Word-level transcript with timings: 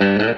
And 0.00 0.30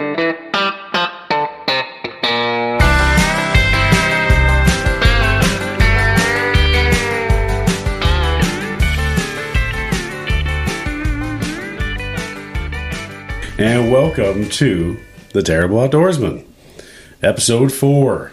welcome 13.92 14.48
to 14.48 14.98
The 15.34 15.42
Terrible 15.42 15.76
Outdoorsman, 15.76 16.46
episode 17.22 17.70
four. 17.70 18.32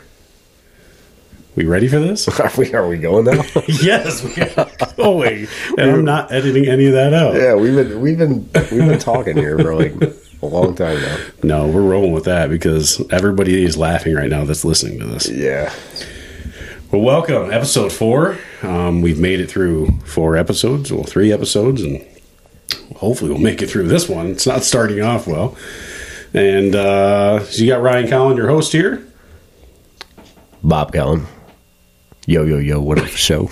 We 1.57 1.66
ready 1.66 1.89
for 1.89 2.00
this? 2.00 2.30
Are 2.39 2.52
we 2.57 2.73
are 2.73 2.88
we 2.88 3.00
going 3.00 3.25
now? 3.25 3.44
yes, 3.68 4.23
we 4.23 4.44
are 4.44 4.70
going. 4.96 5.48
And 5.78 5.91
I'm 5.91 6.05
not 6.05 6.32
editing 6.32 6.70
any 6.70 6.86
of 6.86 6.94
that 6.94 7.14
out. 7.14 7.36
yeah, 7.36 7.54
we've 7.55 7.75
been 7.75 8.00
we've 8.00 8.18
been 8.18 8.50
we've 8.54 8.88
been 8.88 9.00
talking 9.00 9.36
here 9.36 9.57
for 9.57 9.75
like 9.75 9.94
a 10.41 10.45
long 10.45 10.75
time 10.75 11.01
now. 11.01 11.17
No, 11.43 11.67
we're 11.67 11.81
rolling 11.81 12.11
with 12.11 12.25
that 12.25 12.49
because 12.49 13.01
everybody 13.11 13.63
is 13.63 13.77
laughing 13.77 14.13
right 14.16 14.30
now 14.30 14.45
that's 14.45 14.63
listening 14.66 14.99
to 14.99 15.05
this. 15.05 15.29
Yeah. 15.29 15.73
Well, 16.91 17.02
welcome, 17.02 17.52
episode 17.52 17.91
four. 17.91 18.38
Um, 18.62 19.02
we've 19.02 19.20
made 19.20 19.39
it 19.39 19.49
through 19.49 19.89
four 20.05 20.38
episodes, 20.38 20.91
well, 20.91 21.03
three 21.03 21.31
episodes, 21.34 21.81
and 21.81 22.05
hopefully 22.95 23.31
we'll 23.31 23.39
make 23.39 23.62
it 23.62 23.70
through 23.70 23.88
this 23.88 24.07
one. 24.07 24.27
It's 24.27 24.48
not 24.48 24.63
starting 24.63 25.02
off 25.02 25.27
well. 25.27 25.57
And 26.34 26.76
uh, 26.76 27.43
so 27.43 27.63
you 27.63 27.70
got 27.70 27.81
Ryan 27.81 28.07
Collin, 28.07 28.38
your 28.38 28.48
host 28.48 28.71
here. 28.71 29.05
Bob 30.63 30.93
Cullen. 30.93 31.26
Yo 32.26 32.43
yo 32.43 32.57
yo, 32.57 32.81
what 32.81 32.99
up 32.99 33.07
show? 33.07 33.49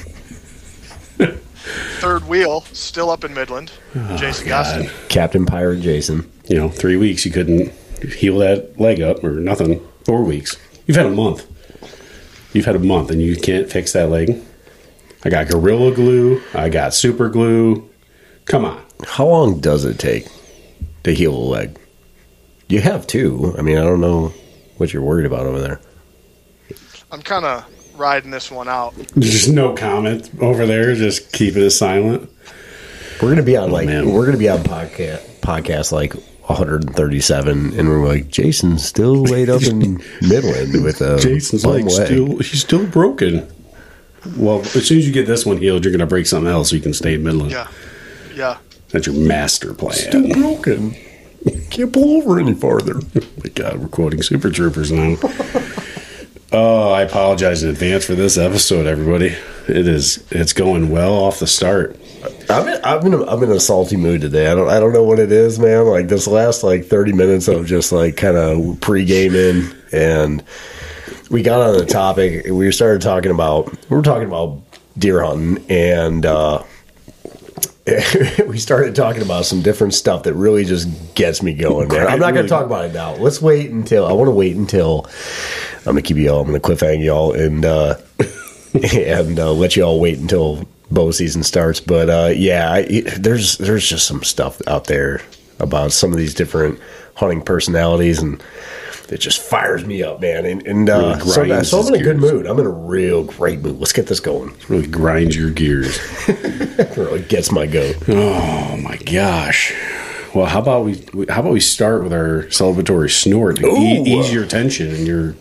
third 1.99 2.27
wheel, 2.27 2.61
still 2.73 3.09
up 3.09 3.23
in 3.23 3.33
Midland. 3.33 3.71
Jason 4.17 4.47
Gostin. 4.47 4.89
Captain 5.09 5.45
Pirate 5.45 5.81
Jason. 5.81 6.29
You 6.47 6.57
know, 6.57 6.69
three 6.69 6.95
weeks 6.95 7.25
you 7.25 7.31
couldn't 7.31 7.71
heal 8.03 8.39
that 8.39 8.79
leg 8.79 9.01
up 9.01 9.23
or 9.23 9.31
nothing. 9.31 9.85
Four 10.05 10.23
weeks. 10.23 10.57
You've 10.85 10.97
had 10.97 11.07
a 11.07 11.11
month. 11.11 11.47
You've 12.53 12.65
had 12.65 12.75
a 12.75 12.79
month 12.79 13.11
and 13.11 13.21
you 13.21 13.35
can't 13.35 13.69
fix 13.69 13.93
that 13.93 14.09
leg. 14.09 14.41
I 15.23 15.29
got 15.29 15.47
Gorilla 15.47 15.93
Glue. 15.93 16.41
I 16.53 16.69
got 16.69 16.93
Super 16.93 17.29
Glue. 17.29 17.89
Come 18.45 18.63
on. 18.63 18.83
How 19.05 19.25
long 19.25 19.59
does 19.59 19.83
it 19.83 19.97
take 19.97 20.27
to 21.03 21.13
heal 21.13 21.33
a 21.33 21.37
leg? 21.37 21.79
You 22.69 22.81
have 22.81 23.07
two. 23.07 23.55
I 23.57 23.61
mean, 23.61 23.77
I 23.77 23.83
don't 23.83 24.01
know 24.01 24.33
what 24.77 24.93
you're 24.93 25.01
worried 25.01 25.25
about 25.25 25.47
over 25.47 25.59
there. 25.59 25.81
I'm 27.11 27.21
kind 27.21 27.45
of 27.45 27.65
riding 27.97 28.31
this 28.31 28.51
one 28.51 28.67
out. 28.67 28.93
Just 29.17 29.49
no 29.49 29.73
comment 29.73 30.29
over 30.41 30.65
there. 30.65 30.95
Just 30.95 31.31
keep 31.31 31.55
it 31.55 31.69
silent. 31.71 32.29
We're 33.21 33.29
gonna 33.29 33.43
be 33.43 33.55
on 33.55 33.71
like 33.71 33.87
man. 33.87 34.11
we're 34.11 34.25
gonna 34.25 34.37
be 34.37 34.49
on 34.49 34.59
podcast 34.59 35.39
podcast 35.39 35.91
like 35.91 36.13
137, 36.47 37.77
and 37.79 37.89
we're 37.89 38.05
like 38.07 38.27
Jason's 38.29 38.85
still 38.85 39.23
laid 39.23 39.49
up 39.49 39.63
in 39.63 40.01
Midland 40.21 40.83
with 40.83 41.01
a 41.01 41.17
Jason's 41.19 41.63
bum 41.63 41.73
like 41.73 41.85
leg. 41.85 42.07
still 42.07 42.37
he's 42.37 42.61
still 42.61 42.85
broken. 42.87 43.47
Well, 44.37 44.61
as 44.61 44.87
soon 44.87 44.97
as 44.99 45.07
you 45.07 45.13
get 45.13 45.27
this 45.27 45.45
one 45.45 45.57
healed, 45.57 45.83
you're 45.83 45.91
gonna 45.91 46.05
break 46.07 46.25
something 46.25 46.51
else 46.51 46.69
so 46.69 46.75
you 46.75 46.81
can 46.81 46.93
stay 46.93 47.15
in 47.15 47.23
Midland. 47.23 47.51
Yeah, 47.51 47.67
yeah. 48.35 48.57
That's 48.89 49.07
your 49.07 49.15
master 49.15 49.73
plan. 49.73 49.93
still 49.93 50.29
broken. 50.33 50.95
Can't 51.69 51.93
pull 51.93 52.17
over 52.17 52.39
any 52.39 52.53
farther. 52.53 52.95
my 53.15 53.49
God, 53.53 53.77
we're 53.77 53.87
quoting 53.87 54.21
Super 54.23 54.49
Troopers 54.49 54.91
now. 54.91 55.17
oh, 56.55 56.91
I 56.91 57.01
apologize 57.01 57.63
in 57.63 57.69
advance 57.69 58.05
for 58.05 58.15
this 58.15 58.37
episode, 58.37 58.87
everybody. 58.87 59.35
It 59.67 59.87
is 59.87 60.25
it's 60.31 60.53
going 60.53 60.89
well 60.89 61.13
off 61.13 61.39
the 61.39 61.47
start. 61.47 61.99
I'm 62.49 62.67
in, 62.67 62.79
I'm 62.83 63.05
in 63.05 63.13
a, 63.13 63.25
I'm 63.25 63.43
in 63.43 63.51
a 63.51 63.59
salty 63.59 63.97
mood 63.97 64.21
today. 64.21 64.47
I 64.47 64.55
don't 64.55 64.69
I 64.69 64.79
don't 64.79 64.93
know 64.93 65.03
what 65.03 65.19
it 65.19 65.31
is, 65.31 65.59
man. 65.59 65.85
Like 65.85 66.07
this 66.07 66.27
last 66.27 66.63
like 66.63 66.85
30 66.85 67.13
minutes 67.13 67.47
of 67.47 67.65
just 67.65 67.91
like 67.91 68.15
kind 68.15 68.37
of 68.37 68.79
pre 68.79 69.03
gaming, 69.05 69.69
and 69.91 70.43
we 71.29 71.41
got 71.41 71.61
on 71.61 71.77
the 71.77 71.85
topic. 71.85 72.45
We 72.49 72.71
started 72.71 73.01
talking 73.01 73.31
about 73.31 73.69
we 73.89 73.97
were 73.97 74.03
talking 74.03 74.27
about 74.27 74.61
deer 74.97 75.23
hunting, 75.23 75.65
and 75.69 76.25
uh, 76.25 76.63
we 78.47 78.57
started 78.57 78.95
talking 78.95 79.21
about 79.21 79.45
some 79.45 79.61
different 79.61 79.93
stuff 79.93 80.23
that 80.23 80.33
really 80.33 80.65
just 80.65 80.87
gets 81.13 81.43
me 81.43 81.53
going, 81.53 81.87
man. 81.87 82.07
I'm 82.07 82.19
not 82.19 82.33
going 82.33 82.45
to 82.45 82.49
talk 82.49 82.65
about 82.65 82.85
it 82.85 82.93
now. 82.93 83.13
Let's 83.15 83.39
wait 83.39 83.69
until 83.69 84.07
I 84.07 84.11
want 84.13 84.27
to 84.27 84.31
wait 84.31 84.55
until 84.55 85.05
I'm 85.79 85.93
going 85.93 85.97
to 85.97 86.01
keep 86.01 86.17
y'all. 86.17 86.41
I'm 86.41 86.47
going 86.47 86.59
to 86.59 86.67
cliffhang 86.67 87.03
y'all 87.03 87.33
and 87.33 87.63
uh, 87.63 87.97
and 88.95 89.39
uh, 89.39 89.53
let 89.53 89.75
y'all 89.75 89.99
wait 89.99 90.17
until 90.17 90.67
bow 90.89 91.11
season 91.11 91.43
starts. 91.43 91.79
But 91.79 92.09
uh, 92.09 92.31
yeah, 92.35 92.71
I, 92.71 93.01
there's 93.19 93.59
there's 93.59 93.87
just 93.87 94.07
some 94.07 94.23
stuff 94.23 94.59
out 94.65 94.85
there 94.85 95.21
about 95.59 95.91
some 95.91 96.11
of 96.11 96.17
these 96.17 96.33
different 96.33 96.79
hunting 97.13 97.41
personalities 97.41 98.19
and. 98.19 98.41
It 99.09 99.19
just 99.19 99.39
fires 99.39 99.85
me 99.85 100.01
up, 100.01 100.19
man, 100.19 100.45
and, 100.45 100.65
and 100.65 100.89
uh, 100.89 101.19
Really 101.37 101.63
so, 101.63 101.63
so 101.63 101.79
I'm 101.81 101.87
in 101.93 102.01
a 102.01 102.03
good 102.03 102.19
gears. 102.19 102.31
mood. 102.33 102.45
I'm 102.47 102.57
in 102.59 102.65
a 102.65 102.69
real 102.69 103.23
great 103.23 103.59
mood. 103.59 103.77
Let's 103.79 103.93
get 103.93 104.07
this 104.07 104.19
going. 104.19 104.55
Really 104.67 104.87
grinds 104.87 105.35
your 105.35 105.51
gears. 105.51 105.99
It 106.27 106.97
really 106.97 107.21
gets 107.23 107.51
my 107.51 107.67
goat. 107.67 107.97
Oh 108.09 108.77
my 108.77 108.97
gosh. 108.97 109.73
Well, 110.33 110.47
how 110.47 110.59
about 110.59 110.85
we? 110.85 110.95
How 111.29 111.41
about 111.41 111.53
we 111.53 111.59
start 111.59 112.03
with 112.03 112.11
our 112.13 112.43
celebratory 112.47 113.11
snort 113.11 113.57
to 113.57 113.67
e- 113.67 114.01
ease 114.05 114.33
your 114.33 114.45
tension 114.45 114.93
and 114.93 115.05
your 115.07 115.35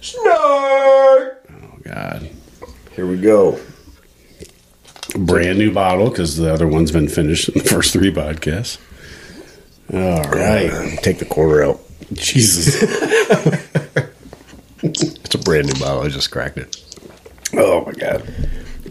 Snort. 0.00 0.26
oh 1.50 1.78
god 1.84 2.28
Here 2.94 3.06
we 3.06 3.16
go. 3.20 3.58
brand 5.16 5.58
new 5.58 5.72
bottle 5.72 6.10
because 6.10 6.36
the 6.36 6.52
other 6.52 6.66
one's 6.66 6.90
been 6.92 7.08
finished 7.08 7.48
in 7.48 7.62
the 7.62 7.68
first 7.68 7.92
three 7.92 8.12
podcasts. 8.12 8.78
All 9.92 10.22
right, 10.30 10.98
Take 11.02 11.18
the 11.18 11.24
corner 11.24 11.62
out. 11.64 11.80
Jesus. 12.12 12.82
It's 14.80 15.34
a 15.34 15.38
brand 15.38 15.66
new 15.66 15.72
bottle. 15.80 16.02
I 16.02 16.08
just 16.08 16.30
cracked 16.30 16.56
it. 16.56 16.76
Oh 17.54 17.84
my 17.84 17.92
god. 17.92 18.22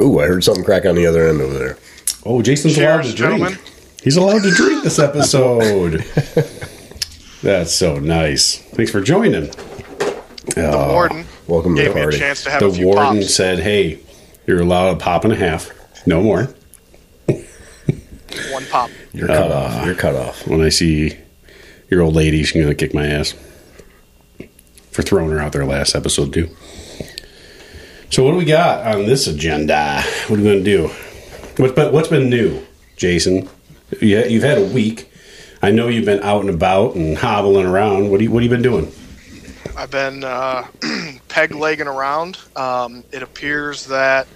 Ooh, 0.02 0.20
I 0.20 0.26
heard 0.28 0.44
something 0.44 0.64
crack 0.66 0.86
on 0.86 0.96
the 0.96 1.06
other 1.08 1.28
end 1.28 1.40
over 1.42 1.54
there. 1.58 1.78
Oh, 2.26 2.42
Jason's 2.42 2.76
Cheers, 2.76 2.86
allowed 2.86 3.04
to 3.04 3.14
drink. 3.16 3.18
gentlemen. 3.40 3.60
He's 4.04 4.18
allowed 4.18 4.44
to 4.44 4.52
drink 4.52 4.84
this 4.84 5.00
episode. 5.00 5.94
That's 7.42 7.72
so 7.72 8.00
nice. 8.00 8.58
Thanks 8.58 8.92
for 8.92 9.00
joining. 9.02 9.46
The 9.50 10.70
oh, 10.74 10.92
warden 10.92 11.26
Welcome 11.48 11.76
to 11.78 11.82
gave 11.84 11.92
the 11.94 11.96
me 11.96 12.02
a 12.02 12.04
party. 12.04 12.18
chance 12.20 12.44
to 12.44 12.52
have 12.52 12.60
The 12.60 12.68
a 12.68 12.74
few 12.74 12.86
warden 12.88 13.18
pops. 13.22 13.34
said, 13.34 13.60
"Hey, 13.60 14.00
you're 14.46 14.60
allowed 14.62 14.98
a 14.98 15.00
pop 15.00 15.24
and 15.24 15.32
a 15.34 15.38
half, 15.38 15.72
no 16.06 16.22
more." 16.22 16.50
One 18.52 18.66
pop. 18.70 18.90
You're 19.14 19.28
cut 19.28 19.52
uh, 19.52 19.56
off. 19.56 19.86
You're 19.86 19.96
cut 19.96 20.16
off. 20.16 20.46
When 20.48 20.62
I 20.62 20.70
see 20.70 21.18
your 21.90 22.02
old 22.02 22.16
lady, 22.16 22.44
she's 22.44 22.62
gonna 22.62 22.76
kick 22.76 22.94
my 22.94 23.06
ass 23.06 23.34
for 24.92 25.02
throwing 25.02 25.30
her 25.30 25.40
out 25.40 25.54
there 25.54 25.66
last 25.66 25.96
episode 25.96 26.34
too. 26.34 26.50
So 28.10 28.24
what 28.24 28.32
do 28.32 28.38
we 28.38 28.46
got 28.46 28.96
on 28.96 29.06
this 29.06 29.28
agenda? 29.28 30.02
What 30.28 30.40
are 30.40 30.44
we 30.44 30.50
gonna 30.50 30.64
do? 30.64 30.88
What's 31.58 31.74
been 31.74 31.94
What's 31.94 32.08
been 32.08 32.30
new, 32.30 32.66
Jason? 32.96 33.50
Yeah, 34.02 34.26
you've 34.26 34.44
had 34.44 34.58
a 34.58 34.66
week. 34.66 35.12
I 35.62 35.72
know 35.72 35.88
you've 35.88 36.06
been 36.06 36.22
out 36.22 36.42
and 36.42 36.50
about 36.50 36.96
and 36.96 37.18
hobbling 37.18 37.66
around. 37.66 38.10
What 38.10 38.20
do 38.20 38.26
you 38.26 38.32
What 38.32 38.44
have 38.44 38.52
you 38.52 38.56
been 38.58 38.64
doing? 38.64 38.92
I've 39.76 39.92
been 39.92 40.24
uh, 40.24 40.66
peg 41.28 41.54
legging 41.54 41.88
around. 41.88 42.38
Um, 42.56 43.04
it 43.12 43.22
appears 43.22 43.86
that 43.88 44.28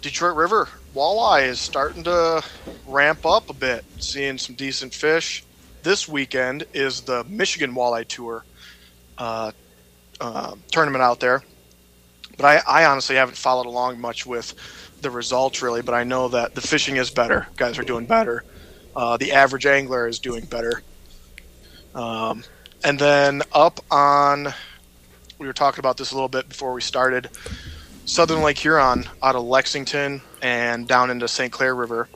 Detroit 0.00 0.36
River 0.36 0.68
walleye 0.94 1.48
is 1.48 1.58
starting 1.58 2.04
to 2.04 2.42
ramp 2.86 3.26
up 3.26 3.50
a 3.50 3.52
bit, 3.52 3.84
seeing 3.98 4.38
some 4.38 4.54
decent 4.54 4.94
fish. 4.94 5.43
This 5.84 6.08
weekend 6.08 6.64
is 6.72 7.02
the 7.02 7.24
Michigan 7.24 7.74
Walleye 7.74 8.08
Tour 8.08 8.42
uh, 9.18 9.52
uh, 10.18 10.54
tournament 10.72 11.02
out 11.02 11.20
there. 11.20 11.42
But 12.38 12.46
I, 12.46 12.62
I 12.66 12.84
honestly 12.86 13.16
haven't 13.16 13.36
followed 13.36 13.66
along 13.66 14.00
much 14.00 14.24
with 14.24 14.54
the 15.02 15.10
results 15.10 15.60
really, 15.60 15.82
but 15.82 15.92
I 15.92 16.04
know 16.04 16.28
that 16.28 16.54
the 16.54 16.62
fishing 16.62 16.96
is 16.96 17.10
better. 17.10 17.48
Guys 17.56 17.78
are 17.78 17.82
doing 17.82 18.06
better. 18.06 18.44
Uh, 18.96 19.18
the 19.18 19.32
average 19.32 19.66
angler 19.66 20.08
is 20.08 20.20
doing 20.20 20.46
better. 20.46 20.82
Um, 21.94 22.44
and 22.82 22.98
then 22.98 23.42
up 23.52 23.80
on, 23.90 24.54
we 25.38 25.46
were 25.46 25.52
talking 25.52 25.80
about 25.80 25.98
this 25.98 26.12
a 26.12 26.14
little 26.14 26.30
bit 26.30 26.48
before 26.48 26.72
we 26.72 26.80
started. 26.80 27.28
Southern 28.06 28.40
Lake 28.40 28.56
Huron 28.56 29.04
out 29.22 29.36
of 29.36 29.44
Lexington 29.44 30.22
and 30.40 30.88
down 30.88 31.10
into 31.10 31.28
St. 31.28 31.52
Clair 31.52 31.74
River. 31.74 32.08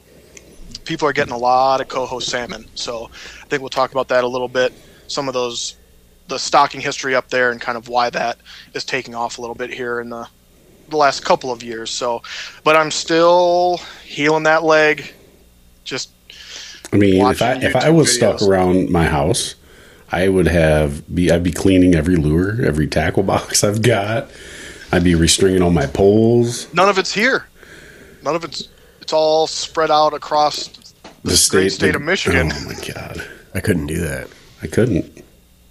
People 0.89 1.07
are 1.07 1.13
getting 1.13 1.35
a 1.35 1.39
lot 1.39 1.83
of 1.83 1.89
coho 1.89 2.19
salmon. 2.19 2.65
So 2.75 3.11
I 3.43 3.47
think 3.49 3.61
we'll 3.61 3.69
talk 3.69 3.93
about 3.93 4.09
that 4.09 4.25
a 4.25 4.27
little 4.27 4.49
bit. 4.49 4.73
Some 5.07 5.29
of 5.29 5.35
those, 5.35 5.77
the 6.29 6.39
stocking 6.39 6.81
history 6.81 7.15
up 7.15 7.29
there 7.29 7.51
and 7.51 7.61
kind 7.61 7.77
of 7.77 7.89
why 7.89 8.09
that 8.09 8.39
is 8.73 8.87
taking 8.87 9.15
off 9.15 9.37
a 9.37 9.43
little 9.43 9.55
bit 9.55 9.69
here 9.69 10.01
in 10.01 10.09
the, 10.09 10.27
the 10.89 10.97
last 10.97 11.27
couple 11.27 11.53
of 11.53 11.63
years. 11.63 11.91
So, 11.91 12.23
but 12.65 12.75
I'm 12.75 12.91
still 12.91 13.83
healing 14.03 14.45
that 14.45 14.65
leg. 14.65 15.13
Just 15.85 16.09
I 16.91 16.97
mean, 16.97 17.27
if 17.27 17.43
I 17.43 17.53
if 17.57 17.77
I 17.77 17.91
was 17.91 18.11
stuck 18.11 18.41
around 18.41 18.89
my 18.89 19.05
house, 19.05 19.57
I 20.11 20.29
would 20.29 20.49
have 20.49 21.15
be 21.15 21.31
I'd 21.31 21.43
be 21.43 21.53
cleaning 21.53 21.95
every 21.95 22.17
lure, 22.17 22.65
every 22.65 22.87
tackle 22.87 23.25
box 23.25 23.63
I've 23.65 23.83
got. 23.83 24.31
I'd 24.91 25.05
be 25.05 25.13
restringing 25.13 25.63
all 25.63 25.71
my 25.71 25.85
poles. 25.85 26.73
none 26.73 26.89
of 26.89 26.97
it's 26.97 27.13
here. 27.13 27.47
None 28.23 28.35
of 28.35 28.43
it's 28.43 28.69
it's 29.09 29.15
all 29.15 29.47
spread 29.47 29.91
out 29.91 30.13
across 30.13 30.69
The 31.25 31.49
great 31.51 31.73
state 31.73 31.95
of 31.95 32.03
Michigan. 32.03 32.53
Oh 32.53 32.65
my 32.67 32.75
god, 32.93 33.27
I 33.55 33.61
couldn't 33.61 33.87
do 33.87 34.01
that. 34.01 34.29
I 34.63 34.67
couldn't. 34.67 35.25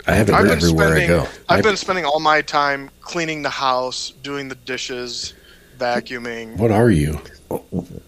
I 0.08 0.14
have 0.14 0.30
it 0.30 0.34
I've 0.34 0.46
been 0.46 0.54
everywhere 0.54 0.96
spending, 0.96 1.04
I 1.04 1.24
go. 1.24 1.30
I've 1.48 1.64
been 1.64 1.78
spending 1.78 2.04
all 2.04 2.20
my 2.20 2.42
time 2.42 2.90
cleaning 3.02 3.44
the 3.44 3.52
house, 3.52 4.10
doing 4.24 4.48
the 4.48 4.56
dishes, 4.56 5.36
vacuuming. 5.78 6.58
What 6.58 6.72
are 6.72 6.90
you? 6.90 7.22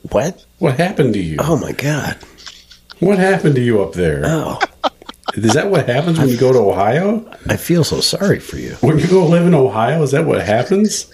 What? 0.10 0.44
What 0.58 0.80
happened 0.80 1.14
to 1.14 1.22
you? 1.22 1.38
Oh 1.42 1.58
my 1.58 1.74
god! 1.74 2.18
What 2.98 3.20
happened 3.20 3.54
to 3.54 3.62
you 3.62 3.84
up 3.84 3.94
there? 3.94 4.24
Oh, 4.26 4.58
Is 5.36 5.54
that 5.54 5.70
what 5.70 5.88
happens 5.88 6.18
when 6.18 6.30
you 6.30 6.38
go 6.38 6.52
to 6.52 6.58
Ohio? 6.58 7.32
I 7.48 7.58
feel 7.58 7.84
so 7.84 8.02
sorry 8.02 8.40
for 8.40 8.58
you, 8.58 8.72
When 8.82 8.98
you 8.98 9.06
go 9.06 9.28
live 9.28 9.46
in 9.46 9.54
Ohio, 9.54 10.02
is 10.02 10.10
that 10.10 10.26
what 10.26 10.42
happens? 10.42 11.06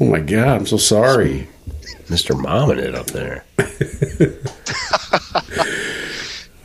Oh 0.00 0.06
my 0.06 0.20
god, 0.20 0.48
I'm 0.48 0.66
so 0.66 0.78
sorry. 0.78 1.48
Mister 2.08 2.34
Momming 2.34 2.78
it 2.78 2.94
up 2.94 3.06
there. 3.06 3.44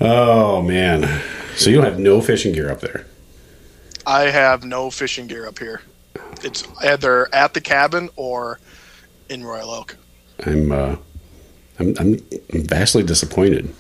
Oh 0.01 0.63
man. 0.63 1.21
So 1.55 1.69
you 1.69 1.83
have 1.83 1.99
no 1.99 2.21
fishing 2.21 2.53
gear 2.53 2.71
up 2.71 2.81
there. 2.81 3.05
I 4.07 4.23
have 4.23 4.63
no 4.63 4.89
fishing 4.89 5.27
gear 5.27 5.47
up 5.47 5.59
here. 5.59 5.81
It's 6.43 6.67
either 6.81 7.33
at 7.33 7.53
the 7.53 7.61
cabin 7.61 8.09
or 8.15 8.59
in 9.29 9.45
Royal 9.45 9.69
Oak. 9.69 9.95
I'm 10.43 10.71
uh 10.71 10.95
I'm 11.77 11.93
I'm 11.99 12.19
vastly 12.49 13.03
disappointed. 13.03 13.71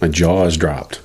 My 0.00 0.08
jaw 0.08 0.44
is 0.44 0.56
dropped. 0.56 1.00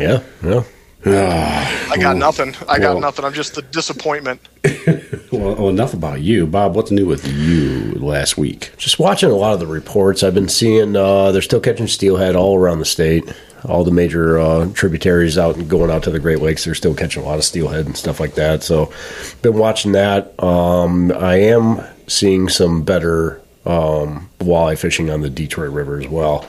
Yeah, 0.00 0.22
yeah. 0.42 0.64
Ah, 1.06 1.90
I 1.92 1.96
got 1.98 2.16
nothing. 2.16 2.54
I 2.68 2.78
got 2.78 2.92
Well- 2.94 3.00
nothing. 3.00 3.24
I'm 3.24 3.32
just 3.34 3.54
the 3.54 3.62
disappointment. 3.62 4.40
well, 5.30 5.54
well, 5.56 5.68
enough 5.68 5.92
about 5.92 6.20
you, 6.22 6.46
Bob. 6.46 6.74
What's 6.74 6.90
new 6.90 7.06
with 7.06 7.26
you 7.28 7.92
last 7.96 8.38
week? 8.38 8.72
Just 8.78 8.98
watching 8.98 9.30
a 9.30 9.34
lot 9.34 9.52
of 9.52 9.60
the 9.60 9.66
reports, 9.66 10.22
I've 10.22 10.34
been 10.34 10.48
seeing 10.48 10.96
uh, 10.96 11.30
they're 11.32 11.42
still 11.42 11.60
catching 11.60 11.88
steelhead 11.88 12.36
all 12.36 12.56
around 12.56 12.78
the 12.78 12.84
state. 12.86 13.24
All 13.66 13.82
the 13.82 13.90
major 13.90 14.38
uh, 14.38 14.68
tributaries 14.74 15.38
out 15.38 15.56
and 15.56 15.68
going 15.68 15.90
out 15.90 16.02
to 16.04 16.10
the 16.10 16.18
Great 16.18 16.40
Lakes, 16.40 16.64
they're 16.64 16.74
still 16.74 16.94
catching 16.94 17.22
a 17.22 17.26
lot 17.26 17.38
of 17.38 17.44
steelhead 17.44 17.86
and 17.86 17.96
stuff 17.96 18.20
like 18.20 18.34
that. 18.34 18.62
So, 18.62 18.92
been 19.40 19.56
watching 19.56 19.92
that. 19.92 20.34
Um, 20.42 21.10
I 21.12 21.36
am 21.36 21.82
seeing 22.06 22.48
some 22.50 22.82
better 22.82 23.40
um, 23.64 24.28
walleye 24.40 24.76
fishing 24.78 25.08
on 25.08 25.22
the 25.22 25.30
Detroit 25.30 25.70
River 25.72 25.98
as 25.98 26.08
well. 26.08 26.46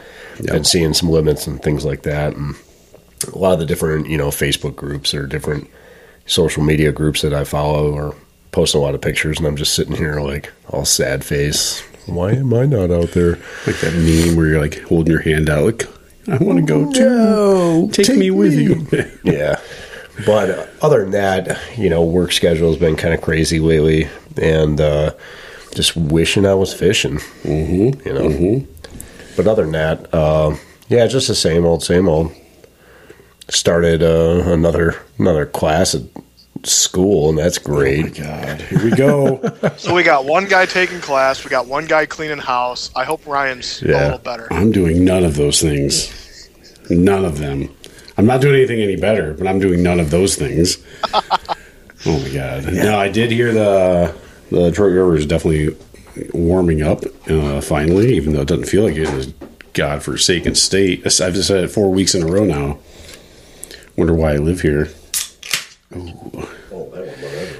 and 0.52 0.68
seeing 0.68 0.94
some 0.94 1.10
limits 1.10 1.48
and 1.48 1.63
things 1.63 1.86
like 1.86 2.02
that, 2.04 2.36
and 2.36 2.56
a 3.27 3.38
lot 3.38 3.54
of 3.54 3.60
the 3.60 3.66
different 3.66 4.07
you 4.10 4.18
know 4.18 4.30
Facebook 4.30 4.75
groups 4.75 5.13
or 5.13 5.27
different 5.27 5.69
social 6.25 6.63
media 6.63 6.92
groups 6.92 7.22
that 7.22 7.33
I 7.33 7.44
follow 7.44 7.95
are 7.95 8.16
posting 8.51 8.81
a 8.81 8.83
lot 8.83 8.95
of 8.95 9.01
pictures, 9.01 9.38
and 9.38 9.48
I'm 9.48 9.57
just 9.57 9.74
sitting 9.74 9.95
here 9.95 10.19
like 10.19 10.51
all 10.69 10.86
sad 10.86 11.24
face. 11.24 11.81
Why 12.06 12.31
am 12.31 12.54
I 12.54 12.66
not 12.66 12.92
out 12.92 13.12
there? 13.12 13.38
Like 13.66 13.80
that 13.81 13.94
meme 13.94 14.36
where 14.36 14.48
you're 14.48 14.62
like 14.62 14.81
holding 14.81 15.12
your 15.12 15.22
hand 15.22 15.50
out, 15.50 15.66
like 15.66 15.88
I 16.27 16.38
want 16.44 16.60
to 16.60 16.66
go 16.66 16.92
too. 16.92 17.10
No, 17.10 17.89
Take, 17.92 18.18
me 18.18 18.31
with 18.31 18.54
you. 18.54 18.88
yeah. 19.24 19.60
But 20.25 20.69
other 20.81 21.01
than 21.01 21.12
that, 21.12 21.60
you 21.78 21.89
know, 21.89 22.04
work 22.04 22.31
schedule 22.31 22.69
has 22.69 22.80
been 22.80 22.95
kind 22.95 23.13
of 23.13 23.21
crazy 23.21 23.60
lately, 23.60 24.07
and 24.42 24.80
uh, 24.80 25.13
just 25.74 25.95
wishing 25.95 26.45
I 26.45 26.54
was 26.54 26.74
fishing. 26.74 27.18
Mm-hmm. 27.44 28.07
You 28.07 28.13
know. 28.13 28.68
But 29.36 29.48
other 29.48 29.63
than 29.63 29.74
that, 29.74 30.13
uh, 30.13 30.56
yeah, 30.88 31.06
just 31.07 31.28
the 31.28 31.36
same 31.36 31.66
old, 31.66 31.83
same 31.83 32.07
old. 32.07 32.33
Started 33.50 34.01
uh, 34.01 34.44
another 34.51 35.01
another 35.19 35.45
class 35.45 35.94
at 35.94 36.01
school, 36.63 37.30
and 37.30 37.38
that's 37.38 37.57
great. 37.57 38.15
God, 38.15 38.62
here 38.62 38.83
we 38.83 38.92
go. 38.92 39.42
So 39.77 39.94
we 39.94 40.03
got 40.03 40.25
one 40.25 40.45
guy 40.45 40.65
taking 40.65 41.01
class. 41.01 41.44
We 41.44 41.50
got 41.50 41.68
one 41.68 41.86
guy 41.86 42.06
cleaning 42.06 42.38
house. 42.38 42.92
I 42.95 43.03
hope 43.03 43.25
Ryan's 43.27 43.81
yeah. 43.81 43.92
a 43.92 44.03
little 44.03 44.18
better. 44.19 44.51
I'm 44.51 44.71
doing 44.71 45.03
none 45.03 45.24
of 45.24 45.36
those 45.36 45.62
things. 45.62 46.50
None 46.89 47.25
of 47.25 47.39
them. 47.39 47.69
I'm 48.18 48.25
not 48.25 48.42
doing 48.42 48.56
anything 48.56 48.81
any 48.81 48.95
better, 48.95 49.33
but 49.33 49.47
I'm 49.47 49.59
doing 49.59 49.83
none 49.83 50.00
of 50.00 50.12
those 50.12 50.36
things. 50.36 50.77
oh 51.13 52.19
my 52.19 52.30
god! 52.30 52.71
No, 52.74 52.97
I 52.97 53.09
did 53.09 53.31
hear 53.31 53.53
the 53.53 54.15
the 54.50 54.69
Detroit 54.69 54.94
River 54.94 55.15
is 55.18 55.25
definitely 55.25 55.75
warming 56.33 56.81
up 56.81 57.03
uh, 57.27 57.59
finally, 57.62 58.15
even 58.15 58.33
though 58.33 58.42
it 58.42 58.47
doesn't 58.47 58.65
feel 58.65 58.83
like 58.83 58.95
it 58.95 59.09
is. 59.09 59.33
God-forsaken 59.74 60.56
state. 60.56 61.06
I've 61.06 61.33
just 61.33 61.50
said 61.50 61.65
it 61.65 61.68
four 61.68 61.92
weeks 61.92 62.15
in 62.15 62.24
a 62.24 62.27
row 62.27 62.45
now. 62.45 62.80
Wonder 63.97 64.13
why 64.13 64.33
I 64.33 64.38
live 64.38 64.62
here. 64.62 64.89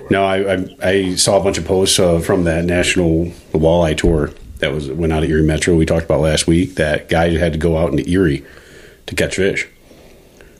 No, 0.10 0.24
I, 0.26 0.54
I 0.54 0.68
I 0.84 1.16
saw 1.16 1.40
a 1.40 1.44
bunch 1.44 1.58
of 1.58 1.66
posts 1.66 1.98
uh, 2.00 2.20
from 2.20 2.44
that 2.44 2.66
national 2.66 3.28
walleye 3.54 3.98
tour 3.98 4.32
that 4.60 4.72
was 4.72 4.90
went 4.90 5.14
out 5.14 5.24
of 5.24 5.30
Erie 5.30 5.44
Metro. 5.44 5.76
We 5.76 5.86
talked 5.86 6.06
about 6.06 6.22
last 6.22 6.48
week. 6.48 6.76
That 6.76 7.10
guy 7.10 7.30
had 7.38 7.54
to 7.54 7.60
go 7.60 7.78
out 7.78 7.92
into 7.92 8.08
Erie 8.10 8.46
to 9.08 9.16
catch 9.16 9.36
fish 9.36 9.68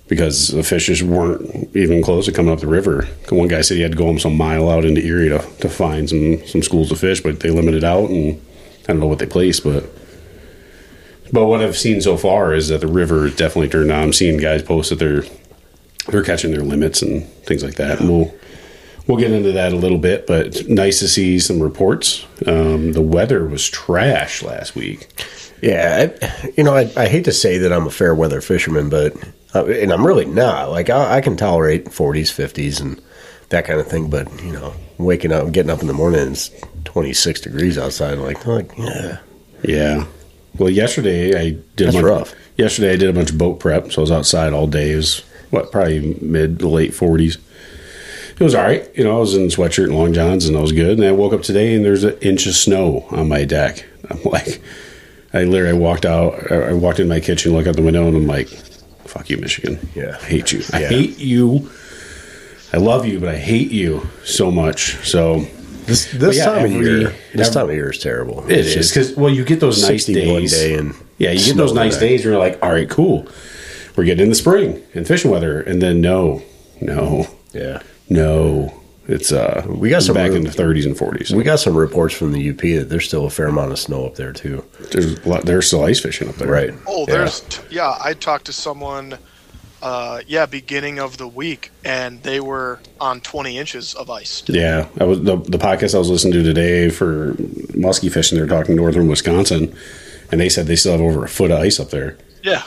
because 0.08 0.50
the 0.50 0.64
fish 0.64 0.88
just 0.88 1.04
weren't 1.04 1.76
even 1.76 2.02
close 2.02 2.26
to 2.26 2.32
coming 2.32 2.54
up 2.54 2.60
the 2.60 2.68
river. 2.68 3.08
One 3.30 3.48
guy 3.48 3.62
said 3.62 3.78
he 3.78 3.84
had 3.84 3.92
to 3.92 3.98
go 3.98 4.08
almost 4.08 4.26
a 4.26 4.30
mile 4.30 4.70
out 4.70 4.86
into 4.86 5.04
Erie 5.06 5.30
to, 5.30 5.40
to 5.40 5.70
find 5.70 6.10
some 6.10 6.46
some 6.48 6.62
schools 6.62 6.92
of 6.92 7.00
fish, 7.00 7.22
but 7.22 7.42
they 7.42 7.50
limited 7.50 7.84
out, 7.84 8.10
and 8.10 8.42
I 8.84 8.94
don't 8.94 9.00
know 9.00 9.08
what 9.08 9.20
they 9.20 9.28
placed, 9.28 9.64
but. 9.64 9.86
But 11.34 11.48
what 11.48 11.60
I've 11.60 11.76
seen 11.76 12.02
so 12.02 12.18
far 12.18 12.54
is 12.54 12.68
that 12.68 12.82
the 12.82 12.88
river 12.88 13.30
definitely 13.30 13.68
turned 13.68 13.92
on. 13.92 14.04
I'm 14.04 14.14
seeing 14.14 14.38
guys 14.38 14.62
post 14.62 14.92
that 14.92 15.00
they're 15.00 15.24
they're 16.08 16.24
catching 16.24 16.52
their 16.52 16.64
limits 16.64 17.02
and 17.02 17.26
things 17.46 17.64
like 17.64 17.76
that. 17.76 18.00
And 18.00 18.10
we'll 18.10 18.34
we'll 19.08 19.18
get 19.18 19.32
into 19.32 19.52
that 19.54 19.74
a 19.74 19.76
little 19.78 19.98
bit. 19.98 20.28
But 20.28 20.48
it's 20.48 20.68
nice 20.68 21.00
to 21.00 21.08
see 21.08 21.40
some 21.40 21.62
reports. 21.62 22.26
Um, 22.46 22.94
the 22.94 23.02
weather 23.02 23.46
was 23.48 23.70
trash 23.70 24.44
last 24.44 24.76
week. 24.76 25.08
Yeah, 25.62 26.12
I, 26.22 26.52
you 26.58 26.64
know, 26.64 26.76
I, 26.76 26.92
I 26.98 27.08
hate 27.08 27.26
to 27.26 27.32
say 27.32 27.58
that 27.60 27.72
I'm 27.72 27.88
a 27.88 27.92
fair 27.92 28.14
weather 28.14 28.42
fisherman, 28.42 28.90
but 28.90 29.16
uh, 29.54 29.66
and 29.66 29.92
I'm 29.92 30.06
really 30.06 30.26
not. 30.26 30.70
Like 30.70 30.90
I, 30.90 31.18
I 31.18 31.22
can 31.22 31.38
tolerate 31.38 31.86
40s, 31.86 32.24
50s, 32.32 32.82
and 32.82 33.02
that 33.50 33.66
kind 33.66 33.80
of 33.80 33.88
thing. 33.88 34.10
But 34.10 34.32
you 34.44 34.52
know, 34.52 34.74
waking 34.98 35.32
up, 35.32 35.52
getting 35.52 35.72
up 35.72 35.82
in 35.82 35.88
the 35.88 35.94
morning, 35.94 36.32
it's 36.32 36.52
26 36.84 37.42
degrees 37.42 37.78
outside. 37.78 38.14
I'm 38.14 38.22
like, 38.22 38.46
like 38.46 38.72
yeah, 38.78 39.20
Yeah. 39.64 40.06
Well, 40.58 40.70
yesterday 40.70 41.38
I 41.38 41.50
did. 41.50 41.88
That's 41.88 41.96
a 41.96 42.02
bunch, 42.02 42.06
rough. 42.06 42.36
Yesterday 42.58 42.94
I 42.94 42.96
did 42.96 43.10
a 43.10 43.14
bunch 43.14 43.32
of 43.32 43.38
boat 43.38 43.60
prep, 43.60 43.92
so 43.92 44.02
I 44.02 44.04
was 44.04 44.12
outside 44.12 44.54
all 44.54 44.68
day. 44.68 44.92
What 45.52 45.72
probably 45.72 46.18
mid 46.22 46.60
to 46.60 46.68
late 46.68 46.94
forties. 46.94 47.38
It 48.38 48.44
was 48.44 48.54
all 48.54 48.64
right. 48.64 48.90
You 48.98 49.06
know, 49.06 49.16
I 49.16 49.20
was 49.20 49.34
in 49.34 49.48
sweatshirt 49.48 49.86
and 49.86 49.96
long 49.96 50.12
johns, 50.14 50.46
and 50.46 50.58
I 50.58 50.62
was 50.62 50.74
good. 50.74 50.98
And 50.98 51.08
I 51.08 51.12
woke 51.14 51.32
up 51.34 51.42
today, 51.42 51.74
and 51.74 51.86
there's 51.86 52.04
an 52.04 52.18
inch 52.22 52.48
of 52.48 52.54
snow 52.56 53.06
on 53.12 53.30
my 53.30 53.46
deck. 53.46 53.86
I'm 54.10 54.22
like, 54.24 54.62
I 55.34 55.44
literally 55.46 55.78
walked 55.78 56.06
out. 56.06 56.52
I 56.52 56.74
walked 56.74 57.00
in 57.00 57.08
my 57.08 57.20
kitchen, 57.22 57.54
look 57.54 57.66
out 57.68 57.76
the 57.78 57.82
window, 57.82 58.08
and 58.08 58.16
I'm 58.18 58.28
like, 58.28 58.48
"Fuck 59.06 59.30
you, 59.30 59.38
Michigan. 59.38 59.80
Yeah. 59.96 60.18
I 60.22 60.26
hate 60.26 60.52
you. 60.52 60.64
I 60.74 60.82
Yeah. 60.82 60.90
hate 60.90 61.18
you. 61.20 61.70
I 62.74 62.78
love 62.78 63.06
you, 63.06 63.20
but 63.20 63.30
I 63.30 63.38
hate 63.38 63.72
you 63.72 64.06
so 64.26 64.52
much." 64.52 64.98
So 65.08 65.46
this 65.86 66.12
this 66.12 66.38
yeah, 66.38 66.46
time 66.46 66.66
every- 66.66 66.76
of 66.76 66.82
year, 66.84 67.14
this 67.34 67.48
every- 67.48 67.54
time 67.54 67.70
of 67.70 67.76
year 67.76 67.92
is 67.92 68.00
terrible. 68.00 68.44
it 68.50 68.66
is 68.66 68.90
because 68.90 69.16
well, 69.16 69.32
you 69.34 69.46
get 69.46 69.60
those 69.62 69.82
nice 69.88 70.06
days. 70.06 70.52
day 70.52 70.74
and 70.74 70.94
Yeah, 71.20 71.32
you 71.32 71.46
get 71.46 71.56
those 71.58 71.74
nice 71.74 71.94
today. 71.96 72.10
days 72.10 72.26
where 72.26 72.34
you're 72.34 72.40
like, 72.42 72.60
all 72.62 72.72
right, 72.72 72.90
cool. 72.90 73.28
We're 73.96 74.04
getting 74.06 74.24
in 74.24 74.30
the 74.30 74.36
spring 74.36 74.82
and 74.94 75.08
fishing 75.08 75.32
weather. 75.32 75.62
And 75.62 75.82
then 75.82 76.02
no, 76.02 76.42
no, 76.82 77.28
Yeah, 77.54 77.82
no. 78.10 78.82
It's 79.08 79.32
uh 79.32 79.64
We 79.68 79.90
got 79.92 80.02
some 80.04 80.16
back 80.16 80.30
room. 80.30 80.38
in 80.40 80.44
the 80.46 80.52
thirties 80.52 80.86
and 80.86 80.98
forties. 80.98 81.32
we 81.34 81.44
got 81.44 81.60
some 81.60 81.76
reports 81.78 82.16
from 82.16 82.32
the 82.32 82.50
UP 82.50 82.58
that 82.60 82.88
there's 82.90 83.06
still 83.08 83.26
a 83.26 83.30
fair 83.30 83.48
amount 83.48 83.72
of 83.72 83.78
snow 83.80 84.06
up 84.06 84.16
there 84.16 84.34
too. 84.34 84.66
There's 84.92 85.20
a 85.20 85.30
lot, 85.30 85.46
there's 85.46 85.68
still 85.68 85.84
ice 85.86 86.00
fishing 86.00 86.28
up 86.28 86.36
there. 86.36 86.48
Right. 86.48 86.74
Oh, 86.88 87.06
Yeah. 87.08 87.14
there's 87.16 87.44
yeah. 87.70 87.96
I 88.04 88.14
talked 88.14 88.46
to 88.46 88.54
someone, 88.54 89.20
uh, 89.84 90.22
yeah, 90.26 90.48
beginning 90.48 90.98
of 91.00 91.18
the 91.18 91.28
week, 91.28 91.70
and 91.84 92.24
they 92.24 92.40
were 92.40 92.80
on 93.00 93.22
20 93.22 93.60
inches 93.60 93.94
of 93.94 94.10
ice. 94.10 94.30
Still. 94.32 94.56
Yeah. 94.56 94.88
I 95.00 95.04
was 95.04 95.22
the, 95.22 95.36
the 95.38 95.60
podcast 95.60 95.94
I 95.94 96.00
was 96.00 96.10
listening 96.10 96.34
to 96.34 96.44
today 96.44 96.90
for 96.90 97.34
muskie 97.78 98.12
fishing, 98.12 98.38
they're 98.40 98.48
talking 98.48 98.76
northern 98.76 99.08
Wisconsin 99.08 99.76
and 100.32 100.42
they 100.42 100.50
said 100.50 100.66
they 100.66 100.76
still 100.76 100.94
have 100.94 101.02
over 101.02 101.24
a 101.24 101.30
foot 101.30 101.52
of 101.52 101.60
ice 101.60 101.80
up 101.80 101.92
there. 101.92 102.18
Yeah, 102.42 102.64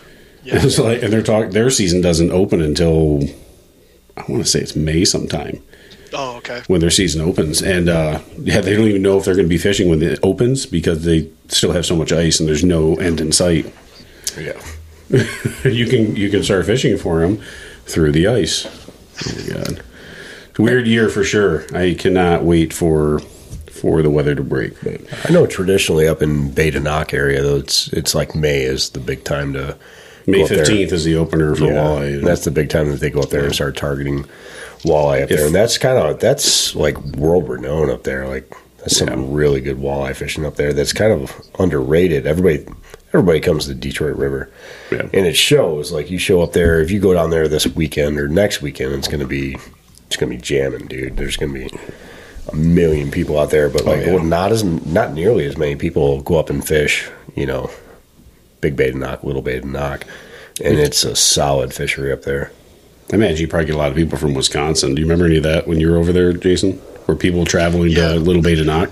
yeah. 0.48 0.60
It's 0.64 0.78
like 0.78 1.02
and 1.02 1.12
they're 1.12 1.22
talking 1.22 1.50
their 1.50 1.70
season 1.70 2.00
doesn't 2.00 2.30
open 2.30 2.60
until 2.60 3.22
I 4.16 4.24
want 4.28 4.42
to 4.42 4.48
say 4.48 4.60
it's 4.60 4.76
May 4.76 5.04
sometime. 5.04 5.62
Oh, 6.14 6.36
okay. 6.38 6.62
when 6.68 6.80
their 6.80 6.90
season 6.90 7.20
opens. 7.20 7.60
And 7.60 7.88
uh, 7.88 8.20
yeah, 8.38 8.62
they 8.62 8.74
don't 8.74 8.86
even 8.86 9.02
know 9.02 9.18
if 9.18 9.26
they're 9.26 9.34
going 9.34 9.44
to 9.44 9.50
be 9.50 9.58
fishing 9.58 9.90
when 9.90 10.02
it 10.02 10.18
opens 10.22 10.64
because 10.64 11.04
they 11.04 11.30
still 11.48 11.72
have 11.72 11.84
so 11.84 11.96
much 11.96 12.12
ice 12.12 12.40
and 12.40 12.48
there's 12.48 12.64
no 12.64 12.96
end 12.96 13.20
in 13.20 13.30
sight. 13.30 13.72
Yeah. 14.38 14.58
you 15.64 15.86
can 15.86 16.16
you 16.16 16.30
can 16.30 16.42
start 16.42 16.66
fishing 16.66 16.96
for 16.98 17.20
them 17.20 17.42
through 17.84 18.12
the 18.12 18.26
ice. 18.26 18.66
Oh 19.26 19.34
my 19.36 19.54
god, 19.54 19.82
weird 20.58 20.86
year 20.86 21.08
for 21.08 21.24
sure. 21.24 21.64
I 21.74 21.94
cannot 21.94 22.44
wait 22.44 22.72
for 22.74 23.20
for 23.70 24.02
the 24.02 24.10
weather 24.10 24.34
to 24.34 24.42
break. 24.42 24.74
But 24.82 25.00
I 25.28 25.32
know 25.32 25.46
traditionally 25.46 26.06
up 26.06 26.20
in 26.20 26.50
Bay 26.50 26.70
de 26.70 26.80
Noc 26.80 27.14
area, 27.14 27.42
though, 27.42 27.56
it's 27.56 27.88
it's 27.88 28.14
like 28.14 28.34
May 28.34 28.62
is 28.62 28.90
the 28.90 29.00
big 29.00 29.24
time 29.24 29.54
to 29.54 29.78
May 30.30 30.38
go 30.38 30.44
up 30.44 30.48
there. 30.50 30.58
fifteenth 30.64 30.92
is 30.92 31.04
the 31.04 31.16
opener 31.16 31.54
for 31.54 31.64
Yeah, 31.64 31.72
walleye. 31.72 32.22
that's 32.22 32.44
the 32.44 32.50
big 32.50 32.68
time 32.68 32.90
that 32.90 33.00
they 33.00 33.10
go 33.10 33.20
up 33.20 33.30
there 33.30 33.44
and 33.44 33.54
start 33.54 33.76
targeting 33.76 34.24
walleye 34.84 35.22
up 35.22 35.30
If- 35.30 35.38
there, 35.38 35.46
and 35.46 35.54
that's 35.54 35.78
kind 35.78 35.98
of 35.98 36.20
that's 36.20 36.74
like 36.76 36.96
world 37.16 37.48
renowned 37.48 37.90
up 37.90 38.04
there. 38.04 38.26
Like 38.28 38.52
that's 38.78 38.96
some 38.96 39.08
Yeah. 39.08 39.26
really 39.28 39.60
good 39.60 39.78
walleye 39.78 40.14
fishing 40.14 40.44
up 40.46 40.56
there. 40.56 40.72
That's 40.72 40.92
kind 40.92 41.12
of 41.12 41.32
underrated. 41.58 42.26
Everybody 42.26 42.64
everybody 43.12 43.40
comes 43.40 43.64
to 43.64 43.70
the 43.70 43.74
Detroit 43.74 44.16
River, 44.16 44.50
Yeah. 44.92 45.02
and 45.14 45.26
it 45.26 45.34
shows. 45.36 45.90
Like 45.92 46.10
you 46.10 46.18
show 46.18 46.42
up 46.42 46.52
there, 46.52 46.80
if 46.80 46.90
you 46.90 47.00
go 47.00 47.14
down 47.14 47.30
there 47.30 47.48
this 47.48 47.66
weekend 47.66 48.18
or 48.18 48.28
next 48.28 48.60
weekend, 48.62 48.94
it's 48.94 49.08
gonna 49.08 49.26
be 49.26 49.56
it's 50.06 50.16
gonna 50.16 50.30
be 50.30 50.36
jamming, 50.36 50.86
dude. 50.86 51.16
There's 51.16 51.36
gonna 51.36 51.52
be 51.54 51.70
a 52.52 52.54
million 52.56 53.10
people 53.10 53.38
out 53.38 53.50
there, 53.50 53.68
but 53.68 53.82
oh, 53.82 53.90
like 53.90 54.06
yeah. 54.06 54.14
well, 54.14 54.24
not 54.24 54.52
as 54.52 54.62
not 54.62 55.12
nearly 55.14 55.44
as 55.46 55.56
many 55.56 55.74
people 55.76 56.20
go 56.22 56.36
up 56.38 56.48
and 56.50 56.64
fish. 56.66 57.08
You 57.34 57.46
know, 57.46 57.70
big 58.60 58.76
Bay 58.76 58.90
de 58.90 58.98
Noc, 58.98 59.22
little 59.24 59.42
Bay 59.42 59.60
de 59.60 59.66
Noc, 59.66 60.02
and 60.62 60.78
it's 60.78 61.04
a 61.04 61.14
solid 61.16 61.72
fishery 61.72 62.12
up 62.12 62.22
there. 62.22 62.52
I 63.12 63.16
imagine 63.16 63.38
you 63.40 63.48
probably 63.48 63.66
get 63.66 63.74
a 63.74 63.78
lot 63.78 63.90
of 63.90 63.96
people 63.96 64.18
from 64.18 64.34
Wisconsin. 64.34 64.94
Do 64.94 65.00
you 65.00 65.06
remember 65.06 65.24
any 65.26 65.38
of 65.38 65.42
that 65.44 65.66
when 65.66 65.80
you 65.80 65.90
were 65.90 65.96
over 65.96 66.12
there, 66.12 66.32
Jason? 66.32 66.80
Were 67.06 67.16
people 67.16 67.44
traveling 67.46 67.90
Yeah. 67.90 68.08
to 68.08 68.14
Little 68.20 68.42
Bay 68.42 68.54
de 68.54 68.64
Noc? 68.64 68.90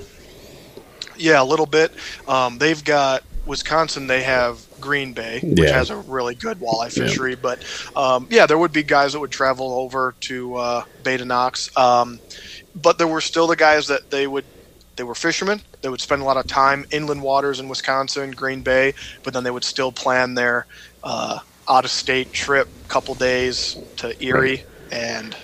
Yeah, 1.18 1.42
a 1.42 1.44
little 1.44 1.66
bit. 1.66 1.92
Um, 2.26 2.58
they've 2.58 2.82
got 2.82 3.22
Wisconsin. 3.44 4.06
They 4.06 4.22
have 4.22 4.58
Green 4.80 5.12
Bay, 5.12 5.40
which 5.42 5.58
Yeah. 5.58 5.72
has 5.72 5.90
a 5.90 5.96
really 5.96 6.34
good 6.34 6.60
walleye 6.60 6.90
fishery. 6.92 7.34
But 7.34 7.62
um, 7.94 8.26
yeah, 8.30 8.46
there 8.46 8.58
would 8.58 8.72
be 8.72 8.82
guys 8.82 9.12
that 9.12 9.20
would 9.20 9.30
travel 9.30 9.72
over 9.72 10.14
to 10.22 10.56
uh, 10.56 10.84
Bay 11.02 11.16
de 11.18 11.24
Nocs. 11.24 11.76
Um, 11.78 12.20
but 12.74 12.98
there 12.98 13.06
were 13.06 13.20
still 13.22 13.46
the 13.46 13.56
guys 13.56 13.88
that 13.88 14.10
they 14.10 14.26
would. 14.26 14.44
They 14.96 15.04
were 15.04 15.14
fishermen. 15.14 15.62
They 15.82 15.88
would 15.90 16.00
spend 16.00 16.22
a 16.22 16.24
lot 16.26 16.36
of 16.38 16.46
time 16.46 16.84
inland 16.90 17.22
waters 17.22 17.60
in 17.60 17.68
Wisconsin, 17.68 18.32
Green 18.32 18.62
Bay, 18.62 18.94
but 19.24 19.34
then 19.34 19.44
they 19.44 19.50
would 19.50 19.64
still 19.64 19.92
plan 19.92 20.34
their 20.34 20.66
uh, 21.02 21.40
out-of-state 21.68 22.32
trip, 22.32 22.68
couple 22.88 23.14
days 23.14 23.78
to 23.98 24.14
Erie, 24.24 24.64
and 24.90 25.36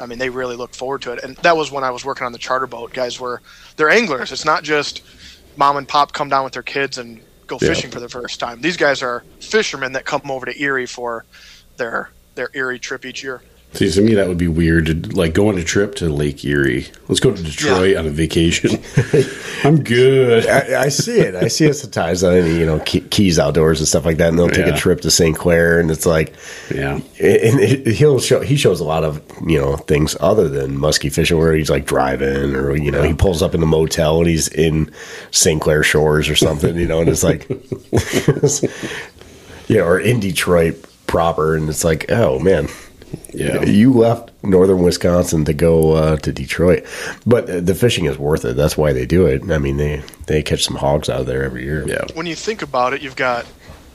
I 0.00 0.06
mean, 0.06 0.18
they 0.18 0.30
really 0.30 0.56
looked 0.56 0.76
forward 0.76 1.02
to 1.02 1.12
it. 1.12 1.20
And 1.22 1.36
that 1.42 1.56
was 1.56 1.70
when 1.72 1.84
I 1.84 1.90
was 1.90 2.04
working 2.04 2.26
on 2.26 2.32
the 2.32 2.38
charter 2.38 2.66
boat. 2.66 2.92
Guys 2.92 3.20
were 3.20 3.42
they're 3.76 3.90
anglers. 3.90 4.32
It's 4.32 4.44
not 4.46 4.64
just 4.64 5.02
mom 5.56 5.76
and 5.76 5.88
pop 5.88 6.12
come 6.12 6.28
down 6.28 6.44
with 6.44 6.54
their 6.54 6.62
kids 6.62 6.98
and 6.98 7.22
go 7.46 7.58
Yeah. 7.60 7.68
fishing 7.68 7.90
for 7.90 8.00
the 8.00 8.08
first 8.08 8.40
time. 8.40 8.62
These 8.62 8.76
guys 8.78 9.02
are 9.02 9.24
fishermen 9.40 9.92
that 9.92 10.06
come 10.06 10.22
over 10.30 10.46
to 10.46 10.62
Erie 10.62 10.86
for 10.86 11.26
their 11.76 12.10
their 12.36 12.50
Erie 12.54 12.78
trip 12.80 13.04
each 13.04 13.22
year. 13.22 13.44
See, 13.72 13.88
to 13.88 14.02
me, 14.02 14.14
that 14.14 14.26
would 14.26 14.36
be 14.36 14.48
weird. 14.48 14.86
To, 14.86 14.94
like 15.16 15.32
go 15.32 15.48
on 15.48 15.56
a 15.56 15.62
trip 15.62 15.94
to 15.96 16.08
Lake 16.08 16.44
Erie. 16.44 16.88
Let's 17.06 17.20
go 17.20 17.32
to 17.32 17.40
Detroit 17.40 17.96
on 17.96 18.04
a 18.04 18.10
vacation. 18.10 18.82
I'm 19.64 19.84
good. 19.84 20.44
I, 20.48 20.82
I 20.82 20.88
see 20.88 21.20
it. 21.20 21.36
I 21.36 21.46
see 21.46 21.66
it 21.66 21.74
sometimes 21.74 22.24
on 22.24 22.34
any, 22.34 22.58
you 22.58 22.66
know 22.66 22.80
Key- 22.80 23.02
Keys 23.02 23.38
Outdoors 23.38 23.78
and 23.78 23.86
stuff 23.86 24.04
like 24.04 24.16
that, 24.16 24.30
and 24.30 24.36
they'll 24.38 24.48
take 24.48 24.66
Yeah. 24.66 24.74
a 24.74 24.76
trip 24.76 25.02
to 25.02 25.10
St. 25.10 25.36
Clair, 25.36 25.78
and 25.78 25.88
it's 25.88 26.04
like, 26.04 26.34
Yeah. 26.74 26.94
and 26.96 27.60
it, 27.60 27.86
he'll 27.94 28.18
show 28.18 28.40
he 28.40 28.56
shows 28.56 28.80
a 28.80 28.84
lot 28.84 29.04
of 29.04 29.22
you 29.46 29.60
know 29.60 29.76
things 29.76 30.16
other 30.18 30.48
than 30.48 30.76
musky 30.76 31.08
fishing, 31.08 31.38
where 31.38 31.54
he's 31.54 31.70
like 31.70 31.86
driving, 31.86 32.56
or 32.56 32.76
you 32.76 32.90
know 32.90 33.04
he 33.04 33.14
pulls 33.14 33.40
up 33.40 33.54
in 33.54 33.60
the 33.60 33.66
motel 33.68 34.18
and 34.18 34.26
he's 34.28 34.48
in 34.48 34.90
St. 35.30 35.62
Clair 35.62 35.84
Shores 35.84 36.28
or 36.28 36.34
something, 36.34 36.74
you 36.76 36.88
know, 36.88 36.98
and 37.00 37.08
it's 37.08 37.22
like, 37.22 37.48
yeah, 39.68 39.82
or 39.82 40.00
in 40.00 40.18
Detroit 40.18 40.84
proper, 41.06 41.54
and 41.54 41.68
it's 41.68 41.84
like, 41.84 42.06
oh 42.10 42.40
man, 42.40 42.66
Yeah. 43.32 43.62
you 43.62 43.92
left 43.92 44.30
northern 44.42 44.82
Wisconsin 44.82 45.44
to 45.46 45.52
go 45.52 45.92
uh, 45.92 46.16
to 46.18 46.32
Detroit, 46.32 46.84
but 47.26 47.48
uh, 47.48 47.60
the 47.60 47.74
fishing 47.74 48.04
is 48.06 48.18
worth 48.18 48.44
it. 48.44 48.56
That's 48.56 48.76
why 48.76 48.92
they 48.92 49.06
do 49.06 49.26
it. 49.26 49.50
I 49.50 49.58
mean, 49.58 49.76
they 49.76 50.02
they 50.26 50.42
catch 50.42 50.64
some 50.64 50.76
hogs 50.76 51.08
out 51.08 51.20
of 51.20 51.26
there 51.26 51.42
every 51.44 51.64
year. 51.64 51.86
Yeah. 51.88 52.04
When 52.14 52.26
you 52.26 52.34
think 52.36 52.62
about 52.62 52.92
it, 52.92 53.02
you've 53.02 53.16
got 53.16 53.46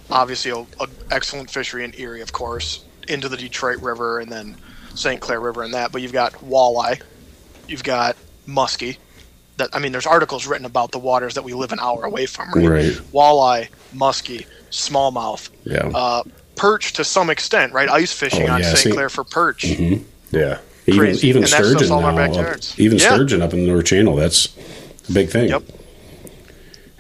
obviously 0.10 0.52
a, 0.52 0.58
a 0.84 0.88
excellent 1.12 1.50
fishery 1.50 1.84
in 1.84 1.94
Erie, 1.98 2.22
of 2.22 2.32
course, 2.34 2.84
into 3.08 3.30
the 3.30 3.38
Detroit 3.38 3.82
River 3.82 4.20
and 4.20 4.32
then 4.32 4.56
St. 4.96 5.20
Clair 5.22 5.40
River 5.40 5.64
and 5.64 5.74
that. 5.74 5.92
But 5.92 6.02
you've 6.02 6.14
got 6.14 6.34
walleye, 6.34 7.02
you've 7.68 7.84
got 7.84 8.16
muskie. 8.48 8.98
That 9.58 9.70
I 9.74 9.80
mean, 9.80 9.92
there's 9.94 10.06
articles 10.08 10.46
written 10.48 10.66
about 10.66 10.92
the 10.92 11.00
waters 11.00 11.36
that 11.36 11.44
we 11.44 11.54
live 11.54 11.72
an 11.72 11.80
hour 11.80 12.04
away 12.04 12.26
from, 12.26 12.52
right? 12.52 12.68
Right. 12.68 12.92
Walleye, 13.14 13.70
muskie, 13.94 14.46
smallmouth, 14.70 15.50
Yeah. 15.64 15.90
uh, 15.94 16.24
perch 16.56 16.94
to 16.94 17.04
some 17.04 17.30
extent, 17.30 17.74
right? 17.74 17.90
Ice 17.90 18.14
oh, 18.14 18.26
fishing 18.26 18.50
Oh, 18.50 18.54
on 18.54 18.62
yeah, 18.62 18.74
St. 18.74 18.96
Clair 18.96 19.10
for 19.10 19.24
perch. 19.24 19.64
Mm-hmm, 19.64 20.04
yeah. 20.36 20.60
even 20.88 21.00
crazy. 21.00 21.28
even 21.28 21.44
And 21.44 21.50
sturgeon 21.50 21.92
all 21.92 22.00
in 22.00 22.06
our 22.06 22.28
now. 22.28 22.34
Uh, 22.34 22.52
up, 22.54 22.60
even 22.78 22.98
Yeah. 22.98 23.14
sturgeon 23.14 23.42
up 23.42 23.54
in 23.54 23.66
the 23.66 23.72
North 23.72 23.86
Channel. 23.86 24.16
That's 24.16 24.50
a 25.10 25.14
big 25.14 25.30
thing. 25.30 25.50
Yep. 25.50 25.64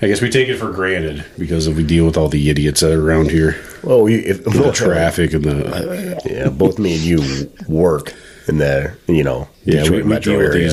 I 0.01 0.07
guess 0.07 0.21
we 0.21 0.29
take 0.29 0.49
it 0.49 0.57
for 0.57 0.71
granted 0.71 1.25
because 1.37 1.69
we 1.69 1.83
deal 1.83 2.05
with 2.05 2.17
all 2.17 2.27
the 2.27 2.49
idiots 2.49 2.81
that 2.81 2.91
are 2.91 3.01
around 3.01 3.31
here. 3.31 3.55
Well, 3.81 4.03
we 4.03 4.15
if 4.15 4.43
The 4.43 4.71
traffic 4.73 5.33
and 5.33 5.43
the 5.43 6.21
yeah, 6.25 6.49
both 6.49 6.77
me 6.77 6.95
and 6.95 7.03
you 7.03 7.51
work 7.67 8.13
in 8.47 8.57
the 8.57 8.95
you 9.07 9.23
know 9.23 9.47
yeah, 9.63 9.83
we, 9.83 9.83
Detroit 9.83 10.03
we 10.03 10.09
metro 10.09 10.33
deal 10.33 10.41
area. 10.41 10.71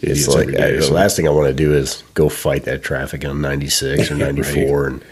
It's 0.00 0.28
like 0.28 0.48
every 0.48 0.52
day. 0.52 0.76
I, 0.76 0.80
the 0.80 0.92
last 0.92 1.16
thing 1.16 1.26
I 1.26 1.30
want 1.30 1.48
to 1.48 1.54
do 1.54 1.74
is 1.74 2.04
go 2.14 2.28
fight 2.28 2.64
that 2.64 2.82
traffic 2.82 3.24
on 3.24 3.40
96 3.40 4.10
or 4.10 4.14
Yeah, 4.16 4.26
94, 4.26 4.86
and 4.86 5.04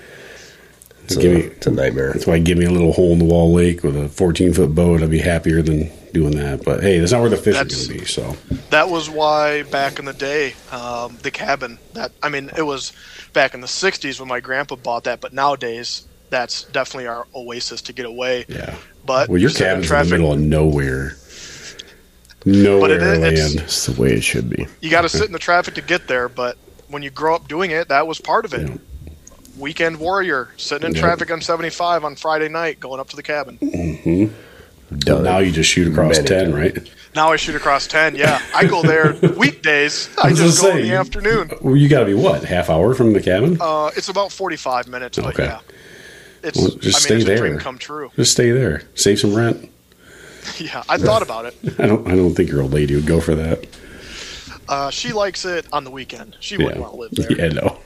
it's, 1.06 1.16
Give 1.16 1.32
a, 1.32 1.34
me- 1.36 1.40
it's 1.44 1.66
a 1.66 1.70
nightmare. 1.70 2.12
That's 2.12 2.26
why 2.26 2.38
give 2.38 2.58
me 2.58 2.64
a 2.66 2.70
little 2.70 2.92
hole 2.92 3.12
in 3.12 3.18
the 3.18 3.25
wall 3.25 3.52
lake 3.52 3.82
with 3.82 3.96
a 3.96 4.08
14 4.08 4.52
foot 4.52 4.75
boat. 4.75 5.02
I'd 5.02 5.10
be 5.10 5.18
happier 5.18 5.62
than 5.62 5.90
doing 6.12 6.36
that. 6.36 6.64
But 6.64 6.82
hey, 6.82 6.98
that's 6.98 7.12
not 7.12 7.20
where 7.20 7.30
the 7.30 7.36
fish 7.36 7.54
That's- 7.54 7.84
are 7.84 7.88
going 7.88 7.98
to 7.98 8.04
be. 8.04 8.06
So 8.10 8.36
That 8.70 8.88
was 8.88 9.08
why 9.08 9.62
back 9.64 9.98
in 9.98 10.04
the 10.04 10.12
day, 10.12 10.54
um, 10.72 11.18
the 11.22 11.30
cabin. 11.30 11.78
That 11.94 12.12
I 12.22 12.28
mean, 12.28 12.50
it 12.56 12.62
was 12.62 12.92
back 13.32 13.54
in 13.54 13.60
the 13.60 13.66
'60s 13.66 14.18
when 14.20 14.28
my 14.28 14.40
grandpa 14.40 14.76
bought 14.76 15.04
that. 15.04 15.20
But 15.20 15.32
nowadays, 15.32 16.06
that's 16.30 16.64
definitely 16.64 17.06
our 17.06 17.26
oasis 17.34 17.82
to 17.82 17.92
get 17.92 18.06
away. 18.06 18.44
yeah. 18.48 18.75
But 19.04 19.28
Well, 19.28 19.40
your 19.40 19.50
sit 19.50 19.62
in 19.68 19.82
cabin's 19.84 19.90
in 19.90 19.98
the 20.10 20.16
middle 20.16 20.32
of 20.32 20.40
nowhere. 20.40 21.16
Nowhere 22.44 22.80
But 22.80 22.90
it 22.90 23.02
is- 23.02 23.18
land. 23.54 23.60
It's 23.64 23.86
the 23.86 24.00
way 24.00 24.12
it 24.12 24.22
should 24.22 24.48
be. 24.50 24.66
You 24.80 24.90
got 24.90 25.02
to 25.02 25.08
sit 25.08 25.26
in 25.26 25.32
the 25.32 25.38
traffic 25.38 25.75
to 25.75 25.80
get 25.80 26.06
there. 26.08 26.28
But 26.28 26.56
when 26.88 27.02
you 27.02 27.10
grow 27.10 27.34
up 27.34 27.48
doing 27.48 27.70
it, 27.72 27.88
that 27.88 28.06
was 28.06 28.20
part 28.20 28.44
of 28.44 28.54
it. 28.54 28.68
Yeah. 28.68 28.76
Weekend 29.58 29.98
warrior, 29.98 30.48
sitting 30.56 30.88
in 30.88 30.94
Yep. 30.94 31.02
traffic 31.02 31.30
on 31.30 31.40
75 31.40 32.04
on 32.04 32.14
Friday 32.16 32.48
night, 32.48 32.78
going 32.80 33.00
up 33.00 33.08
to 33.10 33.16
the 33.16 33.22
cabin. 33.22 33.58
Done 34.98 35.25
Now 35.25 35.38
you 35.38 35.50
just 35.50 35.68
shoot 35.70 35.88
across 35.90 36.16
Many 36.16 36.28
10, 36.28 36.44
times. 36.52 36.54
right? 36.54 36.90
Now 37.16 37.32
I 37.32 37.36
shoot 37.36 37.56
across 37.56 37.86
10. 37.88 38.14
Yeah, 38.14 38.40
I 38.54 38.66
go 38.66 38.82
there 38.82 39.16
weekdays. 39.36 40.08
I, 40.22 40.30
was 40.30 40.38
just 40.38 40.60
gonna 40.60 40.75
go 40.75 40.76
in 40.78 40.82
the 40.84 40.88
you- 40.90 40.94
afternoon. 40.96 41.50
Well, 41.60 41.76
you 41.76 41.88
got 41.88 42.00
to 42.00 42.06
be 42.06 42.14
what? 42.14 42.44
Half 42.44 42.70
hour 42.70 42.94
from 42.94 43.12
the 43.12 43.20
cabin? 43.20 43.56
Uh, 43.60 43.90
it's 43.96 44.08
about 44.08 44.30
45 44.30 44.86
minutes, 44.86 45.18
but 45.18 45.28
Okay. 45.34 45.44
yeah. 45.46 45.60
It's, 46.44 46.56
Well, 46.58 46.68
just 46.76 47.08
I 47.08 47.14
mean, 47.14 47.20
stay 47.22 47.32
it's 47.32 47.40
a 47.40 47.42
dream 47.42 47.52
there. 47.54 47.60
come 47.60 47.78
true. 47.78 48.12
Just 48.14 48.32
stay 48.32 48.50
there. 48.52 48.82
Save 48.94 49.18
some 49.20 49.34
rent. 49.34 49.70
Yeah, 50.58 50.84
I 50.88 50.96
thought 50.96 51.22
about 51.22 51.46
it. 51.46 51.56
I 51.80 51.86
don't. 51.88 52.06
I 52.06 52.14
don't 52.14 52.32
think 52.32 52.48
your 52.50 52.62
old 52.62 52.72
lady 52.72 52.94
would 52.94 53.04
go 53.04 53.20
for 53.20 53.34
that. 53.34 53.66
Uh, 54.68 54.90
she 54.90 55.12
likes 55.12 55.44
it 55.44 55.66
on 55.72 55.82
the 55.82 55.90
weekend. 55.90 56.36
She 56.38 56.56
wouldn't 56.56 56.78
want 56.78 56.92
to 56.92 56.98
live 57.00 57.10
there. 57.10 57.32
Yeah, 57.32 57.48
no. 57.52 57.78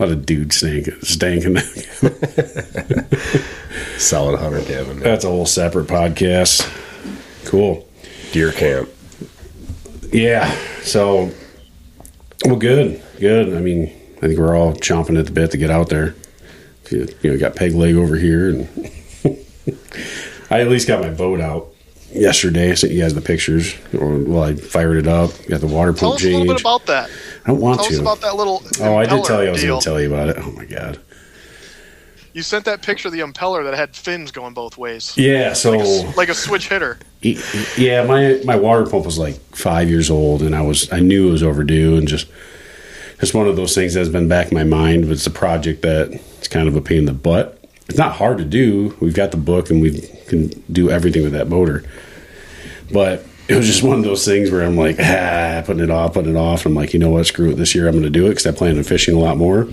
A 0.00 0.04
lot 0.04 0.12
of 0.12 0.24
dudes 0.24 0.56
stank, 0.56 0.86
stanking. 1.02 1.60
solid 4.00 4.38
hunter 4.38 4.62
cabin. 4.62 4.98
That's 4.98 5.26
a 5.26 5.28
whole 5.28 5.44
separate 5.44 5.88
podcast. 5.88 6.66
Cool. 7.44 7.86
Deer 8.32 8.50
camp. 8.50 8.88
Yeah. 10.10 10.50
So, 10.80 11.30
well, 12.46 12.56
good, 12.56 13.02
good. 13.18 13.54
I 13.54 13.60
mean, 13.60 13.88
I 14.16 14.20
think 14.20 14.38
we're 14.38 14.56
all 14.56 14.72
chomping 14.72 15.18
at 15.18 15.26
the 15.26 15.32
bit 15.32 15.50
to 15.50 15.58
get 15.58 15.68
out 15.68 15.90
there. 15.90 16.14
You, 16.90 17.06
you 17.20 17.32
know, 17.32 17.38
got 17.38 17.54
peg 17.54 17.74
leg 17.74 17.94
over 17.94 18.16
here, 18.16 18.48
and 18.48 18.68
I 20.50 20.62
at 20.62 20.68
least 20.68 20.88
got 20.88 21.02
my 21.02 21.10
boat 21.10 21.42
out 21.42 21.74
yesterday. 22.12 22.70
I 22.70 22.74
sent 22.74 22.92
you 22.92 23.00
guys 23.02 23.14
the 23.14 23.20
pictures. 23.20 23.74
Or, 23.98 24.18
well, 24.18 24.42
I 24.42 24.54
fired 24.54 24.96
it 24.98 25.06
up. 25.06 25.30
Got 25.48 25.60
the 25.60 25.66
water 25.66 25.92
Tell 25.92 26.10
pump 26.10 26.20
us 26.20 26.24
a 26.26 26.30
little 26.30 26.46
bit 26.54 26.60
about 26.60 26.86
that. 26.86 27.10
I 27.44 27.48
don't 27.48 27.60
want 27.60 27.80
Tell 27.80 27.88
to. 27.88 27.94
us 27.94 28.00
about 28.00 28.20
that 28.22 28.36
little. 28.36 28.62
oh, 28.80 28.96
I 28.96 29.06
did 29.06 29.24
tell 29.24 29.42
you 29.42 29.48
I 29.48 29.52
was 29.52 29.62
going 29.64 29.80
to 29.80 29.84
tell 29.84 30.00
you 30.00 30.12
about 30.12 30.28
it. 30.30 30.36
Oh 30.38 30.50
my 30.52 30.64
god. 30.64 30.98
You 32.32 32.42
sent 32.42 32.64
that 32.66 32.80
picture 32.82 33.08
of 33.08 33.12
the 33.12 33.20
impeller 33.20 33.64
that 33.64 33.74
had 33.74 33.96
fins 33.96 34.30
going 34.30 34.54
both 34.54 34.78
ways, 34.78 35.14
Yeah. 35.16 35.52
So. 35.52 35.72
like, 35.72 35.80
a, 35.80 36.16
like 36.16 36.28
a 36.28 36.34
switch 36.34 36.68
hitter. 36.68 36.98
Yeah, 37.22 38.04
my 38.04 38.40
my 38.44 38.54
water 38.56 38.86
pump 38.88 39.04
was 39.04 39.18
like 39.18 39.34
five 39.54 39.88
years 39.90 40.10
old, 40.10 40.40
and 40.42 40.54
I 40.54 40.62
was 40.62 40.90
I 40.92 41.00
knew 41.00 41.28
it 41.28 41.32
was 41.32 41.42
overdue, 41.42 41.96
and 41.96 42.06
just 42.06 42.28
it's 43.18 43.34
one 43.34 43.48
of 43.48 43.56
those 43.56 43.74
things 43.74 43.94
that's 43.94 44.08
been 44.08 44.28
back 44.28 44.52
in 44.52 44.54
my 44.56 44.62
mind. 44.64 45.02
But 45.06 45.12
it's 45.14 45.26
a 45.26 45.30
project 45.30 45.82
that 45.82 46.12
it's 46.38 46.46
kind 46.48 46.68
of 46.68 46.76
a 46.76 46.80
pain 46.80 46.98
in 46.98 47.04
the 47.06 47.12
butt. 47.12 47.59
It's 47.90 47.98
not 47.98 48.12
hard 48.12 48.38
to 48.38 48.44
do. 48.44 48.96
We've 49.00 49.14
got 49.14 49.32
the 49.32 49.36
book, 49.36 49.68
and 49.68 49.82
we 49.82 50.00
can 50.28 50.48
do 50.70 50.90
everything 50.90 51.24
with 51.24 51.32
that 51.32 51.48
motor. 51.48 51.82
But 52.92 53.26
it 53.48 53.56
was 53.56 53.66
just 53.66 53.82
one 53.82 53.98
of 53.98 54.04
those 54.04 54.24
things 54.24 54.48
where 54.48 54.62
I'm 54.62 54.76
like, 54.76 54.94
ah, 55.00 55.64
putting 55.66 55.82
it 55.82 55.90
off, 55.90 56.14
putting 56.14 56.36
it 56.36 56.38
off. 56.38 56.64
I'm 56.66 56.74
like, 56.74 56.92
you 56.92 57.00
know 57.00 57.10
what? 57.10 57.26
Screw 57.26 57.50
it. 57.50 57.54
This 57.56 57.74
year 57.74 57.88
I'm 57.88 57.94
going 57.94 58.04
to 58.04 58.10
do 58.10 58.26
it 58.26 58.30
because 58.30 58.46
I 58.46 58.52
plan 58.52 58.78
on 58.78 58.84
fishing 58.84 59.16
a 59.16 59.18
lot 59.18 59.38
more. 59.38 59.66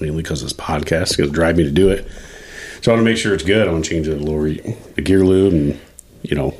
Mainly 0.00 0.22
because 0.22 0.40
this 0.40 0.54
podcast 0.54 1.10
is 1.10 1.16
going 1.16 1.28
to 1.28 1.34
drive 1.34 1.58
me 1.58 1.64
to 1.64 1.70
do 1.70 1.90
it. 1.90 2.10
So 2.80 2.90
I 2.90 2.94
want 2.94 3.04
to 3.04 3.10
make 3.10 3.18
sure 3.18 3.34
it's 3.34 3.44
good. 3.44 3.68
I 3.68 3.72
want 3.72 3.84
to 3.84 3.90
change 3.90 4.06
the 4.06 4.16
lower 4.16 4.48
the 4.48 5.02
gear 5.02 5.22
lube 5.22 5.52
and 5.52 5.78
you 6.22 6.34
know 6.34 6.54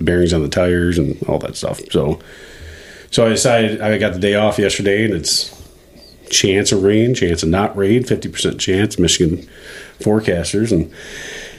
bearings 0.00 0.32
on 0.32 0.42
the 0.42 0.48
tires 0.48 0.98
and 0.98 1.22
all 1.28 1.38
that 1.38 1.56
stuff. 1.56 1.80
So 1.92 2.18
so 3.12 3.24
I 3.24 3.28
decided 3.28 3.80
I 3.80 3.98
got 3.98 4.14
the 4.14 4.18
day 4.18 4.34
off 4.34 4.58
yesterday 4.58 5.04
and 5.04 5.14
it's 5.14 5.54
chance 6.28 6.72
of 6.72 6.82
rain, 6.82 7.14
chance 7.14 7.44
of 7.44 7.50
not 7.50 7.76
rain, 7.76 8.02
fifty 8.02 8.28
percent 8.28 8.60
chance. 8.60 8.98
Michigan 8.98 9.48
forecasters 10.00 10.72
and 10.72 10.92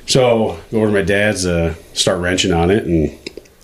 so 0.05 0.59
go 0.71 0.77
over 0.79 0.87
to 0.87 0.93
my 0.93 1.01
dad's, 1.03 1.45
uh, 1.45 1.75
start 1.93 2.19
wrenching 2.19 2.51
on 2.51 2.71
it 2.71 2.85
and 2.85 3.15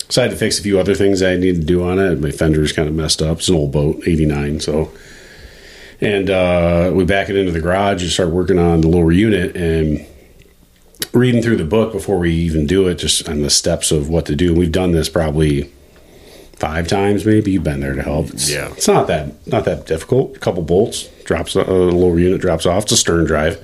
decided 0.07 0.29
to 0.31 0.37
fix 0.37 0.59
a 0.59 0.61
few 0.61 0.79
other 0.79 0.93
things 0.93 1.23
I 1.23 1.35
needed 1.37 1.61
to 1.61 1.65
do 1.67 1.83
on 1.83 1.97
it. 1.97 2.19
My 2.19 2.29
fender's 2.31 2.71
kind 2.71 2.87
of 2.87 2.93
messed 2.93 3.21
up. 3.21 3.39
It's 3.39 3.49
an 3.49 3.55
old 3.55 3.71
boat, 3.71 4.03
eighty 4.05 4.25
nine, 4.25 4.59
so. 4.59 4.91
And 6.01 6.29
uh, 6.29 6.91
we 6.93 7.05
back 7.05 7.29
it 7.29 7.35
into 7.37 7.51
the 7.51 7.61
garage 7.61 8.01
and 8.03 8.11
start 8.11 8.29
working 8.29 8.59
on 8.59 8.81
the 8.81 8.87
lower 8.89 9.11
unit 9.13 9.55
and 9.55 10.05
reading 11.13 11.41
through 11.41 11.55
the 11.55 11.63
book 11.65 11.93
before 11.93 12.19
we 12.19 12.33
even 12.33 12.67
do 12.67 12.87
it, 12.89 12.95
just 12.95 13.27
on 13.29 13.41
the 13.41 13.49
steps 13.49 13.91
of 13.91 14.09
what 14.09 14.25
to 14.25 14.35
do. 14.35 14.53
We've 14.53 14.71
done 14.71 14.91
this 14.91 15.07
probably 15.07 15.71
five 16.57 16.87
times, 16.89 17.25
maybe. 17.25 17.51
You've 17.53 17.63
been 17.63 17.79
there 17.79 17.95
to 17.95 18.03
help. 18.03 18.29
It's, 18.31 18.51
Yeah. 18.51 18.71
it's 18.73 18.87
not 18.87 19.07
that 19.07 19.47
not 19.47 19.65
that 19.65 19.85
difficult. 19.87 20.35
A 20.35 20.39
couple 20.39 20.61
bolts 20.63 21.07
drops, 21.23 21.55
uh, 21.55 21.63
lower 21.63 22.19
unit 22.19 22.41
drops 22.41 22.65
off. 22.65 22.83
It's 22.83 22.91
a 22.91 22.97
stern 22.97 23.25
drive, 23.25 23.57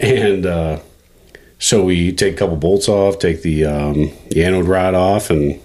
and 0.00 0.46
uh, 0.46 0.80
so 1.58 1.84
we 1.84 2.12
take 2.12 2.34
a 2.34 2.36
couple 2.38 2.56
bolts 2.56 2.88
off, 2.88 3.18
take 3.18 3.42
the, 3.42 3.66
um, 3.66 4.10
the 4.30 4.42
anode 4.42 4.66
rod 4.66 4.94
off, 4.94 5.30
and 5.30 5.60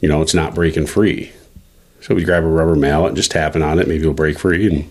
you 0.00 0.08
know 0.08 0.22
it's 0.22 0.34
not 0.34 0.54
breaking 0.54 0.86
free. 0.86 1.32
So 2.00 2.14
we 2.14 2.24
grab 2.24 2.44
a 2.44 2.46
rubber 2.46 2.76
mallet 2.76 3.08
and 3.08 3.16
just 3.16 3.30
tapping 3.30 3.62
on 3.62 3.78
it. 3.78 3.88
Maybe 3.88 4.02
it'll 4.02 4.14
break 4.14 4.38
free, 4.38 4.66
and 4.66 4.90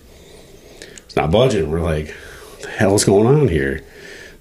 it's 1.04 1.16
not 1.16 1.30
budging. 1.30 1.70
We're 1.70 1.80
like, 1.80 2.10
what 2.10 2.62
the 2.62 2.68
hell 2.68 2.94
is 2.94 3.04
going 3.04 3.26
on 3.26 3.48
here? 3.48 3.82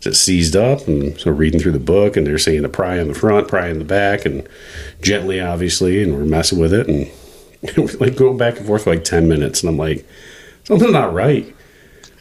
Is 0.02 0.08
it 0.08 0.16
seized 0.16 0.58
up? 0.58 0.88
And 0.88 1.18
so 1.18 1.32
reading 1.32 1.62
through 1.62 1.72
the 1.72 1.80
book, 1.80 2.18
and 2.18 2.28
they're 2.28 2.38
saying 2.38 2.64
to 2.64 2.70
pry 2.70 3.00
on 3.00 3.08
the 3.08 3.14
front, 3.14 3.48
pry 3.48 3.70
in 3.70 3.80
the 3.80 3.86
back, 3.86 4.26
and 4.26 4.48
gently, 5.02 5.40
obviously, 5.40 6.04
and 6.04 6.14
we're 6.14 6.26
messing 6.26 6.60
with 6.60 6.74
it, 6.74 6.88
and 6.90 7.10
we're 7.78 7.98
like 8.00 8.18
going 8.18 8.38
back 8.38 8.58
and 8.58 8.66
forth 8.66 8.84
for 8.84 8.94
like 8.94 9.06
ten 9.06 9.30
minutes, 9.30 9.62
and 9.62 9.70
I'm 9.70 9.78
like, 9.78 10.06
something's 10.66 10.92
not 10.92 11.14
right. 11.14 11.56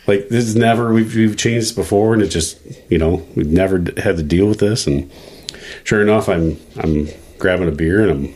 Like 0.06 0.28
this 0.28 0.44
is 0.44 0.56
never 0.56 0.92
we've, 0.92 1.14
we've 1.14 1.36
changed 1.36 1.68
this 1.68 1.72
before, 1.72 2.12
and 2.12 2.22
it 2.22 2.28
just 2.28 2.58
you 2.90 2.98
know 2.98 3.26
we've 3.36 3.50
never 3.50 3.78
had 3.98 4.16
to 4.16 4.22
deal 4.22 4.46
with 4.46 4.58
this, 4.58 4.86
and 4.86 5.10
sure 5.84 6.02
enough, 6.02 6.28
I'm 6.28 6.58
I'm 6.78 7.08
grabbing 7.38 7.68
a 7.68 7.72
beer 7.72 8.08
and 8.08 8.10
I'm 8.10 8.34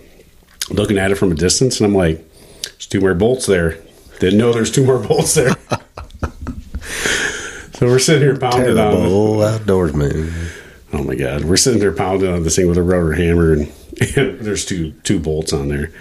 looking 0.77 0.99
at 0.99 1.11
it 1.11 1.17
from 1.17 1.33
a 1.33 1.35
distance, 1.35 1.81
and 1.81 1.87
I'm 1.87 1.95
like, 1.95 2.25
there's 2.63 2.87
two 2.87 3.01
more 3.01 3.15
bolts 3.15 3.47
there. 3.47 3.79
Didn't 4.21 4.39
know 4.39 4.53
there's 4.53 4.71
two 4.71 4.85
more 4.85 4.99
bolts 5.07 5.35
there. 5.35 5.55
so 7.75 7.87
we're 7.87 7.99
sitting 7.99 8.23
here 8.23 8.37
pounding 8.39 8.79
on. 8.79 8.93
Terrible 8.93 9.37
outdoorsman. 9.39 10.53
Oh 10.93 11.03
my 11.03 11.17
god, 11.17 11.45
we're 11.45 11.57
sitting 11.57 11.81
there 11.81 11.93
pounding 11.93 12.33
on 12.33 12.43
this 12.45 12.57
thing 12.57 12.69
with 12.69 12.79
a 12.79 12.83
rubber 12.83 13.13
hammer, 13.13 13.53
and, 13.53 13.73
and 14.17 14.41
there's 14.41 14.65
two 14.65 14.93
two 15.03 15.19
bolts 15.19 15.53
on 15.53 15.69
there. 15.69 15.93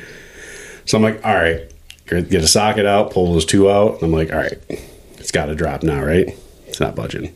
So 0.86 0.98
I'm 0.98 1.04
like, 1.04 1.26
all 1.26 1.34
right, 1.34 1.68
get 2.06 2.36
a 2.36 2.48
socket 2.48 2.86
out, 2.86 3.12
pull 3.12 3.34
those 3.34 3.46
two 3.46 3.70
out. 3.70 3.96
And 3.96 4.04
I'm 4.04 4.12
like, 4.12 4.32
all 4.32 4.38
right, 4.38 4.60
got 5.36 5.48
to 5.48 5.56
drop 5.56 5.84
now, 5.84 6.04
right? 6.04 6.30
It's 6.66 6.80
not 6.80 6.96
budging. 6.96 7.36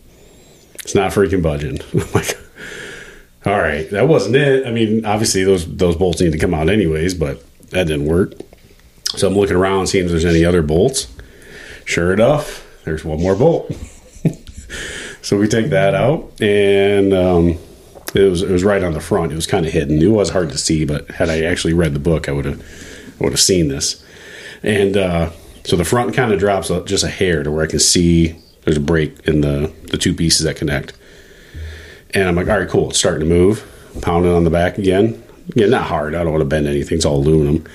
It's 0.76 0.96
not 0.96 1.12
freaking 1.12 1.44
budging. 1.44 1.80
Like, 2.16 2.38
all 3.46 3.58
right, 3.58 3.90
that 3.92 4.08
wasn't 4.08 4.36
it. 4.36 4.68
I 4.68 4.72
mean, 4.72 5.06
obviously 5.06 5.44
those 5.44 5.66
those 5.78 5.96
bolts 5.96 6.20
need 6.20 6.34
to 6.34 6.38
come 6.38 6.54
out 6.54 6.70
anyways, 6.70 7.14
but 7.14 7.42
that 7.70 7.88
didn't 7.88 8.06
work. 8.06 8.34
So 9.16 9.28
I'm 9.28 9.34
looking 9.34 9.56
around, 9.56 9.88
seeing 9.88 10.06
if 10.06 10.12
there's 10.12 10.26
any 10.26 10.44
other 10.44 10.62
bolts. 10.62 11.08
Sure 11.86 12.12
enough, 12.12 12.68
there's 12.84 13.06
one 13.06 13.22
more 13.22 13.36
bolt. 13.36 13.72
So 15.22 15.38
we 15.38 15.48
take 15.48 15.70
that 15.72 15.96
out, 15.96 16.32
and 16.42 17.14
um, 17.14 17.58
it 18.16 18.30
was 18.30 18.42
it 18.42 18.50
was 18.50 18.64
right 18.64 18.84
on 18.84 18.94
the 18.94 19.02
front. 19.02 19.32
It 19.32 19.36
was 19.36 19.48
kind 19.48 19.66
of 19.66 19.72
hidden. 19.72 20.02
It 20.02 20.08
was 20.08 20.30
hard 20.30 20.50
to 20.52 20.58
see, 20.58 20.86
but 20.86 21.10
had 21.12 21.30
I 21.30 21.42
actually 21.42 21.74
read 21.74 21.94
the 21.94 22.00
book, 22.00 22.30
I 22.30 22.32
would 22.32 22.46
have 22.46 22.62
I 23.20 23.24
would 23.24 23.34
have 23.34 23.40
seen 23.40 23.68
this. 23.68 24.04
And 24.64 24.96
uh, 24.96 25.32
so 25.64 25.76
the 25.76 25.86
front 25.86 26.14
kind 26.14 26.32
of 26.32 26.40
drops 26.40 26.70
just 26.86 27.04
a 27.04 27.10
hair 27.10 27.44
to 27.44 27.52
where 27.52 27.64
I 27.64 27.68
can 27.68 27.80
see 27.80 28.36
there's 28.64 28.78
a 28.78 28.82
break 28.82 29.20
in 29.28 29.42
the 29.42 29.72
the 29.92 29.98
two 29.98 30.14
pieces 30.14 30.46
that 30.46 30.56
connect. 30.56 30.94
And 32.14 32.28
I'm 32.28 32.36
like, 32.36 32.48
all 32.48 32.58
right, 32.60 32.68
cool. 32.70 32.90
It's 32.90 33.00
starting 33.00 33.28
to 33.28 33.36
move. 33.36 33.66
Pounding 34.02 34.32
on 34.32 34.44
the 34.44 34.50
back 34.50 34.78
again. 34.78 35.24
Yeah, 35.56 35.68
not 35.68 35.84
hard. 35.84 36.16
I 36.16 36.24
don't 36.24 36.32
want 36.32 36.42
to 36.42 36.46
bend 36.46 36.68
anything. 36.68 36.98
It's 36.98 37.06
all 37.06 37.18
aluminum, 37.18 37.66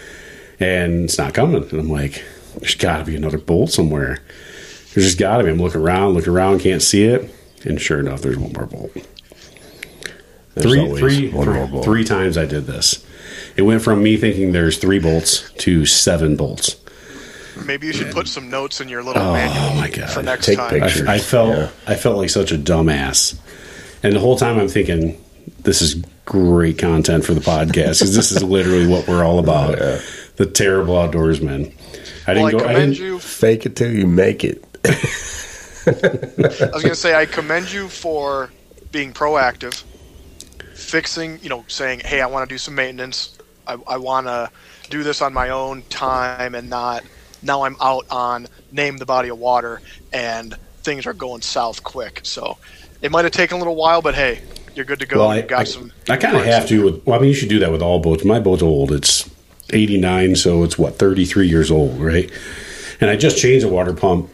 and 0.60 1.04
it's 1.04 1.18
not 1.18 1.34
coming. 1.34 1.62
And 1.62 1.72
I'm 1.80 1.88
like, 1.90 2.24
there's 2.58 2.74
got 2.76 2.98
to 2.98 3.04
be 3.04 3.16
another 3.16 3.38
bolt 3.38 3.70
somewhere. 3.70 4.20
There's 4.94 5.06
just 5.06 5.18
got 5.18 5.38
to 5.38 5.44
be. 5.44 5.50
I'm 5.50 5.58
looking 5.58 5.80
around, 5.80 6.14
looking 6.14 6.32
around, 6.32 6.60
can't 6.60 6.82
see 6.82 7.04
it, 7.04 7.32
and 7.64 7.80
sure 7.80 7.98
enough, 7.98 8.22
there's 8.22 8.38
one 8.38 8.52
more 8.52 8.66
bolt. 8.66 8.92
Three, 10.56 10.86
three, 10.96 10.98
three- 10.98 11.30
more 11.32 11.66
bolt. 11.66 11.84
three 11.84 12.04
times 12.04 12.38
I 12.38 12.46
did 12.46 12.66
this. 12.66 13.04
It 13.56 13.62
went 13.62 13.82
from 13.82 14.02
me 14.02 14.16
thinking 14.16 14.52
there's 14.52 14.78
three 14.78 15.00
bolts 15.00 15.50
to 15.58 15.84
seven 15.84 16.36
bolts. 16.36 16.76
Maybe 17.64 17.86
you 17.86 17.92
should 17.92 18.12
put 18.12 18.26
some 18.28 18.50
notes 18.50 18.80
in 18.80 18.88
your 18.88 19.02
little 19.02 19.22
Oh, 19.22 19.32
manual 19.32 19.74
my 19.80 19.88
God. 19.90 20.10
for 20.10 20.22
next 20.22 20.46
Take 20.46 20.58
time. 20.58 20.70
pictures. 20.70 21.06
I, 21.08 21.14
I 21.14 21.18
felt 21.18 21.50
Yeah. 21.50 21.68
I 21.86 21.94
felt 21.94 22.16
like 22.16 22.30
such 22.30 22.52
a 22.52 22.56
dumbass, 22.58 23.36
and 24.02 24.14
the 24.14 24.20
whole 24.20 24.36
time 24.36 24.58
I'm 24.58 24.68
thinking 24.68 25.22
this 25.62 25.80
is 25.82 25.94
great 26.24 26.78
content 26.78 27.24
for 27.24 27.34
the 27.34 27.40
podcast 27.40 27.98
because 28.00 28.14
this 28.16 28.32
is 28.32 28.42
literally 28.56 28.86
what 28.86 29.06
we're 29.06 29.24
all 29.24 29.38
about. 29.38 29.78
Yeah. 29.78 30.00
The 30.36 30.46
terrible 30.46 30.94
outdoorsmen. 30.94 31.72
I 32.26 32.34
didn't 32.34 32.44
Well, 32.44 32.46
I 32.46 32.50
go. 32.50 32.68
I 32.68 32.72
didn't, 32.74 32.98
you. 32.98 33.18
Fake 33.20 33.66
it 33.66 33.76
till 33.76 33.92
you 33.92 34.06
make 34.06 34.42
it. 34.44 34.64
I 34.84 35.90
was 36.72 36.82
going 36.82 36.88
to 36.88 36.94
say 36.94 37.14
I 37.14 37.26
commend 37.26 37.70
you 37.72 37.88
for 37.88 38.50
being 38.90 39.12
proactive, 39.12 39.82
fixing. 40.74 41.38
You 41.42 41.50
know, 41.50 41.64
saying, 41.68 42.00
"Hey, 42.00 42.20
I 42.20 42.26
want 42.26 42.48
to 42.48 42.52
do 42.52 42.58
some 42.58 42.74
maintenance. 42.74 43.36
I, 43.66 43.76
I 43.86 43.96
want 43.98 44.26
to 44.26 44.50
do 44.90 45.02
this 45.02 45.22
on 45.22 45.32
my 45.32 45.50
own 45.50 45.82
time 45.88 46.54
and 46.54 46.68
not 46.68 47.02
now 47.44 47.62
I'm 47.62 47.76
out 47.80 48.07
on 48.11 48.48
name 48.72 48.98
the 48.98 49.07
body 49.07 49.28
of 49.28 49.38
water 49.38 49.80
and 50.12 50.54
things 50.83 51.07
are 51.07 51.12
going 51.12 51.42
south 51.42 51.83
quick." 51.83 52.20
So 52.22 52.59
it 53.02 53.11
might 53.11 53.24
have 53.24 53.33
taken 53.33 53.57
a 53.57 53.59
little 53.59 53.76
while, 53.76 54.02
but 54.02 54.14
hey, 54.14 54.40
you're 54.74 54.85
good 54.85 55.00
to 55.00 55.07
go. 55.07 55.20
Well, 55.20 55.30
I, 55.30 55.42
got 55.42 55.61
I, 55.61 55.64
some. 55.64 55.92
I 56.09 56.16
kind 56.16 56.37
of 56.37 56.44
have 56.44 56.66
to. 56.68 56.85
With, 56.85 57.07
well, 57.07 57.18
I 57.18 57.20
mean, 57.20 57.28
you 57.28 57.35
should 57.35 57.48
do 57.48 57.59
that 57.61 57.70
with 57.70 57.83
all 57.83 58.00
boats. 58.00 58.24
My 58.24 58.40
boat's 58.40 58.62
old. 58.62 58.92
It's 58.92 59.28
89, 59.70 60.37
so 60.37 60.62
it's 60.62 60.78
what 60.78 60.98
33 60.98 61.48
years 61.48 61.70
old, 61.70 62.00
right? 62.00 62.30
And 63.00 63.11
I 63.11 63.16
just 63.16 63.38
changed 63.38 63.64
a 63.64 63.68
water 63.68 63.92
pump 63.92 64.30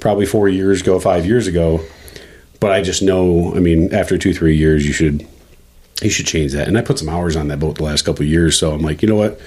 probably 0.00 0.26
four 0.26 0.48
years 0.48 0.80
ago, 0.80 0.98
five 0.98 1.26
years 1.26 1.46
ago. 1.46 1.80
But 2.60 2.72
I 2.72 2.82
just 2.82 3.02
know. 3.02 3.54
I 3.54 3.60
mean, 3.60 3.92
after 3.94 4.18
two, 4.18 4.32
three 4.32 4.56
years, 4.56 4.86
you 4.86 4.92
should 4.92 5.26
you 6.00 6.10
should 6.10 6.26
change 6.26 6.52
that. 6.52 6.68
And 6.68 6.78
I 6.78 6.82
put 6.82 6.98
some 6.98 7.08
hours 7.08 7.36
on 7.36 7.48
that 7.48 7.58
boat 7.60 7.76
the 7.76 7.84
last 7.84 8.02
couple 8.02 8.22
of 8.22 8.28
years, 8.28 8.58
so 8.58 8.72
I'm 8.72 8.80
like, 8.82 9.02
you 9.02 9.08
know 9.08 9.16
what? 9.16 9.40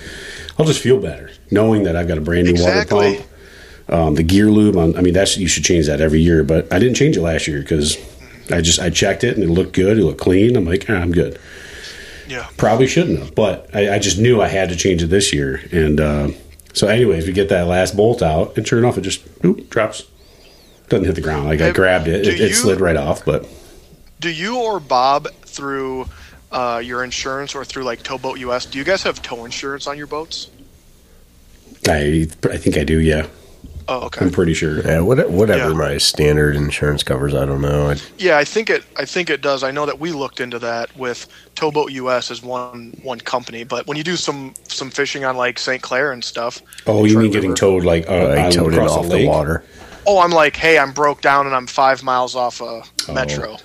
I'll 0.57 0.65
just 0.65 0.81
feel 0.81 0.99
better 1.01 1.31
knowing 1.51 1.83
that 1.83 1.95
I've 1.95 2.07
got 2.07 2.17
a 2.17 2.21
brand 2.21 2.45
new 2.45 2.51
Exactly. 2.51 3.11
water 3.13 3.17
pump. 3.17 3.29
Um, 3.87 4.15
the 4.15 4.23
gear 4.23 4.49
lube, 4.49 4.77
on, 4.77 4.95
I 4.97 5.01
mean, 5.01 5.13
that's 5.13 5.37
you 5.37 5.47
should 5.47 5.63
change 5.63 5.85
that 5.87 6.01
every 6.01 6.19
year. 6.21 6.43
But 6.43 6.71
I 6.73 6.79
didn't 6.79 6.95
change 6.95 7.17
it 7.17 7.21
last 7.21 7.47
year 7.47 7.59
because 7.61 7.97
I 8.51 8.61
just 8.61 8.79
I 8.79 8.89
checked 8.89 9.23
it 9.23 9.35
and 9.35 9.43
it 9.43 9.49
looked 9.49 9.73
good. 9.73 9.97
It 9.99 10.03
looked 10.03 10.19
clean. 10.21 10.55
I'm 10.55 10.65
like, 10.65 10.85
ah, 10.89 10.93
I'm 10.93 11.11
good. 11.11 11.39
Yeah. 12.27 12.47
Probably 12.57 12.87
shouldn't 12.87 13.19
have, 13.19 13.35
but 13.35 13.69
I, 13.75 13.95
I 13.95 13.99
just 13.99 14.17
knew 14.17 14.41
I 14.41 14.47
had 14.47 14.69
to 14.69 14.75
change 14.75 15.03
it 15.03 15.07
this 15.07 15.31
year. 15.31 15.61
And 15.71 15.99
uh, 15.99 16.29
so, 16.73 16.87
anyways, 16.87 17.27
we 17.27 17.33
get 17.33 17.49
that 17.49 17.67
last 17.67 17.95
bolt 17.95 18.23
out, 18.23 18.57
and 18.57 18.67
sure 18.67 18.79
enough, 18.79 18.97
it 18.97 19.01
just 19.01 19.23
oop, 19.45 19.69
drops. 19.69 20.03
Doesn't 20.89 21.05
hit 21.05 21.15
the 21.15 21.21
ground. 21.21 21.45
Like 21.45 21.61
I 21.61 21.71
grabbed 21.71 22.07
it, 22.07 22.27
it, 22.27 22.39
it 22.39 22.53
slid 22.55 22.79
right 22.79 22.95
off. 22.97 23.23
But 23.25 23.47
Do 24.19 24.29
you 24.31 24.59
or 24.59 24.79
Bob 24.79 25.27
through 25.43 26.05
uh, 26.55 26.79
your 26.79 27.03
insurance 27.03 27.53
or 27.53 27.63
through 27.65 27.83
like 27.83 28.01
Towboat 28.01 28.39
US? 28.39 28.65
Do 28.65 28.77
you 28.79 28.83
guys 28.83 29.03
have 29.03 29.21
tow 29.21 29.45
insurance 29.45 29.85
on 29.87 29.97
your 29.97 30.07
boats? 30.07 30.49
I 31.87 32.27
I 32.49 32.57
think 32.57 32.77
I 32.77 32.83
do. 32.83 32.99
Yeah, 32.99 33.27
Oh, 33.87 34.05
okay. 34.07 34.25
I'm 34.25 34.31
pretty 34.31 34.55
sure. 34.55 34.79
Yeah, 34.81 35.01
what- 35.01 35.29
whatever 35.29 35.69
Yeah. 35.69 35.75
my 35.77 35.97
standard 35.99 36.55
insurance 36.55 37.03
covers, 37.03 37.35
I 37.35 37.45
don't 37.45 37.61
know. 37.61 37.91
I, 37.91 37.97
Yeah, 38.17 38.37
I 38.39 38.43
think 38.43 38.71
it. 38.71 38.83
I 38.97 39.05
think 39.05 39.29
it 39.29 39.41
does. 39.41 39.61
I 39.63 39.69
know 39.69 39.85
that 39.85 39.99
we 39.99 40.11
looked 40.11 40.39
into 40.39 40.57
that 40.59 40.89
with 40.97 41.27
Towboat 41.53 41.91
US 41.91 42.31
as 42.31 42.41
one 42.41 42.97
one 43.03 43.19
company. 43.19 43.63
But 43.63 43.85
when 43.85 43.95
you 43.97 44.03
do 44.03 44.15
some 44.15 44.53
some 44.67 44.89
fishing 44.89 45.23
on 45.25 45.37
like 45.37 45.59
St. 45.59 45.81
Clair 45.83 46.11
and 46.13 46.23
stuff. 46.23 46.61
Oh, 46.87 47.05
you 47.05 47.19
mean 47.19 47.31
getting 47.31 47.53
towed 47.53 47.83
like 47.85 48.09
uh, 48.09 48.13
I 48.13 48.45
on- 48.45 48.51
towed 48.51 48.73
across 48.73 48.91
off 48.91 49.09
the 49.09 49.17
the 49.17 49.27
water. 49.27 49.63
Oh, 50.07 50.19
I'm 50.19 50.31
like, 50.31 50.55
hey, 50.55 50.77
I'm 50.79 50.91
broke 50.91 51.21
down 51.21 51.45
and 51.47 51.55
I'm 51.55 51.67
five 51.67 52.01
miles 52.03 52.35
off 52.35 52.61
a 52.61 52.81
metro. 53.11 53.57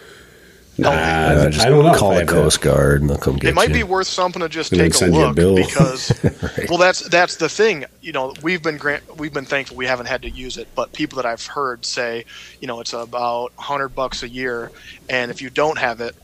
Nah, 0.80 0.90
Uh, 0.90 1.50
just 1.50 1.64
I 1.66 1.68
don't 1.68 1.84
know. 1.84 1.94
Call 1.94 2.10
the 2.10 2.16
have 2.20 2.26
that. 2.26 2.32
Coast 2.34 2.60
Guard 2.60 3.00
and 3.00 3.10
they'll 3.10 3.18
come 3.18 3.34
get 3.34 3.44
you. 3.44 3.48
It 3.50 3.54
might 3.54 3.68
you. 3.68 3.74
be 3.74 3.82
worth 3.82 4.06
something 4.06 4.40
to 4.40 4.48
just 4.48 4.72
And 4.72 4.80
then 4.80 4.86
take 4.86 4.94
a 4.94 4.98
send 4.98 5.14
you 5.14 5.20
a 5.20 5.26
look 5.26 5.36
bill. 5.36 5.56
because 5.56 6.12
Right. 6.42 6.68
well 6.68 6.78
that's 6.78 7.00
that's 7.08 7.36
the 7.36 7.48
thing 7.48 7.84
you 8.00 8.12
know 8.12 8.34
we've 8.42 8.62
been 8.62 8.76
grant 8.78 9.16
we've 9.18 9.32
been 9.32 9.44
thankful 9.44 9.76
we 9.76 9.86
haven't 9.86 10.06
had 10.06 10.22
to 10.22 10.30
use 10.30 10.56
it 10.56 10.68
but 10.74 10.92
people 10.92 11.16
that 11.16 11.26
I've 11.26 11.44
heard 11.46 11.84
say 11.84 12.24
you 12.60 12.66
know 12.66 12.80
it's 12.80 12.92
about 12.92 13.52
100 13.56 13.88
bucks 13.90 14.22
a 14.22 14.28
year 14.28 14.70
and 15.08 15.30
if 15.30 15.42
you 15.42 15.50
don't 15.50 15.78
have 15.78 16.00
it 16.00 16.14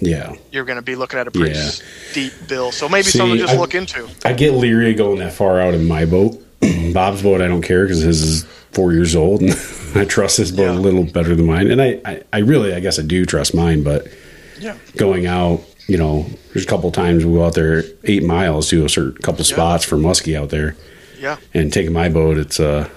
Yeah, 0.00 0.34
you're 0.52 0.64
going 0.64 0.76
to 0.76 0.82
be 0.82 0.96
looking 0.96 1.18
at 1.18 1.26
a 1.28 1.30
pretty 1.30 1.54
Yeah. 1.54 1.68
steep 1.70 2.32
bill 2.48 2.72
so 2.72 2.88
maybe 2.88 3.04
See, 3.04 3.18
something 3.18 3.36
to 3.38 3.42
just 3.42 3.54
I- 3.54 3.58
look 3.58 3.74
into 3.74 4.08
I 4.24 4.32
get 4.32 4.52
leery 4.52 4.94
going 4.94 5.18
that 5.20 5.32
far 5.32 5.60
out 5.60 5.74
in 5.74 5.86
my 5.86 6.04
boat. 6.04 6.40
Bob's 6.92 7.22
boat, 7.22 7.40
I 7.40 7.46
don't 7.48 7.62
care 7.62 7.84
because 7.84 8.00
his 8.00 8.22
is 8.22 8.44
four 8.74 8.92
years 8.92 9.14
old, 9.16 9.40
and 9.42 9.52
I 9.94 10.04
trust 10.04 10.36
his 10.38 10.50
boat 10.52 10.72
Yeah. 10.74 10.78
a 10.78 10.80
little 10.80 11.04
better 11.04 11.34
than 11.34 11.46
mine. 11.46 11.70
And 11.70 11.80
I, 11.80 12.00
I, 12.04 12.22
I 12.32 12.38
really, 12.38 12.74
I 12.74 12.80
guess 12.80 12.98
I 12.98 13.02
do 13.02 13.24
trust 13.26 13.54
mine, 13.54 13.82
but 13.82 14.06
yeah 14.60 14.76
going 14.96 15.26
out, 15.26 15.60
you 15.88 15.98
know, 15.98 16.26
there's 16.52 16.64
a 16.64 16.68
couple 16.68 16.90
times 16.92 17.24
we 17.24 17.32
go 17.34 17.44
out 17.44 17.54
there 17.54 17.82
eight 18.04 18.22
miles 18.22 18.68
to 18.70 18.84
a 18.84 18.88
certain 18.88 19.20
couple 19.22 19.44
spots 19.44 19.84
for 19.84 19.96
muskie 19.96 20.36
out 20.38 20.50
there, 20.50 20.76
yeah 21.18 21.36
and 21.52 21.72
taking 21.72 21.92
my 21.92 22.08
boat, 22.08 22.38
it's 22.38 22.58
uh, 22.60 22.88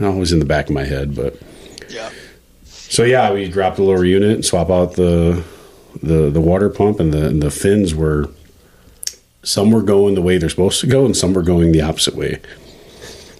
always 0.00 0.32
in 0.32 0.38
the 0.38 0.44
back 0.46 0.68
of 0.68 0.74
my 0.74 0.84
head. 0.84 1.14
But 1.14 1.36
yeah 1.90 2.10
so 2.64 3.02
yeah, 3.04 3.32
we 3.32 3.48
drop 3.48 3.76
the 3.76 3.82
lower 3.82 4.04
unit 4.04 4.30
and 4.32 4.44
swap 4.44 4.70
out 4.70 4.94
the 4.94 5.42
the 6.02 6.30
the 6.30 6.40
water 6.40 6.68
pump, 6.70 7.00
and 7.00 7.12
the 7.12 7.26
and 7.26 7.42
the 7.42 7.50
fins 7.50 7.94
were 7.94 8.28
some 9.42 9.70
were 9.70 9.82
going 9.82 10.14
the 10.14 10.22
way 10.22 10.38
they're 10.38 10.48
supposed 10.48 10.80
to 10.80 10.86
go, 10.86 11.04
and 11.04 11.16
some 11.16 11.34
were 11.34 11.42
going 11.42 11.72
the 11.72 11.80
opposite 11.82 12.14
way. 12.14 12.40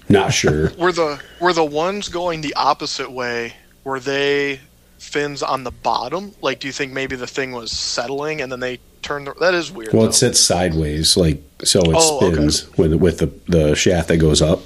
Not 0.09 0.33
sure. 0.33 0.71
Were 0.79 0.93
the 0.93 1.21
were 1.40 1.53
the 1.53 1.64
ones 1.64 2.09
going 2.09 2.40
the 2.43 2.55
opposite 2.55 3.11
way? 3.11 3.55
Were 3.85 4.01
they 4.01 4.61
fins 4.99 5.43
on 5.43 5.64
the 5.64 5.71
bottom? 5.71 6.35
Like, 6.40 6.61
do 6.61 6.67
you 6.67 6.73
think 6.73 6.93
maybe 6.93 7.17
the 7.17 7.27
thing 7.27 7.53
was 7.53 7.71
settling 7.71 8.40
and 8.40 8.51
then 8.53 8.61
they 8.61 8.81
turned? 9.03 9.27
The, 9.27 9.35
that 9.40 9.55
is 9.55 9.71
weird. 9.73 9.93
Well, 9.93 10.03
though. 10.03 10.09
it 10.09 10.14
sits 10.14 10.40
sideways, 10.40 11.17
like 11.17 11.43
so 11.62 11.81
it 11.81 11.95
Oh, 11.97 12.19
okay. 12.27 12.35
spins 12.35 12.77
with 12.77 12.95
with 12.95 13.19
the 13.19 13.27
the 13.49 13.75
shaft 13.75 14.09
that 14.09 14.19
goes 14.19 14.43
up. 14.43 14.61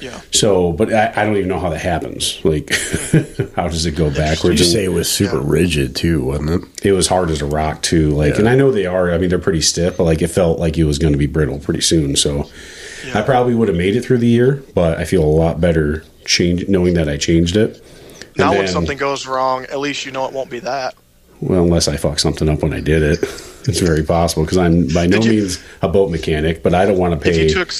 yeah. 0.00 0.20
So, 0.32 0.72
but 0.72 0.92
I, 0.92 1.12
I 1.16 1.24
don't 1.24 1.36
even 1.36 1.48
know 1.48 1.58
how 1.60 1.70
that 1.70 1.80
happens. 1.80 2.40
Like, 2.44 2.70
how 3.56 3.68
does 3.68 3.86
it 3.86 3.96
go 3.96 4.08
backwards? 4.10 4.60
you 4.60 4.66
say 4.66 4.84
it 4.84 4.88
was 4.92 5.10
super 5.10 5.40
rigid 5.40 5.94
too, 5.96 6.22
wasn't 6.24 6.50
it? 6.50 6.86
it 6.86 6.92
was 6.92 7.06
hard 7.08 7.30
as 7.30 7.42
a 7.42 7.46
rock 7.46 7.82
too. 7.82 8.10
Like, 8.10 8.34
Yeah. 8.34 8.40
and 8.40 8.48
I 8.48 8.54
know 8.54 8.70
they 8.70 8.86
are. 8.86 9.12
I 9.12 9.18
mean, 9.18 9.28
they're 9.30 9.38
pretty 9.38 9.60
stiff, 9.62 9.96
but 9.96 10.04
like 10.04 10.22
it 10.22 10.28
felt 10.28 10.58
like 10.60 10.78
it 10.78 10.84
was 10.84 10.98
going 10.98 11.12
to 11.12 11.18
be 11.18 11.26
brittle 11.26 11.58
pretty 11.58 11.80
soon. 11.82 12.16
So, 12.16 12.48
I 13.14 13.22
probably 13.22 13.54
would 13.54 13.68
have 13.68 13.76
made 13.76 13.96
it 13.96 14.04
through 14.04 14.18
the 14.18 14.26
year, 14.26 14.62
but 14.74 14.98
I 14.98 15.04
feel 15.04 15.22
a 15.22 15.26
lot 15.26 15.60
better 15.60 16.04
change 16.24 16.68
knowing 16.68 16.94
that 16.94 17.08
I 17.08 17.16
changed 17.16 17.56
it. 17.56 17.82
And 18.22 18.36
Now, 18.38 18.52
when 18.52 18.68
something 18.68 18.96
goes 18.98 19.26
wrong, 19.26 19.64
at 19.64 19.78
least 19.80 20.06
you 20.06 20.12
know 20.12 20.26
it 20.26 20.32
won't 20.32 20.50
be 20.50 20.60
that. 20.60 20.94
Well, 21.40 21.62
unless 21.62 21.88
I 21.88 21.96
fuck 21.96 22.18
something 22.18 22.48
up 22.48 22.62
when 22.62 22.72
I 22.72 22.80
did 22.80 23.02
it, 23.02 23.18
it's 23.68 23.80
very 23.80 24.02
possible 24.02 24.44
because 24.44 24.58
I'm 24.58 24.88
by 24.88 25.06
no 25.06 25.20
you- 25.20 25.30
means 25.30 25.62
a 25.82 25.88
boat 25.88 26.10
mechanic, 26.10 26.62
but 26.62 26.74
I 26.74 26.84
don't 26.86 26.98
want 26.98 27.14
to 27.14 27.20
pay. 27.20 27.48
took, 27.48 27.72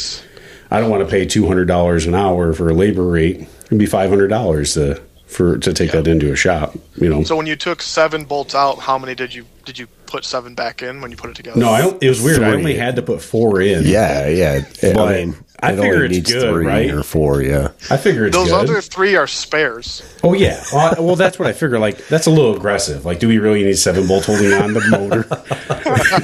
I 0.70 0.80
don't 0.80 0.90
want 0.90 1.04
to 1.04 1.11
pay 1.11 1.26
two 1.26 1.46
hundred 1.46 1.66
dollars 1.66 2.06
an 2.06 2.14
hour 2.14 2.52
for 2.52 2.70
a 2.70 2.74
labor 2.74 3.02
rate. 3.04 3.48
It'd 3.66 3.78
be 3.78 3.87
five 3.87 4.09
hundred 4.11 4.28
dollars 4.28 4.74
to 4.74 5.00
for 5.30 5.58
to 5.58 5.72
take 5.72 5.92
that 5.92 6.06
into 6.06 6.32
a 6.32 6.36
shop. 6.36 6.74
You 6.96 7.08
know. 7.08 7.22
so 7.24 7.36
when 7.36 7.46
you 7.46 7.56
took 7.56 7.82
seven 7.82 8.24
bolts 8.24 8.54
out, 8.54 8.78
how 8.78 8.98
many 8.98 9.14
did 9.14 9.32
you 9.34 9.46
did 9.64 9.78
you 9.78 9.86
put 10.06 10.24
seven 10.24 10.54
back 10.54 10.82
in 10.82 11.00
when 11.00 11.10
you 11.10 11.16
put 11.16 11.30
it 11.30 11.36
together? 11.36 11.58
no, 11.58 11.70
I 11.70 11.80
don't. 11.82 12.02
It 12.02 12.08
was 12.08 12.20
weird. 12.22 12.42
I 12.42 12.52
only 12.52 12.74
had 12.74 12.96
to 12.96 13.02
put 13.02 13.22
four 13.22 13.60
in. 13.60 13.84
Yeah, 13.86 14.26
yeah. 14.28 14.64
But 14.82 14.98
I 14.98 15.24
mean, 15.24 15.36
I 15.62 15.76
figure 15.76 15.94
only 15.94 16.06
it's 16.06 16.14
needs 16.16 16.32
good, 16.32 16.50
three 16.52 16.66
right? 16.66 16.90
or 16.90 17.02
four. 17.02 17.42
Yeah, 17.42 17.68
I 17.90 17.96
figure 17.96 18.26
it's 18.26 18.36
Those 18.36 18.48
good. 18.48 18.68
other 18.70 18.80
three 18.80 19.14
are 19.16 19.26
spares. 19.26 20.02
oh 20.24 20.32
yeah. 20.34 20.62
Well, 20.72 20.94
I- 20.96 21.00
well, 21.00 21.16
that's 21.16 21.38
what 21.38 21.46
I 21.48 21.52
figure. 21.52 21.78
Like 21.78 22.06
that's 22.08 22.26
a 22.26 22.30
little 22.30 22.56
aggressive. 22.56 23.04
Like, 23.04 23.18
do 23.20 23.28
we 23.28 23.38
really 23.38 23.62
need 23.62 23.74
seven 23.78 24.06
bolts 24.08 24.26
holding 24.26 24.52
on 24.54 24.72
the 24.72 24.80
motor? 24.90 25.26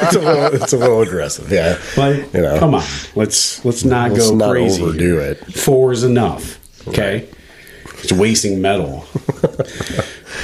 it's 0.02 0.14
a 0.16 0.18
little, 0.20 0.62
it's 0.62 0.72
a 0.72 0.78
little 0.78 1.02
aggressive. 1.02 1.50
Yeah, 1.52 1.78
Like, 1.96 2.32
You 2.34 2.42
know. 2.42 2.58
come 2.58 2.74
on. 2.74 2.84
Let's 3.14 3.64
let's 3.64 3.84
not 3.84 4.10
Let's 4.12 4.30
go 4.30 4.36
not 4.36 4.50
crazy. 4.50 4.82
overdo 4.82 5.12
here. 5.18 5.20
it. 5.20 5.38
Four 5.54 5.92
is 5.92 6.02
enough. 6.02 6.58
Okay. 6.88 7.28
It's 8.02 8.12
wasting 8.12 8.60
metal. 8.60 9.04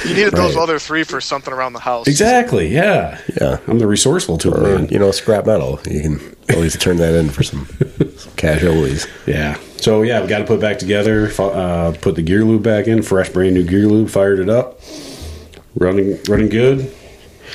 You 0.07 0.15
needed 0.15 0.33
those 0.33 0.57
other 0.57 0.79
three 0.81 1.05
for 1.05 1.21
something 1.21 1.53
around 1.53 1.75
the 1.75 1.79
house. 1.79 2.09
Exactly. 2.09 2.67
Yeah. 2.69 3.21
Yeah. 3.41 3.59
I'm 3.69 3.79
the 3.79 3.87
resourceful 3.87 4.37
tool 4.39 4.57
or 4.57 4.79
man. 4.79 4.89
you 4.89 4.99
know, 4.99 5.13
scrap 5.13 5.47
metal. 5.47 5.79
You 5.89 6.01
can 6.03 6.37
always 6.55 6.77
turn 6.77 6.97
that 6.97 7.15
in 7.15 7.29
for 7.29 7.43
some, 7.45 7.67
some 8.17 8.33
casualties. 8.37 9.07
Yeah. 9.27 9.59
So 9.77 10.03
yeah, 10.03 10.21
we 10.21 10.27
got 10.29 10.39
to 10.39 10.45
put 10.45 10.55
it 10.55 10.61
back 10.61 10.79
together. 10.79 11.31
Uh, 11.39 11.95
put 12.01 12.17
the 12.17 12.23
gear 12.23 12.45
lube 12.45 12.63
back 12.65 12.89
in. 12.89 13.03
Fresh, 13.03 13.29
brand 13.31 13.55
new 13.55 13.65
gear 13.65 13.87
lube. 13.87 14.09
Fired 14.09 14.41
it 14.41 14.49
up. 14.49 14.81
Running, 15.77 16.19
running 16.29 16.49
good. 16.49 16.93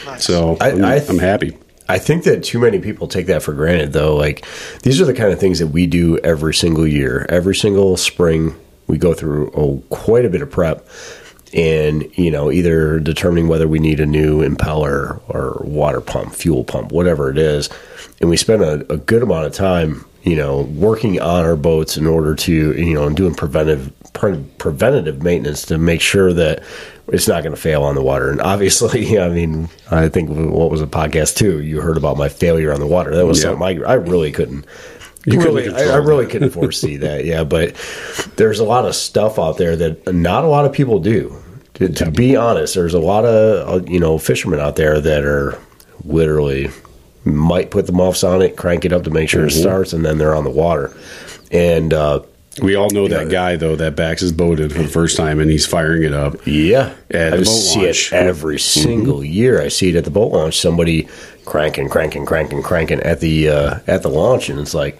Nice. 0.05 0.23
So 0.25 0.57
I- 0.61 0.67
I, 0.67 0.69
am 0.69 0.85
I- 0.85 1.05
I'm 1.09 1.19
happy. 1.19 1.57
I 1.89 1.97
think 1.99 2.23
that 2.25 2.43
too 2.43 2.59
many 2.59 2.79
people 2.79 3.07
take 3.07 3.25
that 3.27 3.41
for 3.43 3.53
granted, 3.53 3.93
though. 3.93 4.15
Like, 4.15 4.45
these 4.83 5.01
are 5.01 5.05
the 5.05 5.13
kind 5.13 5.33
of 5.33 5.39
things 5.39 5.59
that 5.59 5.67
we 5.67 5.87
do 5.87 6.17
every 6.19 6.53
single 6.53 6.85
year. 6.87 7.25
Every 7.29 7.55
single 7.55 7.97
spring, 7.97 8.55
we 8.87 8.97
go 8.97 9.13
through 9.13 9.51
oh, 9.55 9.83
quite 9.89 10.25
a 10.25 10.29
bit 10.29 10.41
of 10.41 10.49
prep 10.49 10.87
and, 11.53 12.09
you 12.17 12.29
know, 12.29 12.51
either 12.51 12.99
determining 12.99 13.47
whether 13.47 13.67
we 13.67 13.79
need 13.79 13.99
a 13.99 14.05
new 14.05 14.41
impeller 14.47 15.21
or 15.29 15.61
water 15.65 16.01
pump, 16.01 16.33
fuel 16.33 16.63
pump, 16.63 16.91
whatever 16.91 17.29
it 17.29 17.37
is. 17.37 17.69
And 18.19 18.29
we 18.29 18.35
spend 18.37 18.61
a, 18.63 18.91
a 18.91 18.97
good 18.97 19.23
amount 19.23 19.45
of 19.45 19.53
time, 19.53 20.05
you 20.23 20.35
know, 20.35 20.61
working 20.63 21.21
on 21.21 21.45
our 21.45 21.55
boats 21.55 21.95
in 21.95 22.05
order 22.05 22.35
to, 22.35 22.51
you 22.73 22.93
know, 22.93 23.07
and 23.07 23.15
doing 23.15 23.33
preventive 23.33 23.93
pre- 24.13 24.43
preventative 24.57 25.23
maintenance 25.23 25.65
to 25.67 25.77
make 25.77 26.01
sure 26.01 26.33
that 26.33 26.63
it's 27.07 27.29
not 27.29 27.43
going 27.43 27.55
to 27.55 27.61
fail 27.61 27.83
on 27.83 27.95
the 27.95 28.03
water. 28.03 28.29
And 28.29 28.41
obviously, 28.41 29.17
I 29.19 29.29
mean, 29.29 29.69
I 29.89 30.09
think 30.09 30.29
what 30.29 30.69
was 30.69 30.81
a 30.81 30.87
podcast 30.87 31.37
too. 31.37 31.61
You 31.61 31.79
heard 31.79 31.95
about 31.97 32.17
my 32.17 32.27
failure 32.27 32.73
on 32.73 32.81
the 32.81 32.87
water. 32.87 33.15
That 33.15 33.25
was 33.25 33.37
Yeah. 33.41 33.51
something 33.51 33.83
I, 33.85 33.89
I 33.89 33.93
really 33.93 34.33
couldn't. 34.33 34.65
You 35.29 35.39
really, 35.41 35.69
I, 35.69 35.93
I 35.93 35.97
really 35.97 36.25
couldn't 36.25 36.51
foresee 36.51 36.97
that. 37.07 37.25
Yeah, 37.25 37.43
but 37.43 37.75
there's 38.37 38.59
a 38.59 38.63
lot 38.63 38.85
of 38.85 38.95
stuff 38.95 39.37
out 39.37 39.57
there 39.57 39.75
that 39.75 40.13
not 40.13 40.43
a 40.43 40.47
lot 40.47 40.65
of 40.65 40.71
people 40.73 40.99
do. 40.99 41.35
To, 41.75 41.89
to 41.89 42.09
be 42.09 42.35
honest, 42.35 42.73
there's 42.75 42.93
a 42.95 42.99
lot 42.99 43.25
of 43.25 43.67
uh, 43.67 43.85
you 43.91 43.99
know 43.99 44.17
fishermen 44.17 44.59
out 44.59 44.77
there 44.77 44.99
that 45.01 45.23
are 45.25 45.59
literally 46.03 46.69
might 47.25 47.71
put 47.71 47.85
the 47.87 47.91
muffs 47.91 48.23
on 48.23 48.41
it, 48.41 48.55
crank 48.55 48.85
it 48.85 48.93
up 48.93 49.03
to 49.03 49.09
make 49.09 49.29
sure 49.29 49.41
Mm-hmm. 49.41 49.57
it 49.57 49.61
starts, 49.61 49.93
and 49.93 50.05
then 50.05 50.17
they're 50.17 50.33
on 50.33 50.43
the 50.45 50.49
water. 50.49 50.95
And 51.51 51.93
uh, 51.93 52.21
We 52.61 52.75
all 52.75 52.89
know 52.89 53.07
that 53.09 53.29
guy 53.29 53.57
though 53.57 53.75
that 53.75 53.95
backs 53.97 54.21
his 54.21 54.31
boat 54.31 54.59
in 54.61 54.69
for 54.69 54.81
the 54.81 54.87
first 54.87 55.17
time 55.17 55.39
and 55.39 55.51
he's 55.51 55.65
firing 55.65 56.03
it 56.03 56.13
up. 56.13 56.35
Yeah, 56.47 56.93
At 57.11 57.33
I 57.33 57.37
the 57.37 57.43
boat 57.43 57.51
see 57.51 57.83
launch. 57.85 58.13
it 58.13 58.15
every 58.15 58.57
single 58.59 59.23
year. 59.23 59.61
I 59.61 59.67
see 59.67 59.89
it 59.89 59.95
at 59.95 60.05
the 60.05 60.09
boat 60.11 60.31
launch. 60.31 60.57
Somebody 60.59 61.07
cranking, 61.45 61.89
cranking, 61.89 62.25
cranking, 62.25 62.63
cranking 62.63 63.01
at 63.01 63.19
the 63.19 63.49
uh, 63.49 63.79
at 63.87 64.01
the 64.03 64.09
launch, 64.09 64.49
and 64.49 64.59
it's 64.59 64.73
like, 64.73 64.97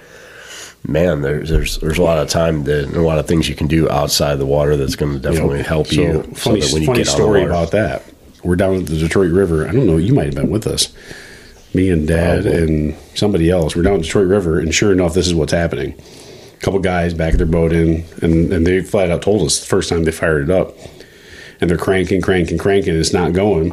man, 0.87 1.21
there's 1.21 1.49
there's 1.49 1.77
there's 1.79 1.97
a 1.97 2.03
lot 2.03 2.17
of 2.19 2.29
time 2.29 2.63
that 2.63 2.85
a 2.95 3.01
lot 3.01 3.19
of 3.19 3.27
things 3.27 3.47
you 3.49 3.55
can 3.55 3.67
do 3.67 3.89
outside 3.89 4.35
the 4.35 4.45
water 4.45 4.75
that's 4.77 4.95
going 4.95 5.13
to 5.13 5.19
definitely 5.19 5.61
help 5.63 5.87
So, 5.87 6.01
you. 6.01 6.23
Funny, 6.33 6.61
so 6.61 6.67
that 6.67 6.73
when 6.73 6.81
you 6.83 6.87
funny 6.87 7.03
story 7.03 7.43
about 7.43 7.71
that. 7.71 8.03
We're 8.43 8.55
down 8.55 8.75
at 8.75 8.85
the 8.85 8.97
Detroit 8.97 9.31
River. 9.31 9.67
I 9.67 9.71
don't 9.71 9.87
know. 9.87 9.97
You 9.97 10.13
might 10.13 10.27
have 10.27 10.35
been 10.35 10.49
with 10.49 10.67
us. 10.67 10.93
Me 11.73 11.89
and 11.89 12.07
Dad 12.07 12.43
Probably. 12.43 12.63
and 12.63 12.95
somebody 13.15 13.49
else. 13.49 13.75
We're 13.75 13.83
down 13.83 13.95
at 13.95 14.03
Detroit 14.03 14.27
River, 14.27 14.59
and 14.59 14.73
sure 14.73 14.91
enough, 14.91 15.13
this 15.13 15.27
is 15.27 15.35
what's 15.35 15.51
happening. 15.51 15.99
A 16.53 16.59
couple 16.59 16.79
guys 16.79 17.13
back 17.13 17.33
their 17.33 17.45
boat 17.45 17.73
in, 17.73 18.05
and, 18.21 18.53
and 18.53 18.65
they 18.65 18.81
flat 18.81 19.11
out 19.11 19.21
told 19.21 19.41
us 19.41 19.59
the 19.59 19.65
first 19.65 19.89
time 19.89 20.03
they 20.05 20.11
fired 20.11 20.49
it 20.49 20.51
up, 20.51 20.75
and 21.59 21.69
they're 21.69 21.77
cranking, 21.77 22.21
cranking, 22.21 22.57
cranking. 22.57 22.95
It's 22.95 23.11
not 23.11 23.33
going. 23.33 23.71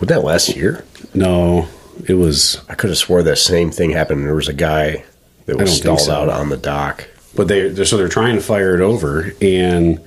Was 0.00 0.08
that 0.08 0.24
last 0.24 0.54
year? 0.56 0.84
No, 1.14 1.68
it 2.06 2.14
was. 2.14 2.60
I 2.68 2.74
could 2.74 2.90
have 2.90 2.98
swore 2.98 3.22
that 3.22 3.38
same 3.38 3.70
thing 3.70 3.90
happened. 3.90 4.26
There 4.26 4.34
was 4.34 4.48
a 4.48 4.52
guy 4.52 5.04
that 5.46 5.58
I 5.58 5.62
was 5.62 5.76
stalled 5.76 6.00
so. 6.00 6.12
out 6.12 6.28
on 6.28 6.48
the 6.48 6.56
dock. 6.56 7.08
But 7.34 7.48
they 7.48 7.68
they're, 7.68 7.84
so 7.84 7.96
they're 7.96 8.08
trying 8.08 8.36
to 8.36 8.42
fire 8.42 8.74
it 8.74 8.80
over, 8.80 9.32
and 9.40 10.00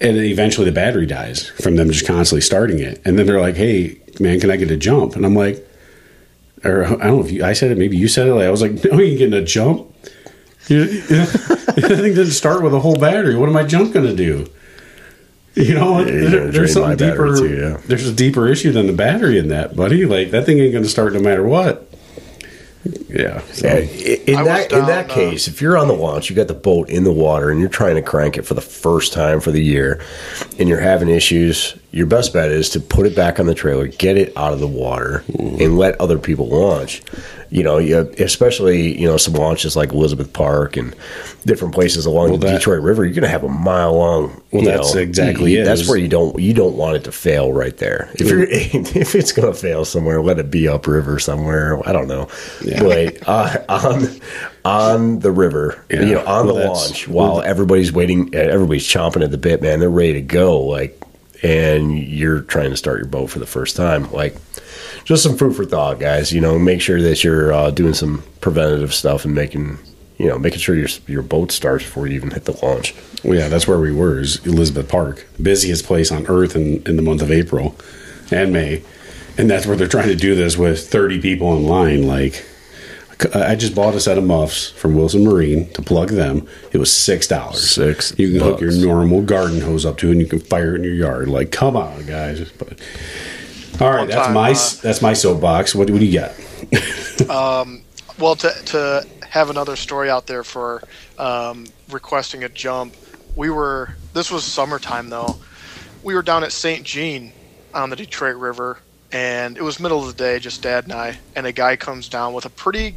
and 0.00 0.16
eventually 0.16 0.64
the 0.64 0.72
battery 0.72 1.06
dies 1.06 1.48
from 1.62 1.76
them 1.76 1.90
just 1.90 2.06
constantly 2.06 2.40
starting 2.40 2.78
it. 2.78 3.02
And 3.04 3.18
then 3.18 3.26
they're 3.26 3.40
like, 3.40 3.56
"Hey, 3.56 4.00
man, 4.18 4.40
can 4.40 4.50
I 4.50 4.56
get 4.56 4.70
a 4.70 4.76
jump?" 4.76 5.14
And 5.16 5.26
I'm 5.26 5.34
like, 5.34 5.66
or 6.64 6.84
I 6.86 6.88
don't 6.88 7.00
know 7.00 7.20
if 7.24 7.30
you, 7.30 7.44
I 7.44 7.52
said 7.52 7.70
it, 7.70 7.76
maybe 7.78 7.96
you 7.98 8.08
said 8.08 8.28
it. 8.28 8.34
Like, 8.34 8.46
I 8.46 8.50
was 8.50 8.62
like, 8.62 8.82
"No, 8.84 8.98
you 8.98 9.18
getting 9.18 9.34
a 9.34 9.44
jump." 9.44 9.86
You, 10.68 10.84
you 10.84 11.00
know, 11.16 11.26
the 11.26 11.96
thing 12.00 12.14
didn't 12.14 12.26
start 12.30 12.62
with 12.62 12.72
a 12.74 12.78
whole 12.80 12.96
battery. 12.98 13.34
What 13.34 13.48
am 13.48 13.56
I 13.56 13.64
jump 13.64 13.92
going 13.92 14.06
to 14.06 14.14
do? 14.14 14.46
You 15.54 15.74
know, 15.74 15.98
Yeah, 15.98 16.28
there- 16.30 16.50
there's 16.52 16.72
something 16.74 16.96
deeper. 16.96 17.36
too, 17.36 17.56
yeah. 17.58 17.80
There's 17.86 18.06
a 18.06 18.12
deeper 18.12 18.46
issue 18.46 18.70
than 18.70 18.86
the 18.86 18.92
battery 18.92 19.36
in 19.36 19.48
that, 19.48 19.74
buddy. 19.74 20.06
Like 20.06 20.30
that 20.30 20.46
thing 20.46 20.60
ain't 20.60 20.70
going 20.72 20.84
to 20.84 20.88
start 20.90 21.12
no 21.12 21.20
matter 21.20 21.42
what. 21.44 21.90
Yeah. 23.12 23.40
so- 23.52 23.66
Yeah, 23.66 23.74
i- 23.74 24.20
in 24.26 24.36
I 24.36 24.42
was 24.42 24.48
that 24.48 24.72
in 24.72 24.78
down, 24.78 24.88
that 24.88 25.10
uh, 25.10 25.14
case, 25.14 25.48
if 25.48 25.60
you're 25.60 25.76
on 25.78 25.88
the 25.88 25.94
launch, 25.94 26.30
you 26.30 26.36
got 26.36 26.48
the 26.48 26.54
boat 26.54 26.88
in 26.88 27.04
the 27.04 27.12
water, 27.12 27.50
and 27.50 27.60
you're 27.60 27.68
trying 27.68 27.96
to 27.96 28.02
crank 28.02 28.36
it 28.38 28.46
for 28.46 28.54
the 28.54 28.60
first 28.60 29.12
time 29.12 29.40
for 29.40 29.50
the 29.50 29.62
year, 29.62 30.00
and 30.58 30.68
you're 30.68 30.80
having 30.80 31.08
issues, 31.08 31.74
your 31.92 32.06
best 32.06 32.32
bet 32.32 32.50
is 32.50 32.68
to 32.70 32.80
put 32.80 33.06
it 33.06 33.16
back 33.16 33.40
on 33.40 33.46
the 33.46 33.54
trailer, 33.54 33.88
get 33.88 34.16
it 34.16 34.32
out 34.36 34.52
of 34.52 34.60
the 34.60 34.66
water, 34.68 35.24
and 35.38 35.76
let 35.78 36.00
other 36.00 36.18
people 36.18 36.46
launch. 36.48 37.02
You 37.52 37.64
know, 37.64 37.78
you, 37.78 37.98
especially 38.20 38.96
you 38.96 39.08
know 39.08 39.16
some 39.16 39.34
launches 39.34 39.74
like 39.74 39.92
Elizabeth 39.92 40.32
Park 40.32 40.76
and 40.76 40.94
different 41.46 41.74
places 41.74 42.06
along 42.06 42.28
Well, 42.30 42.38
the 42.38 42.46
that- 42.46 42.58
Detroit 42.58 42.80
River. 42.80 43.04
You're 43.04 43.12
going 43.14 43.24
to 43.24 43.28
have 43.28 43.42
a 43.42 43.48
mile 43.48 43.94
long. 43.96 44.40
Well, 44.52 44.62
that's 44.62 44.94
know, 44.94 45.00
exactly 45.00 45.54
you- 45.54 45.62
it. 45.62 45.64
That's 45.64 45.88
where 45.88 45.98
you 45.98 46.06
don't 46.06 46.38
you 46.38 46.54
don't 46.54 46.76
want 46.76 46.94
it 46.94 47.02
to 47.04 47.12
fail 47.12 47.52
right 47.52 47.76
there. 47.78 48.08
If 48.14 48.28
you're 48.28 48.44
if 48.48 49.16
it's 49.16 49.32
going 49.32 49.52
to 49.52 49.58
fail 49.58 49.84
somewhere, 49.84 50.22
let 50.22 50.38
it 50.38 50.48
be 50.48 50.68
upriver 50.68 51.18
somewhere. 51.18 51.80
I 51.88 51.92
don't 51.92 52.06
know, 52.06 52.28
Yeah. 52.64 52.84
but 52.84 52.99
uh, 53.26 53.56
on 53.68 54.08
on 54.64 55.18
the 55.20 55.32
river, 55.32 55.82
Yeah. 55.90 56.02
you 56.02 56.14
know, 56.14 56.24
on 56.26 56.46
Well, 56.46 56.54
the 56.56 56.66
launch 56.68 57.08
while 57.08 57.40
everybody's 57.42 57.92
waiting, 57.92 58.30
uh, 58.34 58.38
everybody's 58.38 58.86
chomping 58.86 59.22
at 59.24 59.30
the 59.30 59.38
bit, 59.38 59.62
man. 59.62 59.80
They're 59.80 59.88
ready 59.90 60.14
to 60.14 60.20
go, 60.20 60.60
like, 60.60 61.00
and 61.42 61.98
you're 61.98 62.40
trying 62.42 62.70
to 62.70 62.76
start 62.76 62.98
your 62.98 63.08
boat 63.08 63.30
for 63.30 63.38
the 63.38 63.46
first 63.46 63.76
time, 63.76 64.10
like. 64.12 64.36
Just 65.04 65.22
some 65.22 65.36
food 65.36 65.56
for 65.56 65.64
thought, 65.64 65.98
guys. 65.98 66.30
You 66.30 66.40
know, 66.42 66.58
make 66.58 66.80
sure 66.80 67.00
that 67.02 67.24
you're 67.24 67.52
uh, 67.52 67.70
doing 67.70 67.94
some 67.94 68.22
preventative 68.42 68.92
stuff 68.94 69.24
and 69.24 69.34
making, 69.34 69.78
you 70.18 70.28
know, 70.28 70.38
making 70.38 70.60
sure 70.60 70.76
your 70.76 70.88
your 71.08 71.22
boat 71.22 71.50
starts 71.50 71.84
before 71.84 72.06
you 72.06 72.14
even 72.14 72.30
hit 72.30 72.44
the 72.44 72.52
launch. 72.64 72.94
Well, 73.24 73.36
yeah, 73.36 73.48
that's 73.48 73.66
where 73.66 73.78
we 73.80 73.92
were. 73.92 74.20
Is 74.20 74.44
Elizabeth 74.46 74.88
Park, 74.88 75.26
busiest 75.42 75.84
place 75.86 76.12
on 76.12 76.26
earth 76.26 76.54
in, 76.54 76.82
in 76.86 76.96
the 76.96 77.02
month 77.02 77.22
of 77.22 77.32
April 77.32 77.74
and 78.30 78.52
May, 78.52 78.82
and 79.38 79.48
that's 79.50 79.66
where 79.66 79.74
they're 79.74 79.88
trying 79.88 80.08
to 80.08 80.14
do 80.16 80.34
this 80.34 80.56
with 80.58 80.86
thirty 80.88 81.18
people 81.20 81.56
in 81.56 81.64
line. 81.66 82.06
Like, 82.06 82.44
I 83.34 83.54
just 83.54 83.74
bought 83.74 83.94
a 83.94 84.00
set 84.00 84.18
of 84.18 84.24
muffs 84.24 84.70
from 84.70 84.94
Wilson 84.94 85.24
Marine 85.24 85.68
to 85.70 85.82
plug 85.82 86.10
them. 86.10 86.46
It 86.72 86.78
was 86.78 86.92
six 86.92 87.26
dollars. 87.26 87.70
Six 87.70 88.14
You 88.18 88.32
can 88.32 88.40
hook 88.40 88.60
your 88.60 88.72
normal 88.72 89.22
garden 89.22 89.60
hose 89.60 89.84
up 89.84 89.98
to, 89.98 90.08
it 90.08 90.12
and 90.12 90.20
you 90.20 90.26
can 90.26 90.40
fire 90.40 90.74
it 90.74 90.78
in 90.78 90.84
your 90.84 90.94
yard. 90.94 91.28
Like, 91.28 91.50
come 91.50 91.76
on, 91.76 92.06
guys! 92.06 92.50
But 92.52 92.80
all 93.80 93.90
right, 93.90 94.00
One 94.00 94.08
that's 94.08 94.26
time, 94.26 94.34
my 94.34 94.50
uh, 94.50 94.82
that's 94.82 95.02
my 95.02 95.12
soapbox. 95.12 95.74
What, 95.74 95.90
what 95.90 96.00
do 96.00 96.06
you 96.06 96.18
got? 96.18 96.32
Well, 98.20 98.36
to 98.36 98.50
to 98.66 99.06
have 99.26 99.48
another 99.48 99.76
story 99.76 100.10
out 100.10 100.26
there 100.26 100.44
for 100.44 100.82
um, 101.18 101.66
requesting 101.90 102.44
a 102.44 102.50
jump. 102.50 102.94
We 103.34 103.48
were 103.48 103.94
this 104.12 104.30
was 104.30 104.44
summertime 104.44 105.08
though. 105.08 105.36
We 106.02 106.14
were 106.14 106.22
down 106.22 106.44
at 106.44 106.52
St. 106.52 106.84
Jean 106.84 107.32
on 107.72 107.88
the 107.88 107.96
Detroit 107.96 108.36
River, 108.36 108.78
and 109.10 109.56
it 109.56 109.62
was 109.62 109.80
middle 109.80 110.00
of 110.00 110.06
the 110.06 110.22
day, 110.22 110.38
just 110.38 110.60
Dad 110.62 110.84
and 110.84 110.92
I. 110.92 111.18
And 111.34 111.46
a 111.46 111.52
guy 111.52 111.76
comes 111.76 112.10
down 112.10 112.34
with 112.34 112.44
a 112.44 112.50
pretty, 112.50 112.96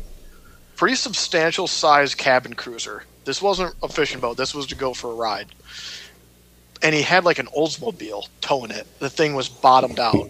pretty 0.75 0.95
substantial 0.95 1.67
size 1.67 2.15
cabin 2.15 2.53
cruiser. 2.53 3.03
This 3.25 3.41
wasn't 3.41 3.75
a 3.81 3.87
fishing 3.87 4.19
boat. 4.19 4.37
This 4.37 4.53
was 4.53 4.67
to 4.67 4.75
go 4.75 4.93
for 4.93 5.11
a 5.11 5.15
ride. 5.15 5.47
And 6.81 6.93
he 6.93 7.01
had 7.01 7.23
like 7.23 7.39
an 7.39 7.47
Oldsmobile 7.47 8.27
towing 8.41 8.71
it. 8.71 8.87
The 8.99 9.09
thing 9.09 9.35
was 9.35 9.47
bottomed 9.47 9.99
out. 9.99 10.29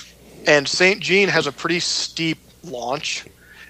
and 0.46 0.68
St. 0.68 1.00
Jean 1.00 1.28
has 1.28 1.46
a 1.46 1.52
pretty 1.52 1.80
steep 1.80 2.38
launch. 2.62 3.24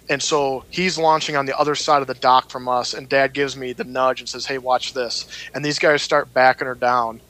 And 0.08 0.22
so 0.22 0.64
he's 0.70 0.98
launching 0.98 1.36
on 1.36 1.46
the 1.46 1.58
other 1.58 1.74
side 1.74 2.02
of 2.02 2.08
the 2.08 2.14
dock 2.14 2.50
from 2.50 2.68
us, 2.68 2.92
and 2.92 3.08
Dad 3.08 3.32
gives 3.32 3.56
me 3.56 3.72
the 3.72 3.84
nudge 3.84 4.20
and 4.20 4.28
says, 4.28 4.44
"Hey, 4.44 4.58
watch 4.58 4.92
this." 4.92 5.26
And 5.54 5.64
these 5.64 5.78
guys 5.78 6.02
start 6.02 6.34
backing 6.34 6.66
her 6.66 6.74
down, 6.74 7.22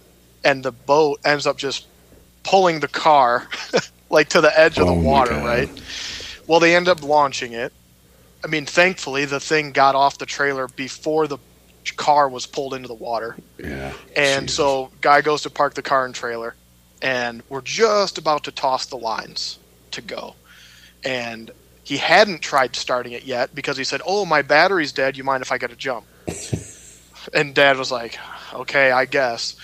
and 0.42 0.64
the 0.64 0.72
boat 0.72 1.20
ends 1.24 1.46
up 1.46 1.56
just 1.56 1.86
pulling 2.42 2.80
the 2.80 2.88
car 2.88 3.46
like 4.10 4.28
to 4.30 4.40
the 4.40 4.58
edge 4.58 4.78
of 4.78 4.88
Oh 4.88 4.90
the 4.90 4.96
my 4.96 5.02
water, 5.02 5.34
right? 5.34 5.68
Well, 6.48 6.58
they 6.58 6.74
end 6.74 6.88
up 6.88 7.02
launching 7.02 7.52
it. 7.52 7.72
I 8.44 8.46
mean, 8.46 8.66
thankfully, 8.66 9.24
the 9.24 9.40
thing 9.40 9.72
got 9.72 9.94
off 9.94 10.18
the 10.18 10.26
trailer 10.26 10.68
before 10.68 11.26
the 11.26 11.38
car 11.96 12.28
was 12.28 12.46
pulled 12.46 12.74
into 12.74 12.88
the 12.88 12.94
water. 12.94 13.36
Yeah. 13.58 13.92
And 14.14 14.50
so, 14.50 14.90
guy 15.00 15.22
goes 15.22 15.42
to 15.42 15.50
park 15.50 15.74
the 15.74 15.82
car 15.82 16.04
and 16.04 16.14
trailer, 16.14 16.54
and 17.00 17.42
we're 17.48 17.62
just 17.62 18.18
about 18.18 18.44
to 18.44 18.52
toss 18.52 18.86
the 18.86 18.96
lines 18.96 19.58
to 19.92 20.02
go. 20.02 20.34
And 21.02 21.50
he 21.84 21.96
hadn't 21.96 22.42
tried 22.42 22.76
starting 22.76 23.12
it 23.12 23.24
yet 23.24 23.54
because 23.54 23.78
he 23.78 23.84
said, 23.84 24.02
"Oh, 24.06 24.26
my 24.26 24.42
battery's 24.42 24.92
dead. 24.92 25.16
You 25.16 25.24
mind 25.24 25.42
if 25.42 25.50
I 25.50 25.58
get 25.58 25.72
a 25.72 25.76
jump?" 25.76 26.04
and 27.34 27.54
Dad 27.54 27.78
was 27.78 27.90
like, 27.90 28.18
"Okay, 28.52 28.90
I 28.90 29.06
guess." 29.06 29.56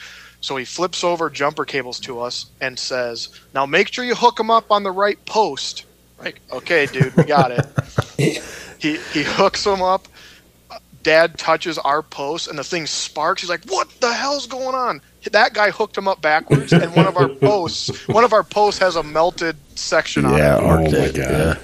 So 0.42 0.56
he 0.56 0.64
flips 0.64 1.04
over 1.04 1.28
jumper 1.28 1.66
cables 1.66 2.00
to 2.00 2.20
us 2.20 2.46
and 2.60 2.78
says, 2.78 3.28
"Now 3.54 3.66
make 3.66 3.92
sure 3.92 4.04
you 4.04 4.14
hook 4.14 4.36
them 4.36 4.50
up 4.50 4.70
on 4.70 4.84
the 4.84 4.90
right 4.90 5.22
post." 5.26 5.84
Like, 6.18 6.40
okay, 6.52 6.86
dude, 6.86 7.14
we 7.16 7.24
got 7.24 7.50
it. 7.50 7.66
he 8.80 8.96
he 9.12 9.22
hooks 9.22 9.64
them 9.64 9.82
up. 9.82 10.08
Dad 11.02 11.38
touches 11.38 11.78
our 11.78 12.02
post 12.02 12.46
and 12.48 12.58
the 12.58 12.64
thing 12.64 12.86
sparks. 12.86 13.40
He's 13.40 13.48
like, 13.50 13.64
"What 13.66 13.88
the 14.00 14.12
hell's 14.12 14.46
going 14.46 14.74
on?" 14.74 15.00
That 15.32 15.54
guy 15.54 15.70
hooked 15.70 15.96
him 15.96 16.06
up 16.08 16.20
backwards, 16.20 16.72
and 16.72 16.94
one 16.94 17.06
of 17.06 17.16
our 17.16 17.28
posts, 17.48 18.06
one 18.08 18.24
of 18.24 18.32
our 18.32 18.42
posts 18.44 18.80
has 18.80 18.96
a 18.96 19.02
melted 19.02 19.56
section 19.76 20.24
on 20.26 20.36
Yeah, 20.36 20.56
it. 20.58 20.62
Oh 20.62 20.76
my 20.82 21.10
God. 21.10 21.58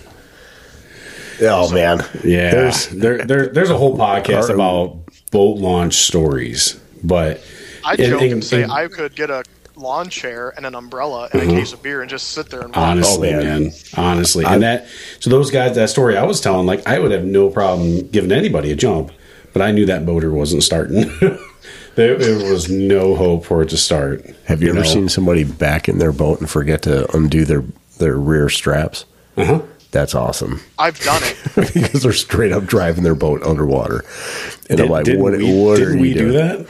Yeah. 1.40 1.50
Oh 1.50 1.70
man, 1.70 1.98
Yeah, 2.24 2.50
There's- 2.50 2.87
there, 2.87 3.18
there, 3.26 3.48
there's 3.48 3.68
a 3.68 3.76
whole 3.76 3.96
podcast 3.96 4.48
about 4.48 4.96
boat 5.31 5.59
launch 5.59 5.94
stories, 5.96 6.81
but 7.05 7.42
I 7.85 7.92
and- 7.92 8.02
joke 8.05 8.22
and- 8.22 8.33
and 8.33 8.44
say 8.44 8.62
and 8.62 8.72
I 8.72 8.88
could 8.88 9.14
get 9.14 9.29
a 9.29 9.44
lawn 9.77 10.09
chair 10.09 10.53
and 10.57 10.65
an 10.67 10.75
umbrella 10.75 11.29
and 11.33 11.43
a 11.43 11.47
case 11.47 11.73
of 11.73 11.83
beer 11.83 12.01
and 12.01 12.09
just 12.11 12.31
sit 12.31 12.49
there 12.51 12.61
and 12.62 12.71
watch. 12.71 12.79
honestly, 12.79 13.35
Oh, 13.35 13.39
man. 13.43 13.62
man. 13.65 13.73
honestly, 13.97 14.45
and 14.45 14.62
that 14.62 14.87
so 15.21 15.31
those 15.31 15.51
guys, 15.51 15.75
that 15.77 15.91
story 15.91 16.17
I 16.17 16.25
was 16.25 16.41
telling, 16.41 16.67
like 16.67 16.87
I 16.87 16.99
would 16.99 17.11
have 17.12 17.25
no 17.25 17.51
problem 17.51 18.09
giving 18.09 18.33
anybody 18.33 18.73
a 18.73 18.77
jump, 18.77 19.12
but 19.53 19.62
I 19.62 19.71
knew 19.73 19.87
that 19.87 20.05
motor 20.05 20.31
wasn't 20.33 20.62
starting. 20.62 21.03
there, 21.95 22.17
there 22.17 22.51
was 22.53 22.71
no 22.71 23.15
hope 23.17 23.45
for 23.45 23.62
it 23.62 23.69
to 23.71 23.77
start. 23.77 24.25
have 24.47 24.62
you, 24.62 24.71
ever 24.71 24.79
know? 24.79 24.85
seen 24.85 25.09
somebody 25.09 25.45
back 25.45 25.89
in 25.89 25.99
their 25.99 26.12
boat 26.12 26.41
and 26.41 26.49
forget 26.49 26.83
to 26.83 27.15
undo 27.17 27.45
their 27.45 27.65
their 27.99 28.17
rear 28.17 28.49
straps? 28.49 29.05
Uh-huh. 29.37 29.61
That's 29.93 30.15
awesome 30.15 30.61
I've 30.79 30.99
done 31.01 31.23
it. 31.23 31.37
because 31.75 32.03
they're 32.03 32.12
straight 32.12 32.53
up 32.53 32.65
driving 32.65 33.03
their 33.05 33.15
boat 33.15 33.43
underwater. 33.43 34.05
And 34.69 34.81
I'm 34.81 34.89
like, 34.89 35.07
what? 35.07 35.33
we, 35.39 35.62
what 35.62 35.77
didn't 35.79 35.97
are 35.99 36.01
we 36.01 36.09
you 36.09 36.15
do 36.15 36.33
doing? 36.33 36.35
that? 36.35 36.67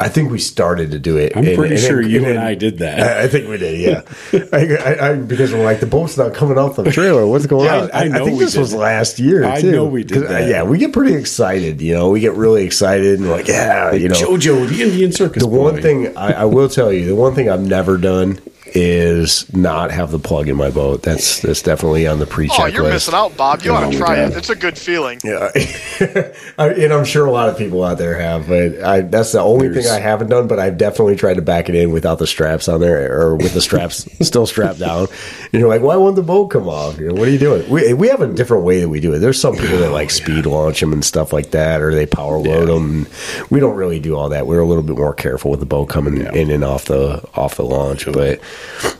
I 0.00 0.08
think 0.08 0.32
we 0.32 0.40
started 0.40 0.90
to 0.90 0.98
do 0.98 1.16
it. 1.18 1.36
I'm 1.36 1.46
and- 1.46 1.56
pretty 1.56 1.76
and 1.76 1.84
sure 1.84 2.02
then- 2.02 2.10
you 2.10 2.16
and 2.18 2.26
then- 2.26 2.36
I 2.38 2.54
did 2.54 2.78
that. 2.78 2.98
I, 3.00 3.22
I 3.24 3.28
think 3.28 3.48
we 3.48 3.58
did, 3.58 3.78
yeah. 3.80 4.02
I, 4.52 4.76
I, 4.76 5.10
I, 5.10 5.14
because 5.16 5.52
we're 5.52 5.62
like 5.62 5.78
the 5.78 5.86
boat's 5.86 6.16
not 6.18 6.34
coming 6.34 6.58
off 6.58 6.74
the 6.74 6.84
trailer. 6.90 7.24
What's 7.26 7.46
going 7.46 7.66
Yeah, 7.66 7.82
on? 7.82 7.90
I- 7.92 8.00
I 8.00 8.08
know 8.08 8.24
think 8.24 8.40
this 8.40 8.56
was 8.56 8.72
that. 8.72 8.78
last 8.78 9.20
year. 9.20 9.44
I 9.44 9.60
too. 9.60 9.70
know 9.70 9.84
we 9.86 10.02
did 10.02 10.24
uh, 10.24 10.28
that. 10.28 10.48
Yeah, 10.48 10.64
we 10.64 10.78
get 10.78 10.92
pretty 10.92 11.14
excited. 11.14 11.80
You 11.80 11.94
know, 11.94 12.10
we 12.10 12.18
get 12.20 12.32
really 12.34 12.64
excited 12.64 13.20
and 13.20 13.30
like, 13.30 13.46
yeah, 13.46 13.92
you 13.92 14.08
know. 14.08 14.16
JoJo, 14.16 14.68
the 14.68 14.82
Indian 14.82 15.12
Circus. 15.12 15.42
the 15.42 15.48
one 15.48 15.80
thing 15.80 16.16
I, 16.16 16.32
I 16.32 16.44
will 16.46 16.68
tell 16.68 16.92
you, 16.92 17.06
the 17.06 17.14
one 17.14 17.34
thing 17.36 17.48
I've 17.48 17.64
never 17.64 17.96
done 17.96 18.40
is 18.76 19.52
not 19.54 19.90
have 19.92 20.10
the 20.10 20.18
plug 20.18 20.48
in 20.48 20.56
my 20.56 20.70
boat. 20.70 21.02
That's 21.02 21.40
that's 21.40 21.62
definitely 21.62 22.06
on 22.08 22.18
the 22.18 22.26
pre-check 22.26 22.58
Oh, 22.58 22.66
you're 22.66 22.82
list. 22.82 22.94
missing 23.08 23.14
out, 23.14 23.36
Bob. 23.36 23.62
You 23.62 23.70
Oh, 23.70 23.74
ought 23.76 23.90
to 23.92 23.96
try 23.96 24.16
God. 24.16 24.32
it. 24.32 24.36
It's 24.36 24.50
a 24.50 24.56
good 24.56 24.76
feeling. 24.76 25.20
Yeah, 25.22 25.50
I, 26.58 26.68
and 26.70 26.92
I'm 26.92 27.04
sure 27.04 27.24
a 27.26 27.30
lot 27.30 27.48
of 27.48 27.56
people 27.56 27.84
out 27.84 27.98
there 27.98 28.18
have, 28.18 28.48
but 28.48 28.80
I, 28.82 29.00
that's 29.02 29.32
the 29.32 29.40
only 29.40 29.68
There's- 29.68 29.86
thing 29.86 29.94
I 29.94 30.00
haven't 30.00 30.28
done. 30.28 30.48
But 30.48 30.58
I've 30.58 30.76
definitely 30.76 31.16
tried 31.16 31.34
to 31.34 31.42
back 31.42 31.68
it 31.68 31.74
in 31.76 31.92
without 31.92 32.18
the 32.18 32.26
straps 32.26 32.68
on 32.68 32.80
there, 32.80 33.16
or 33.16 33.36
with 33.36 33.54
the 33.54 33.60
straps 33.60 34.08
still 34.26 34.46
strapped 34.46 34.80
down. 34.80 35.06
And 35.52 35.60
you're 35.60 35.68
like, 35.68 35.82
why 35.82 35.96
won't 35.96 36.16
the 36.16 36.22
boat 36.22 36.48
come 36.48 36.68
off? 36.68 36.98
You 36.98 37.08
know, 37.08 37.14
what 37.14 37.28
are 37.28 37.30
you 37.30 37.38
doing? 37.38 37.68
We 37.70 37.94
we 37.94 38.08
have 38.08 38.20
a 38.22 38.26
different 38.26 38.64
way 38.64 38.80
that 38.80 38.88
we 38.88 38.98
do 38.98 39.14
it. 39.14 39.20
There's 39.20 39.40
some 39.40 39.54
people 39.54 39.78
that 39.78 39.90
oh, 39.90 39.92
like 39.92 40.10
speed 40.10 40.46
launch 40.46 40.80
them 40.80 40.92
and 40.92 41.04
stuff 41.04 41.32
like 41.32 41.52
that, 41.52 41.80
or 41.80 41.94
they 41.94 42.06
power 42.06 42.38
load 42.38 42.66
them. 42.68 43.06
We 43.50 43.60
don't 43.60 43.76
really 43.76 44.00
do 44.00 44.16
all 44.16 44.30
that. 44.30 44.46
We're 44.48 44.60
a 44.60 44.66
little 44.66 44.82
bit 44.82 44.96
more 44.96 45.14
careful 45.14 45.52
with 45.52 45.60
the 45.60 45.66
boat 45.66 45.86
coming 45.86 46.18
in 46.34 46.50
and 46.50 46.64
off 46.64 46.86
the 46.86 47.24
off 47.34 47.54
the 47.54 47.64
launch, 47.64 48.06
but. 48.10 48.40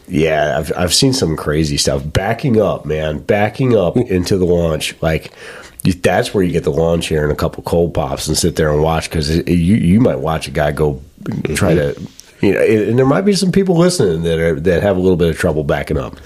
Yeah, 0.07 0.59
I've 0.59 0.73
I've 0.77 0.95
seen 0.95 1.13
some 1.13 1.37
crazy 1.37 1.77
stuff. 1.77 2.03
Backing 2.05 2.61
up, 2.61 2.85
man, 2.85 3.19
backing 3.19 3.77
up 3.77 3.97
into 3.97 4.37
the 4.37 4.45
launch, 4.45 4.95
like 5.03 5.33
that's 6.03 6.33
where 6.33 6.43
you 6.43 6.53
get 6.53 6.65
the 6.65 6.71
lawn 6.73 7.01
chair 7.01 7.25
and 7.25 7.33
a 7.33 7.37
couple 7.37 7.63
cold 7.63 7.93
pops 7.95 8.27
and 8.27 8.37
sit 8.37 8.57
there 8.57 8.73
and 8.73 8.83
watch 8.83 9.09
because 9.11 9.37
you 9.37 9.77
you 9.77 10.01
might 10.01 10.19
watch 10.19 10.49
a 10.49 10.51
guy 10.51 10.73
go 10.73 11.01
try 11.55 11.75
to, 11.75 11.95
you 12.41 12.53
know, 12.53 12.61
and 12.61 12.99
there 12.99 13.07
might 13.07 13.23
be 13.23 13.35
some 13.35 13.53
people 13.53 13.77
listening 13.77 14.23
that 14.23 14.39
are 14.39 14.59
that 14.61 14.83
have 14.83 14.97
a 14.97 15.01
little 15.01 15.17
bit 15.17 15.29
of 15.31 15.39
trouble 15.39 15.65
backing 15.65 15.99
up. 15.99 16.19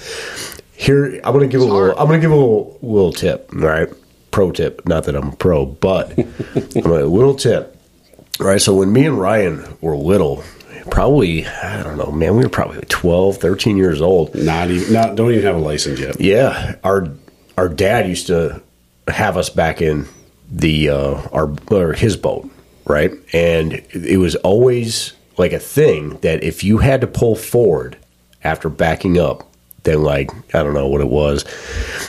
Here, 0.72 1.20
I'm 1.24 1.32
going 1.32 1.40
to 1.40 1.48
give 1.48 1.60
a 1.60 1.64
little. 1.64 1.76
hard. 1.76 1.90
I'm 1.98 2.06
going 2.06 2.20
to 2.20 2.24
give 2.24 2.30
a 2.30 2.36
little 2.36 2.78
little 2.82 3.12
tip. 3.12 3.50
All 3.52 3.60
right, 3.60 3.88
pro 4.30 4.52
tip. 4.52 4.86
Not 4.86 5.04
that 5.04 5.16
I'm 5.16 5.30
a 5.30 5.36
pro, 5.36 5.66
but 5.66 6.16
I'm 6.76 6.86
a 6.86 7.04
little 7.04 7.34
tip. 7.34 7.76
All 8.40 8.46
right, 8.46 8.60
so 8.60 8.74
when 8.76 8.92
me 8.92 9.04
and 9.06 9.18
Ryan 9.18 9.76
were 9.80 9.96
little, 9.96 10.44
probably 10.88 11.46
I 11.46 11.82
don't 11.82 11.96
know, 11.96 12.10
man, 12.10 12.36
we 12.36 12.42
were 12.42 12.48
probably 12.48 12.80
12, 12.88 13.38
13 13.38 13.76
years 13.76 14.00
old. 14.00 14.34
not 14.34 14.70
even, 14.70 14.92
not 14.92 15.16
don't 15.16 15.30
even 15.30 15.44
have 15.44 15.56
a 15.56 15.60
license 15.60 16.00
yet. 16.00 16.20
Yeah, 16.20 16.76
our 16.84 17.08
our 17.56 17.68
dad 17.68 18.08
used 18.08 18.28
to 18.28 18.62
have 19.08 19.36
us 19.36 19.50
back 19.50 19.80
in 19.80 20.06
the 20.50 20.90
uh, 20.90 21.28
our 21.32 21.54
or 21.70 21.92
his 21.92 22.16
boat, 22.16 22.48
right? 22.86 23.12
And 23.32 23.74
it 23.92 24.18
was 24.18 24.36
always 24.36 25.12
like 25.36 25.52
a 25.52 25.58
thing 25.58 26.18
that 26.18 26.42
if 26.42 26.64
you 26.64 26.78
had 26.78 27.00
to 27.02 27.06
pull 27.06 27.36
forward 27.36 27.96
after 28.42 28.68
backing 28.68 29.18
up, 29.18 29.48
then 29.84 30.02
like 30.02 30.30
I 30.54 30.62
don't 30.62 30.74
know 30.74 30.88
what 30.88 31.00
it 31.00 31.08
was. 31.08 31.44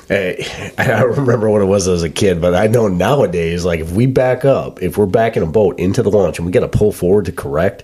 Eh, 0.09 0.71
I 0.77 0.87
don't 0.87 1.17
remember 1.17 1.49
what 1.49 1.61
it 1.61 1.65
was 1.65 1.87
as 1.87 2.03
a 2.03 2.09
kid, 2.09 2.41
but 2.41 2.53
I 2.55 2.67
know 2.67 2.87
nowadays, 2.87 3.65
like 3.65 3.79
if 3.79 3.91
we 3.91 4.05
back 4.05 4.45
up, 4.45 4.81
if 4.81 4.97
we're 4.97 5.05
backing 5.05 5.43
a 5.43 5.47
boat 5.47 5.79
into 5.79 6.03
the 6.03 6.11
launch 6.11 6.39
and 6.39 6.45
we 6.45 6.51
got 6.51 6.61
to 6.61 6.67
pull 6.77 6.91
forward 6.91 7.25
to 7.25 7.31
correct, 7.31 7.83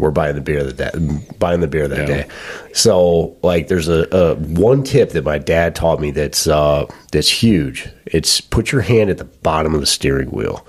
we're 0.00 0.10
buying 0.10 0.34
the 0.34 0.40
beer 0.40 0.64
that 0.64 0.92
day, 0.92 1.20
buying 1.38 1.60
the 1.60 1.68
beer 1.68 1.86
that 1.88 1.98
Yeah. 2.08 2.22
day. 2.24 2.28
So 2.72 3.36
like, 3.42 3.68
there's 3.68 3.88
a, 3.88 4.06
a 4.10 4.34
one 4.36 4.82
tip 4.82 5.10
that 5.10 5.24
my 5.24 5.38
dad 5.38 5.74
taught 5.74 6.00
me 6.00 6.10
that's 6.10 6.46
uh, 6.46 6.86
that's 7.12 7.28
huge. 7.28 7.88
It's 8.06 8.40
put 8.40 8.72
your 8.72 8.80
hand 8.80 9.10
at 9.10 9.18
the 9.18 9.24
bottom 9.24 9.74
of 9.74 9.80
the 9.80 9.86
steering 9.86 10.30
wheel. 10.30 10.66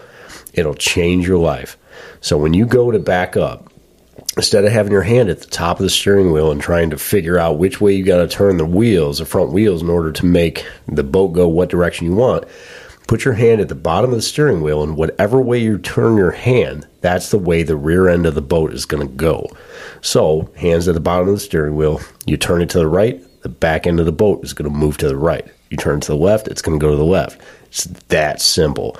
It'll 0.54 0.74
change 0.76 1.28
your 1.28 1.38
life. 1.40 1.78
So 2.20 2.38
when 2.38 2.54
you 2.54 2.66
go 2.66 2.92
to 2.92 3.00
back 3.00 3.36
up, 3.38 3.72
instead 4.38 4.64
of 4.64 4.72
having 4.72 4.92
your 4.92 5.02
hand 5.02 5.30
at 5.30 5.40
the 5.40 5.48
top 5.48 5.78
of 5.80 5.84
the 5.84 5.90
steering 5.90 6.32
wheel 6.32 6.52
and 6.52 6.62
trying 6.62 6.90
to 6.90 6.98
figure 6.98 7.38
out 7.38 7.58
which 7.58 7.82
way 7.82 7.94
you 7.94 8.04
got 8.04 8.18
to 8.18 8.28
turn 8.28 8.58
the 8.58 8.66
wheels, 8.66 9.18
the 9.20 9.26
front 9.26 9.52
wheels, 9.52 9.82
in 9.82 9.90
order 9.90 10.12
to 10.12 10.26
make 10.26 10.66
the 10.88 11.04
boat 11.04 11.30
go 11.30 11.48
what 11.48 11.70
direction 11.70 12.06
you 12.08 12.14
want, 12.16 12.46
put 13.12 13.26
your 13.26 13.34
hand 13.34 13.60
at 13.60 13.68
the 13.68 13.76
bottom 13.76 14.12
of 14.12 14.16
the 14.16 14.22
steering 14.22 14.62
wheel, 14.62 14.82
and 14.82 14.96
whatever 14.96 15.42
way 15.42 15.58
you 15.60 15.78
turn 15.78 16.16
your 16.16 16.32
hand, 16.32 16.88
that's 17.02 17.30
the 17.30 17.38
way 17.38 17.62
the 17.62 17.76
rear 17.76 18.08
end 18.08 18.26
of 18.26 18.36
the 18.36 18.42
boat 18.42 18.72
is 18.72 18.86
going 18.86 19.06
to 19.06 19.14
go. 19.16 19.46
So, 20.00 20.50
hands 20.56 20.88
at 20.88 20.94
the 20.94 21.02
bottom 21.02 21.28
of 21.28 21.34
the 21.34 21.42
steering 21.42 21.76
wheel, 21.76 22.00
you 22.26 22.38
turn 22.38 22.62
it 22.62 22.70
to 22.70 22.80
the 22.80 22.88
right, 22.88 23.22
the 23.42 23.50
back 23.50 23.86
end 23.86 24.00
of 24.00 24.06
the 24.06 24.14
boat 24.14 24.46
is 24.46 24.54
going 24.54 24.72
to 24.72 24.78
move 24.78 24.98
to 25.00 25.10
the 25.10 25.18
right. 25.18 25.46
You 25.70 25.76
turn 25.76 26.00
to 26.00 26.08
the 26.08 26.16
left, 26.16 26.48
it's 26.48 26.62
going 26.62 26.80
to 26.80 26.82
go 26.82 26.90
to 26.90 26.96
the 26.96 27.04
left. 27.04 27.42
It's 27.66 27.84
that 27.84 28.42
simple. 28.42 28.96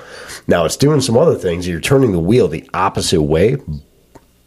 Now, 0.46 0.66
it's 0.66 0.76
doing 0.76 1.00
some 1.00 1.16
other 1.16 1.36
things. 1.36 1.66
You're 1.66 1.80
turning 1.80 2.12
the 2.12 2.18
wheel 2.18 2.48
the 2.48 2.68
opposite 2.74 3.22
way, 3.22 3.56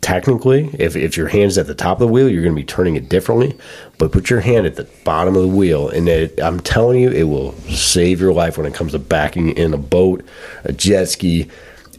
technically 0.06 0.70
if, 0.78 0.96
if 0.96 1.18
your 1.18 1.28
hand's 1.28 1.58
at 1.58 1.66
the 1.66 1.74
top 1.74 1.94
of 2.00 2.00
the 2.08 2.14
wheel 2.14 2.30
you're 2.30 2.44
going 2.44 2.54
to 2.56 2.62
be 2.62 2.64
turning 2.64 2.96
it 2.96 3.10
differently 3.10 3.58
but 3.98 4.12
put 4.12 4.30
your 4.30 4.40
hand 4.40 4.68
at 4.68 4.76
the 4.76 4.84
bottom 5.04 5.36
of 5.36 5.42
the 5.42 5.48
wheel 5.48 5.90
and 5.90 6.08
it, 6.08 6.40
i'm 6.44 6.60
telling 6.60 7.00
you 7.00 7.10
it 7.10 7.24
will 7.24 7.54
save 7.72 8.22
your 8.22 8.32
life 8.32 8.56
when 8.56 8.68
it 8.68 8.74
comes 8.76 8.92
to 8.92 9.00
backing 9.00 9.50
in 9.58 9.74
a 9.74 9.78
boat 9.80 10.24
a 10.64 10.72
jet 10.72 11.06
ski 11.10 11.50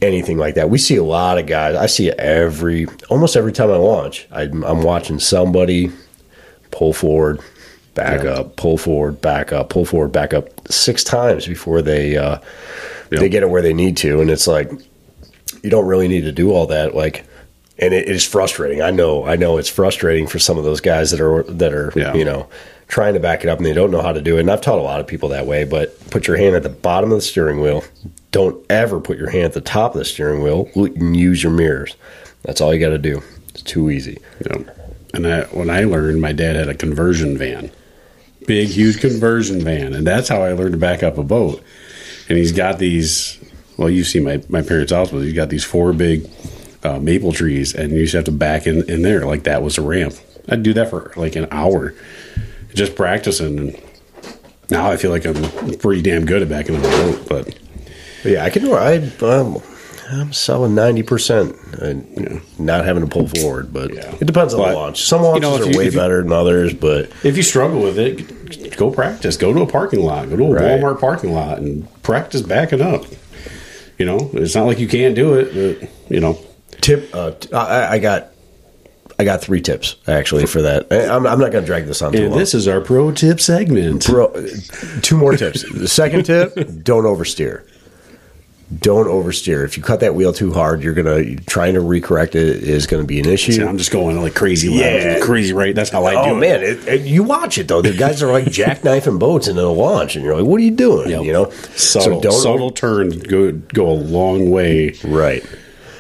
anything 0.01 0.39
like 0.39 0.55
that 0.55 0.71
we 0.71 0.79
see 0.79 0.95
a 0.95 1.03
lot 1.03 1.37
of 1.37 1.47
guys 1.47 1.75
i 1.75 1.87
see 1.87 2.13
every 2.13 2.87
almost 3.11 3.35
every 3.37 3.51
time 3.53 3.73
i 3.73 3.77
launch 3.77 4.29
I, 4.31 4.43
i'm 4.43 4.83
watching 4.85 5.19
somebody 5.19 5.91
pull 6.71 6.93
forward 6.93 7.41
back 7.95 8.23
Yeah. 8.23 8.35
up 8.35 8.55
pull 8.55 8.79
forward 8.79 9.21
back 9.21 9.53
up 9.53 9.69
pull 9.71 9.85
forward 9.85 10.13
back 10.13 10.33
up 10.33 10.49
six 10.71 11.03
times 11.03 11.45
before 11.45 11.83
they 11.83 12.17
uh 12.17 12.39
Yep. 13.11 13.21
they 13.21 13.29
get 13.29 13.43
it 13.45 13.51
where 13.51 13.63
they 13.63 13.73
need 13.73 13.97
to, 13.99 14.21
and 14.21 14.29
it's 14.29 14.49
like 14.49 14.69
you 15.63 15.71
don't 15.71 15.87
really 15.87 16.09
need 16.09 16.23
to 16.23 16.33
do 16.33 16.51
all 16.53 16.67
that. 16.67 16.93
Like, 16.97 17.25
and 17.79 17.93
it, 17.95 18.09
it 18.09 18.15
is 18.15 18.25
frustrating. 18.25 18.83
I 18.83 18.91
know, 18.91 19.25
I 19.27 19.37
know, 19.37 19.59
it's 19.59 19.69
frustrating 19.69 20.27
for 20.27 20.39
some 20.39 20.59
of 20.59 20.65
those 20.65 20.81
guys 20.81 21.11
that 21.11 21.21
are 21.21 21.43
that 21.45 21.73
are 21.73 21.93
Yeah. 21.97 22.15
you 22.15 22.25
know 22.25 22.49
trying 22.89 23.15
to 23.15 23.21
back 23.21 23.43
it 23.43 23.49
up 23.49 23.59
and 23.59 23.67
they 23.67 23.73
don't 23.73 23.91
know 23.91 24.01
how 24.03 24.13
to 24.13 24.21
do 24.23 24.37
it. 24.37 24.41
And 24.41 24.51
I've 24.51 24.61
taught 24.61 24.79
a 24.79 24.83
lot 24.83 25.01
of 25.01 25.09
people 25.09 25.31
that 25.31 25.45
way. 25.47 25.65
But 25.65 25.99
put 26.11 26.29
your 26.29 26.37
hand 26.37 26.55
at 26.55 26.63
the 26.63 26.69
bottom 26.69 27.11
of 27.11 27.19
the 27.19 27.23
steering 27.23 27.61
wheel. 27.61 27.83
Don't 28.31 28.65
ever 28.71 29.01
put 29.01 29.19
your 29.19 29.29
hand 29.31 29.45
at 29.47 29.53
the 29.55 29.61
top 29.61 29.95
of 29.95 29.99
the 29.99 30.05
steering 30.05 30.41
wheel 30.43 30.69
and 30.77 31.17
use 31.17 31.43
your 31.43 31.51
mirrors. 31.53 31.97
That's 32.43 32.61
all 32.61 32.73
you 32.73 32.79
got 32.79 32.91
to 32.91 32.99
do. 32.99 33.23
It's 33.49 33.63
too 33.63 33.91
easy. 33.91 34.19
Yeah. 34.49 34.59
And 35.15 35.27
I, 35.27 35.41
when 35.47 35.69
I 35.71 35.83
learned, 35.85 36.21
my 36.21 36.33
dad 36.33 36.55
had 36.57 36.69
a 36.69 36.75
conversion 36.75 37.37
van, 37.39 37.71
big, 38.47 38.69
huge 38.69 39.01
conversion 39.01 39.63
van, 39.63 39.93
and 39.95 40.07
that's 40.07 40.29
how 40.29 40.43
I 40.43 40.53
learned 40.53 40.73
to 40.73 40.79
back 40.79 41.03
up 41.03 41.17
a 41.19 41.23
boat. 41.25 41.63
And 42.29 42.37
he's 42.39 42.53
got 42.53 42.79
these. 42.79 43.39
Well, 43.79 43.91
you 43.91 44.05
see 44.05 44.21
my 44.21 44.43
my 44.49 44.63
parents' 44.63 44.93
house, 44.93 45.11
but 45.11 45.21
he's 45.21 45.33
got 45.33 45.49
these 45.49 45.65
four 45.65 45.93
big 45.93 46.29
uh, 46.87 46.99
maple 47.01 47.33
trees, 47.33 47.75
and 47.75 47.93
you 47.93 48.03
just 48.03 48.15
have 48.15 48.25
to 48.25 48.33
back 48.33 48.67
in 48.67 48.89
in 48.91 49.03
there 49.03 49.25
like 49.27 49.43
that 49.45 49.63
was 49.63 49.79
a 49.79 49.83
ramp. 49.83 50.15
I'd 50.49 50.63
do 50.63 50.73
that 50.75 50.91
for 50.91 51.13
like 51.17 51.35
an 51.37 51.49
hour, 51.51 51.95
just 52.75 52.95
practicing, 52.95 53.59
and 53.59 53.83
now 54.71 54.91
I 54.91 54.97
feel 54.97 55.11
like 55.11 55.25
I'm 55.27 55.35
pretty 55.79 56.03
damn 56.03 56.25
good 56.25 56.43
at 56.43 56.49
backing 56.49 56.77
up 56.77 56.85
a 56.85 56.89
boat. 56.89 57.29
But 57.29 57.59
But 58.23 58.33
yeah, 58.33 58.45
I 58.45 58.51
can. 58.51 58.67
I 58.73 58.97
um, 59.25 59.61
I'm 60.13 60.33
selling 60.33 60.75
ninety 60.77 61.03
percent 61.03 61.57
and 61.83 62.41
not 62.61 62.85
having 62.85 63.03
to 63.05 63.09
pull 63.09 63.27
forward, 63.27 63.73
but 63.73 63.93
Yeah. 63.93 64.15
it 64.21 64.25
depends 64.27 64.55
on 64.55 64.61
But, 64.61 64.69
the 64.71 64.77
launch. 64.77 65.03
Some 65.03 65.23
you 65.23 65.27
launches 65.29 65.43
know, 65.43 65.57
if 65.57 65.63
are 65.67 65.71
you- 65.73 65.79
way 65.79 65.85
you- 65.87 65.91
better 65.93 66.23
than 66.23 66.33
others, 66.33 66.73
but 66.75 67.11
if 67.25 67.37
you 67.37 67.43
struggle 67.43 67.81
with 67.83 67.99
it, 67.99 68.77
go 68.77 68.91
practice. 68.93 69.37
Go 69.37 69.53
to 69.53 69.63
a 69.63 69.67
parking 69.67 70.01
lot. 70.05 70.31
Go 70.31 70.37
to 70.37 70.45
a 70.45 70.51
Right. 70.53 70.81
Walmart 70.81 71.01
parking 71.01 71.33
lot 71.35 71.59
and 71.59 71.89
practice 72.05 72.43
backing 72.43 72.81
up. 72.81 73.05
You 73.99 74.07
know, 74.07 74.31
it's 74.35 74.55
not 74.55 74.67
like 74.67 74.79
you 74.79 74.87
can't 74.87 75.15
do 75.17 75.35
it, 75.35 75.53
but 75.81 75.89
you 76.15 76.21
know, 76.21 76.39
tip. 76.87 77.15
Uh, 77.15 77.31
t- 77.33 77.53
I, 77.53 77.93
I 77.95 77.99
got. 77.99 78.29
I 79.19 79.25
got 79.25 79.41
three 79.41 79.63
tips 79.63 79.97
actually 80.07 80.45
for 80.45 80.61
that. 80.61 80.89
I- 80.93 81.07
I'm, 81.09 81.27
I'm 81.27 81.39
not 81.41 81.51
going 81.51 81.65
to 81.65 81.67
drag 81.67 81.87
this 81.87 82.03
on 82.03 82.13
too 82.13 82.29
long. 82.29 82.39
this 82.39 82.53
is 82.53 82.69
our 82.69 82.83
pro 82.83 83.13
tip 83.13 83.41
segment. 83.41 84.05
Bro, 84.07 84.35
two 85.01 85.17
more 85.17 85.35
tips. 85.39 85.65
The 85.73 85.89
second 85.89 86.25
tip: 86.27 86.55
don't 86.83 87.05
oversteer. 87.05 87.67
Don't 88.81 89.07
oversteer. 89.07 89.65
If 89.65 89.77
you 89.79 89.83
cut 89.83 90.01
that 90.01 90.17
wheel 90.17 90.33
too 90.35 90.53
hard, 90.53 90.83
you're 90.83 90.93
gonna 90.93 91.37
trying 91.37 91.75
to 91.75 91.81
recorrect 91.81 92.31
it 92.35 92.37
is 92.65 92.87
going 92.89 93.03
to 93.03 93.07
be 93.07 93.21
an 93.21 93.27
issue. 93.27 93.53
See, 93.53 93.63
I'm 93.63 93.79
just 93.79 93.93
going 93.93 94.21
like 94.21 94.35
crazy 94.35 94.69
left, 94.69 95.05
Yeah. 95.05 95.21
crazy 95.25 95.53
right. 95.55 95.73
That's 95.75 95.89
how 95.89 96.05
I 96.05 96.13
do 96.13 96.31
Oh 96.33 96.35
man, 96.35 96.63
it, 96.65 96.87
it- 96.89 97.07
you 97.07 97.23
watch 97.23 97.59
it 97.59 97.69
though. 97.69 97.81
The 97.81 97.93
guys 97.97 98.23
are 98.25 98.31
like 98.33 98.47
jackknifing 98.47 99.19
boats 99.21 99.47
into 99.49 99.61
the 99.63 99.71
launch, 99.73 100.17
and 100.17 100.25
you're 100.25 100.35
like, 100.37 100.45
"What 100.45 100.61
are 100.61 100.65
you 100.65 100.73
doing?" 100.73 101.09
Yep. 101.11 101.23
You 101.25 101.33
know, 101.33 101.51
subtle, 101.77 102.21
subtle 102.33 102.71
turns 102.73 103.17
go 103.23 103.53
go 103.53 103.89
a 103.89 103.95
long 103.95 104.51
way 104.51 104.95
right? 105.05 105.43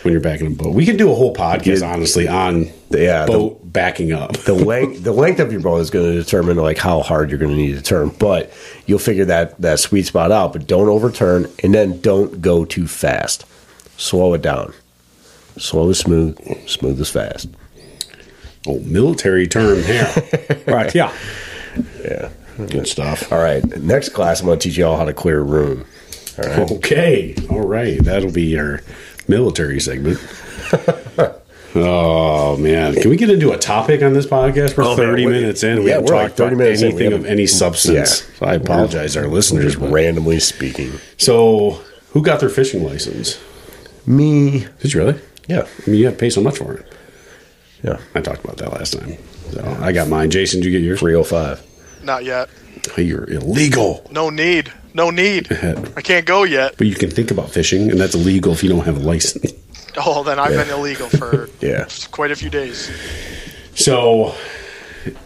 When 0.06 0.12
you're 0.12 0.20
backing 0.22 0.46
a 0.46 0.50
boat. 0.50 0.72
We 0.74 0.86
could 0.86 0.96
do 0.96 1.10
a 1.12 1.14
whole 1.14 1.34
podcast, 1.34 1.82
Yeah. 1.82 1.92
honestly, 1.92 2.26
on 2.28 2.70
Yeah, 2.90 3.26
the- 3.26 3.32
boat 3.32 3.60
backing 3.72 4.12
up. 4.12 4.32
The 4.38 4.54
length, 4.72 5.02
the 5.04 5.12
length 5.12 5.40
of 5.40 5.52
your 5.52 5.60
boat 5.60 5.78
is 5.78 5.90
going 5.90 6.10
to 6.10 6.18
determine 6.18 6.56
like 6.56 6.78
how 6.78 7.02
hard 7.02 7.28
you're 7.30 7.38
going 7.38 7.50
to 7.50 7.56
need 7.56 7.74
to 7.76 7.82
turn, 7.82 8.08
but 8.18 8.50
you'll 8.86 8.98
figure 8.98 9.26
that 9.26 9.60
that 9.60 9.78
sweet 9.80 10.06
spot 10.06 10.32
out. 10.32 10.52
But 10.54 10.66
don't 10.66 10.88
overturn, 10.88 11.46
and 11.62 11.74
then 11.74 12.00
don't 12.00 12.40
go 12.40 12.64
too 12.64 12.86
fast. 12.86 13.44
Slow 13.98 14.32
it 14.34 14.42
down. 14.42 14.72
Slow 15.58 15.88
is 15.90 15.98
smooth. 15.98 16.38
Smooth 16.68 17.00
is 17.00 17.10
fast. 17.10 17.48
oh, 18.66 18.78
military 18.80 19.46
term 19.46 19.82
here. 19.82 20.12
right? 20.66 20.94
Yeah, 20.94 21.12
Yeah. 22.02 22.30
good 22.68 22.86
stuff. 22.86 23.32
All 23.32 23.38
right. 23.38 23.64
Next 23.80 24.10
class, 24.10 24.40
I'm 24.40 24.46
going 24.46 24.58
to 24.58 24.68
teach 24.68 24.76
you 24.78 24.86
all 24.86 24.96
how 24.96 25.04
to 25.04 25.12
clear 25.14 25.40
a 25.40 25.42
room. 25.44 25.84
All 26.38 26.44
right. 26.48 26.70
Okay, 26.72 27.34
all 27.48 27.66
right. 27.66 28.02
That'll 28.02 28.30
be 28.32 28.58
our 28.58 28.82
military 29.28 29.80
segment. 29.80 30.18
oh 31.74 32.56
man, 32.58 32.94
can 32.94 33.10
we 33.10 33.16
get 33.16 33.30
into 33.30 33.52
a 33.52 33.58
topic 33.58 34.02
on 34.02 34.12
this 34.12 34.26
podcast? 34.26 34.76
We're 34.76 34.84
Oh, 34.84 34.88
man, 34.88 34.96
thirty 34.96 35.26
minutes 35.26 35.62
in. 35.62 35.80
We 35.80 35.86
yeah, 35.88 35.94
haven't 35.94 36.06
we're 36.10 36.16
like 36.16 36.32
30 36.34 36.54
about 36.54 36.58
minutes 36.58 36.82
in. 36.82 36.88
Anything 36.88 37.12
of 37.12 37.26
any 37.26 37.46
substance. 37.46 38.22
Yeah. 38.28 38.36
So 38.38 38.46
I 38.46 38.54
apologize, 38.54 39.14
to 39.14 39.20
our 39.20 39.28
listeners. 39.28 39.74
Just 39.74 39.78
randomly 39.78 40.40
speaking. 40.40 40.92
so, 41.18 41.82
who 42.12 42.22
got 42.22 42.40
their 42.40 42.48
fishing 42.48 42.84
license? 42.84 43.38
Me. 44.06 44.66
Did 44.80 44.94
you 44.94 45.00
really? 45.04 45.20
Yeah. 45.48 45.66
I 45.86 45.90
mean, 45.90 45.98
you 46.00 46.06
have 46.06 46.14
to 46.14 46.20
pay 46.20 46.30
so 46.30 46.40
much 46.40 46.58
for 46.58 46.74
it. 46.74 46.86
Yeah. 47.82 47.98
I 48.14 48.20
talked 48.20 48.44
about 48.44 48.56
that 48.58 48.72
last 48.72 48.94
time. 48.98 49.16
So 49.50 49.78
I 49.80 49.92
got 49.92 50.08
mine. 50.08 50.30
Jason, 50.30 50.60
did 50.60 50.66
you 50.66 50.72
get 50.78 50.84
yours? 50.84 50.98
305. 51.00 51.62
Not 52.04 52.24
yet. 52.24 52.48
Oh, 52.96 53.00
You're 53.00 53.28
illegal. 53.30 54.06
No 54.10 54.30
need. 54.30 54.72
No 54.96 55.10
need. 55.10 55.52
I 55.96 56.00
can't 56.00 56.24
go 56.24 56.44
yet. 56.44 56.74
But 56.78 56.86
you 56.86 56.94
can 56.94 57.10
think 57.10 57.30
about 57.30 57.50
fishing, 57.50 57.90
and 57.90 58.00
that's 58.00 58.14
illegal 58.14 58.52
if 58.54 58.62
you 58.64 58.70
don't 58.70 58.84
have 58.86 58.96
a 58.96 59.00
license. 59.00 59.52
Oh, 59.98 60.24
then 60.24 60.38
I've 60.38 60.52
been 60.52 60.70
illegal 60.70 61.08
for 61.10 61.50
Yeah. 61.60 61.86
quite 62.10 62.30
a 62.30 62.36
few 62.36 62.48
days. 62.48 62.90
So 63.74 64.34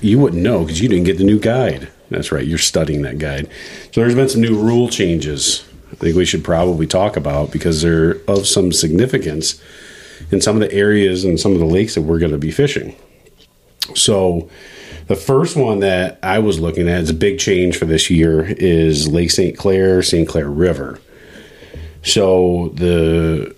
you 0.00 0.18
wouldn't 0.18 0.42
know 0.42 0.64
because 0.64 0.80
you 0.80 0.88
didn't 0.88 1.04
get 1.04 1.18
the 1.18 1.24
new 1.24 1.38
guide. 1.38 1.88
That's 2.11 2.33
right, 2.33 2.44
you're 2.44 2.59
studying 2.59 3.02
that 3.02 3.18
guide. 3.18 3.48
So 3.92 4.00
there's 4.00 4.16
been 4.16 4.28
some 4.28 4.40
new 4.40 4.61
rule 4.61 4.88
changes. 4.88 5.64
I 5.92 5.94
think 5.94 6.16
we 6.16 6.24
should 6.24 6.42
probably 6.42 6.87
talk 6.88 7.16
about 7.16 7.52
because 7.52 7.80
they're 7.83 8.16
of 8.28 8.48
some 8.48 8.72
significance 8.72 9.62
in 10.33 10.40
some 10.40 10.56
of 10.56 10.61
the 10.68 10.72
areas 10.74 11.24
and 11.24 11.38
some 11.38 11.52
of 11.52 11.61
the 11.61 11.64
lakes 11.64 11.94
that 11.94 12.02
we're 12.02 12.18
going 12.18 12.33
to 12.33 12.38
be 12.38 12.50
fishing. 12.50 12.96
So 13.94 14.48
the 15.11 15.16
first 15.16 15.57
one 15.57 15.81
that 15.81 16.20
I 16.23 16.38
was 16.38 16.61
looking 16.61 16.88
at 16.88 17.01
is 17.01 17.11
a 17.11 17.14
big 17.14 17.40
change 17.40 17.77
for 17.77 17.85
this 17.85 18.11
year 18.11 18.44
is 18.44 19.09
Lake 19.09 19.33
St. 19.33 19.59
Clair, 19.59 20.03
St. 20.03 20.29
Clair 20.29 20.49
River. 20.49 21.01
So 22.05 22.70
the 22.75 23.57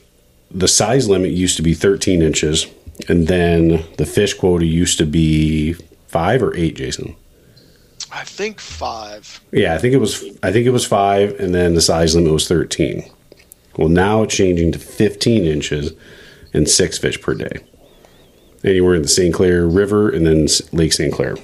the 0.50 0.66
size 0.66 1.10
limit 1.10 1.32
used 1.32 1.58
to 1.58 1.62
be 1.62 1.74
13 1.74 2.22
inches, 2.22 2.66
and 3.06 3.28
then 3.28 3.84
the 3.98 4.06
fish 4.06 4.32
quota 4.32 4.64
used 4.64 4.96
to 4.96 5.04
be 5.04 5.74
five 6.08 6.42
or 6.42 6.56
eight. 6.56 6.76
Jason, 6.76 7.16
I 8.10 8.24
think 8.24 8.58
five. 8.58 9.38
yeah, 9.52 9.74
I 9.74 9.78
think 9.78 9.92
it 9.92 9.98
was. 9.98 10.24
I 10.42 10.52
think 10.52 10.64
it 10.64 10.70
was 10.70 10.86
five, 10.86 11.38
and 11.38 11.54
then 11.54 11.74
the 11.74 11.82
size 11.82 12.16
limit 12.16 12.32
was 12.32 12.48
13. 12.48 13.04
Well, 13.76 13.90
now 13.90 14.22
it's 14.22 14.34
changing 14.34 14.72
to 14.72 14.78
15 14.78 15.44
inches 15.44 15.92
and 16.54 16.66
six 16.66 16.96
fish 16.96 17.20
per 17.20 17.34
day. 17.34 17.62
Anywhere 18.64 18.94
in 18.94 19.02
the 19.02 19.08
St. 19.08 19.34
Clair 19.34 19.66
River 19.66 20.08
and 20.10 20.26
then 20.26 20.46
Lake 20.72 20.92
St. 20.92 21.12
Clair. 21.12 21.36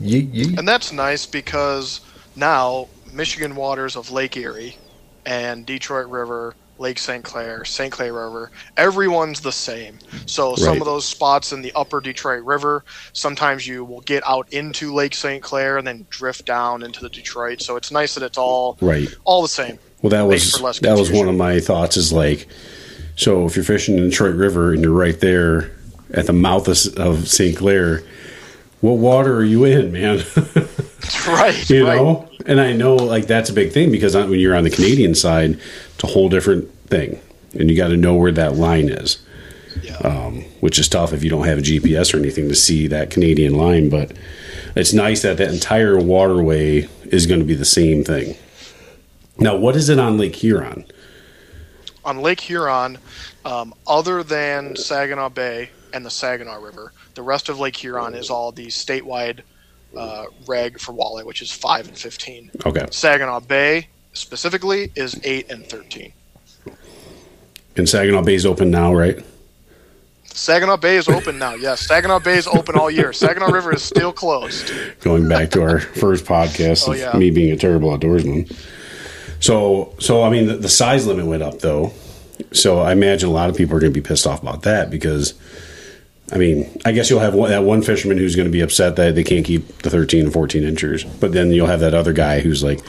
Ye- 0.00 0.28
ye- 0.32 0.56
And 0.56 0.66
that's 0.66 0.92
nice 0.92 1.24
because 1.26 2.00
now 2.34 2.88
Michigan 3.12 3.54
waters 3.54 3.94
of 3.96 4.10
Lake 4.10 4.36
Erie 4.36 4.76
and 5.26 5.64
Detroit 5.64 6.08
River, 6.08 6.54
Lake 6.78 6.98
St. 6.98 7.22
Clair, 7.22 7.64
St. 7.64 7.92
Clair 7.92 8.12
River, 8.14 8.50
everyone's 8.76 9.40
the 9.40 9.52
same. 9.52 9.98
So 10.26 10.56
some 10.56 10.68
Right. 10.70 10.78
of 10.80 10.86
those 10.86 11.04
spots 11.06 11.52
in 11.52 11.60
the 11.62 11.70
upper 11.76 12.00
Detroit 12.00 12.42
River, 12.42 12.84
sometimes 13.12 13.66
you 13.66 13.84
will 13.84 14.00
get 14.00 14.22
out 14.26 14.48
into 14.50 14.92
Lake 14.94 15.14
St. 15.14 15.42
Clair 15.42 15.76
and 15.76 15.86
then 15.86 16.06
drift 16.10 16.46
down 16.46 16.82
into 16.82 17.00
the 17.00 17.10
Detroit. 17.10 17.60
So 17.62 17.76
it's 17.76 17.90
nice 17.92 18.14
that 18.14 18.24
it's 18.24 18.38
all 18.38 18.76
Right. 18.80 19.08
all 19.24 19.42
the 19.42 19.48
same. 19.48 19.78
Well, 20.02 20.10
that 20.10 20.22
was 20.26 20.52
that 20.80 20.96
was 20.98 21.10
one 21.12 21.28
of 21.28 21.34
my 21.36 21.60
thoughts. 21.60 21.96
Is 21.98 22.12
like, 22.12 22.48
so 23.14 23.44
if 23.44 23.54
you're 23.54 23.64
fishing 23.64 23.98
in 23.98 24.04
the 24.04 24.08
Detroit 24.10 24.34
River 24.34 24.72
and 24.72 24.82
you're 24.82 24.90
right 24.92 25.20
there 25.20 25.70
at 26.12 26.26
the 26.26 26.32
mouth 26.32 26.68
of, 26.68 26.98
of 26.98 27.28
St. 27.28 27.56
Clair, 27.56 28.02
what 28.80 28.98
water 28.98 29.36
are 29.36 29.44
you 29.44 29.64
in, 29.64 29.92
man? 29.92 30.18
right. 31.28 31.70
you 31.70 31.86
right. 31.86 31.96
know, 31.96 32.28
and 32.46 32.60
I 32.60 32.72
know 32.72 32.96
like 32.96 33.26
that's 33.26 33.50
a 33.50 33.52
big 33.52 33.72
thing 33.72 33.90
because 33.90 34.14
when 34.14 34.32
you're 34.38 34.56
on 34.56 34.64
the 34.64 34.70
Canadian 34.70 35.14
side, 35.14 35.58
it's 35.94 36.04
a 36.04 36.06
whole 36.06 36.28
different 36.28 36.72
thing, 36.88 37.20
and 37.52 37.70
you 37.70 37.76
got 37.76 37.88
to 37.88 37.96
know 37.96 38.14
where 38.14 38.32
that 38.32 38.56
line 38.56 38.88
is, 38.88 39.18
Yeah. 39.82 39.96
um, 39.98 40.42
which 40.60 40.78
is 40.78 40.88
tough 40.88 41.12
if 41.12 41.22
you 41.22 41.30
don't 41.30 41.46
have 41.46 41.58
a 41.58 41.62
GPS 41.62 42.14
or 42.14 42.18
anything 42.18 42.48
to 42.48 42.54
see 42.54 42.86
that 42.88 43.10
Canadian 43.10 43.54
line. 43.54 43.90
But 43.90 44.12
it's 44.74 44.92
nice 44.92 45.22
that 45.22 45.36
that 45.36 45.52
entire 45.52 45.98
waterway 45.98 46.88
is 47.04 47.26
going 47.26 47.40
to 47.40 47.46
be 47.46 47.54
the 47.54 47.64
same 47.64 48.02
thing. 48.02 48.36
Now, 49.38 49.56
what 49.56 49.76
is 49.76 49.88
it 49.88 49.98
on 49.98 50.18
Lake 50.18 50.36
Huron? 50.36 50.84
on 52.02 52.22
Lake 52.22 52.40
Huron, 52.40 52.96
um, 53.44 53.74
other 53.86 54.22
than 54.22 54.74
Saginaw 54.74 55.28
Bay 55.28 55.68
and 55.92 56.04
the 56.04 56.10
Saginaw 56.10 56.60
River, 56.62 56.92
the 57.14 57.22
rest 57.22 57.48
of 57.48 57.58
Lake 57.60 57.76
Huron 57.76 58.14
is 58.14 58.30
all 58.30 58.52
the 58.52 58.66
statewide 58.66 59.40
uh, 59.96 60.26
reg 60.46 60.78
for 60.78 60.92
walleye, 60.92 61.24
which 61.24 61.42
is 61.42 61.50
five 61.52 61.88
and 61.88 61.96
fifteen. 61.98 62.50
Okay, 62.66 62.86
Saginaw 62.90 63.40
Bay 63.40 63.88
specifically 64.12 64.92
is 64.96 65.18
eight 65.24 65.50
and 65.50 65.66
thirteen. 65.66 66.12
and 67.76 67.88
Saginaw 67.88 68.22
Bay 68.22 68.34
is 68.34 68.46
open 68.46 68.70
now, 68.70 68.94
right? 68.94 69.18
Saginaw 70.32 70.76
Bay 70.76 70.96
is 70.96 71.08
open 71.08 71.38
now. 71.38 71.54
Yes, 71.54 71.80
Saginaw 71.86 72.20
Bay 72.20 72.38
is 72.38 72.46
open 72.46 72.76
all 72.76 72.90
year. 72.90 73.12
Saginaw 73.12 73.50
River 73.50 73.74
is 73.74 73.82
still 73.82 74.12
closed. 74.12 74.72
going 75.00 75.28
back 75.28 75.50
to 75.50 75.62
our 75.62 75.80
first 76.00 76.24
podcast 76.24 76.88
Oh, 76.88 76.92
of 76.92 76.98
yeah. 76.98 77.16
me 77.16 77.30
being 77.30 77.50
a 77.50 77.56
terrible 77.56 77.90
outdoorsman. 77.96 78.50
So, 79.40 79.94
so 79.98 80.22
I 80.22 80.30
mean, 80.30 80.46
the, 80.46 80.56
the 80.56 80.68
size 80.68 81.06
limit 81.06 81.26
went 81.26 81.42
up 81.42 81.58
though. 81.60 81.92
So 82.52 82.78
I 82.78 82.92
imagine 82.92 83.28
a 83.28 83.32
lot 83.32 83.50
of 83.50 83.56
people 83.56 83.76
are 83.76 83.80
going 83.80 83.92
to 83.92 84.00
be 84.00 84.06
pissed 84.06 84.26
off 84.26 84.40
about 84.40 84.62
that 84.62 84.88
because, 84.90 85.34
I 86.32 86.38
mean, 86.38 86.70
I 86.84 86.92
guess 86.92 87.10
you'll 87.10 87.20
have 87.20 87.34
one, 87.34 87.50
that 87.50 87.64
one 87.64 87.82
fisherman 87.82 88.18
who's 88.18 88.36
going 88.36 88.46
to 88.46 88.52
be 88.52 88.60
upset 88.60 88.96
that 88.96 89.14
they 89.14 89.24
can't 89.24 89.44
keep 89.44 89.78
the 89.78 89.90
13 89.90 90.24
and 90.24 90.32
14 90.32 90.62
inchers, 90.62 91.04
but 91.04 91.32
then 91.32 91.50
you'll 91.50 91.66
have 91.66 91.80
that 91.80 91.94
other 91.94 92.12
guy 92.12 92.40
who's 92.40 92.62
like, 92.62 92.80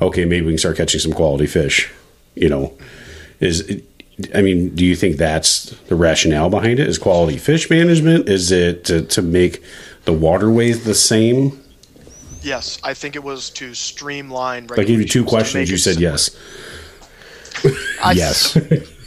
okay, 0.00 0.24
maybe 0.24 0.46
we 0.46 0.52
can 0.52 0.58
start 0.58 0.76
catching 0.76 1.00
some 1.00 1.12
quality 1.12 1.46
fish 1.46 1.90
You 2.34 2.50
know, 2.50 2.76
is 3.40 3.82
I 4.34 4.42
mean, 4.42 4.74
do 4.74 4.84
you 4.84 4.94
think 4.94 5.16
that's 5.16 5.70
the 5.88 5.96
rationale 5.96 6.50
behind 6.50 6.78
it? 6.78 6.86
Is 6.86 6.98
quality 6.98 7.38
fish 7.38 7.70
management? 7.70 8.28
Is 8.28 8.52
it 8.52 8.84
to, 8.84 9.02
to 9.02 9.22
make 9.22 9.62
the 10.04 10.12
waterways 10.12 10.84
the 10.84 10.94
same? 10.94 11.60
Yes, 12.42 12.78
I 12.84 12.92
think 12.92 13.16
it 13.16 13.22
was 13.22 13.50
to 13.50 13.72
streamline. 13.72 14.68
I 14.76 14.84
gave 14.84 15.00
you 15.00 15.08
two 15.08 15.24
questions. 15.24 15.70
You 15.70 15.78
said 15.78 15.98
yes. 15.98 16.36
I, 18.02 18.12
yes. 18.16 18.56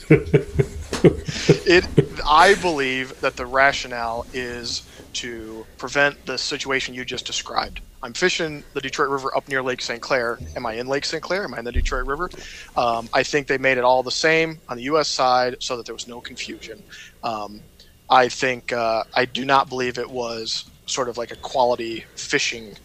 it 1.65 1.85
i 2.27 2.55
believe 2.55 3.19
that 3.21 3.35
the 3.35 3.45
rationale 3.45 4.25
is 4.33 4.83
to 5.15 5.65
prevent 5.77 6.25
the 6.25 6.37
situation 6.37 6.93
you 6.93 7.05
just 7.05 7.25
described. 7.25 7.79
I'm 8.03 8.13
fishing 8.13 8.63
the 8.73 8.81
detroit 8.81 9.09
river 9.09 9.35
up 9.35 9.47
near 9.47 9.63
lake 9.63 9.81
st 9.81 10.01
clair. 10.01 10.37
Am 10.55 10.65
i 10.65 10.73
in 10.73 10.87
lake 10.87 11.05
st 11.05 11.23
clair? 11.23 11.43
Am 11.43 11.53
i 11.53 11.59
in 11.59 11.65
the 11.65 11.71
detroit 11.71 12.05
river? 12.05 12.29
Um, 12.75 13.09
i 13.13 13.23
think 13.23 13.47
they 13.47 13.57
made 13.57 13.77
it 13.77 13.83
all 13.83 14.03
the 14.03 14.11
same 14.11 14.59
on 14.69 14.77
the 14.77 14.83
us 14.83 15.09
side 15.09 15.55
so 15.59 15.77
that 15.77 15.85
there 15.85 15.95
was 15.95 16.07
no 16.07 16.21
confusion. 16.21 16.83
Um, 17.23 17.61
i 18.09 18.27
think 18.27 18.73
uh, 18.73 19.03
i 19.15 19.25
do 19.25 19.45
not 19.45 19.69
believe 19.69 19.97
it 19.97 20.09
was 20.09 20.65
sort 20.85 21.09
of 21.09 21.17
like 21.17 21.31
a 21.31 21.37
quality 21.37 22.05
fishing 22.15 22.75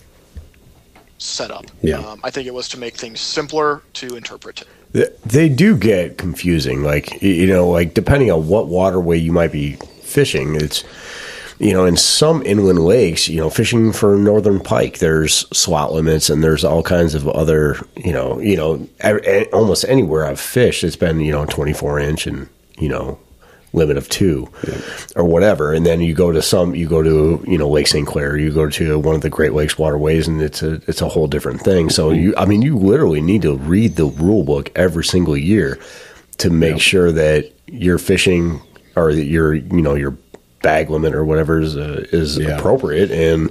setup. 1.19 1.67
Yeah. 1.83 1.99
um, 1.99 2.21
i 2.25 2.31
think 2.31 2.47
it 2.47 2.55
was 2.55 2.69
to 2.69 2.79
make 2.79 2.97
things 2.97 3.21
simpler 3.21 3.83
to 3.95 4.17
interpret 4.17 4.63
They 4.93 5.49
do 5.49 5.77
get 5.77 6.19
confusing. 6.19 6.83
Like 6.83 7.23
you 7.23 7.47
know, 7.47 7.69
like 7.69 7.95
depending 7.95 8.31
on 8.31 8.49
what 8.49 8.69
waterway 8.69 9.19
you 9.19 9.33
might 9.33 9.53
be 9.53 9.75
fishing, 10.03 10.57
it's 10.57 10.85
you 11.61 11.75
know, 11.75 11.85
in 11.85 11.95
some 11.97 12.43
inland 12.47 12.79
lakes, 12.79 13.29
you 13.29 13.37
know, 13.37 13.51
fishing 13.51 13.93
for 13.93 14.17
northern 14.17 14.61
pike, 14.61 14.99
there's 14.99 15.47
slot 15.57 15.93
limits 15.93 16.31
and 16.31 16.43
there's 16.43 16.65
all 16.65 16.83
kinds 16.83 17.15
of 17.15 17.29
other, 17.29 17.77
you 17.97 18.13
know, 18.15 18.41
you 18.41 18.57
know, 18.57 18.89
almost 19.53 19.85
anywhere 19.85 20.25
I've 20.25 20.41
fished, 20.41 20.83
it's 20.83 20.97
been 20.97 21.21
you 21.21 21.33
know 21.33 21.45
24 21.45 22.01
inch 22.01 22.27
and 22.27 22.49
you 22.79 22.89
know 22.89 23.19
limit 23.73 23.97
of 23.97 24.09
two 24.09 24.49
or 25.17 25.25
whatever. 25.25 25.73
And 25.73 25.87
then 25.87 26.01
you 26.01 26.15
go 26.15 26.33
to 26.33 26.43
some 26.43 26.75
you 26.75 26.89
go 26.89 27.03
to 27.03 27.45
you 27.47 27.57
know 27.59 27.69
lake 27.69 27.87
st 27.87 28.07
clair 28.07 28.37
you 28.37 28.53
go 28.53 28.69
to 28.69 28.99
one 28.99 29.15
of 29.15 29.21
the 29.21 29.31
great 29.31 29.53
lakes 29.53 29.79
waterways 29.79 30.27
and 30.29 30.43
it's 30.43 30.63
a 30.63 30.75
it's 30.89 31.01
a 31.03 31.09
whole 31.09 31.27
different 31.29 31.61
thing. 31.61 31.91
So 31.91 32.11
you 32.11 32.35
i 32.37 32.45
mean 32.47 32.63
you 32.63 32.77
literally 32.77 33.21
need 33.21 33.43
to 33.43 33.57
read 33.57 33.97
the 33.97 34.07
rule 34.07 34.43
book 34.45 34.71
every 34.75 35.05
single 35.05 35.37
year 35.37 35.79
to 36.39 36.51
make 36.51 36.81
sure 36.81 37.13
that 37.13 37.53
you're 37.67 37.99
fishing 37.99 38.61
or 38.97 39.15
that 39.15 39.25
your 39.27 39.55
you 39.55 39.83
know 39.83 39.95
your 39.95 40.17
bag 40.63 40.91
limit 40.91 41.15
or 41.15 41.25
whatever 41.25 41.59
is 41.61 41.75
uh, 41.77 42.05
is 42.13 42.37
Yeah. 42.37 42.59
appropriate 42.59 43.11
and 43.11 43.51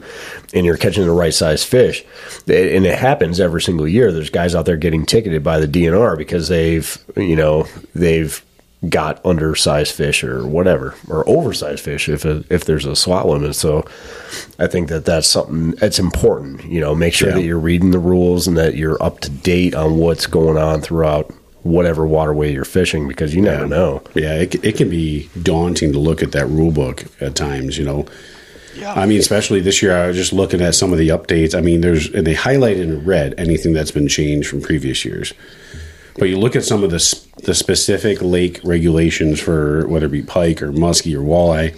and 0.54 0.66
you're 0.66 0.78
catching 0.78 1.06
the 1.06 1.12
right 1.12 1.34
size 1.34 1.64
fish. 1.64 2.04
And 2.48 2.86
it 2.86 2.98
happens 3.00 3.40
every 3.40 3.62
single 3.62 3.88
year. 3.88 4.12
There's 4.12 4.30
guys 4.30 4.54
out 4.54 4.66
there 4.66 4.78
getting 4.78 5.06
ticketed 5.06 5.44
by 5.44 5.60
the 5.60 5.68
DNR 5.68 6.18
because 6.18 6.50
they've 6.50 6.98
you 7.16 7.36
know 7.36 7.66
they've 7.96 8.44
got 8.88 9.20
undersized 9.26 9.94
fish 9.94 10.24
or 10.24 10.48
whatever 10.48 10.96
or 11.10 11.28
oversized 11.28 11.82
fish 11.84 12.08
if 12.08 12.24
a, 12.24 12.46
if 12.50 12.64
there's 12.64 12.86
a 12.86 12.96
slot 12.96 13.28
limit 13.28 13.54
so 13.54 13.84
I 14.58 14.68
think 14.68 14.88
that 14.88 15.04
that's 15.04 15.28
something 15.28 15.72
that's 15.72 16.00
important 16.00 16.64
you 16.64 16.80
know 16.80 16.96
make 16.96 17.14
sure 17.14 17.28
Yeah. 17.28 17.36
that 17.36 17.44
you're 17.44 17.60
reading 17.60 17.92
the 17.92 18.00
rules 18.00 18.48
and 18.48 18.56
that 18.58 18.76
you're 18.76 19.02
up 19.04 19.20
to 19.22 19.30
date 19.30 19.76
on 19.76 19.98
what's 19.98 20.28
going 20.28 20.58
on 20.58 20.80
throughout 20.80 21.30
whatever 21.64 22.08
waterway 22.08 22.54
you're 22.54 22.64
fishing 22.64 23.06
because 23.06 23.36
you 23.36 23.42
never 23.42 23.68
know 23.68 24.02
Yeah, 24.16 24.36
it, 24.36 24.56
it 24.64 24.78
can 24.78 24.90
be 24.90 25.30
daunting 25.44 25.92
to 25.92 26.00
look 26.00 26.24
at 26.24 26.32
that 26.32 26.48
rule 26.48 26.72
book 26.72 27.04
at 27.20 27.36
times, 27.36 27.78
you 27.78 27.84
know. 27.84 28.06
Yeah. 28.78 28.94
I 28.94 29.06
mean, 29.08 29.20
especially 29.20 29.60
this 29.60 29.82
year, 29.82 29.94
I 29.98 30.08
was 30.08 30.16
just 30.16 30.32
looking 30.32 30.62
at 30.62 30.74
some 30.74 30.94
of 30.94 31.00
the 31.00 31.10
updates. 31.10 31.54
I 31.54 31.60
mean, 31.60 31.82
there's, 31.82 32.08
and 32.14 32.26
they 32.26 32.34
highlighted 32.36 32.82
in 32.84 33.04
red 33.04 33.34
anything 33.38 33.74
that's 33.74 33.92
been 33.92 34.08
changed 34.08 34.48
from 34.48 34.62
previous 34.62 35.04
years. 35.04 35.34
But 36.20 36.30
you 36.30 36.38
look 36.38 36.56
at 36.56 36.64
some 36.64 36.84
of 36.84 36.92
the, 36.92 37.26
the 37.44 37.56
specific 37.56 38.22
lake 38.22 38.60
regulations 38.64 39.40
for 39.40 39.88
whether 39.88 40.08
it 40.08 40.12
be 40.12 40.22
pike 40.22 40.62
or 40.62 40.72
muskie 40.72 41.16
or 41.16 41.22
walleye, 41.22 41.74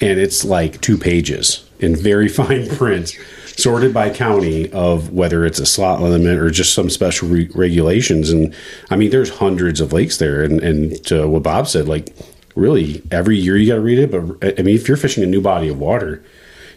and 0.00 0.18
it's 0.18 0.44
like 0.44 0.80
two 0.80 0.98
pages 0.98 1.68
in 1.78 1.94
very 1.94 2.28
fine 2.40 2.68
print, 2.68 3.16
sorted 3.46 3.94
by 3.94 4.10
county 4.10 4.70
of 4.72 5.12
whether 5.12 5.44
it's 5.44 5.60
a 5.60 5.66
slot 5.66 6.00
limit 6.00 6.38
or 6.38 6.50
just 6.50 6.74
some 6.74 6.90
special 6.90 7.28
re- 7.28 7.50
regulations. 7.54 8.30
And 8.30 8.54
I 8.90 8.96
mean, 8.96 9.10
there's 9.10 9.30
hundreds 9.30 9.80
of 9.80 9.92
lakes 9.92 10.16
there. 10.16 10.42
And, 10.42 10.60
and 10.60 11.04
to 11.06 11.28
what 11.28 11.42
Bob 11.42 11.68
said, 11.68 11.86
like, 11.86 12.14
really, 12.54 13.02
every 13.10 13.36
year 13.36 13.56
you 13.56 13.68
got 13.68 13.76
to 13.76 13.80
read 13.80 13.98
it. 13.98 14.10
But 14.10 14.58
I 14.58 14.62
mean, 14.62 14.74
if 14.74 14.88
you're 14.88 14.96
fishing 14.96 15.22
a 15.22 15.26
new 15.26 15.40
body 15.40 15.68
of 15.68 15.78
water, 15.78 16.24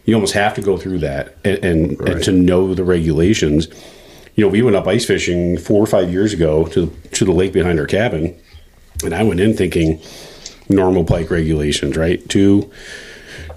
you 0.05 0.13
almost 0.13 0.33
have 0.33 0.53
to 0.55 0.61
go 0.61 0.77
through 0.77 0.99
that 0.99 1.35
and, 1.43 1.63
and, 1.63 2.01
and 2.01 2.23
to 2.23 2.31
know 2.31 2.73
the 2.73 2.83
regulations. 2.83 3.67
You 4.37 4.45
know, 4.45 4.49
we 4.49 4.61
went 4.61 4.75
up 4.75 4.87
ice 4.87 5.03
fishing 5.03 5.57
four 5.57 5.81
or 5.81 5.87
five 5.87 6.11
years 6.11 6.31
ago 6.31 6.67
to 6.67 6.95
to 7.13 7.25
the 7.25 7.31
lake 7.31 7.53
behind 7.53 7.79
our 7.79 7.87
cabin, 7.87 8.39
and 9.03 9.13
I 9.13 9.23
went 9.23 9.39
in 9.39 9.57
thinking 9.57 9.99
normal 10.69 11.03
pike 11.05 11.31
regulations, 11.31 11.97
right? 11.97 12.27
Two 12.29 12.71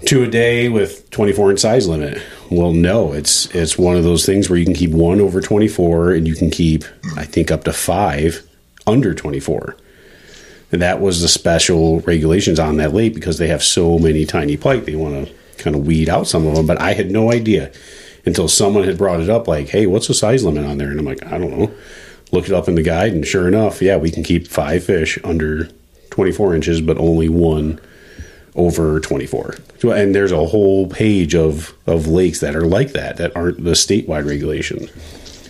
two 0.07 0.23
a 0.23 0.27
day 0.27 0.69
with 0.69 1.07
24 1.11 1.51
inch 1.51 1.59
size 1.59 1.87
limit. 1.87 2.19
Well, 2.49 2.73
no, 2.73 3.13
it's 3.13 3.45
it's 3.53 3.77
one 3.77 3.95
of 3.95 4.03
those 4.03 4.25
things 4.25 4.49
where 4.49 4.57
you 4.57 4.65
can 4.65 4.73
keep 4.73 4.89
one 4.89 5.21
over 5.21 5.39
24 5.39 6.13
and 6.13 6.27
you 6.27 6.33
can 6.33 6.49
keep 6.49 6.83
I 7.15 7.25
think 7.25 7.51
up 7.51 7.63
to 7.65 7.73
5 7.73 8.41
under 8.87 9.13
24. 9.13 9.77
And 10.71 10.81
that 10.81 10.99
was 10.99 11.21
the 11.21 11.27
special 11.27 11.99
regulations 12.01 12.59
on 12.59 12.77
that 12.77 12.91
lake 12.91 13.13
because 13.13 13.37
they 13.37 13.49
have 13.49 13.61
so 13.61 13.99
many 13.99 14.25
tiny 14.25 14.57
pike. 14.57 14.85
They 14.85 14.95
want 14.95 15.27
to 15.27 15.33
kind 15.61 15.75
of 15.75 15.85
weed 15.85 16.09
out 16.09 16.25
some 16.25 16.47
of 16.47 16.55
them, 16.55 16.65
but 16.65 16.81
I 16.81 16.93
had 16.93 17.11
no 17.11 17.31
idea 17.31 17.71
until 18.25 18.47
someone 18.47 18.83
had 18.83 18.97
brought 18.97 19.19
it 19.21 19.29
up 19.29 19.47
like, 19.47 19.69
"Hey, 19.69 19.85
what's 19.85 20.07
the 20.07 20.13
size 20.13 20.43
limit 20.43 20.65
on 20.65 20.77
there?" 20.77 20.89
And 20.89 20.99
I'm 20.99 21.05
like, 21.05 21.25
"I 21.25 21.37
don't 21.37 21.57
know." 21.57 21.71
Looked 22.31 22.47
it 22.47 22.53
up 22.53 22.69
in 22.69 22.75
the 22.75 22.81
guide 22.81 23.11
and 23.13 23.27
sure 23.27 23.47
enough, 23.47 23.81
yeah, 23.81 23.97
we 23.97 24.09
can 24.09 24.23
keep 24.23 24.47
5 24.47 24.83
fish 24.83 25.19
under 25.23 25.67
24 26.11 26.55
inches 26.55 26.81
but 26.81 26.97
only 26.97 27.27
one 27.29 27.79
over 28.55 28.99
24 28.99 29.55
so, 29.79 29.91
and 29.91 30.13
there's 30.13 30.31
a 30.31 30.45
whole 30.47 30.87
page 30.87 31.33
of 31.33 31.73
of 31.87 32.07
lakes 32.07 32.41
that 32.41 32.53
are 32.55 32.65
like 32.65 32.91
that 32.91 33.15
that 33.17 33.35
aren't 33.35 33.63
the 33.63 33.71
statewide 33.71 34.27
regulation 34.27 34.89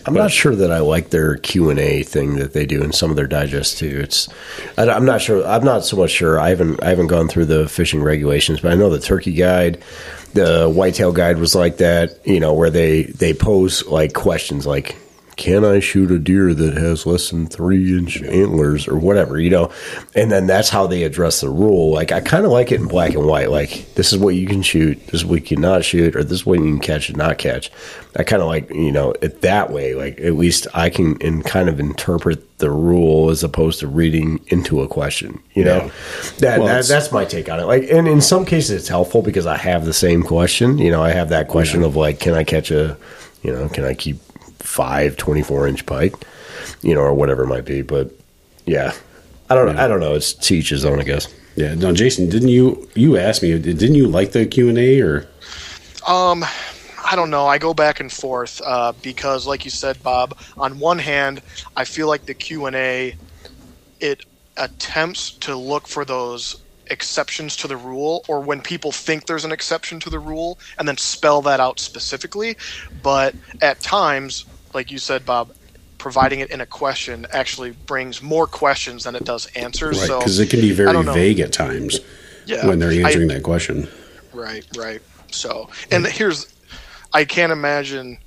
I'm 0.05 0.13
not 0.13 0.31
sure 0.31 0.55
that 0.55 0.71
I 0.71 0.79
like 0.79 1.09
their 1.09 1.35
Q 1.37 1.69
and 1.69 1.79
A 1.79 2.03
thing 2.03 2.35
that 2.35 2.53
they 2.53 2.65
do 2.65 2.83
in 2.83 2.91
some 2.91 3.09
of 3.09 3.15
their 3.15 3.27
digests 3.27 3.77
too. 3.79 3.99
It's 4.03 4.29
I, 4.77 4.85
am 4.85 5.05
not 5.05 5.21
sure. 5.21 5.45
I'm 5.45 5.63
not 5.63 5.85
so 5.85 5.97
much 5.97 6.11
sure. 6.11 6.39
I 6.39 6.49
haven't 6.49 6.83
I 6.83 6.89
haven't 6.89 7.07
gone 7.07 7.27
through 7.27 7.45
the 7.45 7.67
fishing 7.67 8.01
regulations, 8.01 8.61
but 8.61 8.71
I 8.71 8.75
know 8.75 8.89
the 8.89 8.99
turkey 8.99 9.33
guide, 9.33 9.81
the 10.33 10.69
whitetail 10.69 11.11
guide 11.11 11.37
was 11.37 11.55
like 11.55 11.77
that. 11.77 12.25
You 12.25 12.39
know, 12.39 12.53
where 12.53 12.69
they 12.69 13.03
they 13.03 13.33
pose 13.33 13.85
like 13.85 14.13
questions 14.13 14.65
like. 14.65 14.95
Can 15.41 15.65
I 15.65 15.79
shoot 15.79 16.11
a 16.11 16.19
deer 16.19 16.53
that 16.53 16.77
has 16.77 17.07
less 17.07 17.31
than 17.31 17.47
three 17.47 17.97
inch 17.97 18.21
antlers 18.21 18.87
or 18.87 18.99
whatever, 18.99 19.39
you 19.39 19.49
know? 19.49 19.71
And 20.13 20.31
then 20.31 20.45
that's 20.45 20.69
how 20.69 20.85
they 20.85 21.01
address 21.01 21.41
the 21.41 21.49
rule. 21.49 21.91
Like, 21.91 22.11
I 22.11 22.21
kind 22.21 22.45
of 22.45 22.51
like 22.51 22.71
it 22.71 22.79
in 22.79 22.87
black 22.87 23.15
and 23.15 23.25
white. 23.25 23.49
Like, 23.49 23.91
this 23.95 24.13
is 24.13 24.19
what 24.19 24.35
you 24.35 24.45
can 24.45 24.61
shoot, 24.61 25.03
this 25.07 25.21
is 25.21 25.25
what 25.25 25.39
you 25.39 25.55
cannot 25.55 25.83
shoot, 25.83 26.15
or 26.15 26.23
this 26.23 26.41
is 26.41 26.45
what 26.45 26.59
you 26.59 26.65
can 26.65 26.79
catch 26.79 27.09
and 27.09 27.17
not 27.17 27.39
catch. 27.39 27.71
I 28.15 28.21
kind 28.21 28.43
of 28.43 28.49
like, 28.49 28.69
you 28.69 28.91
know, 28.91 29.15
it 29.23 29.41
that 29.41 29.71
way. 29.71 29.95
Like, 29.95 30.19
at 30.19 30.35
least 30.35 30.67
I 30.75 30.91
can 30.91 31.17
in 31.21 31.41
kind 31.41 31.69
of 31.69 31.79
interpret 31.79 32.59
the 32.59 32.69
rule 32.69 33.31
as 33.31 33.43
opposed 33.43 33.79
to 33.79 33.87
reading 33.87 34.39
into 34.49 34.81
a 34.81 34.87
question, 34.87 35.41
you 35.55 35.63
know? 35.63 35.77
Yeah. 35.77 35.91
That, 36.37 36.59
Well, 36.59 36.67
that 36.67 36.85
that's 36.85 37.11
my 37.11 37.25
take 37.25 37.49
on 37.49 37.59
it. 37.59 37.65
Like, 37.65 37.89
and 37.89 38.07
in 38.07 38.21
some 38.21 38.45
cases 38.45 38.69
it's 38.69 38.89
helpful 38.89 39.23
because 39.23 39.47
I 39.47 39.57
have 39.57 39.85
the 39.85 39.93
same 39.93 40.21
question. 40.21 40.77
You 40.77 40.91
know, 40.91 41.01
I 41.01 41.13
have 41.13 41.29
that 41.29 41.47
question 41.47 41.81
of 41.81 41.95
like, 41.95 42.19
can 42.19 42.35
I 42.35 42.43
catch 42.43 42.69
a, 42.69 42.95
you 43.41 43.51
know, 43.51 43.67
can 43.69 43.85
I 43.85 43.95
keep 43.95 44.19
five 44.71 45.17
24 45.17 45.67
inch 45.67 45.85
pike, 45.85 46.15
you 46.81 46.95
know, 46.95 47.01
or 47.01 47.13
whatever 47.13 47.43
it 47.43 47.47
might 47.47 47.65
be. 47.65 47.81
But 47.81 48.11
yeah, 48.65 48.93
I 49.49 49.55
don't 49.55 49.75
know. 49.75 49.83
I 49.83 49.87
don't 49.87 49.99
know. 49.99 50.15
It's 50.15 50.33
to 50.33 50.55
each 50.55 50.69
his 50.69 50.85
own, 50.85 50.99
I 50.99 51.03
guess. 51.03 51.27
yeah 51.55 51.75
no 51.75 51.91
jason 51.91 52.29
didn't 52.29 52.47
you 52.47 52.87
you 52.95 53.17
asked 53.17 53.43
me 53.43 53.59
didn't 53.59 53.95
you 53.95 54.07
like 54.07 54.31
the 54.31 54.45
q&a 54.45 55.01
or 55.01 55.27
Um, 56.07 56.45
I 57.03 57.15
don't 57.15 57.29
know. 57.29 57.45
I 57.45 57.57
go 57.57 57.73
back 57.73 57.99
and 57.99 58.11
forth 58.11 58.61
uh, 58.65 58.93
because, 59.01 59.45
like 59.45 59.65
you 59.65 59.71
said, 59.71 60.01
Bob. 60.01 60.37
On 60.57 60.79
one 60.79 60.97
hand, 60.99 61.41
I 61.75 61.83
feel 61.85 62.07
like 62.07 62.25
the 62.25 62.33
Q 62.33 62.65
and 62.67 62.75
A 62.75 63.15
it 63.99 64.25
attempts 64.57 65.31
to 65.45 65.55
look 65.55 65.87
for 65.87 66.05
those 66.05 66.61
exceptions 66.87 67.55
to 67.57 67.67
the 67.67 67.77
rule, 67.77 68.23
or 68.27 68.39
when 68.39 68.61
people 68.61 68.91
think 68.91 69.25
there's 69.25 69.45
an 69.45 69.51
exception 69.51 69.99
to 69.99 70.09
the 70.09 70.19
rule, 70.19 70.57
and 70.79 70.87
then 70.87 70.97
spell 70.97 71.41
that 71.43 71.59
out 71.59 71.79
specifically. 71.79 72.55
But 73.03 73.35
at 73.61 73.79
times, 73.81 74.45
like 74.73 74.91
you 74.91 74.97
said, 74.97 75.25
Bob, 75.25 75.51
providing 75.97 76.39
it 76.39 76.49
in 76.49 76.61
a 76.61 76.65
question 76.65 77.27
actually 77.31 77.71
brings 77.71 78.21
more 78.21 78.47
questions 78.47 79.03
than 79.03 79.15
it 79.15 79.23
does 79.23 79.45
answers. 79.55 79.99
right 79.99 80.07
So 80.07 80.19
because 80.19 80.39
it 80.39 80.49
can 80.49 80.59
be 80.61 80.71
very 80.71 81.03
vague 81.03 81.39
at 81.39 81.53
times 81.53 81.99
Yeah, 82.45 82.65
when 82.67 82.79
they're 82.79 82.91
I- 82.91 83.07
answering 83.07 83.27
that 83.29 83.43
question 83.43 83.87
Right, 84.33 84.65
right. 84.77 85.01
So, 85.31 85.69
and 85.91 86.05
here's, 86.07 86.53
I 87.13 87.25
can't 87.25 87.51
imagine. 87.51 88.17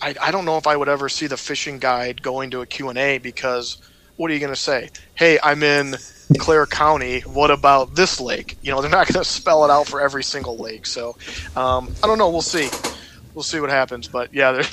I, 0.00 0.14
I 0.20 0.30
don't 0.30 0.44
know 0.44 0.58
if 0.58 0.66
I 0.66 0.76
would 0.76 0.88
ever 0.88 1.08
see 1.08 1.26
the 1.26 1.36
fishing 1.36 1.78
guide 1.78 2.22
going 2.22 2.50
to 2.52 2.60
a 2.60 2.66
Q 2.66 2.88
and 2.88 2.98
A 2.98 3.18
because 3.18 3.78
what 4.16 4.30
are 4.30 4.34
you 4.34 4.40
going 4.40 4.52
to 4.54 4.60
say? 4.60 4.90
Hey, 5.14 5.38
I'm 5.42 5.62
in 5.62 5.96
Clare 6.38 6.66
County. 6.66 7.20
What 7.20 7.50
about 7.50 7.94
this 7.96 8.20
lake? 8.20 8.56
You 8.62 8.70
know, 8.72 8.80
they're 8.80 8.90
not 8.90 9.08
going 9.12 9.24
to 9.24 9.28
spell 9.28 9.64
it 9.64 9.70
out 9.70 9.86
for 9.88 10.00
every 10.00 10.22
single 10.22 10.56
lake. 10.56 10.86
So, 10.86 11.16
um, 11.56 11.92
I 12.02 12.06
don't 12.06 12.18
know. 12.18 12.30
We'll 12.30 12.42
see. 12.42 12.68
We'll 13.34 13.42
see 13.42 13.58
what 13.60 13.70
happens. 13.70 14.06
But 14.08 14.32
yeah, 14.32 14.52
there. 14.52 14.64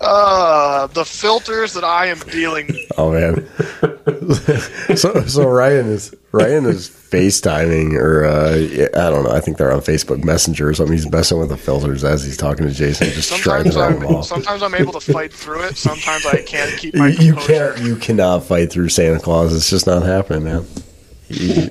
Uh, 0.00 0.86
the 0.88 1.04
filters 1.04 1.72
that 1.74 1.84
I 1.84 2.06
am 2.06 2.18
dealing. 2.30 2.70
Oh 2.96 3.12
man. 3.12 3.46
so 4.96 5.24
so 5.26 5.48
Ryan 5.48 5.86
is 5.86 6.14
Ryan 6.32 6.66
is 6.66 6.88
FaceTiming 6.88 7.94
or 7.94 8.24
uh, 8.24 8.52
I 8.54 9.10
don't 9.10 9.24
know. 9.24 9.30
I 9.30 9.40
think 9.40 9.56
they're 9.56 9.72
on 9.72 9.80
Facebook 9.80 10.24
Messenger 10.24 10.68
or 10.68 10.74
something. 10.74 10.92
He's 10.92 11.10
messing 11.10 11.38
with 11.38 11.48
the 11.48 11.56
filters 11.56 12.04
as 12.04 12.24
he's 12.24 12.36
talking 12.36 12.66
to 12.66 12.72
Jason, 12.72 13.08
just 13.10 13.34
trying 13.36 13.64
to 13.64 13.72
Sometimes 13.72 13.74
throw 13.74 14.00
them 14.00 14.08
I'm 14.08 14.16
off. 14.16 14.26
sometimes 14.26 14.62
I'm 14.62 14.74
able 14.74 14.92
to 14.92 15.00
fight 15.12 15.32
through 15.32 15.62
it. 15.64 15.76
Sometimes 15.76 16.26
I 16.26 16.42
can't 16.42 16.76
keep 16.78 16.94
my 16.94 17.08
You, 17.08 17.26
you 17.26 17.34
can't. 17.36 17.78
You 17.80 17.96
cannot 17.96 18.44
fight 18.44 18.70
through 18.72 18.88
Santa 18.88 19.20
Claus. 19.20 19.54
It's 19.54 19.70
just 19.70 19.86
not 19.86 20.02
happening, 20.02 20.44
man. 20.44 20.66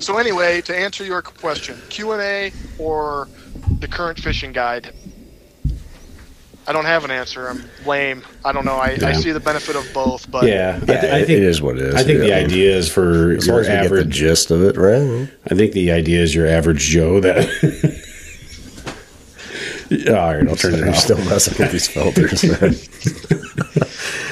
So 0.02 0.18
anyway, 0.18 0.62
to 0.62 0.76
answer 0.76 1.04
your 1.06 1.22
question, 1.22 1.80
Q 1.90 2.14
and 2.14 2.22
A 2.22 2.52
or 2.80 3.28
the 3.80 3.88
current 3.88 4.20
fishing 4.20 4.52
guide. 4.52 4.94
I 6.66 6.72
don't 6.72 6.86
have 6.86 7.04
an 7.04 7.12
answer. 7.12 7.50
I'm 7.50 7.64
lame. 7.86 8.24
I 8.46 8.52
don't 8.54 8.64
know. 8.66 8.76
I, 8.78 8.98
I 9.02 9.12
see 9.14 9.32
the 9.32 9.40
benefit 9.40 9.76
of 9.76 9.86
both, 9.94 10.30
but 10.32 10.46
Yeah, 10.48 10.80
I, 10.82 10.86
th- 10.86 11.04
I 11.04 11.18
think 11.26 11.30
it 11.32 11.44
is 11.44 11.62
what 11.62 11.76
it 11.78 11.82
is. 11.84 11.96
I 11.96 12.04
think 12.04 12.20
the 12.20 12.34
idea 12.34 12.76
is 12.76 12.90
for 12.90 13.32
As 13.34 13.48
long 13.48 13.56
your 13.58 13.62
as 13.62 13.68
you 13.68 13.74
get 13.74 13.80
the 13.82 13.86
average. 13.86 14.10
gist 14.16 14.50
of 14.52 14.64
it, 14.64 14.78
right? 14.78 15.30
I 15.52 15.56
think 15.56 15.74
the 15.74 15.92
idea 15.92 16.22
is 16.22 16.34
your 16.34 16.48
average 16.48 16.80
Joe 16.88 17.20
that. 17.20 18.00
Oh, 20.08 20.16
all 20.16 20.34
right, 20.36 20.48
I'll 20.48 20.56
turn 20.56 20.74
it 20.74 20.80
You're 20.80 20.90
off. 20.90 20.96
still 20.96 21.18
messing 21.26 21.56
with 21.60 21.72
these 21.72 21.88
filters, 21.88 22.44
man. 22.44 22.74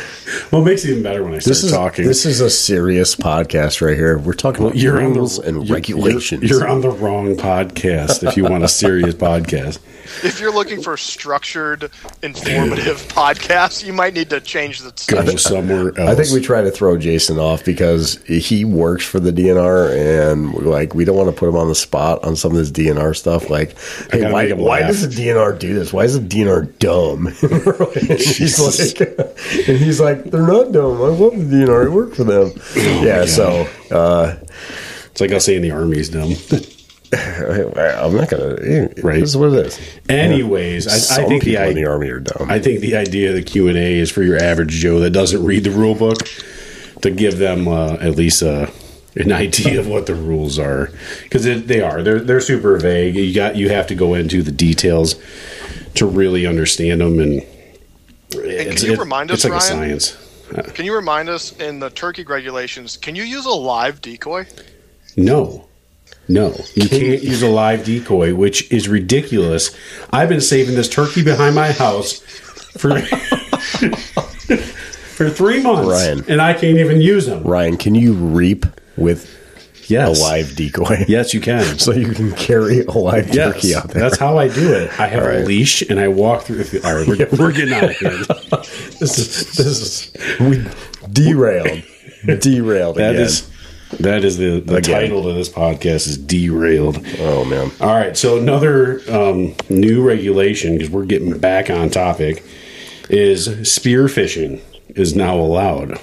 Well, 0.52 0.62
it 0.62 0.66
makes 0.66 0.84
it 0.84 0.91
even 0.91 1.04
better 1.04 1.24
when 1.24 1.34
I 1.34 1.39
start 1.39 1.49
This 1.49 1.64
is 1.64 1.72
talking. 1.72 2.06
this 2.06 2.26
is 2.26 2.41
a 2.41 2.49
serious 2.49 3.16
podcast 3.16 3.80
right 3.86 3.95
here. 3.95 4.18
We're 4.18 4.34
talking 4.34 4.66
about 4.66 4.76
you're 4.76 5.02
on 5.02 5.14
the 5.14 5.20
rules 5.20 5.39
and 5.39 5.66
you're- 5.66 5.74
regulations. 5.74 6.43
You're, 6.43 6.60
you're 6.60 6.68
on 6.68 6.82
the 6.82 6.89
wrong 6.89 7.36
podcast 7.38 8.28
if 8.28 8.36
you 8.36 8.43
want 8.43 8.64
a 8.66 8.68
serious 8.68 9.16
podcast. 9.16 9.80
if 10.26 10.41
you're 10.41 10.52
looking 10.52 10.82
for 10.82 10.97
structured, 10.97 11.89
informative 12.22 12.97
podcasts, 13.08 13.86
you 13.86 13.93
might 13.93 14.14
need 14.14 14.30
to 14.32 14.41
change 14.41 14.80
the. 14.80 14.91
Go 15.08 15.26
somewhere 15.38 15.97
else. 15.97 16.10
I 16.10 16.16
think 16.16 16.34
we 16.34 16.41
try 16.41 16.62
to 16.62 16.72
throw 16.72 16.97
Jason 16.97 17.39
off 17.39 17.64
because 17.64 18.22
he 18.26 18.66
works 18.66 19.06
for 19.06 19.22
the 19.22 19.32
DNR, 19.32 20.32
and 20.34 20.54
we're 20.54 20.64
like 20.64 20.93
we 20.93 21.06
don't 21.06 21.16
want 21.16 21.30
to 21.30 21.36
put 21.36 21.47
him 21.47 21.56
on 21.56 21.70
the 21.70 21.76
spot 21.76 22.26
on 22.26 22.36
some 22.36 22.52
of 22.52 22.58
this 22.58 22.72
DNR 22.72 23.16
stuff. 23.16 23.49
Like, 23.49 23.78
hey, 24.12 24.30
why, 24.30 24.52
why 24.52 24.82
does 24.82 25.08
the 25.08 25.24
DNR 25.28 25.58
do 25.58 25.74
this? 25.76 25.93
Why 25.93 26.04
is 26.04 26.20
the 26.20 26.28
DNR 26.28 26.78
dumb? 26.80 27.28
and 27.28 27.36
he's 28.20 28.60
like, 28.60 28.99
and 29.70 29.78
he's 29.78 30.02
like, 30.02 30.26
they're 30.46 30.64
not 30.64 30.72
dumb. 30.72 30.98
I 30.98 31.08
love 31.08 31.50
the 31.50 31.56
DNR. 31.66 31.86
I 31.86 31.89
work 31.94 32.16
for 32.16 32.24
them. 32.24 32.52
Oh 32.56 33.04
yeah, 33.04 33.26
so 33.26 33.68
uh, 33.92 34.36
It's 35.12 35.22
like 35.22 35.32
I'll 35.32 35.39
say 35.39 35.56
in 35.56 35.62
the 35.62 35.72
army's 35.72 36.10
dumb. 36.10 36.34
I'm 37.14 38.16
not 38.16 38.30
gonna. 38.30 38.56
Right. 39.04 39.20
This 39.20 39.30
is 39.32 39.38
what 39.38 39.52
it 39.54 39.66
is. 39.68 39.80
Anyways, 40.08 40.88
I, 40.88 40.94
I 40.94 40.98
Some 40.98 41.26
think 41.28 41.44
the 41.44 41.56
in 41.56 41.62
the 41.62 41.70
idea. 41.70 41.89
army 41.89 42.10
are 42.10 42.20
dumb. 42.20 42.50
I 42.50 42.60
think 42.60 42.80
the 42.80 42.96
idea 42.96 43.30
of 43.30 43.36
the 43.36 43.44
Q 43.44 43.68
and 43.68 43.78
A 43.78 44.00
is 44.00 44.10
for 44.10 44.24
your 44.24 44.38
average 44.42 44.72
Joe 44.72 45.00
that 45.02 45.10
doesn't 45.12 45.44
read 45.44 45.64
the 45.66 45.72
rule 45.72 45.96
book 45.96 46.20
to 47.02 47.12
give 47.12 47.38
them 47.38 47.68
uh, 47.68 47.94
at 47.96 48.16
least 48.16 48.42
a, 48.42 48.72
an 49.16 49.32
idea 49.34 49.80
of 49.82 49.88
what 49.88 50.06
the 50.06 50.16
rules 50.16 50.58
are 50.58 50.89
because 51.24 51.44
they 51.44 51.82
are 51.82 52.02
they're 52.02 52.20
they're 52.22 52.39
super 52.42 52.78
vague. 52.78 53.16
You 53.16 53.34
got 53.36 53.58
you 53.58 53.68
have 53.70 53.88
to 53.88 53.96
go 53.96 54.14
into 54.14 54.42
the 54.42 54.52
details 54.52 55.16
to 55.96 56.06
really 56.06 56.46
understand 56.46 57.02
them, 57.02 57.20
and, 57.20 57.46
it's, 58.34 58.84
you 58.84 58.94
it- 58.94 59.00
remind 59.00 59.30
it's 59.32 59.44
us, 59.44 59.52
like 59.52 59.60
Ryan? 59.62 59.74
a 59.94 60.00
science. 60.00 60.20
Can 60.74 60.86
you 60.86 60.95
remind 60.95 61.30
us 61.30 61.58
in 61.60 61.80
the 61.80 61.89
turkey 61.89 62.24
regulations? 62.24 62.97
Can 62.97 63.16
you 63.16 63.24
use 63.24 63.45
a 63.45 63.49
live 63.52 64.02
decoy? 64.02 64.45
No. 65.16 65.68
No, 66.28 66.54
you 66.76 66.88
can't 66.88 67.24
use 67.24 67.41
a 67.41 67.49
live 67.49 67.84
decoy, 67.84 68.34
which 68.36 68.72
is 68.72 68.88
ridiculous. 68.88 69.76
I've 70.12 70.30
been 70.30 70.39
saving 70.39 70.76
this 70.76 70.88
turkey 70.88 71.24
behind 71.24 71.56
my 71.56 71.72
house 71.72 72.20
for 72.78 73.02
for 75.16 75.30
three 75.30 75.62
months, 75.62 75.89
Ryan. 75.89 76.24
and 76.30 76.41
I 76.41 76.54
can't 76.54 76.78
even 76.78 77.02
use 77.02 77.26
them. 77.26 77.43
Ryan, 77.43 77.76
can 77.76 77.95
you 77.95 78.14
reap 78.14 78.66
with 78.95 79.41
Yes, 79.92 80.20
a 80.20 80.24
live 80.24 80.56
decoy? 80.56 81.06
Yes, 81.08 81.34
you 81.34 81.42
can. 81.42 81.62
So 81.80 81.92
you 81.94 82.14
can 82.14 82.32
carry 82.34 82.82
a 82.86 82.92
live 82.92 83.34
Yes, 83.34 83.54
turkey 83.56 83.76
out 83.76 83.89
there. 83.89 84.02
that's 84.02 84.18
how 84.18 84.38
I 84.38 84.48
do 84.48 84.74
it. 84.74 84.98
I 85.00 85.08
have 85.08 85.24
All 85.24 85.30
a 85.30 85.44
leash 85.46 85.82
and 85.84 86.00
I 86.00 86.08
walk 86.08 86.44
through. 86.44 86.64
The, 86.64 86.86
all 86.88 86.96
right, 86.96 87.08
we're, 87.08 87.28
we're 87.39 87.52
getting 87.52 87.74
out 87.74 87.84
of 87.86 87.98
here. 87.98 88.18
This 89.00 89.18
is 89.20 89.54
this 89.54 89.68
is 89.68 90.12
we 90.39 90.66
derailed, 91.12 91.84
derailed 92.39 92.96
That 92.98 93.12
again. 93.12 93.22
is 93.26 93.50
that 94.00 94.24
is 94.24 94.38
the, 94.38 94.62
the 94.62 94.78
Again. 94.78 95.02
title 95.02 95.28
of 95.28 95.36
this 95.36 95.50
podcast 95.50 96.08
is 96.08 96.18
derailed. 96.18 96.98
oh 97.20 97.44
man, 97.44 97.72
All 97.82 97.94
right, 97.94 98.16
so 98.16 98.38
another 98.38 99.02
um, 99.12 99.54
new 99.70 100.02
regulation 100.02 100.74
because 100.78 100.89
we're 100.89 101.04
getting 101.06 101.38
back 101.38 101.70
on 101.70 101.89
topic 101.89 102.42
is 103.10 103.70
spear 103.70 104.08
fishing 104.08 104.62
is 104.96 105.14
now 105.14 105.36
allowed. 105.38 106.00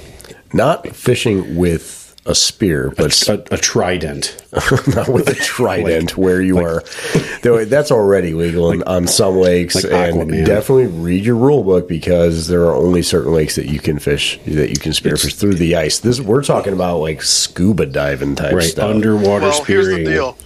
not 0.52 0.86
fishing 0.94 1.56
with 1.56 1.97
a 2.28 2.34
spear, 2.34 2.92
but 2.96 3.28
A, 3.28 3.54
a 3.54 3.56
trident. 3.56 4.36
not 4.94 5.08
with 5.08 5.28
a 5.28 5.34
trident, 5.42 6.16
where 6.16 6.40
you 6.42 6.58
are. 6.58 6.82
though 7.42 7.64
That's 7.64 7.90
already 7.90 8.34
legal 8.34 8.66
on- 8.66 8.82
on 8.84 9.06
some 9.06 9.36
lakes, 9.36 9.74
like 9.74 9.84
and 9.86 10.14
Aquaman. 10.30 10.44
definitely 10.46 10.86
read 10.86 11.24
your 11.24 11.36
rule 11.36 11.64
book 11.64 11.88
because 11.88 12.46
there 12.48 12.62
are 12.66 12.74
only 12.74 13.02
certain 13.02 13.32
lakes 13.32 13.56
that 13.56 13.66
you 13.66 13.80
can 13.80 13.98
fish 13.98 14.38
that 14.46 14.68
you 14.70 14.76
can 14.76 14.92
spearfish 14.92 15.34
through 15.36 15.54
the 15.54 15.74
ice. 15.76 15.98
This 16.00 16.20
we're 16.20 16.42
talking 16.44 16.72
about 16.74 16.98
like 16.98 17.22
scuba 17.22 17.86
diving 17.86 18.34
type 18.36 18.52
Right, 18.54 18.62
stuff. 18.70 18.90
underwater 18.94 19.46
well, 19.46 19.62
spearing. 19.62 19.86
here's 19.86 19.98
the 20.06 20.12
deal. 20.12 20.38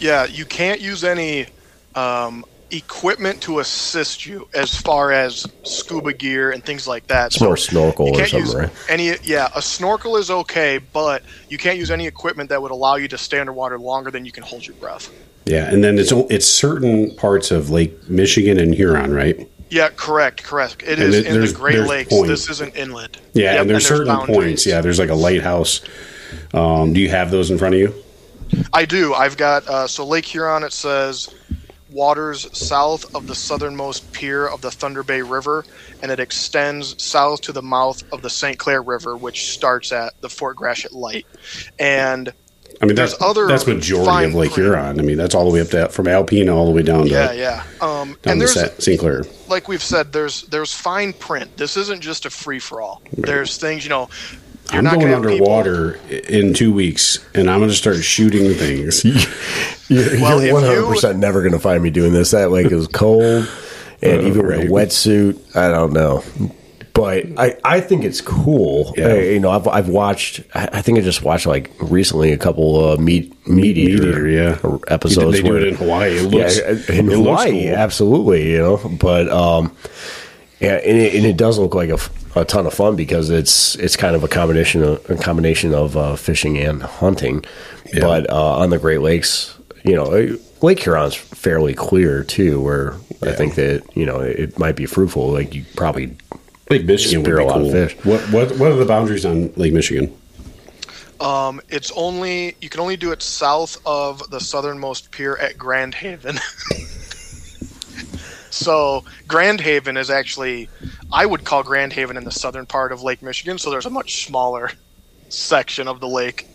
Yeah, 0.00 0.24
you 0.26 0.44
can't 0.44 0.80
use 0.80 1.04
any 1.04 1.46
um, 1.94 2.44
equipment 2.70 3.40
to 3.42 3.60
assist 3.60 4.26
you 4.26 4.48
as 4.54 4.74
far 4.76 5.12
as 5.12 5.46
scuba 5.62 6.12
gear 6.12 6.50
and 6.50 6.64
things 6.64 6.86
like 6.88 7.06
that. 7.06 7.26
It's 7.26 7.40
more 7.40 7.56
snorkel 7.56 8.08
or 8.18 8.26
something, 8.26 8.56
right? 8.58 8.70
any. 8.88 9.14
Yeah, 9.22 9.48
a 9.54 9.62
snorkel 9.62 10.16
is 10.16 10.30
okay, 10.30 10.78
but 10.92 11.22
you 11.48 11.58
can't 11.58 11.78
use 11.78 11.90
any 11.90 12.06
equipment 12.06 12.50
that 12.50 12.60
would 12.60 12.70
allow 12.72 12.96
you 12.96 13.08
to 13.08 13.18
stay 13.18 13.38
underwater 13.38 13.78
longer 13.78 14.10
than 14.10 14.24
you 14.24 14.32
can 14.32 14.42
hold 14.42 14.66
your 14.66 14.76
breath. 14.76 15.10
Yeah, 15.44 15.72
and 15.72 15.84
then 15.84 15.98
it's 15.98 16.10
it's 16.12 16.46
certain 16.46 17.14
parts 17.16 17.50
of 17.52 17.70
Lake 17.70 18.08
Michigan 18.10 18.58
and 18.58 18.74
Huron, 18.74 19.12
right? 19.14 19.48
Yeah, 19.68 19.88
correct, 19.94 20.42
correct. 20.44 20.82
It 20.82 20.98
And 21.00 21.14
is 21.14 21.24
in 21.24 21.40
the 21.40 21.52
Great 21.52 21.80
Lakes. 21.80 22.08
points. 22.10 22.28
This 22.28 22.50
isn't 22.50 22.76
inland. 22.76 23.18
Yeah, 23.32 23.52
Yep, 23.54 23.60
and 23.62 23.70
there's 23.70 23.86
certain 23.86 24.06
boundaries. 24.06 24.36
points. 24.36 24.66
Yeah, 24.66 24.80
there's 24.80 24.98
like 24.98 25.10
a 25.10 25.14
lighthouse. 25.14 25.80
Um, 26.54 26.92
do 26.92 27.00
you 27.00 27.08
have 27.10 27.30
those 27.30 27.50
in 27.50 27.58
front 27.58 27.74
of 27.74 27.80
you? 27.80 27.94
I 28.72 28.84
do. 28.84 29.12
I've 29.14 29.36
got 29.36 29.66
uh, 29.66 29.86
so 29.88 30.06
Lake 30.06 30.24
Huron. 30.24 30.62
It 30.62 30.72
says 30.72 31.28
waters 31.96 32.46
south 32.56 33.14
of 33.14 33.26
the 33.26 33.34
southernmost 33.34 34.12
pier 34.12 34.46
of 34.46 34.60
the 34.60 34.70
Thunder 34.70 35.02
Bay 35.02 35.22
River, 35.22 35.64
and 36.02 36.12
it 36.12 36.20
extends 36.20 37.02
south 37.02 37.40
to 37.42 37.52
the 37.52 37.62
mouth 37.62 38.02
of 38.12 38.20
the 38.22 38.30
St. 38.30 38.58
Clair 38.58 38.82
River, 38.82 39.16
which 39.16 39.50
starts 39.52 39.90
at 39.92 40.20
the 40.20 40.28
Fort 40.28 40.56
Gratiot 40.56 40.92
Light. 40.92 41.26
And 41.78 42.32
I 42.80 42.84
mean, 42.84 42.94
There's 42.94 43.12
that's 43.12 43.22
other 43.22 43.46
that's 43.46 43.66
majority 43.66 44.26
of 44.26 44.34
Lake 44.34 44.52
print. 44.52 44.66
Huron. 44.68 45.00
I 45.00 45.02
mean, 45.02 45.16
that's 45.16 45.34
all 45.34 45.48
the 45.48 45.54
way 45.54 45.62
up 45.62 45.68
to 45.68 45.88
from 45.88 46.06
Alpena 46.06 46.54
all 46.54 46.66
the 46.66 46.72
way 46.72 46.82
down 46.82 47.04
to 47.04 47.08
yeah, 47.08 47.32
yeah. 47.32 47.64
Um, 47.80 48.18
and 48.24 48.40
there's 48.40 48.52
St. 48.82 49.00
Clair. 49.00 49.24
like 49.48 49.66
we've 49.66 49.82
said, 49.82 50.12
there's 50.12 50.42
there's 50.42 50.74
fine 50.74 51.14
print. 51.14 51.56
This 51.56 51.76
isn't 51.78 52.02
just 52.02 52.26
a 52.26 52.30
free 52.30 52.58
for 52.58 52.82
all. 52.82 53.00
There's 53.12 53.56
things 53.56 53.84
you 53.84 53.90
know. 53.90 54.08
You're 54.70 54.78
I'm 54.78 54.84
not 54.84 54.94
going 54.94 55.10
gonna 55.10 55.28
people- 55.28 55.52
underwater 55.52 55.98
in 56.28 56.52
two 56.54 56.72
weeks, 56.72 57.18
and 57.34 57.48
I'm 57.50 57.58
going 57.60 57.70
to 57.70 57.76
start 57.76 57.96
shooting 57.96 58.52
things. 58.54 59.04
You're, 59.88 60.20
Well, 60.20 60.42
you're 60.42 60.60
100% 60.60 61.16
never 61.18 61.40
going 61.42 61.52
to 61.52 61.60
find 61.60 61.80
me 61.82 61.90
doing 61.90 62.12
this. 62.12 62.32
That 62.32 62.50
lake 62.50 62.72
is 62.72 62.88
cold, 62.88 63.48
and 64.02 64.20
Uh, 64.22 64.26
even 64.26 64.44
right. 64.44 64.68
with 64.68 64.68
a 64.68 64.72
wetsuit, 64.72 65.56
I 65.56 65.68
don't 65.70 65.92
know. 65.92 66.24
But 66.92 67.26
I, 67.38 67.56
I 67.62 67.80
think 67.80 68.02
it's 68.04 68.20
cool. 68.20 68.92
Yeah. 68.96 69.10
Uh, 69.10 69.14
you 69.14 69.38
know, 69.38 69.50
I've, 69.50 69.68
I've 69.68 69.88
watched. 69.88 70.40
I 70.54 70.68
I 70.72 70.82
think 70.82 70.98
I 70.98 71.02
just 71.02 71.22
watched 71.22 71.46
like 71.46 71.70
recently 71.80 72.32
a 72.32 72.38
couple 72.38 72.84
of 72.84 72.98
meat 72.98 73.30
meat 73.46 73.76
Meat 73.76 73.76
eater, 73.78 74.08
eater, 74.08 74.28
yeah. 74.28 74.78
episodes. 74.88 75.36
They 75.36 75.42
do 75.42 75.50
where- 75.52 75.58
it 75.60 75.68
in 75.68 75.74
Hawaii. 75.76 76.16
It 76.16 76.30
looks, 76.30 76.58
yeah, 76.58 76.70
in 76.70 77.10
it 77.12 77.18
looks 77.18 77.42
Hawaii, 77.44 77.66
cool. 77.66 77.74
absolutely. 77.76 78.50
You 78.52 78.58
know, 78.58 78.96
but 78.98 79.28
um, 79.28 79.76
yeah, 80.58 80.76
and 80.84 80.98
it, 80.98 81.14
and 81.14 81.26
it 81.26 81.36
does 81.36 81.58
look 81.58 81.74
like 81.74 81.90
a, 81.90 81.94
f- 82.00 82.10
a 82.36 82.44
ton 82.44 82.66
of 82.66 82.74
fun 82.74 82.96
because 82.96 83.30
it's 83.30 83.74
it's 83.76 83.96
kind 83.96 84.14
of 84.14 84.22
a 84.22 84.28
combination 84.28 84.82
of 84.82 85.10
a 85.10 85.16
combination 85.16 85.74
of 85.74 85.96
uh, 85.96 86.16
fishing 86.16 86.58
and 86.58 86.82
hunting. 86.82 87.44
Yeah. 87.92 88.00
But 88.00 88.30
uh, 88.30 88.58
on 88.58 88.70
the 88.70 88.78
Great 88.78 89.00
Lakes, 89.00 89.56
you 89.84 89.94
know, 89.94 90.06
uh, 90.06 90.36
Lake 90.62 90.80
Huron's 90.80 91.14
fairly 91.14 91.74
clear 91.74 92.24
too. 92.24 92.60
Where 92.60 92.94
I 93.22 93.32
think 93.32 93.54
that 93.54 93.84
you 93.94 94.06
know 94.06 94.20
it 94.20 94.58
might 94.58 94.76
be 94.76 94.86
fruitful. 94.86 95.30
Like 95.30 95.54
you 95.54 95.64
probably 95.76 96.16
Lake 96.70 96.84
Michigan 96.84 97.22
would 97.22 97.26
be 97.26 97.42
a 97.42 97.44
lot 97.44 97.56
of 97.56 97.62
cool. 97.64 97.72
fish. 97.72 97.96
What 98.04 98.20
what 98.30 98.58
what 98.58 98.72
are 98.72 98.76
the 98.76 98.86
boundaries 98.86 99.24
on 99.24 99.52
Lake 99.54 99.72
Michigan? 99.72 100.16
Um, 101.20 101.60
it's 101.68 101.90
only 101.92 102.56
you 102.60 102.68
can 102.68 102.80
only 102.80 102.96
do 102.96 103.12
it 103.12 103.22
south 103.22 103.78
of 103.86 104.28
the 104.30 104.40
southernmost 104.40 105.10
pier 105.10 105.36
at 105.36 105.56
Grand 105.56 105.94
Haven. 105.94 106.36
so 108.50 109.04
Grand 109.26 109.60
Haven 109.60 109.96
is 109.96 110.10
actually, 110.10 110.68
I 111.16 111.24
would 111.24 111.44
call 111.44 111.62
Grand 111.62 111.94
Haven 111.94 112.18
in 112.18 112.24
the 112.24 112.30
southern 112.30 112.66
part 112.66 112.92
of 112.92 113.02
Lake 113.02 113.22
Michigan. 113.22 113.56
So 113.56 113.70
there's 113.70 113.86
a 113.86 113.90
much 113.90 114.26
smaller 114.26 114.70
section 115.30 115.88
of 115.88 115.98
the 115.98 116.06
lake. 116.06 116.46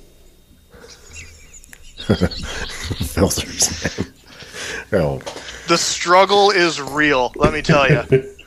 filters. 3.12 4.00
oh, 4.94 5.20
The 5.68 5.78
struggle 5.80 6.52
is 6.52 6.80
real. 6.80 7.32
Let 7.36 7.54
me 7.54 7.64
tell 7.64 7.90
you. 7.90 8.36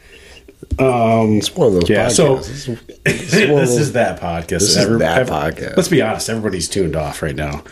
Um, 0.78 1.38
it's 1.38 1.54
one 1.54 1.68
of 1.68 1.74
those 1.74 1.88
Yeah, 1.88 2.06
podcasts. 2.08 2.12
so- 2.16 2.36
This 2.36 2.48
is- 2.68 2.78
this 3.04 3.34
is 3.34 3.50
one 3.50 3.62
of 3.62 3.68
those- 3.68 3.78
is 3.78 3.92
that 3.92 4.20
podcast. 4.20 4.48
This 4.48 4.76
is 4.76 4.98
that 4.98 5.26
podcast. 5.28 5.76
Let's 5.76 5.88
be 5.88 6.02
honest. 6.02 6.28
Everybody's 6.28 6.68
tuned 6.68 6.96
off 6.96 7.22
right 7.22 7.36
now. 7.36 7.62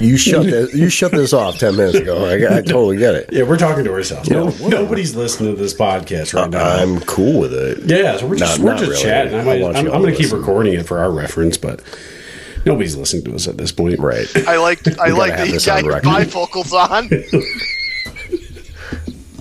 you 0.00 0.16
shut 0.16 0.44
this, 0.46 0.74
you 0.74 0.88
shut 0.88 1.12
this 1.12 1.32
off 1.32 1.58
ten 1.58 1.76
minutes 1.76 1.98
ago. 1.98 2.24
I, 2.24 2.34
I 2.58 2.60
totally 2.62 2.96
get 2.96 3.14
it. 3.14 3.28
Yeah, 3.32 3.44
we're 3.44 3.56
talking 3.58 3.84
to 3.84 3.92
ourselves. 3.92 4.28
No, 4.30 4.48
Yeah, 4.50 4.68
nobody's 4.68 5.14
listening 5.16 5.54
to 5.56 5.62
this 5.62 5.74
podcast 5.74 6.34
right 6.34 6.50
now. 6.50 6.64
I'm 6.76 7.00
cool 7.00 7.40
with 7.40 7.54
it. 7.54 7.78
yeah, 7.86 8.16
so 8.16 8.26
we're 8.26 8.36
just 8.36 8.58
Not- 8.58 8.64
we're 8.64 8.70
not 8.72 8.78
just 8.80 8.90
really. 8.92 9.02
chatting. 9.02 9.34
I 9.38 9.42
might, 9.44 9.62
I'm, 9.62 9.76
I'm 9.76 10.02
going 10.02 10.14
to 10.14 10.20
keep 10.20 10.32
recording 10.32 10.74
it 10.74 10.86
for 10.86 10.98
our 10.98 11.10
reference, 11.10 11.56
but 11.56 11.80
nobody's 12.66 12.96
listening 12.96 13.24
to 13.24 13.34
us 13.34 13.48
at 13.48 13.56
this 13.56 13.72
point. 13.72 13.98
Right. 14.00 14.26
I 14.46 14.56
like 14.58 14.80
I 14.98 15.08
like 15.10 15.30
have 15.30 15.38
that 15.40 15.46
you 15.46 15.52
this 15.54 15.66
got 15.66 15.82
your 15.84 16.00
bifocals 16.00 16.72
on. 16.72 17.08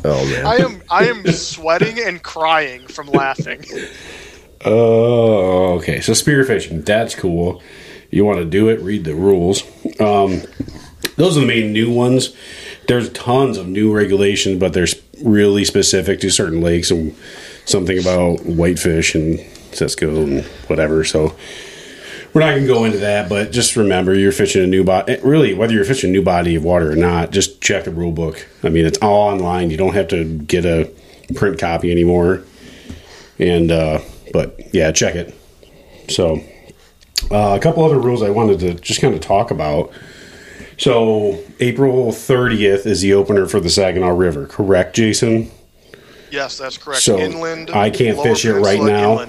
Oh 0.05 0.25
man. 0.25 0.45
I 0.45 0.55
am 0.57 0.81
I 0.89 1.05
am 1.07 1.25
sweating 1.31 1.99
and 1.99 2.21
crying 2.21 2.87
from 2.87 3.07
laughing. 3.07 3.63
Oh, 4.65 5.75
okay. 5.75 6.01
So 6.01 6.13
spearfishing, 6.13 6.85
that's 6.85 7.15
cool. 7.15 7.61
You 8.11 8.25
want 8.25 8.39
to 8.39 8.45
do 8.45 8.69
it? 8.69 8.81
Read 8.81 9.05
the 9.05 9.15
rules. 9.15 9.63
Um, 9.99 10.41
those 11.15 11.37
are 11.37 11.41
the 11.41 11.45
main 11.45 11.71
new 11.73 11.91
ones. 11.91 12.35
There's 12.87 13.09
tons 13.11 13.57
of 13.57 13.67
new 13.67 13.93
regulations, 13.93 14.59
but 14.59 14.73
there's 14.73 14.95
really 15.23 15.63
specific 15.63 16.19
to 16.21 16.29
certain 16.29 16.61
lakes 16.61 16.91
and 16.91 17.15
something 17.65 17.99
about 17.99 18.45
whitefish 18.45 19.15
and 19.15 19.39
Cisco 19.71 20.23
and 20.23 20.43
whatever. 20.67 21.03
So 21.03 21.35
we're 22.33 22.41
not 22.41 22.51
going 22.51 22.61
to 22.61 22.67
go 22.67 22.85
into 22.85 22.99
that, 22.99 23.29
but 23.29 23.51
just 23.51 23.75
remember 23.75 24.13
you're 24.13 24.31
fishing 24.31 24.63
a 24.63 24.67
new 24.67 24.83
body. 24.83 25.17
Really, 25.23 25.53
whether 25.53 25.73
you're 25.73 25.85
fishing 25.85 26.09
a 26.09 26.13
new 26.13 26.21
body 26.21 26.55
of 26.55 26.63
water 26.63 26.91
or 26.91 26.95
not, 26.95 27.31
just 27.31 27.61
check 27.61 27.85
the 27.85 27.91
rule 27.91 28.11
book. 28.11 28.47
I 28.63 28.69
mean, 28.69 28.85
it's 28.85 28.99
all 28.99 29.29
online. 29.29 29.69
You 29.71 29.77
don't 29.77 29.93
have 29.93 30.07
to 30.09 30.25
get 30.39 30.65
a 30.65 30.91
print 31.35 31.59
copy 31.59 31.91
anymore. 31.91 32.43
And 33.39 33.71
uh, 33.71 33.99
but 34.33 34.73
yeah, 34.73 34.91
check 34.91 35.15
it. 35.15 35.33
So 36.09 36.41
uh, 37.31 37.55
a 37.55 37.59
couple 37.59 37.83
other 37.83 37.99
rules 37.99 38.21
I 38.21 38.29
wanted 38.29 38.59
to 38.59 38.73
just 38.75 39.01
kind 39.01 39.13
of 39.13 39.21
talk 39.21 39.51
about. 39.51 39.91
So 40.77 41.43
April 41.59 42.07
30th 42.07 42.85
is 42.85 43.01
the 43.01 43.13
opener 43.13 43.47
for 43.47 43.59
the 43.59 43.69
Saginaw 43.69 44.09
River, 44.09 44.45
correct, 44.47 44.95
Jason? 44.95 45.51
Yes, 46.31 46.57
that's 46.57 46.77
correct. 46.77 47.01
So, 47.01 47.17
inland. 47.17 47.71
I 47.71 47.89
can't 47.89 48.21
fish 48.21 48.45
it 48.45 48.53
right 48.53 48.81
now. 48.81 49.25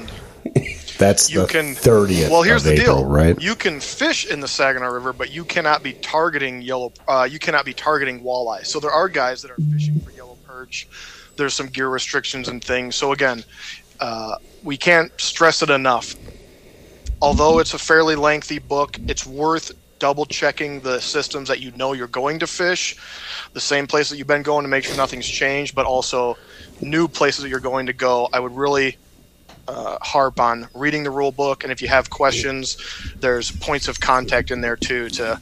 That's 1.01 1.31
You 1.31 1.41
the 1.41 1.47
can 1.47 1.75
thirtieth. 1.75 2.31
Well, 2.31 2.43
here's 2.43 2.65
of 2.65 2.77
the 2.77 2.83
April, 2.83 2.99
deal, 2.99 3.07
right? 3.07 3.41
You 3.41 3.55
can 3.55 3.81
fish 3.81 4.27
in 4.27 4.41
the 4.41 4.47
Saginaw 4.47 4.93
River, 4.93 5.13
but 5.15 5.33
you 5.33 5.45
cannot 5.45 5.83
be 5.83 5.95
targeting 5.95 6.61
yellow. 6.61 6.93
Uh, 7.09 7.27
you 7.29 7.39
cannot 7.39 7.65
be 7.65 7.73
targeting 7.73 8.23
walleye. 8.23 8.67
So 8.67 8.79
there 8.79 8.93
are 8.93 9.09
guys 9.09 9.41
that 9.43 9.51
are 9.51 9.57
fishing 9.73 9.99
for 10.01 10.11
yellow 10.11 10.37
perch. 10.47 10.87
There's 11.37 11.55
some 11.55 11.69
gear 11.69 11.89
restrictions 11.89 12.49
and 12.49 12.63
things. 12.63 12.97
So 12.97 13.13
again, 13.13 13.43
uh, 13.99 14.37
we 14.63 14.77
can't 14.77 15.11
stress 15.19 15.63
it 15.63 15.71
enough. 15.71 16.15
Although 17.23 17.61
it's 17.61 17.73
a 17.75 17.79
fairly 17.79 18.15
lengthy 18.15 18.59
book, 18.59 18.99
it's 19.09 19.27
worth 19.27 19.73
double 19.99 20.27
checking 20.27 20.81
the 20.81 21.01
systems 21.01 21.49
that 21.49 21.61
you 21.61 21.71
know 21.73 21.93
you're 21.93 22.09
going 22.09 22.39
to 22.41 22.47
fish, 22.47 22.97
the 23.53 23.61
same 23.61 23.87
place 23.87 24.11
that 24.11 24.17
you've 24.17 24.27
been 24.27 24.43
going 24.43 24.65
to 24.65 24.69
make 24.69 24.85
sure 24.85 24.97
nothing's 24.97 25.29
changed, 25.29 25.75
but 25.75 25.87
also 25.87 26.37
new 26.81 27.07
places 27.09 27.43
that 27.43 27.49
you're 27.49 27.61
going 27.61 27.87
to 27.87 27.93
go. 27.93 28.29
I 28.33 28.41
would 28.41 28.57
really 28.57 28.97
uh, 29.71 29.99
harp 30.03 30.41
on 30.41 30.69
reading 30.75 31.05
the 31.05 31.11
rule 31.11 31.33
book, 31.33 31.63
and 31.63 31.73
if 31.73 31.81
you 31.81 31.89
have 31.89 32.11
questions, 32.11 32.77
there's 33.21 33.51
points 33.51 33.89
of 33.89 34.01
contact 34.01 34.51
in 34.51 34.61
there 34.61 34.77
too 34.77 35.09
to 35.11 35.41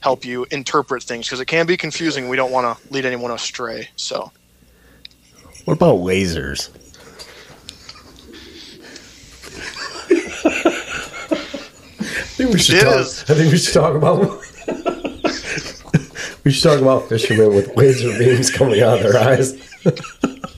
help 0.00 0.24
you 0.24 0.46
interpret 0.50 1.02
things 1.02 1.26
because 1.26 1.40
it 1.40 1.46
can 1.46 1.66
be 1.66 1.76
confusing. 1.76 2.28
We 2.28 2.36
don't 2.36 2.52
want 2.52 2.78
to 2.78 2.92
lead 2.92 3.06
anyone 3.06 3.30
astray. 3.30 3.88
So 3.96 4.30
What 5.64 5.74
about 5.74 5.98
lasers? 5.98 6.70
I 12.06 12.10
think 12.36 12.52
we 12.52 12.58
should 12.58 12.76
It 12.76 12.84
talk. 12.84 13.00
is. 13.00 13.24
I 13.28 13.34
think 13.34 13.52
we 13.52 13.58
should 13.58 13.74
talk 13.74 13.94
about. 13.94 14.20
we 16.44 16.50
should 16.52 16.62
talk 16.62 16.80
about 16.80 17.08
fishermen 17.08 17.54
with 17.54 17.76
laser 17.76 18.16
beams 18.18 18.50
coming 18.50 18.80
out 18.82 18.98
of 18.98 19.02
their 19.04 19.16
eyes. 19.22 19.54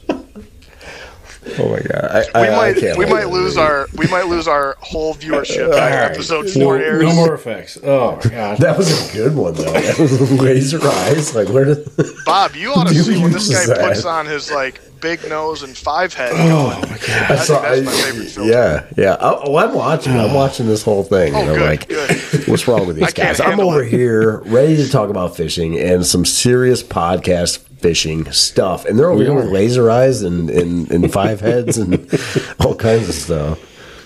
oh 1.58 1.68
my 1.70 1.80
god! 1.80 2.04
I, 2.04 2.18
we 2.42 2.48
I, 2.48 2.52
I 2.52 2.56
might 2.56 2.76
can't 2.80 2.98
we 2.98 3.06
might 3.06 3.28
lose 3.28 3.56
our 3.56 3.88
we 3.96 4.06
might 4.08 4.26
lose 4.26 4.46
our 4.48 4.76
whole 4.80 5.14
viewership 5.14 5.66
All 5.66 5.72
by 5.72 5.90
right. 5.90 6.10
episode 6.12 6.46
No, 6.56 6.72
airs. 6.72 7.02
no 7.02 7.14
more 7.14 7.34
effects. 7.34 7.78
Oh 7.82 8.16
my 8.24 8.30
god. 8.30 8.58
That 8.58 8.76
was 8.78 9.10
a 9.10 9.12
good 9.16 9.34
one 9.36 9.54
though. 9.54 9.72
That 9.72 9.98
was 9.98 10.32
laser 10.40 10.80
eyes. 10.86 11.34
Like 11.34 11.48
where 11.48 11.64
did? 11.64 11.88
Bob, 12.24 12.54
you 12.56 12.72
ought 12.72 12.88
to 12.88 12.94
You 12.94 13.02
see 13.02 13.22
when 13.22 13.32
this 13.32 13.48
guy 13.52 13.66
that. 13.74 13.86
puts 13.88 14.04
on 14.04 14.26
his 14.26 14.50
like 14.50 14.80
big 15.00 15.28
nose 15.28 15.62
and 15.62 15.76
five 15.76 16.14
head. 16.14 16.32
Oh 16.34 16.68
my 16.70 16.80
god. 16.80 16.92
I 16.92 16.96
That's- 17.28 17.46
saw- 17.46 17.60
that's 17.62 17.82
my 17.84 17.92
favorite 17.92 18.28
filter. 18.30 18.50
Yeah, 18.50 18.86
yeah. 18.96 19.16
Oh, 19.20 19.42
oh, 19.44 19.56
I'm 19.56 19.74
watching. 19.74 20.12
I'm 20.18 20.32
watching 20.34 20.66
this 20.66 20.82
whole 20.82 21.02
thing. 21.04 21.34
Oh, 21.34 21.38
and 21.40 21.50
I'm 21.50 21.56
good, 21.56 21.66
like, 21.66 21.88
good. 21.88 22.48
what's 22.48 22.66
wrong 22.66 22.86
with 22.86 22.96
these 22.96 23.12
can't 23.12 23.36
guys? 23.36 23.40
I'm 23.40 23.60
over 23.60 23.82
it. 23.82 23.90
here 23.90 24.38
ready 24.46 24.76
to 24.76 24.88
talk 24.90 25.10
about 25.10 25.36
fishing 25.36 25.78
and 25.78 26.04
some 26.06 26.24
serious 26.24 26.82
podcast 26.82 27.65
fishing 27.78 28.30
stuff, 28.32 28.84
and 28.84 28.98
they're 28.98 29.10
over 29.10 29.18
We 29.18 29.24
here 29.26 29.34
with 29.34 29.46
laser 29.50 29.90
eyes 29.90 30.22
and, 30.22 30.48
and, 30.50 30.90
and 30.90 31.12
five 31.12 31.40
heads 31.40 31.76
and 31.78 31.94
all 32.60 32.74
kinds 32.74 33.08
of 33.08 33.14
stuff. 33.14 33.58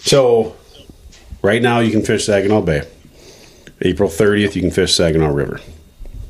So, 0.05 0.57
right 1.43 1.63
now 1.63 1.81
you 1.81 1.91
can 1.91 2.03
fish 2.03 2.27
Saginaw 2.27 2.63
Bay. 2.63 2.83
April 3.83 4.09
30th, 4.09 4.55
you 4.55 4.63
can 4.63 4.71
fish 4.71 4.95
Saginaw 4.95 5.29
River. 5.33 5.61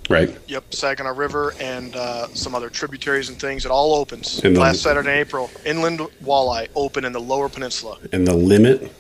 Right? 0.09 0.37
Yep, 0.49 0.75
Saginaw 0.75 1.15
River 1.17 1.55
and 1.61 1.95
uh, 1.95 2.27
some 2.35 2.55
other 2.55 2.69
tributaries 2.69 3.29
and 3.29 3.39
things. 3.41 3.65
It 3.65 3.71
all 3.71 3.95
opens 3.95 4.41
And 4.43 4.57
the- 4.57 4.61
last 4.61 4.83
Saturday 4.83 5.13
in 5.13 5.19
April. 5.19 5.51
Inland 5.65 6.01
walleye 6.25 6.69
open 6.75 7.05
in 7.05 7.13
the 7.13 7.21
Lower 7.21 7.49
Peninsula. 7.49 7.99
And 8.13 8.27
the 8.27 8.35
limit, 8.35 8.91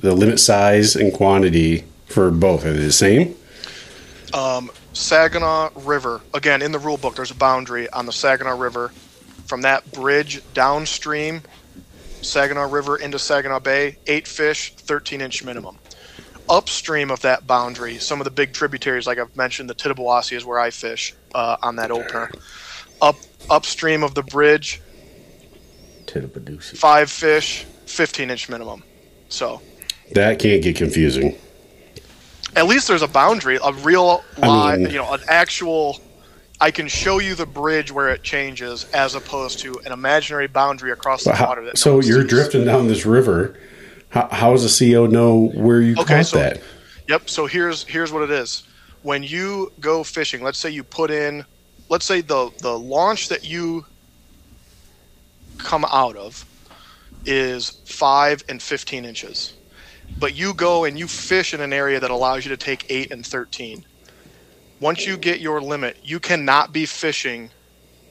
the 0.00 0.12
limit 0.14 0.40
size 0.40 0.96
and 0.96 1.12
quantity 1.12 1.84
for 2.06 2.30
both 2.32 2.64
are 2.66 2.72
they 2.72 2.84
the 2.86 2.92
same. 2.92 3.36
Saginaw 4.98 5.70
River 5.76 6.20
again 6.34 6.60
in 6.60 6.72
the 6.72 6.78
rule 6.78 6.96
book. 6.96 7.14
There's 7.14 7.30
a 7.30 7.36
boundary 7.36 7.88
on 7.90 8.04
the 8.04 8.12
Saginaw 8.12 8.58
River 8.58 8.88
from 9.46 9.62
that 9.62 9.90
bridge 9.92 10.42
downstream. 10.54 11.42
Saginaw 12.20 12.68
River 12.68 12.96
into 12.96 13.16
Saginaw 13.18 13.60
Bay, 13.60 13.96
eight 14.08 14.26
fish, 14.26 14.74
13 14.74 15.20
inch 15.20 15.44
minimum. 15.44 15.78
Upstream 16.48 17.12
of 17.12 17.20
that 17.20 17.46
boundary, 17.46 17.98
some 17.98 18.20
of 18.20 18.24
the 18.24 18.30
big 18.30 18.52
tributaries, 18.52 19.06
like 19.06 19.18
I've 19.18 19.34
mentioned, 19.36 19.70
the 19.70 19.74
Tittabawassee 19.74 20.36
is 20.36 20.44
where 20.44 20.58
I 20.58 20.70
fish 20.70 21.14
uh, 21.32 21.58
on 21.62 21.76
that 21.76 21.92
opener. 21.92 22.30
Up 23.00 23.16
upstream 23.48 24.02
of 24.02 24.14
the 24.14 24.24
bridge, 24.24 24.82
five 26.76 27.08
fish, 27.08 27.64
15 27.86 28.30
inch 28.30 28.48
minimum. 28.48 28.82
So 29.28 29.62
That 30.12 30.40
can't 30.40 30.60
get 30.60 30.74
confusing. 30.74 31.38
At 32.58 32.66
least 32.66 32.88
there's 32.88 33.02
a 33.02 33.08
boundary, 33.08 33.58
a 33.62 33.72
real 33.72 34.24
I 34.42 34.46
line, 34.46 34.82
mean- 34.82 34.90
you 34.92 34.98
know, 34.98 35.12
an 35.12 35.20
actual. 35.28 36.00
I 36.60 36.72
can 36.72 36.88
show 36.88 37.20
you 37.20 37.36
the 37.36 37.46
bridge 37.46 37.92
where 37.92 38.08
it 38.08 38.24
changes, 38.24 38.84
as 38.92 39.14
opposed 39.14 39.60
to 39.60 39.78
an 39.86 39.92
imaginary 39.92 40.48
boundary 40.48 40.90
across 40.90 41.22
the 41.22 41.32
how- 41.32 41.46
water. 41.46 41.62
No 41.62 41.70
so 41.74 42.00
you're 42.00 42.22
sees. 42.22 42.30
drifting 42.30 42.64
down 42.64 42.88
this 42.88 43.06
river. 43.06 43.56
How, 44.08 44.26
how 44.32 44.50
does 44.52 44.64
the 44.78 44.92
CO 44.92 45.06
know 45.06 45.50
where 45.54 45.80
you 45.80 45.92
Okay, 46.00 46.16
caught 46.16 46.26
so- 46.26 46.38
that? 46.38 46.60
Yep. 47.08 47.30
So 47.30 47.46
here's 47.46 47.84
here's 47.84 48.12
what 48.12 48.22
it 48.24 48.30
is. 48.32 48.64
When 49.02 49.22
you 49.22 49.72
go 49.78 50.02
fishing, 50.02 50.42
let's 50.42 50.58
say 50.58 50.70
you 50.70 50.82
put 50.82 51.10
in, 51.12 51.44
let's 51.88 52.04
say 52.04 52.22
the 52.22 52.50
the 52.58 52.76
launch 52.76 53.28
that 53.28 53.44
you 53.48 53.86
come 55.58 55.84
out 55.92 56.16
of 56.16 56.44
is 57.24 57.70
five 57.86 58.42
and 58.48 58.60
fifteen 58.60 59.04
inches, 59.04 59.52
but 60.16 60.34
you 60.34 60.54
go 60.54 60.84
and 60.84 60.98
you 60.98 61.08
fish 61.08 61.54
in 61.54 61.60
an 61.60 61.72
area 61.72 62.00
that 62.00 62.10
allows 62.10 62.44
you 62.44 62.50
to 62.50 62.56
take 62.56 62.86
eight 62.90 63.10
and 63.12 63.26
thirteen. 63.26 63.84
Once 64.80 65.06
you 65.06 65.16
get 65.16 65.40
your 65.40 65.60
limit, 65.60 65.98
you 66.02 66.20
cannot 66.20 66.72
be 66.72 66.86
fishing 66.86 67.52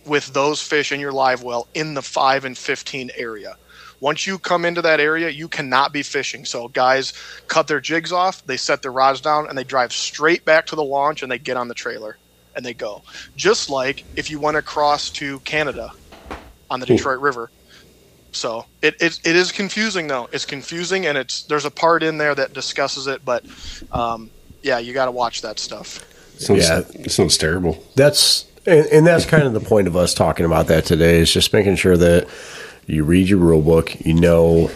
with 0.05 0.27
those 0.27 0.61
fish 0.61 0.91
in 0.91 0.99
your 0.99 1.11
live 1.11 1.43
well 1.43 1.67
in 1.73 1.93
the 1.93 2.01
five 2.01 2.45
and 2.45 2.57
fifteen 2.57 3.09
area. 3.17 3.55
Once 3.99 4.27
you 4.27 4.39
come 4.39 4.65
into 4.65 4.81
that 4.81 4.99
area, 4.99 5.29
you 5.29 5.49
cannot 5.49 5.93
be 5.93 6.03
fishing. 6.03 6.45
So 6.45 6.67
guys 6.69 7.13
cut 7.47 7.67
their 7.67 7.81
jigs 7.81 8.11
off, 8.11 8.43
they 8.45 8.57
set 8.57 8.81
their 8.81 8.91
rods 8.91 9.21
down, 9.21 9.47
and 9.49 9.57
they 9.57 9.63
drive 9.63 9.93
straight 9.93 10.45
back 10.45 10.67
to 10.67 10.75
the 10.75 10.83
launch 10.83 11.23
and 11.23 11.31
they 11.31 11.39
get 11.39 11.57
on 11.57 11.67
the 11.67 11.73
trailer 11.75 12.19
and 12.55 12.65
they 12.65 12.73
go. 12.73 13.03
Just 13.35 13.69
like 13.69 14.05
if 14.15 14.29
you 14.29 14.39
went 14.39 14.57
across 14.57 15.11
to 15.13 15.39
Canada 15.41 15.91
on 16.69 16.79
the 16.79 16.85
Detroit 16.85 17.19
River. 17.19 17.51
So 18.32 18.65
it, 18.82 18.95
it, 19.01 19.19
it 19.25 19.36
is 19.36 19.51
confusing 19.51 20.07
though. 20.07 20.30
It's 20.32 20.45
confusing 20.45 21.05
and 21.05 21.17
it's 21.17 21.43
there's 21.43 21.65
a 21.65 21.71
part 21.71 22.03
in 22.03 22.17
there 22.17 22.36
that 22.36 22.53
discusses 22.53 23.07
it, 23.07 23.23
but 23.25 23.45
um, 23.91 24.30
yeah, 24.61 24.80
you 24.80 24.93
got 24.93 25.05
to 25.05 25.11
watch 25.11 25.41
that 25.41 25.59
stuff. 25.59 26.03
Sounds, 26.39 26.67
Yeah. 26.67 26.82
it 26.93 27.11
sounds 27.11 27.38
terrible. 27.38 27.84
That's 27.95 28.45
and, 28.65 28.86
and 28.88 29.07
that's 29.07 29.25
kind 29.25 29.43
of 29.43 29.53
the 29.53 29.59
point 29.59 29.88
of 29.88 29.95
us 29.95 30.13
talking 30.13 30.45
about 30.45 30.67
that 30.67 30.86
today 30.86 31.19
is 31.19 31.32
just 31.32 31.53
making 31.53 31.78
sure 31.78 31.97
that 31.97 32.28
you 32.86 33.03
read 33.03 33.28
your 33.28 33.39
rule 33.39 33.61
book, 33.61 33.99
you 34.05 34.13
know, 34.13 34.69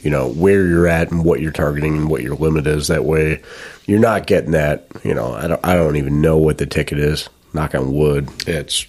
you 0.00 0.10
know 0.10 0.28
where 0.28 0.66
you're 0.66 0.86
at 0.86 1.10
and 1.10 1.24
what 1.24 1.40
you're 1.40 1.52
targeting 1.52 1.96
and 1.96 2.08
what 2.10 2.22
your 2.22 2.36
limit 2.36 2.66
is. 2.66 2.88
That 2.88 3.04
way, 3.04 3.42
you're 3.86 4.00
not 4.00 4.26
getting 4.26 4.52
that. 4.52 4.86
You 5.04 5.14
know, 5.14 5.32
I 5.32 5.46
don't 5.46 5.64
I 5.64 5.74
don't 5.74 5.96
even 5.96 6.20
know 6.20 6.36
what 6.38 6.58
the 6.58 6.66
ticket 6.66 6.98
is. 6.98 7.28
Knock 7.54 7.74
on 7.74 7.92
wood. 7.92 8.28
It's 8.46 8.86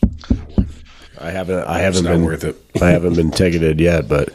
I 1.20 1.32
haven't. 1.32 1.64
I 1.68 1.80
haven't 1.80 2.04
been 2.04 2.24
worth 2.24 2.44
it. 2.44 2.56
I 2.82 2.90
haven't 2.90 3.16
been 3.16 3.32
ticketed 3.32 3.80
yet, 3.80 4.08
but 4.08 4.30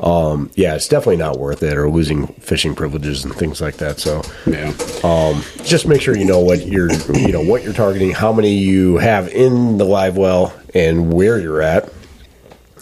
um, 0.00 0.50
yeah, 0.54 0.74
it's 0.74 0.88
definitely 0.88 1.16
not 1.16 1.38
worth 1.38 1.62
it. 1.62 1.76
Or 1.76 1.88
losing 1.90 2.26
fishing 2.34 2.74
privileges 2.74 3.24
and 3.24 3.34
things 3.34 3.60
like 3.60 3.76
that. 3.78 3.98
So 4.00 4.22
Yeah. 4.46 4.72
um, 5.04 5.42
just 5.64 5.86
make 5.86 6.00
sure 6.00 6.16
you 6.16 6.24
know 6.24 6.40
what 6.40 6.66
you're 6.66 6.92
you 7.14 7.32
know 7.32 7.42
what 7.42 7.62
you're 7.64 7.72
targeting, 7.72 8.12
how 8.12 8.32
many 8.32 8.54
you 8.54 8.98
have 8.98 9.28
in 9.28 9.78
the 9.78 9.84
live 9.84 10.16
well, 10.16 10.52
and 10.74 11.12
where 11.12 11.38
you're 11.40 11.62
at. 11.62 11.92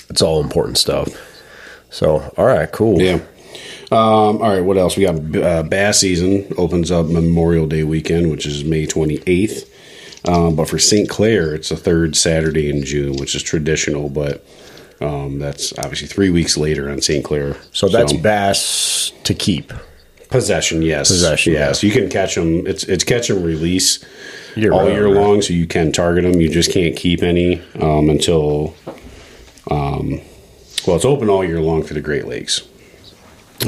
It's 0.09 0.23
all 0.23 0.41
important 0.43 0.77
stuff. 0.77 1.09
So, 1.91 2.33
all 2.37 2.47
right, 2.47 2.71
cool. 2.71 3.01
Yeah. 3.01 3.21
Um, 3.93 4.41
all 4.41 4.49
right. 4.51 4.61
What 4.61 4.77
else? 4.77 4.97
We 4.97 5.05
got 5.05 5.37
uh, 5.37 5.63
bass 5.65 5.99
season 6.01 6.53
opens 6.57 6.91
up 6.93 7.07
Memorial 7.07 7.67
Day 7.67 7.83
weekend, 7.83 8.31
which 8.31 8.47
is 8.47 8.65
May 8.65 8.87
28th. 8.87 9.69
Um, 10.27 10.55
but 10.57 10.69
for 10.69 10.79
St. 10.79 11.09
Clair, 11.09 11.55
it's 11.55 11.71
the 11.71 11.77
third 11.77 12.15
Saturday 12.17 12.69
in 12.69 12.85
June, 12.85 13.17
which 13.17 13.35
is 13.35 13.43
traditional, 13.43 14.09
but 14.11 14.45
um, 15.01 15.39
that's 15.39 15.73
obviously 15.79 16.09
three 16.09 16.29
weeks 16.31 16.57
later 16.59 16.91
on 16.91 17.01
St. 17.01 17.25
Clair. 17.25 17.57
So 17.73 17.89
that's 17.89 18.13
bass 18.13 19.13
to 19.25 19.33
keep. 19.35 19.73
possession. 20.29 20.83
Yes, 20.83 21.09
Possession, 21.09 21.55
Yes, 21.55 21.83
yeah. 21.83 21.87
you 21.89 21.93
can 22.01 22.11
catch 22.11 22.35
them. 22.35 22.67
It's 22.67 22.85
it's 22.85 23.03
catch 23.05 23.31
and 23.31 23.45
release 23.45 24.05
Year 24.57 24.73
all 24.73 24.89
year 24.91 25.07
right? 25.07 25.15
long, 25.15 25.43
so 25.43 25.55
you 25.55 25.67
can 25.67 25.91
target 25.93 26.25
them. 26.25 26.41
You 26.41 26.49
just 26.51 26.71
can't 26.71 26.95
keep 26.97 27.23
any 27.23 27.63
um, 27.81 28.11
until. 28.11 28.75
Um, 29.71 30.21
well, 30.87 30.97
it's 30.97 31.05
open 31.05 31.29
all 31.29 31.45
year 31.45 31.61
long 31.61 31.83
for 31.83 31.95
the 31.95 32.01
Great 32.01 32.27
Lakes. 32.27 32.63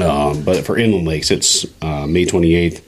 Um, 0.01 0.43
but 0.43 0.65
for 0.65 0.77
inland 0.77 1.07
lakes, 1.07 1.29
it's 1.31 1.65
uh, 1.81 2.07
May 2.07 2.25
28th 2.25 2.81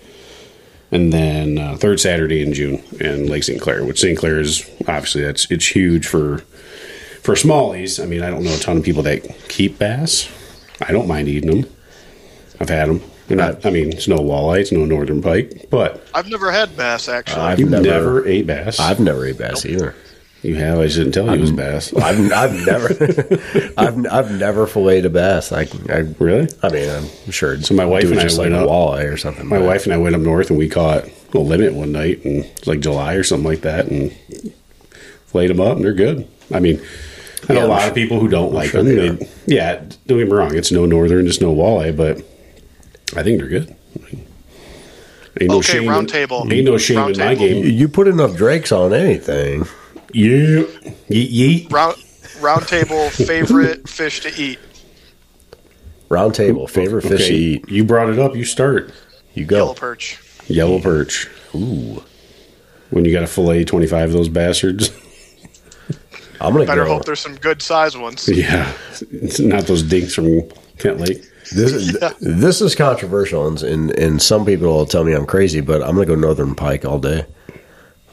and 0.91 1.11
then 1.11 1.57
uh, 1.57 1.75
third 1.77 1.99
Saturday 1.99 2.41
in 2.41 2.53
June 2.53 2.83
in 2.99 3.27
Lake 3.27 3.43
St. 3.43 3.61
Clair, 3.61 3.85
which 3.85 3.99
St. 3.99 4.17
Clair 4.17 4.39
is 4.39 4.69
obviously 4.81 5.21
that's 5.21 5.49
it's 5.51 5.67
huge 5.67 6.05
for 6.07 6.39
for 7.21 7.35
smallies. 7.35 8.01
I 8.01 8.05
mean, 8.05 8.21
I 8.21 8.29
don't 8.29 8.43
know 8.43 8.53
a 8.53 8.59
ton 8.59 8.77
of 8.77 8.83
people 8.83 9.03
that 9.03 9.23
keep 9.49 9.79
bass. 9.79 10.29
I 10.81 10.91
don't 10.91 11.07
mind 11.07 11.27
eating 11.27 11.61
them. 11.61 11.71
I've 12.59 12.69
had 12.69 12.89
them. 12.89 13.01
They're 13.27 13.37
not. 13.37 13.65
I 13.65 13.71
mean, 13.71 13.91
it's 13.91 14.07
no 14.07 14.17
walleye, 14.17 14.59
it's 14.59 14.71
no 14.71 14.85
northern 14.85 15.21
pike, 15.21 15.67
but 15.71 16.07
I've 16.13 16.29
never 16.29 16.51
had 16.51 16.77
bass 16.77 17.09
actually. 17.09 17.41
I've 17.41 17.59
you 17.59 17.65
never, 17.65 17.83
never, 17.83 18.27
ate 18.27 18.45
bass. 18.45 18.79
I've 18.79 18.99
never 18.99 19.25
ate 19.25 19.39
bass 19.39 19.65
either. 19.65 19.95
You 20.45 20.55
have. 20.55 20.79
I 20.79 20.87
didn't 20.87 21.11
tell 21.13 21.25
you 21.27 21.33
it 21.33 21.39
was 21.41 21.51
bass. 21.51 21.93
I've 21.97 22.31
I've 22.31 22.65
never 22.65 22.87
I've 23.77 24.05
I've 24.13 24.31
never 24.39 24.67
filleted 24.67 25.05
a 25.05 25.09
bass. 25.09 25.51
I 25.51 25.67
I 25.89 25.99
Really? 26.19 26.47
I 26.61 26.69
mean 26.69 26.89
I'm 26.89 27.31
sure. 27.31 27.59
So 27.61 27.73
my 27.73 27.85
wife 27.85 28.03
do 28.03 28.09
it 28.09 28.11
and 28.11 28.19
I 28.19 28.23
just 28.23 28.37
like 28.37 28.51
went 28.51 28.55
a 28.55 28.59
up- 28.65 28.69
walleye 28.69 29.11
or 29.11 29.17
something. 29.17 29.47
My 29.47 29.57
but- 29.59 29.65
wife 29.65 29.85
and 29.85 29.93
I 29.93 29.97
went 29.97 30.15
up 30.15 30.21
north 30.21 30.49
and 30.49 30.59
we 30.59 30.69
caught 30.69 31.05
a 31.33 31.39
limit 31.39 31.73
one 31.73 31.91
night 31.91 32.23
and 32.23 32.45
it's 32.45 32.67
like 32.67 32.79
July 32.79 33.15
or 33.15 33.23
something 33.23 33.45
like 33.47 33.61
that 33.61 33.87
and 33.87 34.15
flayed 35.27 35.49
them 35.49 35.59
up 35.59 35.75
and 35.77 35.83
they're 35.85 35.93
good. 35.93 36.27
I 36.53 36.59
mean, 36.59 36.79
I 37.49 37.53
know 37.53 37.59
Yeah, 37.59 37.61
a 37.61 37.63
I'm 37.63 37.69
lot 37.69 37.79
sure- 37.81 37.89
of 37.89 37.95
people 37.95 38.19
who 38.19 38.27
don't 38.27 38.53
like 38.53 38.69
sure 38.69 38.83
them. 38.83 38.95
they 38.95 39.09
They- 39.09 39.29
yeah, 39.47 39.75
don't 40.07 40.17
get 40.19 40.27
me 40.27 40.33
wrong. 40.33 40.55
It's 40.55 40.71
no 40.71 40.85
northern, 40.85 41.27
it's 41.27 41.41
no 41.41 41.53
walleye, 41.53 41.95
but 41.95 42.17
I 43.17 43.23
think 43.23 43.39
they're 43.39 43.49
good. 43.49 43.75
Ain't 45.41 45.51
no 45.51 45.57
Okay, 45.57 45.73
shame 45.79 45.89
round 45.89 46.07
in- 46.07 46.13
table. 46.13 46.47
Ain't 46.49 46.65
no 46.65 46.77
shame 46.77 46.97
Round 46.97 47.11
in 47.11 47.17
my 47.19 47.35
table. 47.35 47.61
game. 47.63 47.65
You 47.77 47.87
put 47.89 48.07
enough 48.07 48.35
Drake's 48.37 48.71
on 48.71 48.93
anything. 48.93 49.65
Yeah, 50.15 50.63
yeet, 51.09 51.31
yeet. 51.31 51.71
round 51.71 51.97
round 52.39 52.67
table 52.67 53.09
favorite 53.09 53.87
fish 53.89 54.21
to 54.21 54.41
eat. 54.41 54.59
Round 56.07 56.33
table, 56.33 56.67
favorite 56.67 57.01
fish 57.01 57.27
to 57.27 57.33
eat. 57.33 57.69
You 57.69 57.83
brought 57.83 58.09
it 58.09 58.17
up. 58.19 58.35
You 58.35 58.45
start 58.45 58.93
You 59.33 59.45
go. 59.45 59.57
Yellow 59.57 59.73
perch. 59.73 60.19
yellow 60.47 60.79
perch. 60.79 61.27
Ooh, 61.53 62.01
When 62.91 63.03
you 63.03 63.11
got 63.11 63.21
to 63.21 63.27
fillet 63.27 63.65
twenty 63.65 63.87
five 63.87 64.09
of 64.09 64.13
those 64.13 64.29
bastards. 64.29 64.89
I'm 66.41 66.53
gonna 66.53 66.65
Better 66.65 66.83
go. 66.85 66.93
hope 66.95 67.05
there's 67.05 67.19
some 67.21 67.35
good 67.35 67.61
size 67.61 67.97
ones. 67.97 68.27
yeah, 68.29 68.71
it's 69.11 69.39
not 69.41 69.63
those 69.67 69.83
dinks 69.83 70.13
from 70.13 70.43
Kent 70.77 70.99
Lake. 70.99 71.23
This 71.53 71.71
is 71.73 71.97
this 72.21 72.61
is 72.61 72.73
controversial, 72.75 73.47
and, 73.47 73.61
and 73.63 73.91
and 73.99 74.21
some 74.21 74.45
people 74.45 74.67
will 74.67 74.85
tell 74.85 75.03
me 75.03 75.13
I'm 75.13 75.25
crazy, 75.25 75.61
but 75.61 75.81
I'm 75.81 75.95
gonna 75.95 76.05
go 76.05 76.15
northern 76.15 76.53
pike 76.55 76.85
all 76.85 76.99
day, 76.99 77.25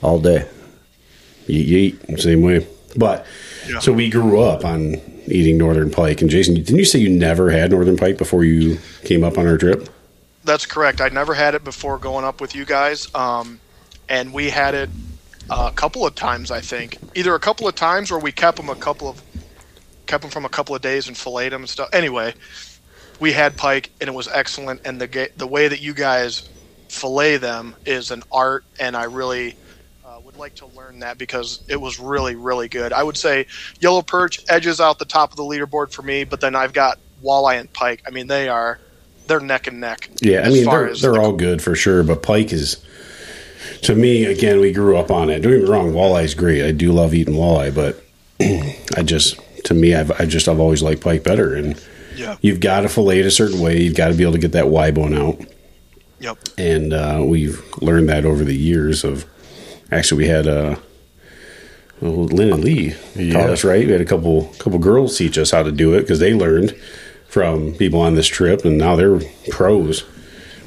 all 0.03 0.19
day. 0.21 0.47
Yeet, 1.49 1.69
yeet, 2.09 2.21
same 2.21 2.43
way. 2.43 2.67
But 2.97 3.27
Yeah. 3.69 3.79
so 3.81 3.93
we 3.93 4.11
grew 4.11 4.41
up 4.41 4.65
on 4.65 5.01
eating 5.27 5.57
northern 5.59 5.91
pike. 5.91 6.21
And 6.21 6.31
Jason, 6.31 6.55
didn't 6.55 6.77
you 6.79 6.85
say 6.85 6.99
you 6.99 7.09
never 7.09 7.51
had 7.51 7.71
northern 7.71 7.97
pike 7.97 8.19
before 8.19 8.45
you 8.45 8.79
came 9.05 9.23
up 9.25 9.39
on 9.39 9.47
our 9.47 9.57
trip? 9.57 9.89
That's 10.45 10.67
correct. 10.67 11.01
I 11.01 11.09
never 11.09 11.35
had 11.35 11.55
it 11.55 11.63
before 11.65 11.99
going 11.99 12.25
up 12.25 12.41
with 12.41 12.55
you 12.57 12.65
guys, 12.65 13.07
um, 13.15 13.61
and 14.09 14.33
we 14.33 14.51
had 14.51 14.75
it 14.75 14.91
a 15.51 15.71
couple 15.71 16.05
of 16.07 16.15
times. 16.17 16.51
I 16.51 16.61
think 16.61 16.99
either 17.15 17.35
a 17.35 17.39
couple 17.41 17.69
of 17.69 17.75
times 17.77 18.11
or 18.11 18.19
we 18.19 18.33
kept 18.33 18.57
them 18.57 18.69
a 18.69 18.75
couple 18.75 19.09
of 19.09 19.23
kept 20.07 20.23
them 20.23 20.31
from 20.31 20.45
a 20.45 20.49
couple 20.49 20.75
of 20.75 20.83
days 20.83 21.07
and 21.07 21.17
filleted 21.17 21.53
them 21.53 21.63
and 21.63 21.71
stuff. 21.71 21.89
Anyway, 21.93 22.35
we 23.21 23.33
had 23.33 23.57
pike 23.57 23.91
and 24.01 24.09
it 24.09 24.13
was 24.15 24.27
excellent. 24.29 24.81
And 24.85 25.01
the 25.01 25.07
ga- 25.07 25.29
the 25.37 25.47
way 25.47 25.69
that 25.69 25.81
you 25.81 25.95
guys 25.95 26.49
fillet 26.89 27.37
them 27.37 27.75
is 27.87 28.11
an 28.11 28.23
art, 28.33 28.65
and 28.81 28.97
I 28.97 29.05
really 29.05 29.55
like 30.43 30.55
to 30.57 30.67
learn 30.67 30.99
that 30.99 31.17
because 31.19 31.63
it 31.69 31.81
was 31.81 31.99
really 32.01 32.35
really 32.35 32.69
good. 32.69 32.93
I 32.93 33.03
would 33.03 33.17
say 33.17 33.47
yellow 33.81 34.03
perch 34.03 34.41
edges 34.49 34.81
out 34.81 34.99
the 34.99 35.05
top 35.05 35.31
of 35.31 35.37
the 35.37 35.45
leaderboard 35.45 35.93
for 35.93 36.03
me, 36.03 36.25
but 36.25 36.41
then 36.41 36.55
I've 36.57 36.73
got 36.73 36.99
walleye 37.23 37.61
and 37.61 37.73
pike. 37.73 38.03
I 38.07 38.11
mean, 38.11 38.27
they 38.27 38.49
are 38.49 38.79
they're 39.29 39.39
neck 39.41 39.69
and 39.69 39.81
neck. 39.81 40.11
Yeah, 40.21 40.43
I 40.45 40.51
mean 40.51 40.65
they're 40.67 40.95
they're 40.97 41.13
the- 41.13 41.21
all 41.21 41.33
good 41.33 41.63
for 41.63 41.75
sure, 41.77 42.03
but 42.03 42.23
pike 42.25 42.53
is 42.53 42.85
to 43.83 43.95
me 43.95 44.25
again. 44.25 44.59
We 44.61 44.73
grew 44.73 44.97
up 44.97 45.11
on 45.13 45.31
it. 45.31 45.41
Don't 45.41 45.53
get 45.53 45.63
me 45.63 45.69
wrong, 45.69 45.93
walleye's 45.93 46.35
great. 46.35 46.65
I 46.65 46.73
do 46.73 46.93
love 46.93 47.15
eating 47.15 47.35
walleye, 47.35 47.73
but 47.75 48.03
I 48.99 49.03
just 49.05 49.39
to 49.67 49.75
me, 49.75 49.95
I've 49.95 50.11
I 50.21 50.27
just 50.27 50.49
I've 50.49 50.59
always 50.61 50.83
liked 50.83 51.03
pike 51.03 51.23
better. 51.23 51.55
And 51.55 51.81
Yeah. 52.17 52.37
you've 52.43 52.59
got 52.61 52.81
to 52.81 52.89
fillet 52.89 53.21
it 53.21 53.27
a 53.27 53.31
certain 53.31 53.61
way. 53.61 53.81
You've 53.81 53.95
got 53.97 54.09
to 54.09 54.15
be 54.15 54.25
able 54.25 54.33
to 54.33 54.39
get 54.41 54.53
that 54.53 54.69
Y 54.69 54.91
bone 54.91 55.15
out. 55.15 55.41
Yep. 56.19 56.39
and 56.57 56.93
uh, 56.93 57.21
we've 57.25 57.61
learned 57.81 58.09
that 58.09 58.25
over 58.25 58.45
the 58.45 58.55
years 58.57 59.03
of 59.03 59.25
actually 59.93 60.25
we 60.25 60.29
had 60.29 60.47
uh 60.49 60.77
well, 62.01 62.25
Lynn 62.25 62.53
and 62.53 62.65
Lee 62.65 62.95
Yeah. 63.15 63.35
taught 63.35 63.51
us 63.51 63.65
right 63.65 63.87
we 63.87 63.93
had 63.93 64.01
a 64.01 64.05
couple 64.07 64.47
couple 64.59 64.79
girls 64.79 65.17
teach 65.17 65.39
us 65.39 65.51
how 65.51 65.63
to 65.63 65.71
do 65.73 65.95
it 65.95 66.01
because 66.03 66.19
they 66.19 66.35
learned 66.35 66.75
from 67.29 67.73
people 67.75 68.01
on 68.01 68.15
this 68.15 68.27
trip 68.27 68.65
and 68.65 68.77
now 68.79 68.97
they're 68.97 69.21
pros 69.51 70.05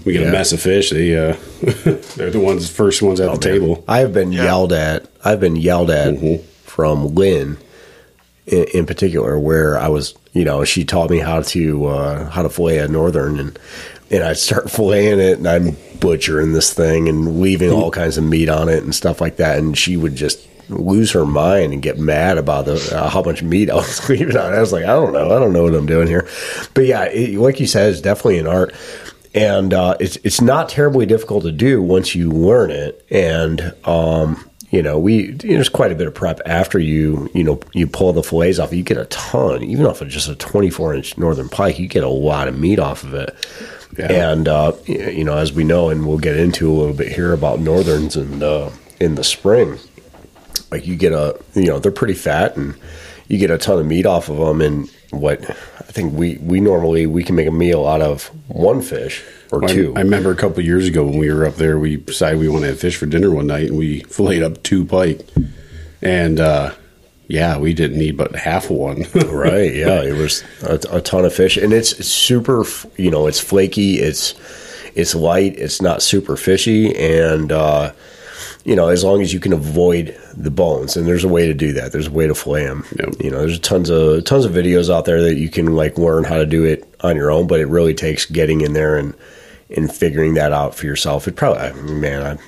we 0.06 0.14
get 0.14 0.22
Yeah. 0.22 0.30
a 0.30 0.32
mess 0.32 0.54
of 0.54 0.62
fish 0.62 0.90
they 0.92 1.16
uh 1.18 1.36
they're 2.16 2.32
the 2.32 2.40
ones 2.40 2.70
first 2.70 3.02
ones 3.02 3.20
at 3.20 3.32
the 3.32 3.38
table 3.40 3.84
I 3.88 4.00
have 4.00 4.14
been 4.14 4.32
Yeah. 4.32 4.44
yelled 4.46 4.72
at. 4.74 5.06
I've 5.24 5.40
been 5.40 5.56
yelled 5.56 5.90
at 5.90 6.16
from 6.64 7.16
Lynn, 7.16 7.58
in, 8.46 8.66
in 8.76 8.86
particular, 8.86 9.40
where 9.40 9.76
I 9.78 9.88
was, 9.88 10.14
you 10.34 10.44
know, 10.44 10.64
she 10.66 10.86
taught 10.86 11.10
me 11.10 11.18
how 11.18 11.42
to 11.42 11.86
uh, 11.88 12.30
how 12.30 12.44
to 12.44 12.50
fillet 12.50 12.78
a 12.78 12.88
northern, 12.88 13.40
and 13.40 13.58
and 14.12 14.24
I 14.24 14.34
start 14.34 14.66
filleting 14.66 15.20
it, 15.20 15.38
and 15.38 15.48
I'm 15.48 15.78
butchering 16.00 16.54
this 16.54 16.74
thing 16.74 17.10
and 17.10 17.42
leaving 17.42 17.72
all 17.72 17.92
kinds 17.92 18.18
of 18.18 18.24
meat 18.24 18.50
on 18.50 18.70
it 18.70 18.84
and 18.84 18.94
stuff 18.94 19.22
like 19.22 19.38
that, 19.38 19.58
and 19.60 19.78
she 19.78 19.98
would 19.98 20.16
just 20.16 20.48
lose 20.68 21.12
her 21.12 21.26
mind 21.26 21.74
and 21.74 21.82
get 21.84 22.00
mad 22.00 22.40
about 22.40 22.66
the 22.66 22.74
uh, 22.96 23.08
how 23.08 23.22
much 23.22 23.44
meat 23.44 23.70
I 23.70 23.76
was 23.76 24.10
leaving 24.10 24.38
on. 24.38 24.54
I 24.54 24.60
was 24.60 24.74
like, 24.74 24.84
I 24.84 24.88
don't 24.88 25.14
know, 25.14 25.36
I 25.36 25.40
don't 25.40 25.54
know 25.54 25.64
what 25.64 25.76
I'm 25.76 25.86
doing 25.86 26.08
here, 26.08 26.28
but 26.74 26.86
yeah, 26.86 27.04
it, 27.06 27.38
like 27.38 27.60
you 27.60 27.68
said, 27.68 27.92
it's 27.92 28.02
definitely 28.02 28.40
an 28.40 28.48
art 28.48 28.74
and 29.36 29.74
uh, 29.74 29.98
it's 30.00 30.16
it's 30.18 30.42
not 30.42 30.70
terribly 30.70 31.06
difficult 31.06 31.44
to 31.44 31.52
do 31.52 31.82
once 31.82 32.16
you 32.16 32.32
learn 32.32 32.72
it. 32.72 33.06
And 33.12 33.76
um, 33.84 34.50
you 34.72 34.82
know, 34.82 34.98
we 34.98 35.32
there's 35.32 35.70
quite 35.70 35.92
a 35.92 35.96
bit 35.96 36.08
of 36.08 36.16
prep 36.16 36.40
after 36.46 36.80
you 36.80 37.30
you 37.34 37.44
know 37.44 37.60
you 37.74 37.86
pull 37.86 38.14
the 38.14 38.24
fillets 38.24 38.60
off. 38.60 38.74
You 38.74 38.82
get 38.82 38.98
a 38.98 39.06
ton, 39.06 39.62
even 39.62 39.86
off 39.86 40.02
of 40.02 40.08
just 40.08 40.30
a 40.30 40.36
24 40.36 40.96
inch 40.96 41.18
northern 41.18 41.50
pike, 41.50 41.78
you 41.78 41.88
get 41.88 42.04
a 42.04 42.10
lot 42.10 42.48
of 42.48 42.58
meat 42.58 42.80
off 42.80 43.04
of 43.04 43.14
it. 43.14 43.36
Yeah. 43.98 44.32
And 44.32 44.48
uh, 44.48 44.74
you 44.86 45.24
know, 45.24 45.38
as 45.38 45.54
we 45.54 45.64
know, 45.64 45.90
and 45.90 46.08
we'll 46.08 46.18
get 46.18 46.38
into 46.38 46.70
a 46.70 46.74
little 46.74 46.96
bit 46.96 47.12
here 47.12 47.34
about 47.34 47.60
northerns 47.60 48.16
and 48.16 48.44
uh, 48.44 48.70
in 49.00 49.16
the 49.16 49.24
spring, 49.24 49.80
like 50.72 50.86
you 50.86 50.96
get 50.96 51.14
a 51.14 51.40
you 51.54 51.68
know 51.68 51.80
they're 51.80 51.92
pretty 51.92 52.14
fat 52.14 52.58
and 52.58 52.76
you 53.28 53.38
get 53.38 53.50
a 53.52 53.58
ton 53.58 53.80
of 53.80 53.86
meat 53.86 54.06
off 54.06 54.30
of 54.30 54.38
them 54.38 54.62
and 54.62 54.90
what 55.12 55.50
i 55.50 55.92
think 55.92 56.14
we 56.14 56.38
we 56.38 56.60
normally 56.60 57.06
we 57.06 57.24
can 57.24 57.36
make 57.36 57.48
a 57.48 57.52
meal 57.52 57.88
out 57.88 58.02
of 58.02 58.26
one 58.48 58.82
fish 58.82 59.24
or 59.52 59.64
I, 59.64 59.68
two 59.68 59.94
I 59.96 60.02
remember 60.02 60.32
a 60.32 60.36
couple 60.36 60.60
of 60.60 60.66
years 60.66 60.88
ago 60.88 61.06
when 61.06 61.18
we 61.18 61.32
were 61.32 61.46
up 61.46 61.56
there 61.56 61.80
we 61.80 61.98
decided 61.98 62.40
we 62.40 62.50
wanted 62.50 62.68
to 62.68 62.72
have 62.72 62.80
fish 62.80 62.98
for 62.98 63.06
dinner 63.06 63.32
one 63.32 63.48
night 63.48 63.68
and 63.68 63.78
we 63.78 64.02
filleted 64.02 64.44
up 64.44 64.64
two 64.64 64.86
pike 64.86 65.22
and 66.02 66.40
uh 66.40 66.74
yeah 67.28 67.58
we 67.58 67.74
didn't 67.74 67.98
need 67.98 68.16
but 68.18 68.36
half 68.36 68.70
one. 68.70 69.06
Right 69.14 69.74
yeah 69.76 70.02
it 70.04 70.14
was 70.14 70.44
a, 70.64 70.80
a 70.92 71.02
ton 71.02 71.26
of 71.26 71.34
fish 71.34 71.58
and 71.58 71.74
it's 71.74 72.06
super 72.06 72.64
you 72.98 73.10
know 73.12 73.28
it's 73.28 73.40
flaky 73.40 73.96
it's 74.00 74.34
it's 74.96 75.14
light 75.16 75.58
it's 75.58 75.82
not 75.82 76.02
super 76.02 76.38
fishy 76.38 76.96
and 76.96 77.52
uh 77.52 77.92
you 78.64 78.76
know 78.76 78.88
as 78.88 79.04
long 79.04 79.22
as 79.22 79.34
you 79.34 79.40
can 79.40 79.54
avoid 79.54 80.18
the 80.36 80.52
bones 80.52 80.96
and 80.98 81.08
there's 81.08 81.24
a 81.24 81.28
way 81.28 81.46
to 81.48 81.54
do 81.54 81.74
that 81.74 81.92
there's 81.92 82.08
a 82.08 82.12
way 82.12 82.28
to 82.28 82.36
fillet 82.36 82.66
them 82.66 82.86
Yep. 83.00 83.16
you 83.20 83.30
know 83.32 83.40
there's 83.40 83.60
tons 83.60 83.90
of 83.90 84.24
tons 84.26 84.46
of 84.46 84.52
videos 84.52 84.94
out 84.94 85.06
there 85.06 85.22
that 85.22 85.36
you 85.36 85.50
can 85.50 85.76
like 85.76 85.98
learn 85.98 86.24
how 86.24 86.38
to 86.38 86.46
do 86.46 86.64
it 86.64 86.88
on 87.02 87.16
your 87.16 87.32
own 87.32 87.48
but 87.48 87.60
it 87.60 87.68
really 87.68 87.94
takes 87.94 88.26
getting 88.26 88.62
in 88.62 88.74
there 88.74 88.98
and 88.98 89.14
and 89.76 89.92
figuring 89.94 90.36
that 90.36 90.54
out 90.54 90.76
for 90.76 90.86
yourself. 90.86 91.28
It 91.28 91.36
probably 91.36 91.60
I 91.64 91.74
mean, 91.74 92.00
man 92.00 92.22
I 92.38 92.42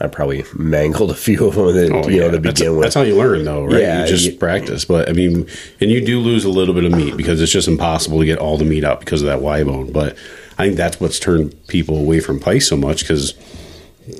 I 0.00 0.06
probably 0.06 0.44
mangled 0.54 1.10
a 1.10 1.14
few 1.14 1.48
of 1.48 1.54
them. 1.54 1.74
That, 1.74 1.90
Oh, 1.92 2.08
you 2.08 2.18
know, 2.20 2.26
yeah. 2.26 2.30
to 2.32 2.38
that's, 2.38 2.60
begin 2.60 2.74
with. 2.76 2.82
that's 2.84 2.94
how 2.94 3.02
you 3.02 3.16
learn, 3.16 3.44
though, 3.44 3.64
right? 3.64 3.80
Yeah, 3.80 4.02
you 4.02 4.08
just 4.08 4.24
you- 4.26 4.36
practice. 4.36 4.84
But 4.84 5.08
I 5.08 5.12
mean, 5.12 5.46
and 5.80 5.90
you 5.90 6.04
do 6.04 6.20
lose 6.20 6.44
a 6.44 6.50
little 6.50 6.74
bit 6.74 6.84
of 6.84 6.92
meat 6.92 7.16
because 7.16 7.40
it's 7.40 7.52
just 7.52 7.68
impossible 7.68 8.18
to 8.20 8.26
get 8.26 8.38
all 8.38 8.58
the 8.58 8.64
meat 8.64 8.84
out 8.84 9.00
because 9.00 9.22
of 9.22 9.26
that 9.26 9.40
Y 9.40 9.64
bone. 9.64 9.90
But 9.92 10.16
I 10.58 10.64
think 10.66 10.76
that's 10.76 11.00
what's 11.00 11.18
turned 11.18 11.54
people 11.68 11.96
away 11.98 12.20
from 12.20 12.38
pike 12.40 12.62
so 12.62 12.76
much 12.76 13.00
because. 13.02 13.34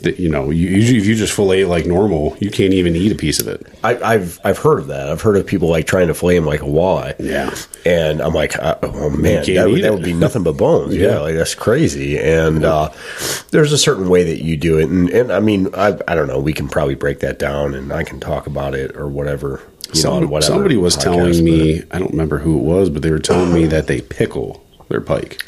You 0.05 0.29
know, 0.29 0.51
you, 0.51 0.69
usually 0.69 0.99
if 0.99 1.07
you 1.07 1.15
just 1.15 1.33
fillet 1.33 1.63
it 1.63 1.69
like 1.69 1.87
normal, 1.87 2.37
you 2.41 2.51
can't 2.51 2.75
even 2.75 2.95
eat 2.95 3.11
a 3.11 3.15
piece 3.15 3.41
of 3.41 3.49
it. 3.49 3.67
I, 3.83 3.97
I've 3.97 4.39
I've 4.45 4.59
heard 4.59 4.81
of 4.81 4.89
that. 4.89 5.09
I've 5.09 5.23
heard 5.23 5.37
of 5.37 5.47
people 5.47 5.69
like 5.69 5.87
trying 5.87 6.09
to 6.09 6.15
fillet 6.15 6.37
them 6.37 6.45
like 6.45 6.61
a 6.61 6.67
walleye. 6.67 7.15
Yeah. 7.19 7.55
and 7.87 8.21
I'm 8.21 8.35
like, 8.35 8.59
uh, 8.59 8.77
oh 8.83 9.09
man, 9.11 9.45
that 9.47 9.69
would, 9.71 9.83
that 9.83 9.93
would 9.95 10.03
be 10.05 10.13
nothing 10.13 10.43
but 10.43 10.57
bones. 10.59 10.95
yeah. 10.97 11.09
Yeah. 11.13 11.19
like 11.21 11.35
that's 11.37 11.55
crazy. 11.55 12.19
And 12.19 12.65
uh, 12.65 12.91
there's 13.51 13.73
a 13.73 13.79
certain 13.79 14.09
way 14.11 14.25
that 14.25 14.45
you 14.45 14.57
do 14.59 14.79
it, 14.79 14.89
and, 14.91 15.09
and 15.09 15.33
I 15.33 15.41
mean, 15.41 15.69
I 15.75 15.99
I 16.07 16.15
don't 16.15 16.27
know. 16.29 16.39
We 16.39 16.53
can 16.53 16.69
probably 16.69 16.95
break 16.95 17.21
that 17.21 17.39
down, 17.39 17.75
and 17.75 17.91
I 17.93 18.05
can 18.05 18.21
talk 18.21 18.47
about 18.47 18.75
it 18.75 18.95
or 18.97 19.09
whatever. 19.09 19.63
You 19.95 19.95
know, 19.95 20.21
Some- 20.21 20.29
whatever 20.29 20.53
somebody 20.53 20.77
was 20.77 20.97
podcast, 20.99 21.03
telling 21.03 21.45
me, 21.45 21.83
I 21.91 21.99
don't 21.99 22.11
remember 22.11 22.39
who 22.39 22.59
it 22.59 22.63
was, 22.63 22.91
but 22.91 23.01
they 23.01 23.11
were 23.11 23.19
telling 23.19 23.55
me 23.55 23.65
that 23.67 23.87
they 23.87 24.03
pickle 24.03 24.63
their 24.89 25.01
pike. 25.01 25.43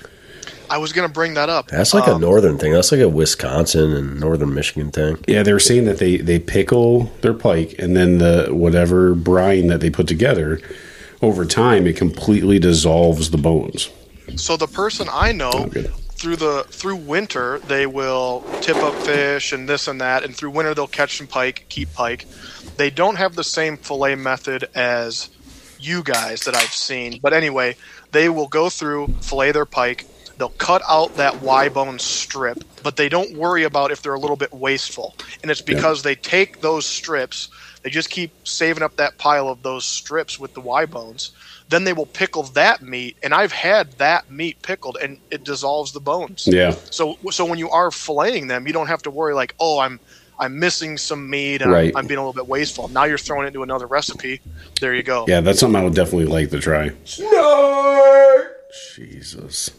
I 0.71 0.79
was 0.79 0.93
going 0.93 1.07
to 1.09 1.13
bring 1.13 1.35
that 1.35 1.49
up. 1.49 1.69
that's 1.69 1.93
like 1.93 2.07
a 2.07 2.15
Um, 2.15 2.21
northern 2.21 2.57
thing. 2.59 2.73
That's 2.73 2.93
like 2.93 3.01
a 3.01 3.09
Wisconsin 3.09 3.93
and 3.93 4.21
northern 4.21 4.55
Michigan 4.55 4.91
thing. 4.91 5.19
Yeah, 5.27 5.43
they 5.43 5.53
were 5.53 5.59
saying 5.61 5.85
that 5.87 5.99
they 5.99 6.17
they 6.19 6.39
pickle 6.39 7.11
their 7.23 7.35
pike, 7.35 7.75
and 7.79 7.97
then 7.97 8.19
the 8.19 8.49
whatever 8.51 9.15
brine 9.15 9.67
that 9.67 9.81
they 9.81 9.91
put 9.91 10.07
together, 10.07 10.61
over 11.23 11.45
time 11.45 11.87
it 11.87 11.97
completely 11.97 12.59
dissolves 12.59 13.31
the 13.31 13.39
bones. 13.39 13.91
So 14.37 14.57
the 14.57 14.69
person 14.69 15.09
I 15.11 15.33
know 15.33 15.51
Oh, 15.53 15.67
good. 15.67 15.93
through 16.15 16.37
the 16.37 16.65
through 16.71 16.97
winter 16.97 17.59
they 17.67 17.87
will 17.87 18.45
tip 18.61 18.77
up 18.77 18.95
fish 18.95 19.53
and 19.53 19.69
this 19.69 19.89
and 19.89 20.01
that, 20.01 20.23
and 20.25 20.35
through 20.37 20.51
winter 20.51 20.73
they'll 20.75 20.87
catch 20.87 21.19
some 21.19 21.27
pike, 21.27 21.67
keep 21.69 21.93
pike. 21.95 22.27
They 22.77 22.91
don't 22.91 23.17
have 23.17 23.35
the 23.35 23.45
same 23.45 23.77
fillet 23.77 24.15
method 24.15 24.69
as 24.75 25.31
you 25.81 26.03
guys 26.03 26.45
that 26.45 26.55
I've 26.55 26.73
seen, 26.75 27.19
but 27.23 27.33
anyway, 27.33 27.75
they 28.13 28.29
will 28.29 28.47
go 28.49 28.71
through 28.71 29.09
fillet 29.21 29.53
their 29.53 29.65
pike. 29.67 30.05
They'll 30.41 30.49
cut 30.49 30.81
out 30.89 31.15
that 31.17 31.43
Y 31.43 31.69
bone 31.69 31.99
strip, 31.99 32.65
but 32.83 32.97
they 32.97 33.11
don't 33.11 33.37
worry 33.37 33.65
about 33.65 33.91
if 33.91 34.01
they're 34.01 34.15
a 34.15 34.19
little 34.19 34.37
bit 34.37 34.51
wasteful. 34.55 35.15
And 35.43 35.51
it's 35.51 35.61
because 35.61 36.03
they 36.03 36.15
take 36.15 36.63
those 36.63 36.87
strips, 36.87 37.51
they 37.83 37.91
just 37.91 38.09
keep 38.09 38.33
saving 38.49 38.83
up 38.83 38.97
that 38.97 39.19
pile 39.19 39.51
of 39.51 39.63
those 39.63 39.85
strips 39.85 40.41
with 40.41 40.55
the 40.55 40.63
Y 40.63 40.87
bones. 40.87 41.33
Then 41.69 41.85
they 41.85 41.93
will 41.93 42.07
pickle 42.07 42.45
that 42.55 42.81
meat, 42.81 43.19
and 43.23 43.35
I've 43.35 43.53
had 43.53 43.93
that 43.99 44.31
meat 44.31 44.63
pickled, 44.63 44.97
and 45.03 45.19
it 45.31 45.45
dissolves 45.45 45.93
the 45.93 46.01
bones. 46.01 46.49
Yeah, 46.51 46.75
So, 46.91 47.19
so 47.31 47.45
when 47.45 47.59
you 47.59 47.69
are 47.69 47.91
filleting 47.91 48.49
them, 48.49 48.67
you 48.67 48.73
don't 48.73 48.87
have 48.87 49.03
to 49.03 49.11
worry 49.11 49.35
like, 49.35 49.55
oh, 49.61 49.79
I'm 49.79 50.01
I'm 50.39 50.59
missing 50.59 50.97
some 50.97 51.29
meat 51.29 51.61
and 51.61 51.71
Right. 51.71 51.91
I'm, 51.91 51.99
I'm 51.99 52.07
being 52.07 52.17
a 52.17 52.23
little 52.23 52.33
bit 52.33 52.49
wasteful. 52.49 52.89
Now 52.89 53.05
you're 53.05 53.19
throwing 53.19 53.45
it 53.45 53.49
into 53.49 53.63
another 53.63 53.87
recipe. 53.87 54.41
There 54.81 54.95
you 54.95 55.03
go. 55.03 55.27
yeah, 55.29 55.43
that's 55.43 55.61
something 55.61 55.79
I 55.79 55.85
would 55.85 55.95
definitely 55.95 56.33
like 56.33 56.49
to 56.49 56.59
try. 56.61 56.93
No! 57.19 58.47
Jesus, 58.97 59.71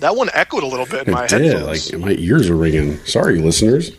That 0.00 0.16
one 0.16 0.28
echoed 0.34 0.62
a 0.62 0.66
little 0.66 0.86
bit 0.86 1.06
in 1.06 1.14
my 1.14 1.24
it 1.24 1.30
did. 1.30 1.42
headphones. 1.52 1.92
Like 1.92 2.00
my 2.00 2.12
ears 2.12 2.50
are 2.50 2.56
ringing. 2.56 2.98
Sorry, 3.06 3.38
listeners, 3.38 3.90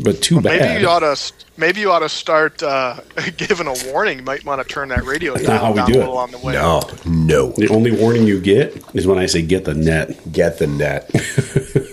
but 0.00 0.22
too 0.22 0.36
bad. 0.36 0.44
maybe 0.44 0.58
bad. 0.60 0.80
you 0.80 0.88
ought 0.88 1.00
to 1.00 1.32
maybe 1.56 1.80
you 1.80 1.90
ought 1.92 1.98
to 2.00 2.08
start 2.08 2.62
uh, 2.62 2.96
giving 3.36 3.66
a 3.66 3.74
warning. 3.92 4.18
You 4.18 4.24
might 4.24 4.44
want 4.44 4.60
to 4.66 4.68
turn 4.72 4.88
that 4.88 5.04
radio 5.04 5.34
not 5.34 5.42
down, 5.42 5.58
how 5.60 5.70
we 5.72 5.76
down 5.76 5.92
do 5.92 6.00
a 6.00 6.04
it. 6.04 6.08
on 6.08 6.30
the 6.30 6.38
way. 6.38 6.52
No, 6.54 6.80
no, 7.06 7.50
the 7.52 7.68
only 7.68 7.92
warning 7.92 8.26
you 8.26 8.40
get 8.40 8.82
is 8.94 9.06
when 9.06 9.18
I 9.18 9.26
say 9.26 9.42
get 9.42 9.64
the 9.66 9.74
net. 9.74 10.32
get 10.32 10.58
the 10.58 10.66
net. 10.66 11.10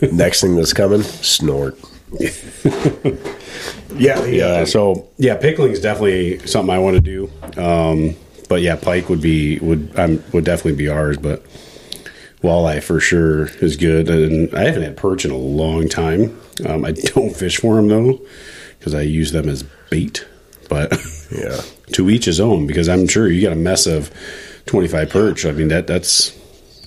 Next 0.13 0.41
thing 0.41 0.55
that's 0.55 0.73
coming, 0.73 1.01
snort. 1.03 1.77
yeah, 3.95 4.23
Yeah, 4.25 4.63
so 4.65 5.07
yeah, 5.17 5.35
pickling 5.35 5.71
is 5.71 5.81
definitely 5.81 6.39
something 6.47 6.73
I 6.73 6.79
want 6.79 6.95
to 6.95 7.01
do. 7.01 7.29
Um, 7.61 8.15
but 8.47 8.61
yeah, 8.61 8.75
pike 8.75 9.09
would 9.09 9.21
be 9.21 9.59
would 9.59 9.91
um, 9.99 10.23
would 10.31 10.45
definitely 10.45 10.75
be 10.77 10.87
ours. 10.89 11.17
But 11.17 11.43
walleye 12.45 12.81
for 12.81 12.99
sure 12.99 13.47
is 13.61 13.75
good, 13.75 14.09
and 14.09 14.53
I 14.55 14.65
haven't 14.65 14.83
had 14.83 14.97
perch 14.97 15.25
in 15.25 15.31
a 15.31 15.37
long 15.37 15.89
time. 15.89 16.39
Um, 16.65 16.85
I 16.85 16.91
don't 17.13 17.35
fish 17.35 17.57
for 17.57 17.75
them 17.75 17.87
though 17.87 18.21
because 18.79 18.93
I 18.93 19.01
use 19.01 19.31
them 19.31 19.49
as 19.49 19.63
bait. 19.89 20.25
But 20.69 20.93
yeah. 21.31 21.61
to 21.93 22.09
each 22.09 22.25
his 22.25 22.39
own 22.39 22.67
because 22.67 22.89
I'm 22.89 23.07
sure 23.07 23.29
you 23.29 23.41
got 23.41 23.53
a 23.53 23.57
mess 23.57 23.87
of 23.87 24.11
twenty 24.65 24.87
five 24.87 25.09
perch. 25.09 25.45
I 25.45 25.51
mean 25.51 25.67
that 25.69 25.87
that's 25.87 26.35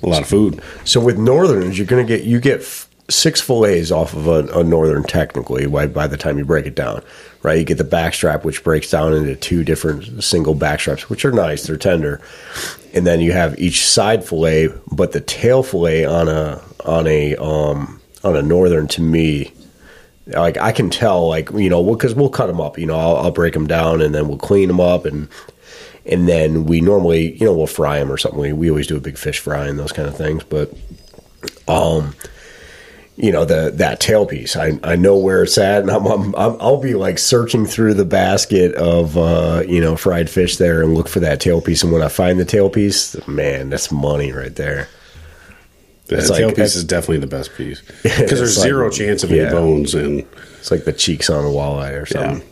a 0.02 0.06
lot 0.06 0.22
of 0.22 0.28
food. 0.28 0.62
So 0.84 1.00
with 1.00 1.18
northerns, 1.18 1.76
you're 1.78 1.86
going 1.86 2.06
to 2.06 2.16
get 2.16 2.24
you 2.24 2.40
get 2.40 2.62
six 3.10 3.40
fillets 3.40 3.90
off 3.90 4.14
of 4.14 4.26
a, 4.26 4.46
a 4.58 4.62
northern 4.62 5.02
technically 5.02 5.66
by, 5.66 5.86
by 5.86 6.06
the 6.06 6.16
time 6.16 6.38
you 6.38 6.44
break 6.44 6.66
it 6.66 6.74
down, 6.74 7.02
right? 7.42 7.58
You 7.58 7.64
get 7.64 7.78
the 7.78 7.84
backstrap, 7.84 8.44
which 8.44 8.62
breaks 8.62 8.90
down 8.90 9.14
into 9.14 9.34
two 9.34 9.64
different 9.64 10.22
single 10.22 10.54
backstraps, 10.54 11.02
which 11.02 11.24
are 11.24 11.32
nice, 11.32 11.62
they're 11.66 11.76
tender, 11.76 12.20
and 12.94 13.06
then 13.06 13.20
you 13.20 13.32
have 13.32 13.58
each 13.58 13.86
side 13.86 14.24
fillet, 14.24 14.68
but 14.92 15.12
the 15.12 15.20
tail 15.20 15.62
fillet 15.62 16.04
on 16.04 16.28
a 16.28 16.62
on 16.84 17.06
a 17.06 17.36
um 17.36 18.00
on 18.24 18.36
a 18.36 18.42
northern 18.42 18.88
to 18.88 19.02
me. 19.02 19.52
Like 20.26 20.58
I 20.58 20.72
can 20.72 20.90
tell, 20.90 21.26
like 21.26 21.50
you 21.52 21.70
know, 21.70 21.82
because 21.82 22.14
we'll 22.14 22.28
cut 22.28 22.48
them 22.48 22.60
up. 22.60 22.78
You 22.78 22.84
know, 22.84 22.98
I'll, 22.98 23.16
I'll 23.16 23.30
break 23.30 23.54
them 23.54 23.66
down 23.66 24.02
and 24.02 24.14
then 24.14 24.28
we'll 24.28 24.36
clean 24.36 24.68
them 24.68 24.80
up, 24.80 25.06
and 25.06 25.26
and 26.08 26.26
then 26.26 26.64
we 26.64 26.80
normally, 26.80 27.36
you 27.36 27.44
know, 27.44 27.54
we'll 27.54 27.66
fry 27.66 27.98
them 27.98 28.10
or 28.10 28.16
something. 28.16 28.40
We, 28.40 28.52
we 28.52 28.70
always 28.70 28.86
do 28.86 28.96
a 28.96 29.00
big 29.00 29.18
fish 29.18 29.38
fry 29.40 29.66
and 29.66 29.78
those 29.78 29.92
kind 29.92 30.08
of 30.08 30.16
things. 30.16 30.42
But, 30.42 30.72
um, 31.68 32.14
you 33.20 33.32
know, 33.32 33.44
the 33.44 33.72
that 33.74 33.98
tail 33.98 34.24
piece, 34.26 34.54
I, 34.56 34.78
I 34.84 34.94
know 34.96 35.16
where 35.18 35.42
it's 35.42 35.58
at, 35.58 35.82
and 35.82 35.90
I'm, 35.90 36.06
I'm, 36.06 36.34
I'm 36.36 36.56
I'll 36.60 36.80
be 36.80 36.94
like 36.94 37.18
searching 37.18 37.66
through 37.66 37.94
the 37.94 38.04
basket 38.04 38.74
of 38.76 39.18
uh, 39.18 39.64
you 39.66 39.80
know 39.80 39.96
fried 39.96 40.30
fish 40.30 40.56
there 40.56 40.82
and 40.82 40.94
look 40.94 41.08
for 41.08 41.18
that 41.20 41.40
tail 41.40 41.60
piece. 41.60 41.82
And 41.82 41.92
when 41.92 42.00
I 42.02 42.08
find 42.08 42.38
the 42.38 42.44
tail 42.44 42.70
piece, 42.70 43.16
man, 43.26 43.70
that's 43.70 43.90
money 43.90 44.30
right 44.32 44.54
there. 44.54 44.88
The 46.06 46.16
It's 46.18 46.30
like- 46.30 46.38
tail 46.38 46.52
piece 46.52 46.74
is 46.76 46.84
definitely 46.84 47.18
the 47.18 47.26
best 47.26 47.54
piece 47.56 47.80
because 48.02 48.16
there's 48.38 48.40
It's 48.40 48.56
like- 48.58 48.64
zero 48.66 48.88
chance 48.88 49.24
of 49.24 49.30
any 49.30 49.40
yeah. 49.40 49.50
bones 49.50 49.94
and 49.94 50.24
It's 50.58 50.70
like 50.70 50.84
the 50.84 50.92
cheeks 50.92 51.28
on 51.28 51.44
a 51.44 51.48
walleye 51.48 51.92
or 51.94 52.06
yeah, 52.10 52.28
something. 52.30 52.48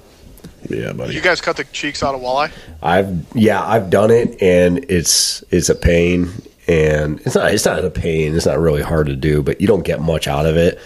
yeah, 0.69 0.93
buddy. 0.93 1.15
You 1.15 1.23
guys 1.23 1.41
cut 1.41 1.57
the 1.57 1.65
cheeks 1.65 2.03
out 2.03 2.15
of 2.15 2.21
walleye. 2.21 2.51
I've 2.83 3.25
yeah, 3.35 3.63
I've 3.65 3.89
done 3.89 4.11
it, 4.11 4.43
and 4.43 4.85
it's 4.91 5.43
it's 5.51 5.69
a 5.71 5.75
pain, 5.75 6.31
and 6.69 7.21
it's 7.21 7.35
not 7.35 7.53
it's 7.53 7.65
not 7.65 7.85
a 7.85 7.91
pain. 7.91 8.35
It's 8.35 8.47
not 8.47 8.59
really 8.59 8.83
hard 8.83 9.07
to 9.07 9.17
do, 9.17 9.43
but 9.43 9.61
you 9.61 9.67
don't 9.67 9.85
get 9.85 10.01
much 10.01 10.27
out 10.27 10.47
of 10.47 10.57
it. 10.57 10.79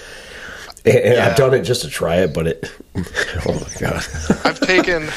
And, 0.84 1.14
Yeah. 1.14 1.26
I've 1.26 1.36
done 1.36 1.52
it 1.54 1.62
just 1.62 1.82
to 1.82 1.88
try 1.88 2.16
it, 2.16 2.32
but 2.34 2.46
it. 2.46 2.70
Oh 3.46 3.54
my 3.54 3.80
god! 3.80 4.04
I've 4.44 4.60
taken 4.60 5.08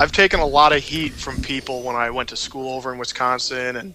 I've 0.00 0.12
taken 0.12 0.38
a 0.40 0.46
lot 0.46 0.72
of 0.72 0.82
heat 0.82 1.12
from 1.12 1.42
people 1.42 1.82
when 1.82 1.96
I 1.96 2.10
went 2.10 2.28
to 2.28 2.36
school 2.36 2.72
over 2.74 2.92
in 2.92 2.98
Wisconsin 2.98 3.76
and 3.76 3.94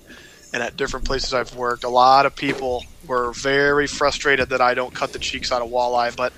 and 0.53 0.61
at 0.63 0.77
different 0.77 1.05
places 1.05 1.33
I've 1.33 1.55
worked. 1.55 1.83
A 1.83 1.89
lot 1.89 2.25
of 2.25 2.35
people 2.35 2.85
were 3.07 3.33
very 3.33 3.87
frustrated 3.87 4.49
that 4.49 4.61
I 4.61 4.73
don't 4.73 4.93
cut 4.93 5.11
the 5.11 5.19
cheeks 5.19 5.51
out 5.51 5.61
of 5.61 5.69
walleye, 5.69 6.15
but 6.15 6.31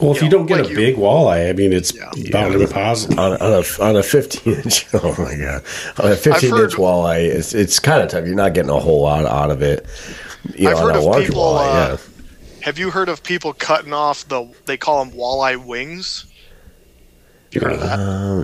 Well, 0.00 0.12
if 0.12 0.18
you 0.18 0.24
you, 0.24 0.30
know, 0.30 0.38
don't 0.38 0.46
get 0.46 0.58
like 0.60 0.66
a 0.66 0.70
you- 0.70 0.76
big 0.76 0.96
walleye, 0.96 1.48
I 1.48 1.52
mean, 1.54 1.72
it's 1.72 1.92
Yeah. 1.94 2.10
bound 2.30 2.52
to 2.52 2.58
deposit. 2.58 3.18
on, 3.18 3.32
on 3.38 3.52
a 3.52 3.82
on 3.82 3.96
a 3.96 4.02
fifteen 4.02 4.54
inch. 4.54 4.86
Oh 4.94 5.14
my 5.18 5.34
god! 5.34 5.62
On 5.98 6.12
a 6.12 6.16
fifteen 6.16 6.50
heard- 6.50 6.64
inch 6.64 6.74
walleye, 6.74 7.24
it's 7.24 7.54
it's 7.54 7.78
kind 7.80 8.02
of 8.02 8.08
tough. 8.10 8.26
You're 8.26 8.36
not 8.36 8.54
getting 8.54 8.70
a 8.70 8.78
whole 8.78 9.02
lot 9.02 9.24
out 9.26 9.50
of 9.50 9.62
it. 9.62 9.86
You 10.54 10.68
I've 10.68 10.76
know, 10.76 10.82
heard 10.86 10.96
of 10.96 11.04
larger 11.04 11.26
people, 11.26 11.42
walleye, 11.42 11.90
uh, 11.94 11.96
have 12.60 12.78
you 12.78 12.90
heard 12.90 13.08
of 13.08 13.22
people 13.22 13.52
cutting 13.54 13.92
off 13.92 14.28
the 14.28 14.46
they 14.66 14.76
call 14.76 15.04
them 15.04 15.14
walleye 15.14 15.56
wings? 15.62 16.26
You 17.50 17.60
heard 17.62 17.72
of 17.72 17.80
that? 17.80 17.98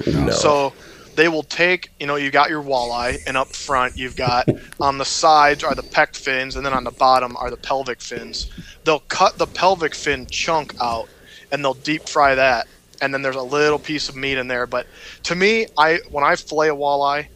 yeah. 0.06 0.20
Uh, 0.20 0.24
no. 0.26 0.30
So 0.32 0.72
they 1.20 1.28
will 1.28 1.42
take, 1.42 1.90
you 2.00 2.06
know, 2.06 2.16
you 2.16 2.30
got 2.30 2.48
your 2.48 2.62
walleye, 2.62 3.18
and 3.26 3.36
up 3.36 3.48
front 3.48 3.94
you've 3.98 4.16
got 4.16 4.48
on 4.80 4.96
the 4.96 5.04
sides 5.04 5.62
are 5.62 5.74
the 5.74 5.82
pec 5.82 6.16
fins, 6.16 6.56
and 6.56 6.64
then 6.64 6.72
on 6.72 6.82
the 6.82 6.90
bottom 6.90 7.36
are 7.36 7.50
the 7.50 7.58
pelvic 7.58 8.00
fins. 8.00 8.50
They'll 8.84 9.00
cut 9.00 9.36
the 9.36 9.46
pelvic 9.46 9.94
fin 9.94 10.24
chunk 10.24 10.74
out, 10.80 11.10
and 11.52 11.62
they'll 11.62 11.74
deep 11.74 12.08
fry 12.08 12.36
that, 12.36 12.68
and 13.02 13.12
then 13.12 13.20
there's 13.20 13.36
a 13.36 13.42
little 13.42 13.78
piece 13.78 14.08
of 14.08 14.16
meat 14.16 14.38
in 14.38 14.48
there. 14.48 14.66
But 14.66 14.86
to 15.24 15.34
me, 15.34 15.66
I 15.76 15.98
when 16.08 16.24
I 16.24 16.36
fillet 16.36 16.70
a 16.70 16.74
walleye, 16.74 17.26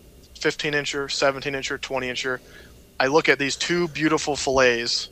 15 0.41 0.73
incher, 0.73 1.11
17 1.11 1.53
incher, 1.53 1.79
20 1.79 2.09
incher, 2.09 2.39
I 2.99 3.09
look 3.09 3.29
at 3.29 3.39
these 3.39 3.55
two 3.55 3.89
beautiful 3.89 4.35
fillets, 4.35 5.11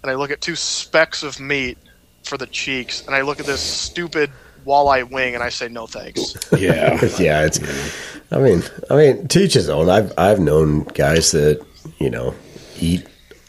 and 0.00 0.12
I 0.12 0.14
look 0.14 0.30
at 0.30 0.40
two 0.40 0.54
specks 0.54 1.24
of 1.24 1.40
meat 1.40 1.76
for 2.22 2.38
the 2.38 2.46
cheeks, 2.46 3.04
and 3.04 3.16
I 3.16 3.22
look 3.22 3.40
at 3.40 3.46
this 3.46 3.60
stupid 3.60 4.30
walleye 4.64 5.10
wing, 5.10 5.34
and 5.34 5.42
I 5.42 5.48
say 5.48 5.68
no 5.68 5.86
thanks. 5.86 6.34
Yeah, 6.56 6.94
yeah, 7.18 7.44
it's. 7.44 7.60
I 8.30 8.38
mean, 8.38 8.62
I 8.90 8.96
mean, 8.96 9.28
teach 9.28 9.54
his 9.54 9.68
own. 9.68 9.88
I've 9.90 10.12
I've 10.18 10.40
known 10.40 10.84
guys 10.84 11.32
that 11.32 11.64
you 11.98 12.10
know 12.10 12.34
eat 12.78 13.06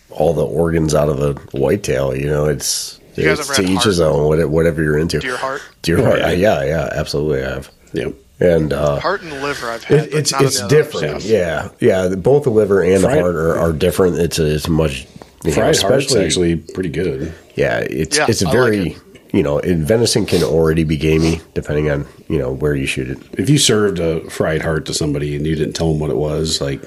all 0.10 0.34
the 0.34 0.46
organs 0.46 0.94
out 0.94 1.10
of 1.10 1.20
a 1.22 1.34
whitetail. 1.58 2.16
You 2.16 2.28
know, 2.28 2.46
it's 2.46 3.00
You 3.16 3.26
guys 3.26 3.40
it's 3.40 3.56
to 3.56 3.62
had 3.62 3.70
each 3.72 3.84
his 3.84 4.00
own. 4.00 4.28
Whatever, 4.28 4.50
whatever 4.50 4.84
you're 4.84 4.98
into. 4.98 5.20
Deer 5.20 5.38
heart, 5.38 5.62
Deer 5.82 6.04
heart. 6.04 6.20
Yeah. 6.20 6.32
Yeah, 6.32 6.64
yeah, 6.66 6.90
absolutely. 6.92 7.44
I 7.44 7.50
have. 7.50 7.72
yep. 7.94 8.14
And 8.40 8.74
uh, 8.74 9.00
heart 9.00 9.22
and 9.22 9.32
liver. 9.42 9.70
I've 9.70 9.84
had. 9.86 10.00
it, 10.00 10.12
but 10.12 10.20
it's 10.20 10.32
not 10.34 10.42
it's 10.42 10.58
the 10.60 10.66
other 10.66 10.76
different. 10.76 11.24
Yeah, 11.24 11.70
yeah. 11.80 12.10
Both 12.10 12.44
the 12.44 12.50
liver 12.50 12.82
and 12.84 13.02
the 13.04 13.10
heart 13.10 13.36
are, 13.36 13.58
are 13.58 13.72
different. 13.72 14.18
It's 14.18 14.38
a, 14.40 14.54
it's 14.56 14.68
much. 14.68 15.08
You 15.46 15.52
know, 15.52 15.56
Fried 15.56 15.64
heart's 15.66 15.78
especially 15.80 16.26
actually 16.26 16.56
pretty 16.58 16.90
good. 16.90 17.34
yeah. 17.56 17.80
It's 17.80 18.18
Yeah, 18.18 18.26
it's 18.28 18.42
a 18.42 18.50
I 18.50 18.52
very 18.52 18.80
like 18.84 19.13
you 19.34 19.44
know, 19.44 19.60
and 19.60 19.86
venison 19.86 20.26
can 20.26 20.42
already 20.44 20.86
be 20.86 20.96
gamey 20.96 21.42
depending 21.54 21.90
on 21.92 22.08
you 22.30 22.40
know 22.40 22.52
where 22.54 22.76
you 22.76 22.86
shoot 22.86 23.10
it. 23.10 23.18
If 23.38 23.50
you 23.50 23.58
served 23.58 24.00
a 24.00 24.30
fried 24.30 24.62
heart 24.62 24.86
to 24.86 24.94
somebody 24.94 25.36
and 25.36 25.46
you 25.46 25.56
didn't 25.56 25.74
tell 25.74 25.90
them 25.92 26.00
what 26.00 26.10
it 26.12 26.16
was, 26.18 26.62
like 26.62 26.82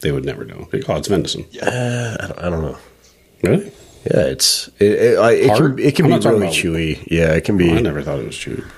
they 0.00 0.10
would 0.12 0.24
never 0.24 0.44
know. 0.46 0.68
Like, 0.72 0.88
oh, 0.88 0.96
it's 0.96 1.08
venison. 1.08 1.44
Uh, 1.60 2.16
I, 2.20 2.26
don't, 2.26 2.38
I 2.38 2.50
don't 2.50 2.62
know. 2.62 2.78
Really? 3.42 3.66
Yeah, 4.04 4.22
it's 4.26 4.68
it, 4.78 4.92
it, 4.92 5.18
I- 5.18 5.32
it 5.32 5.56
can 5.56 5.78
it 5.78 5.94
can 5.96 6.12
I'm 6.12 6.20
be 6.20 6.28
really 6.28 6.46
chewy. 6.48 7.06
Yeah, 7.10 7.34
it 7.34 7.44
can 7.44 7.56
be. 7.56 7.70
I 7.72 7.80
never 7.80 8.00
thought 8.02 8.18
it 8.20 8.26
was 8.26 8.36
chewy. 8.36 8.64
I, 8.64 8.68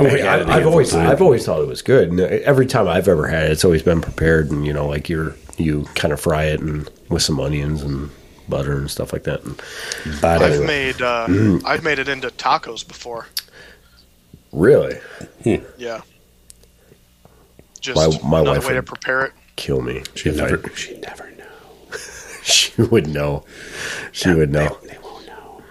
Oh, 0.00 0.06
yeah, 0.06 0.24
I 0.24 0.34
I, 0.34 0.38
had 0.38 0.48
have 0.48 0.66
always 0.66 0.90
time. 0.90 1.08
I've 1.08 1.22
always 1.22 1.46
thought 1.46 1.60
it 1.60 1.68
was 1.68 1.80
good. 1.80 2.08
And 2.08 2.18
every 2.20 2.66
time 2.66 2.88
I've 2.88 3.06
ever 3.06 3.28
had 3.28 3.44
it, 3.44 3.52
it's 3.52 3.64
always 3.64 3.82
been 3.84 4.00
prepared, 4.00 4.50
and 4.50 4.66
you 4.66 4.72
know, 4.72 4.88
like 4.88 5.08
you're 5.08 5.36
you 5.56 5.84
kind 5.94 6.12
of 6.12 6.20
fry 6.20 6.46
it 6.46 6.58
and 6.60 6.90
with 7.10 7.22
some 7.22 7.38
onions 7.38 7.80
and 7.80 8.10
butter 8.48 8.72
and 8.76 8.90
stuff 8.90 9.12
like 9.12 9.24
that. 9.24 9.42
And 9.44 9.56
But 10.20 10.42
I've 10.42 10.52
anyway. 10.52 10.66
made 10.66 11.02
uh, 11.02 11.26
Mm. 11.28 11.62
I've 11.64 11.82
made 11.84 11.98
it 11.98 12.08
into 12.08 12.28
tacos 12.28 12.86
before. 12.86 13.26
really, 14.52 14.98
Yeah. 15.44 16.00
Just 17.80 18.22
My- 18.22 18.40
my 18.40 18.40
wife 18.40 18.66
way 18.66 18.74
to 18.74 18.82
prepare 18.82 19.24
it. 19.26 19.32
kill 19.56 19.80
me. 19.82 20.02
She'd 20.14 20.34
if 20.34 20.40
I- 20.42 20.46
never, 20.50 20.68
she'd 20.74 21.02
never 21.02 21.30
know. 21.32 21.44
she 22.42 22.80
would 22.82 23.06
know. 23.08 23.44
She 24.12 24.32
would 24.32 24.50
know. 24.52 24.78
They, 24.82 24.88
they 24.90 24.98
won't 25.02 25.26
know. 25.26 25.62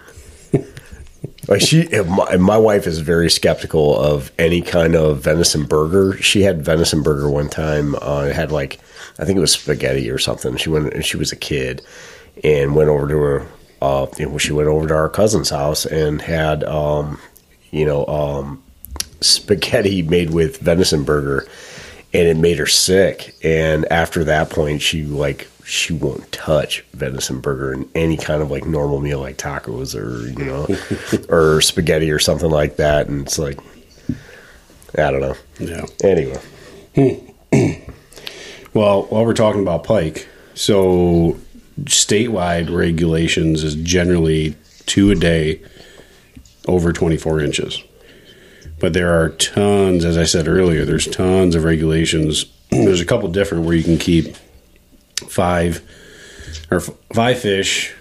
Like 1.48 1.60
she, 1.60 1.86
my, 2.06 2.36
my 2.36 2.56
wife 2.56 2.86
is 2.86 3.00
very 3.00 3.28
skeptical 3.30 3.98
of 4.00 4.32
any 4.38 4.62
kind 4.62 4.94
of 4.96 5.20
venison 5.20 5.64
burger. 5.66 6.16
She 6.22 6.40
had 6.40 6.64
venison 6.64 7.02
burger 7.02 7.28
one 7.28 7.50
time. 7.50 7.94
Uh, 7.96 8.28
it 8.30 8.34
had 8.34 8.50
like, 8.50 8.80
I 9.18 9.26
think 9.26 9.36
it 9.36 9.40
was 9.40 9.52
spaghetti 9.52 10.08
or 10.10 10.16
something. 10.18 10.56
She 10.56 10.70
went 10.70 10.94
and 10.94 11.04
she 11.04 11.18
was 11.18 11.32
a 11.32 11.36
kid, 11.36 11.82
and 12.42 12.74
went 12.74 12.88
over 12.88 13.08
to 13.08 13.16
her. 13.16 13.46
Uh, 13.80 14.06
you 14.18 14.26
know, 14.26 14.38
she 14.38 14.52
went 14.52 14.68
over 14.68 14.88
to 14.88 14.94
our 14.94 15.08
cousin's 15.08 15.50
house 15.50 15.84
and 15.84 16.22
had, 16.22 16.64
um, 16.64 17.18
you 17.70 17.84
know, 17.84 18.06
um, 18.06 18.62
spaghetti 19.20 20.02
made 20.02 20.30
with 20.30 20.58
venison 20.58 21.04
burger, 21.04 21.46
and 22.12 22.26
it 22.26 22.36
made 22.36 22.58
her 22.58 22.66
sick. 22.66 23.34
And 23.42 23.84
after 23.92 24.24
that 24.24 24.50
point, 24.50 24.80
she 24.80 25.04
like 25.04 25.48
she 25.64 25.92
won't 25.92 26.30
touch 26.32 26.84
venison 26.92 27.40
burger 27.40 27.72
in 27.72 27.88
any 27.94 28.16
kind 28.16 28.42
of 28.42 28.50
like 28.50 28.66
normal 28.66 29.00
meal 29.00 29.20
like 29.20 29.36
tacos 29.38 29.94
or 29.94 30.28
you 30.28 30.44
know 30.44 30.66
or 31.34 31.60
spaghetti 31.60 32.10
or 32.10 32.18
something 32.18 32.50
like 32.50 32.76
that. 32.76 33.08
And 33.08 33.26
it's 33.26 33.38
like 33.38 33.58
I 34.96 35.10
don't 35.10 35.20
know. 35.20 35.36
Yeah. 35.58 35.86
Anyway, 36.02 36.40
Well, 38.74 39.04
while 39.04 39.24
we're 39.24 39.34
talking 39.34 39.62
about 39.62 39.84
pike, 39.84 40.26
so 40.54 41.38
statewide 41.82 42.74
regulations 42.74 43.62
is 43.64 43.74
generally 43.76 44.56
two 44.86 45.10
a 45.10 45.14
day 45.14 45.60
over 46.66 46.92
24 46.92 47.40
inches. 47.40 47.82
But 48.78 48.92
there 48.92 49.20
are 49.20 49.30
tons, 49.30 50.04
as 50.04 50.16
I 50.16 50.24
said 50.24 50.48
earlier, 50.48 50.84
there's 50.84 51.06
tons 51.06 51.54
of 51.54 51.64
regulations. 51.64 52.46
There's 52.70 53.00
a 53.00 53.06
couple 53.06 53.28
different 53.28 53.64
where 53.64 53.76
you 53.76 53.84
can 53.84 53.98
keep 53.98 54.34
five 55.28 55.80
or 56.70 56.78
f- 56.78 56.90
five 57.12 57.38
fish 57.38 57.94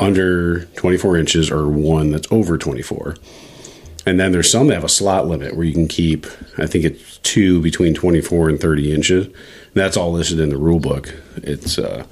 under 0.00 0.64
24 0.64 1.16
inches 1.16 1.50
or 1.50 1.68
one 1.68 2.10
that's 2.10 2.30
over 2.32 2.58
24. 2.58 3.14
And 4.04 4.20
then 4.20 4.30
there's 4.32 4.50
some 4.50 4.68
that 4.68 4.74
have 4.74 4.84
a 4.84 4.88
slot 4.88 5.26
limit 5.26 5.56
where 5.56 5.64
you 5.64 5.72
can 5.72 5.88
keep, 5.88 6.26
I 6.58 6.66
think 6.66 6.84
it's 6.84 7.18
two 7.18 7.60
between 7.60 7.92
24 7.94 8.48
and 8.48 8.60
30 8.60 8.92
inches. 8.92 9.28
That's 9.74 9.96
all 9.96 10.12
listed 10.12 10.38
in 10.38 10.48
the 10.48 10.56
rule 10.56 10.78
book. 10.78 11.12
It's 11.36 11.76
uh, 11.78 12.06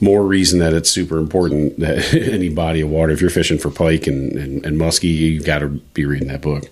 more 0.00 0.24
reason 0.24 0.58
that 0.60 0.72
it's 0.72 0.90
super 0.90 1.18
important 1.18 1.78
that 1.80 2.14
any 2.32 2.48
body 2.48 2.80
of 2.80 2.90
water, 2.90 3.12
if 3.12 3.20
you're 3.20 3.30
fishing 3.30 3.58
for 3.58 3.70
pike 3.70 4.06
and, 4.06 4.32
and, 4.32 4.64
and 4.64 4.76
muskie, 4.78 5.14
you 5.14 5.42
got 5.42 5.60
to 5.60 5.68
be 5.68 6.04
reading 6.04 6.28
that 6.28 6.42
book. 6.42 6.64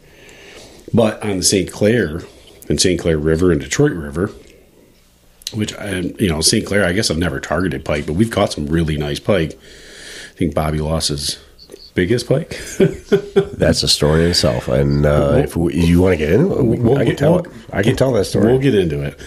But 0.93 1.23
on 1.23 1.39
the 1.39 1.43
St. 1.43 1.71
Clair 1.71 2.23
and 2.69 2.81
St. 2.81 3.01
Clair 3.01 3.19
River 3.19 3.53
and 3.53 3.61
Detroit 3.61 3.93
River, 3.93 4.31
which 5.53 5.75
I, 5.77 6.01
you 6.19 6.29
know, 6.29 6.41
St. 6.41 6.67
Clair, 6.67 6.85
I 6.85 6.93
guess 6.93 7.11
I've 7.11 7.19
never 7.19 7.41
targeted 7.41 7.85
pike, 7.85 8.07
but 8.07 8.15
we've 8.15 8.31
caught 8.31 8.53
some 8.53 8.67
really 8.67 8.97
nice 8.97 9.21
pike. 9.21 9.53
I 9.55 10.35
think 10.35 10.55
Bobby 10.55 10.81
lost 10.81 11.09
his 11.09 11.39
biggest 11.95 12.29
pike. 12.29 12.51
that's 12.79 13.83
a 13.83 13.89
story 13.89 14.25
in 14.25 14.31
itself. 14.31 14.69
And 14.69 15.05
uh, 15.05 15.41
if 15.43 15.57
we, 15.57 15.75
you 15.75 16.01
want 16.01 16.13
to 16.13 16.17
get 16.17 16.33
into 16.33 16.59
it, 16.59 16.65
we, 16.65 16.79
We'll 16.79 16.99
I 16.99 17.05
can 17.05 17.17
tell 17.17 17.33
we'll 17.35 17.45
it. 17.45 17.51
I 17.73 17.83
can 17.83 17.97
tell 17.97 18.13
that 18.13 18.27
story. 18.27 18.47
We'll 18.47 18.61
get 18.61 18.75
into 18.75 19.03
it. 19.03 19.19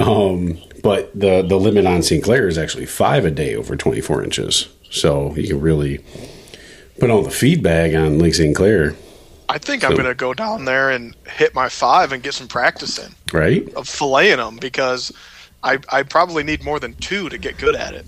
Um, 0.00 0.58
but 0.86 1.10
the 1.18 1.42
the 1.42 1.58
limit 1.58 1.84
on 1.84 2.00
St. 2.00 2.22
Clair 2.22 2.46
is 2.46 2.56
actually 2.56 2.86
five 2.86 3.24
a 3.24 3.30
day 3.32 3.56
over 3.56 3.74
24 3.74 4.22
inches. 4.22 4.68
So 4.88 5.34
you 5.34 5.48
can 5.48 5.60
really 5.60 5.98
put 7.00 7.10
on 7.10 7.24
the 7.24 7.30
feed 7.30 7.60
bag 7.60 7.92
on 7.96 8.20
Lake 8.20 8.36
St. 8.36 8.54
Clair. 8.54 8.94
I 9.48 9.58
think 9.58 9.82
I'm 9.82 9.94
going 9.94 10.04
to 10.04 10.14
go 10.14 10.32
down 10.32 10.64
there 10.64 10.90
and 10.90 11.16
hit 11.26 11.56
my 11.56 11.68
five 11.68 12.12
and 12.12 12.22
get 12.22 12.34
some 12.34 12.46
practice 12.46 12.98
in 12.98 13.12
right? 13.32 13.66
of 13.74 13.86
filleting 13.86 14.36
them 14.36 14.58
because 14.58 15.12
I, 15.64 15.78
I 15.90 16.04
probably 16.04 16.44
need 16.44 16.62
more 16.62 16.78
than 16.78 16.94
two 16.94 17.28
to 17.30 17.38
get 17.38 17.58
good 17.58 17.74
at 17.74 17.94
it. 17.94 18.06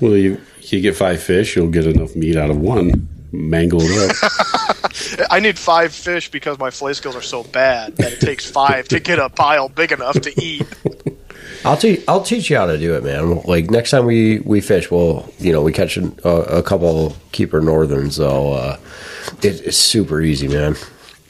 Well, 0.00 0.16
you 0.16 0.40
you 0.60 0.80
get 0.80 0.96
five 0.96 1.22
fish, 1.22 1.54
you'll 1.54 1.68
get 1.68 1.86
enough 1.86 2.16
meat 2.16 2.36
out 2.36 2.48
of 2.48 2.58
one. 2.58 3.06
Mangle 3.32 3.82
it 3.82 4.10
up. 4.10 5.26
I 5.30 5.40
need 5.40 5.58
five 5.58 5.92
fish 5.92 6.30
because 6.30 6.58
my 6.58 6.70
fillet 6.70 6.94
skills 6.94 7.16
are 7.16 7.22
so 7.22 7.42
bad 7.42 7.96
that 7.96 8.14
it 8.14 8.20
takes 8.20 8.50
five 8.50 8.88
to 8.88 9.00
get 9.00 9.18
a 9.18 9.28
pile 9.28 9.68
big 9.68 9.92
enough 9.92 10.18
to 10.22 10.42
eat. 10.42 10.66
I'll 11.64 11.76
teach. 11.76 12.02
I'll 12.08 12.22
teach 12.22 12.50
you 12.50 12.56
how 12.56 12.66
to 12.66 12.78
do 12.78 12.94
it, 12.94 13.04
man. 13.04 13.42
Like 13.44 13.70
next 13.70 13.90
time 13.90 14.04
we 14.06 14.40
we 14.40 14.60
fish, 14.60 14.90
we'll 14.90 15.28
you 15.38 15.52
know 15.52 15.62
we 15.62 15.72
catch 15.72 15.96
a, 15.96 16.28
a 16.28 16.62
couple 16.62 17.16
keeper 17.32 17.60
northerns. 17.60 18.16
So 18.16 18.52
uh, 18.52 18.78
it, 19.42 19.60
it's 19.66 19.76
super 19.76 20.20
easy, 20.20 20.48
man. 20.48 20.76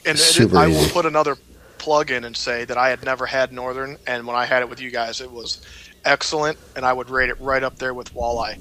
And 0.05 0.17
it- 0.17 0.21
Super 0.21 0.57
I 0.57 0.67
will 0.67 0.73
easy. 0.75 0.91
put 0.91 1.05
another 1.05 1.35
plug 1.77 2.11
in 2.11 2.23
and 2.25 2.35
say 2.35 2.65
that 2.65 2.77
I 2.77 2.89
had 2.89 3.03
never 3.03 3.25
had 3.25 3.51
Northern, 3.53 3.97
and 4.07 4.25
when 4.27 4.35
I 4.35 4.45
had 4.45 4.61
it 4.61 4.69
with 4.69 4.79
you 4.81 4.91
guys, 4.91 5.21
it 5.21 5.31
was 5.31 5.61
excellent, 6.03 6.57
and 6.75 6.85
I 6.85 6.91
would 6.93 7.09
rate 7.09 7.29
it 7.29 7.39
right 7.39 7.63
up 7.63 7.77
there 7.77 7.93
with 7.93 8.13
walleye. 8.13 8.57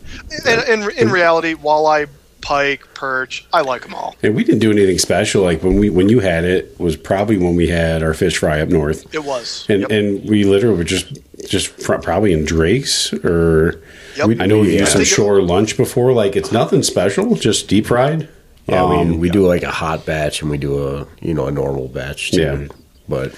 In, 0.46 0.80
in, 0.82 0.90
in 0.98 1.08
reality, 1.10 1.54
walleye, 1.54 2.08
pike, 2.44 2.82
perch, 2.94 3.46
I 3.52 3.62
like 3.62 3.82
them 3.82 3.94
all. 3.94 4.14
and 4.22 4.34
we 4.34 4.44
didn't 4.44 4.60
do 4.60 4.70
anything 4.70 4.98
special. 4.98 5.42
Like 5.42 5.62
when 5.62 5.78
we 5.78 5.90
when 5.90 6.08
you 6.08 6.20
had 6.20 6.44
it 6.44 6.78
was 6.78 6.96
probably 6.96 7.36
when 7.38 7.56
we 7.56 7.66
had 7.68 8.02
our 8.02 8.14
fish 8.14 8.36
fry 8.38 8.60
up 8.60 8.68
north. 8.68 9.12
It 9.14 9.24
was. 9.24 9.66
And 9.68 9.80
Yep. 9.82 9.90
and 9.90 10.28
we 10.28 10.44
literally 10.44 10.76
were 10.76 10.84
just 10.84 11.18
just 11.48 11.68
fr- 11.68 11.96
probably 11.96 12.32
in 12.32 12.44
Drake's 12.44 13.12
or 13.12 13.80
Yep. 14.16 14.36
I 14.40 14.46
know 14.46 14.60
we 14.60 14.74
Yeah. 14.74 14.80
used 14.80 14.92
some 14.92 15.00
I 15.00 15.04
think 15.04 15.12
it- 15.12 15.14
shore 15.14 15.42
lunch 15.42 15.76
before. 15.76 16.12
Like 16.12 16.36
it's 16.36 16.52
nothing 16.52 16.82
special, 16.82 17.34
just 17.34 17.66
deep 17.68 17.86
fried. 17.86 18.28
Yeah, 18.68 18.82
Um, 18.84 19.10
we, 19.12 19.16
we 19.16 19.30
do 19.30 19.46
like 19.46 19.62
a 19.62 19.70
hot 19.70 20.06
batch 20.06 20.40
and 20.40 20.50
we 20.50 20.56
do 20.58 20.86
a 20.86 21.06
you 21.20 21.34
know 21.34 21.46
a 21.46 21.50
normal 21.50 21.88
batch 21.88 22.30
too. 22.30 22.40
Yeah. 22.40 22.66
But 23.08 23.32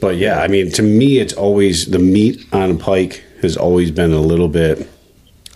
But 0.00 0.16
yeah, 0.16 0.40
I 0.40 0.48
mean, 0.48 0.70
to 0.72 0.82
me, 0.82 1.18
it's 1.18 1.32
always 1.32 1.86
the 1.86 1.98
meat 1.98 2.44
on 2.52 2.70
a 2.70 2.74
pike 2.74 3.22
has 3.42 3.56
always 3.56 3.90
been 3.90 4.12
a 4.12 4.20
little 4.20 4.48
bit, 4.48 4.86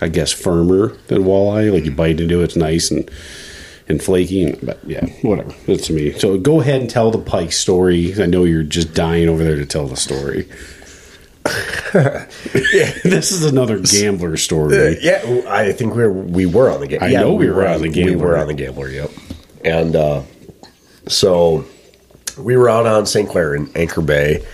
I 0.00 0.08
guess, 0.08 0.32
firmer 0.32 0.88
than 1.08 1.24
walleye. 1.24 1.72
Like 1.72 1.84
you 1.84 1.90
bite 1.90 2.20
into 2.20 2.40
it, 2.40 2.44
it's 2.44 2.56
nice 2.56 2.90
and 2.90 3.10
and 3.88 4.02
flaky. 4.02 4.44
And, 4.44 4.58
but 4.64 4.78
yeah, 4.86 5.06
whatever. 5.22 5.52
That's 5.66 5.86
to 5.88 5.92
me. 5.92 6.12
So 6.12 6.38
go 6.38 6.60
ahead 6.60 6.80
and 6.80 6.88
tell 6.88 7.10
the 7.10 7.18
pike 7.18 7.52
story. 7.52 8.14
I 8.20 8.26
know 8.26 8.44
you're 8.44 8.62
just 8.62 8.94
dying 8.94 9.28
over 9.28 9.44
there 9.44 9.56
to 9.56 9.66
tell 9.66 9.86
the 9.86 9.96
story. 9.96 10.48
yeah, 11.94 12.92
this 13.02 13.32
is 13.32 13.44
another 13.44 13.78
gambler 13.78 14.36
story. 14.36 14.98
yeah, 15.00 15.42
I 15.48 15.72
think 15.72 15.94
we 15.94 16.02
were 16.02 16.12
we 16.12 16.46
were 16.46 16.70
on 16.70 16.80
the 16.80 16.86
game. 16.86 17.02
I 17.02 17.08
yeah, 17.08 17.20
know 17.20 17.34
we 17.34 17.50
were 17.50 17.66
on 17.66 17.82
the 17.82 17.88
game. 17.88 18.06
We 18.06 18.16
were 18.16 18.36
on 18.36 18.46
the 18.46 18.54
gambler. 18.54 18.88
Yep. 18.88 19.10
And 19.64 19.96
uh, 19.96 20.22
so 21.08 21.64
we 22.38 22.56
were 22.56 22.68
out 22.68 22.86
on 22.86 23.06
St. 23.06 23.28
Clair 23.28 23.54
in 23.54 23.70
Anchor 23.74 24.02
Bay, 24.02 24.44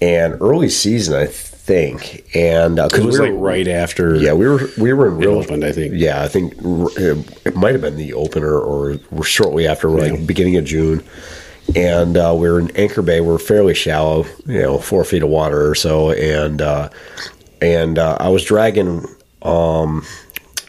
and 0.00 0.34
early 0.40 0.68
season, 0.68 1.14
I 1.14 1.26
think, 1.66 2.24
and 2.34 2.78
It 2.78 2.90
because 2.90 3.04
was 3.04 3.18
we 3.18 3.26
like 3.26 3.32
were 3.34 3.38
right 3.38 3.66
after. 3.68 4.14
Yeah, 4.16 4.32
we 4.34 4.46
were 4.46 4.68
we 4.78 4.92
were 4.92 5.08
in 5.08 5.16
real 5.18 5.38
opened, 5.38 5.64
I 5.64 5.72
think. 5.72 5.94
Yeah, 5.96 6.22
I 6.22 6.28
think 6.28 6.54
it 6.62 7.56
might 7.56 7.72
have 7.72 7.80
been 7.82 7.96
the 7.96 8.14
opener 8.14 8.56
or 8.58 8.98
shortly 9.24 9.66
after, 9.66 9.88
like 9.90 10.12
Yeah. 10.12 10.24
beginning 10.24 10.56
of 10.56 10.64
June. 10.64 11.02
And 11.74 12.16
uh, 12.16 12.32
we 12.38 12.48
were 12.48 12.60
in 12.60 12.70
Anchor 12.76 13.02
Bay. 13.02 13.20
We're 13.20 13.38
fairly 13.38 13.74
shallow, 13.74 14.24
you 14.46 14.62
know, 14.62 14.78
four 14.78 15.04
feet 15.04 15.24
of 15.24 15.28
water 15.28 15.68
or 15.68 15.74
so. 15.74 16.12
And 16.12 16.62
uh, 16.62 16.88
and 17.60 17.98
uh, 17.98 18.16
I 18.20 18.28
was 18.28 18.44
dragging, 18.44 19.04
um, 19.42 20.04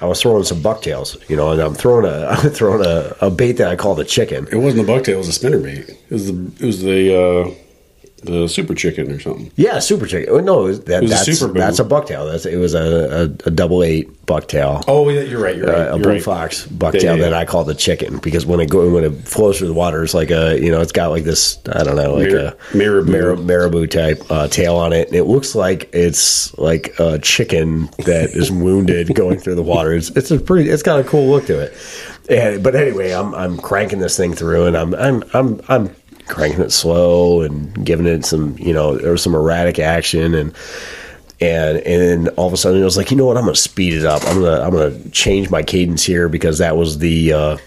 I 0.01 0.05
was 0.07 0.19
throwing 0.19 0.43
some 0.43 0.63
bucktails, 0.63 1.15
you 1.29 1.35
know, 1.35 1.51
and 1.51 1.61
I'm 1.61 1.75
throwing 1.75 2.05
a 2.05 2.25
I'm 2.31 2.49
throwing 2.49 2.83
a, 2.83 3.15
a 3.21 3.29
bait 3.29 3.53
that 3.53 3.67
I 3.67 3.75
call 3.75 3.93
the 3.93 4.05
chicken. 4.05 4.47
It 4.51 4.55
wasn't 4.57 4.87
the 4.87 4.91
bucktail; 4.91 5.09
it 5.13 5.17
was 5.17 5.27
a 5.27 5.33
spinner 5.33 5.59
bait. 5.59 5.87
It 5.87 6.09
was 6.09 6.25
the 6.31 6.51
it 6.59 6.65
was 6.65 6.81
the 6.81 7.15
uh, 7.15 7.51
the 8.23 8.47
super 8.47 8.73
chicken 8.73 9.11
or 9.11 9.19
something. 9.19 9.51
Yeah, 9.55 9.79
super 9.79 10.05
chicken. 10.07 10.33
Oh, 10.33 10.39
no, 10.39 10.71
that, 10.73 11.01
was 11.03 11.11
a 11.11 11.13
that's 11.15 11.37
super 11.39 11.53
that's 11.53 11.79
a 11.79 11.83
bucktail. 11.85 12.29
That's 12.31 12.45
it 12.45 12.57
was 12.57 12.73
a, 12.73 12.79
a, 13.45 13.47
a 13.47 13.51
double 13.51 13.83
eight 13.83 14.25
bucktail. 14.25 14.83
Oh, 14.87 15.07
yeah, 15.09 15.21
you're 15.21 15.41
right. 15.41 15.55
You're 15.55 15.67
right. 15.67 15.87
uh, 15.87 15.93
a 15.93 15.95
you're 15.95 16.03
bull 16.03 16.11
right. 16.13 16.23
fox 16.23 16.65
bucktail 16.67 17.01
Yeah, 17.03 17.13
yeah, 17.15 17.21
that. 17.23 17.33
I 17.33 17.45
call 17.45 17.63
the 17.63 17.75
chicken 17.75 18.17
because 18.17 18.45
when 18.45 18.59
it 18.59 18.69
go 18.69 18.89
when 18.89 19.03
it 19.03 19.11
flows 19.27 19.59
through 19.59 19.67
the 19.67 19.73
water, 19.73 20.03
it's 20.03 20.13
like 20.13 20.31
a 20.31 20.59
you 20.59 20.71
know 20.71 20.81
it's 20.81 20.91
got 20.91 21.09
like 21.11 21.23
this 21.23 21.59
I 21.73 21.83
don't 21.83 21.95
know 21.95 22.15
like 22.15 22.31
Mar- 22.31 22.37
a 22.39 22.77
marabou. 22.77 23.11
mar- 23.11 23.35
marabou 23.37 23.87
type 23.87 24.21
uh, 24.29 24.47
tail 24.47 24.75
on 24.75 24.93
it, 24.93 25.07
and 25.07 25.15
it 25.15 25.25
looks 25.25 25.55
like 25.55 25.89
it's 25.93 26.57
like 26.57 26.93
a 26.99 27.19
chicken 27.19 27.85
that 28.05 28.31
is 28.33 28.51
wounded 28.67 29.13
going 29.15 29.39
through 29.39 29.55
the 29.55 29.63
water. 29.63 29.93
It's 29.93 30.09
it's 30.11 30.31
a 30.31 30.39
pretty 30.39 30.69
it's 30.69 30.83
got 30.83 30.99
a 30.99 31.03
cool 31.03 31.29
look 31.29 31.45
to 31.45 31.59
it. 31.61 31.73
And, 32.29 32.61
but 32.61 32.75
anyway, 32.75 33.11
I'm 33.11 33.33
I'm 33.33 33.57
cranking 33.57 33.99
this 33.99 34.17
thing 34.17 34.33
through, 34.33 34.65
and 34.65 34.75
I'm 34.75 34.93
I'm 34.95 35.23
I'm 35.33 35.61
I'm 35.69 35.95
cranking 36.27 36.61
it 36.61 36.71
slow 36.71 37.41
and 37.41 37.85
giving 37.85 38.05
it 38.05 38.25
some 38.25 38.57
you 38.57 38.73
know 38.73 38.97
there 38.97 39.11
was 39.11 39.23
some 39.23 39.35
erratic 39.35 39.79
action 39.79 40.33
and 40.33 40.53
and 41.39 41.77
and 41.77 42.25
then 42.25 42.33
all 42.35 42.47
of 42.47 42.53
a 42.53 42.57
sudden 42.57 42.81
it 42.81 42.85
was 42.85 42.97
like 42.97 43.11
you 43.11 43.17
know 43.17 43.25
what? 43.25 43.37
I'm 43.37 43.43
gonna 43.43 43.55
speed 43.55 43.93
it 43.93 44.05
up. 44.05 44.23
I'm 44.25 44.41
gonna 44.41 44.61
I'm 44.61 44.71
gonna 44.71 45.09
change 45.09 45.49
my 45.49 45.63
cadence 45.63 46.03
here 46.03 46.29
because 46.29 46.57
that 46.57 46.77
was 46.77 46.97
the 46.97 47.33
uh, 47.33 47.57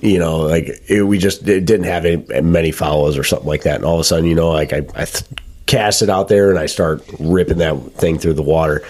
you 0.00 0.18
know 0.18 0.38
like 0.38 0.82
it, 0.88 1.02
we 1.02 1.18
just 1.18 1.46
it 1.48 1.64
didn't 1.64 1.86
have 1.86 2.04
any, 2.04 2.40
many 2.40 2.72
follows 2.72 3.16
or 3.16 3.24
something 3.24 3.46
like 3.46 3.62
that. 3.62 3.76
And 3.76 3.84
all 3.84 3.94
of 3.94 4.00
a 4.00 4.04
sudden 4.04 4.24
you 4.24 4.34
know 4.34 4.50
like 4.50 4.72
I, 4.72 4.78
I 4.94 5.04
th- 5.04 5.24
cast 5.66 6.02
it 6.02 6.10
out 6.10 6.28
there 6.28 6.50
and 6.50 6.58
I 6.58 6.66
start 6.66 7.04
ripping 7.20 7.58
that 7.58 7.76
thing 7.94 8.18
through 8.18 8.34
the 8.34 8.42
water. 8.42 8.82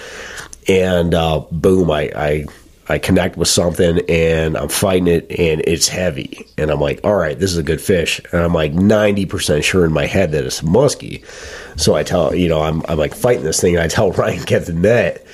And 0.68 1.14
uh, 1.14 1.40
boom 1.50 1.90
I, 1.90 2.10
I 2.14 2.46
I 2.92 2.98
connect 2.98 3.36
with 3.36 3.48
something 3.48 4.00
and 4.08 4.56
I'm 4.56 4.68
fighting 4.68 5.08
it 5.08 5.30
and 5.30 5.62
it's 5.66 5.88
heavy. 5.88 6.46
And 6.58 6.70
I'm 6.70 6.80
like 6.80 7.00
all 7.02 7.16
right 7.16 7.38
this 7.38 7.50
is 7.50 7.58
a 7.58 7.62
good 7.62 7.80
fish. 7.80 8.20
And 8.32 8.42
I'm 8.42 8.54
like 8.54 8.72
90% 8.72 9.64
sure 9.64 9.84
in 9.84 9.92
my 9.92 10.06
head 10.06 10.32
that 10.32 10.44
it's 10.44 10.62
a 10.62 10.64
muskie 10.64 11.24
so 11.76 11.94
I 11.94 12.02
tell 12.02 12.34
you 12.34 12.48
know 12.48 12.62
I'm, 12.62 12.82
I'm 12.88 12.98
like 12.98 13.14
fighting 13.14 13.44
this 13.44 13.60
thing 13.60 13.74
and 13.74 13.82
I 13.82 13.88
tell 13.88 14.12
Ryan 14.12 14.42
get 14.44 14.66
the 14.66 14.72
net 14.72 15.26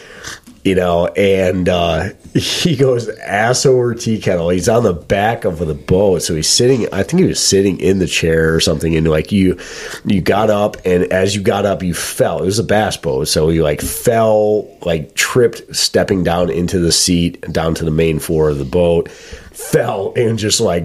you 0.68 0.74
know, 0.74 1.06
and 1.06 1.66
uh, 1.66 2.10
he 2.34 2.76
goes 2.76 3.08
ass 3.08 3.64
over 3.64 3.94
tea 3.94 4.20
kettle. 4.20 4.50
He's 4.50 4.68
on 4.68 4.82
the 4.82 4.92
back 4.92 5.46
of 5.46 5.60
the 5.60 5.72
boat, 5.72 6.20
so 6.20 6.34
he's 6.34 6.46
sitting. 6.46 6.86
I 6.92 7.02
think 7.02 7.22
he 7.22 7.26
was 7.26 7.42
sitting 7.42 7.80
in 7.80 8.00
the 8.00 8.06
chair 8.06 8.54
or 8.54 8.60
something. 8.60 8.94
And 8.94 9.08
like 9.08 9.32
you, 9.32 9.58
you 10.04 10.20
got 10.20 10.50
up, 10.50 10.76
and 10.84 11.04
as 11.04 11.34
you 11.34 11.40
got 11.40 11.64
up, 11.64 11.82
you 11.82 11.94
fell. 11.94 12.42
It 12.42 12.46
was 12.46 12.58
a 12.58 12.64
bass 12.64 12.98
boat, 12.98 13.28
so 13.28 13.48
you 13.48 13.62
like 13.62 13.80
fell, 13.80 14.68
like 14.82 15.14
tripped, 15.14 15.74
stepping 15.74 16.22
down 16.22 16.50
into 16.50 16.78
the 16.78 16.92
seat, 16.92 17.40
down 17.50 17.74
to 17.76 17.84
the 17.86 17.90
main 17.90 18.18
floor 18.18 18.50
of 18.50 18.58
the 18.58 18.66
boat, 18.66 19.10
fell, 19.10 20.12
and 20.16 20.38
just 20.38 20.60
like 20.60 20.84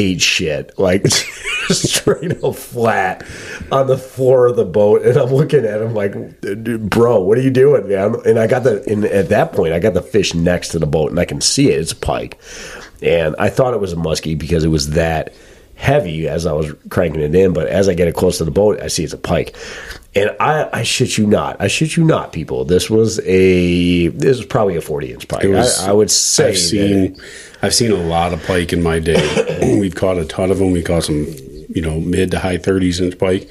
ate 0.00 0.20
shit, 0.20 0.76
like 0.78 1.06
straight 1.68 2.42
up 2.42 2.56
flat 2.56 3.24
on 3.70 3.86
the 3.86 3.98
floor 3.98 4.46
of 4.46 4.56
the 4.56 4.64
boat. 4.64 5.02
And 5.02 5.16
I'm 5.16 5.30
looking 5.30 5.64
at 5.64 5.82
him 5.82 5.94
like, 5.94 6.40
"Dude, 6.40 6.88
bro, 6.88 7.20
what 7.20 7.36
are 7.38 7.42
you 7.42 7.50
doing, 7.50 7.88
man? 7.88 8.16
And 8.24 8.38
I 8.38 8.46
got 8.46 8.64
the, 8.64 8.82
and 8.88 9.04
at 9.04 9.28
that 9.28 9.52
point, 9.52 9.74
I 9.74 9.78
got 9.78 9.94
the 9.94 10.02
fish 10.02 10.34
next 10.34 10.68
to 10.68 10.78
the 10.78 10.86
boat 10.86 11.10
and 11.10 11.20
I 11.20 11.24
can 11.24 11.40
see 11.40 11.70
it. 11.70 11.78
It's 11.78 11.92
a 11.92 11.96
pike. 11.96 12.38
And 13.02 13.34
I 13.38 13.48
thought 13.50 13.74
it 13.74 13.80
was 13.80 13.92
a 13.92 13.96
muskie 13.96 14.38
because 14.38 14.64
it 14.64 14.68
was 14.68 14.90
that 14.90 15.34
heavy 15.80 16.28
as 16.28 16.46
I 16.46 16.52
was 16.52 16.72
cranking 16.90 17.22
it 17.22 17.34
in. 17.34 17.52
But 17.52 17.66
as 17.68 17.88
I 17.88 17.94
get 17.94 18.06
it 18.06 18.14
close 18.14 18.38
to 18.38 18.44
the 18.44 18.50
boat, 18.50 18.80
I 18.80 18.88
see 18.88 19.02
it's 19.02 19.12
a 19.12 19.18
pike. 19.18 19.56
And 20.14 20.34
I, 20.40 20.68
I 20.72 20.82
shit 20.82 21.16
you 21.18 21.26
not, 21.26 21.56
I 21.60 21.68
shit 21.68 21.96
you 21.96 22.04
not, 22.04 22.32
people. 22.32 22.64
This 22.64 22.90
was 22.90 23.20
a, 23.20 24.08
this 24.08 24.38
was 24.38 24.44
probably 24.46 24.76
a 24.76 24.80
40 24.80 25.12
inch 25.12 25.28
pike. 25.28 25.44
Was- 25.44 25.80
I, 25.80 25.90
I 25.90 25.92
would 25.92 26.10
say 26.10 26.48
I've 26.48 26.54
that- 26.54 26.58
seen 26.58 27.22
I've 27.62 27.74
seen 27.74 27.92
a 27.92 27.96
lot 27.96 28.32
of 28.32 28.42
pike 28.44 28.72
in 28.72 28.82
my 28.82 28.98
day. 28.98 29.78
We've 29.80 29.94
caught 29.94 30.18
a 30.18 30.24
ton 30.24 30.50
of 30.50 30.58
them. 30.58 30.72
We 30.72 30.82
caught 30.82 31.04
some, 31.04 31.26
you 31.68 31.82
know, 31.82 32.00
mid 32.00 32.30
to 32.32 32.38
high 32.40 32.56
30s 32.58 33.00
inch 33.00 33.18
pike, 33.18 33.48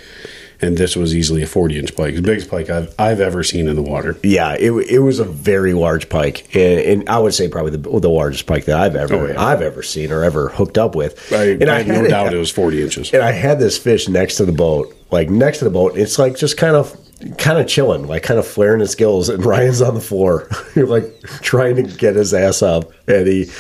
and 0.62 0.78
this 0.78 0.96
was 0.96 1.16
easily 1.16 1.42
a 1.42 1.48
40 1.48 1.80
inch 1.80 1.96
pike, 1.96 2.16
the 2.16 2.22
biggest 2.22 2.50
pike 2.50 2.70
I've 2.70 2.94
I've 3.00 3.22
ever 3.22 3.44
seen 3.44 3.68
in 3.68 3.76
the 3.76 3.82
water. 3.82 4.18
Yeah, 4.24 4.56
it, 4.60 4.72
it 4.72 5.00
was 5.00 5.20
a 5.20 5.26
very 5.26 5.74
large 5.74 6.10
pike, 6.10 6.54
and, 6.56 6.80
and 6.80 7.10
I 7.10 7.20
would 7.20 7.34
say 7.34 7.48
probably 7.48 7.78
the, 7.78 8.00
the 8.00 8.10
largest 8.10 8.46
pike 8.46 8.66
that 8.66 8.80
I've 8.80 8.96
ever 8.96 9.16
Oh, 9.16 9.26
yeah. 9.28 9.42
I've 9.42 9.62
ever 9.62 9.82
seen 9.84 10.12
or 10.12 10.24
ever 10.24 10.50
hooked 10.50 10.78
up 10.78 10.96
with. 10.96 11.32
I, 11.34 11.46
and 11.52 11.70
I 11.70 11.84
no 11.84 11.96
had 11.96 12.10
doubt 12.10 12.34
it 12.34 12.38
was 12.38 12.52
40 12.52 12.84
inches. 12.84 13.14
And 13.14 13.24
I 13.24 13.32
had 13.32 13.60
this 13.60 13.78
fish 13.78 14.08
next 14.08 14.36
to 14.38 14.46
the 14.46 14.52
boat, 14.52 14.96
like 15.12 15.30
next 15.30 15.60
to 15.60 15.66
the 15.66 15.72
boat. 15.72 15.98
It's 15.98 16.20
like 16.20 16.36
just 16.38 16.58
kind 16.58 16.76
of 16.76 16.96
kind 17.38 17.60
of 17.60 17.68
chilling, 17.68 18.08
like 18.08 18.24
kind 18.24 18.40
of 18.40 18.48
flaring 18.48 18.80
his 18.80 18.96
gills, 18.96 19.30
and 19.30 19.46
Ryan's 19.46 19.82
on 19.82 19.94
the 19.94 20.02
floor, 20.02 20.48
like 20.76 21.06
trying 21.42 21.76
to 21.76 21.84
get 21.84 22.16
his 22.16 22.34
ass 22.34 22.62
up, 22.62 22.92
and 23.08 23.28
he 23.28 23.52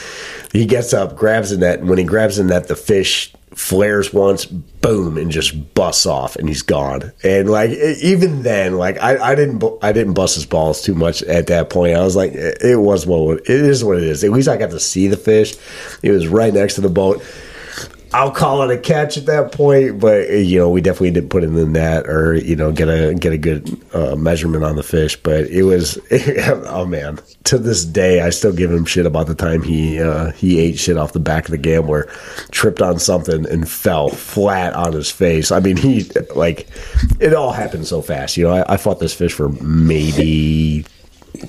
he 0.51 0.65
gets 0.65 0.93
up, 0.93 1.15
grabs 1.15 1.51
the 1.51 1.57
net, 1.57 1.79
and 1.79 1.89
when 1.89 1.97
he 1.97 2.03
grabs 2.03 2.37
the 2.37 2.43
net, 2.43 2.67
the 2.67 2.75
fish 2.75 3.33
flares 3.60 4.14
once, 4.14 4.45
boom, 4.45 5.18
and 5.18 5.30
just 5.30 5.76
busts 5.76 6.05
off, 6.05 6.38
and 6.38 6.47
he's 6.47 6.62
gone. 6.62 7.12
And 7.26 7.49
like 7.49 7.72
even 7.72 8.43
then, 8.43 8.78
like 8.78 8.97
I, 8.99 9.32
I 9.32 9.36
didn't 9.36 9.62
I 9.82 9.91
didn't 9.91 10.14
bust 10.14 10.36
his 10.36 10.45
balls 10.45 10.82
too 10.82 10.95
much 10.95 11.22
at 11.24 11.47
that 11.47 11.70
point. 11.70 11.97
I 11.97 12.03
was 12.03 12.16
like, 12.16 12.32
it 12.34 12.80
was 12.80 13.05
what 13.05 13.41
it 13.41 13.49
is 13.49 13.84
what 13.84 13.97
it 13.97 14.03
is. 14.03 14.24
At 14.24 14.32
least 14.32 14.47
I 14.47 14.55
got 14.55 14.72
to 14.72 14.80
see 14.80 15.07
the 15.07 15.18
fish. 15.18 15.57
It 16.01 16.12
was 16.12 16.30
right 16.30 16.53
next 16.53 16.76
to 16.76 16.82
the 16.82 16.89
boat. 16.89 17.22
I'll 18.12 18.32
call 18.32 18.64
it 18.64 18.76
a 18.76 18.80
catch 18.80 19.18
at 19.18 19.28
that 19.28 19.51
point, 19.51 19.99
but 19.99 20.30
you 20.30 20.57
know 20.57 20.70
we 20.70 20.82
definitely 20.82 21.12
didn't 21.12 21.30
put 21.30 21.43
it 21.43 21.47
in 21.47 21.55
the 21.55 21.66
net 21.66 22.07
or 22.07 22.36
you 22.36 22.55
know 22.55 22.72
get 22.72 22.88
a 22.88 23.14
get 23.14 23.34
a 23.34 23.38
good 23.38 23.80
uh, 23.93 24.16
measurement 24.16 24.64
on 24.64 24.76
the 24.76 24.84
fish. 24.84 25.16
But 25.16 25.45
it 25.47 25.64
was 25.64 25.99
oh 26.12 26.86
man, 26.86 27.20
to 27.45 27.57
this 27.60 27.86
day 27.86 28.22
I 28.22 28.32
still 28.32 28.53
give 28.53 28.72
him 28.72 28.86
shit 28.86 29.05
about 29.05 29.28
the 29.28 29.36
time 29.36 29.62
he 29.62 30.01
uh, 30.01 30.32
he 30.32 30.60
ate 30.60 30.80
shit 30.80 30.97
off 30.97 31.14
the 31.14 31.20
back 31.20 31.45
of 31.45 31.51
the 31.51 31.57
gambler, 31.57 32.10
tripped 32.51 32.82
on 32.82 32.97
something 32.97 33.47
and 33.47 33.70
fell 33.70 34.10
flat 34.10 34.74
on 34.74 34.93
his 34.93 35.12
face. 35.12 35.51
I 35.51 35.60
mean 35.60 35.78
he 35.78 36.10
like 36.36 36.68
it 37.20 37.34
all 37.34 37.51
happened 37.51 37.86
so 37.86 38.01
fast. 38.01 38.38
You 38.38 38.45
know 38.45 38.53
I, 38.55 38.74
I 38.74 38.78
fought 38.78 38.99
this 38.99 39.14
fish 39.14 39.34
for 39.34 39.49
maybe 39.49 40.86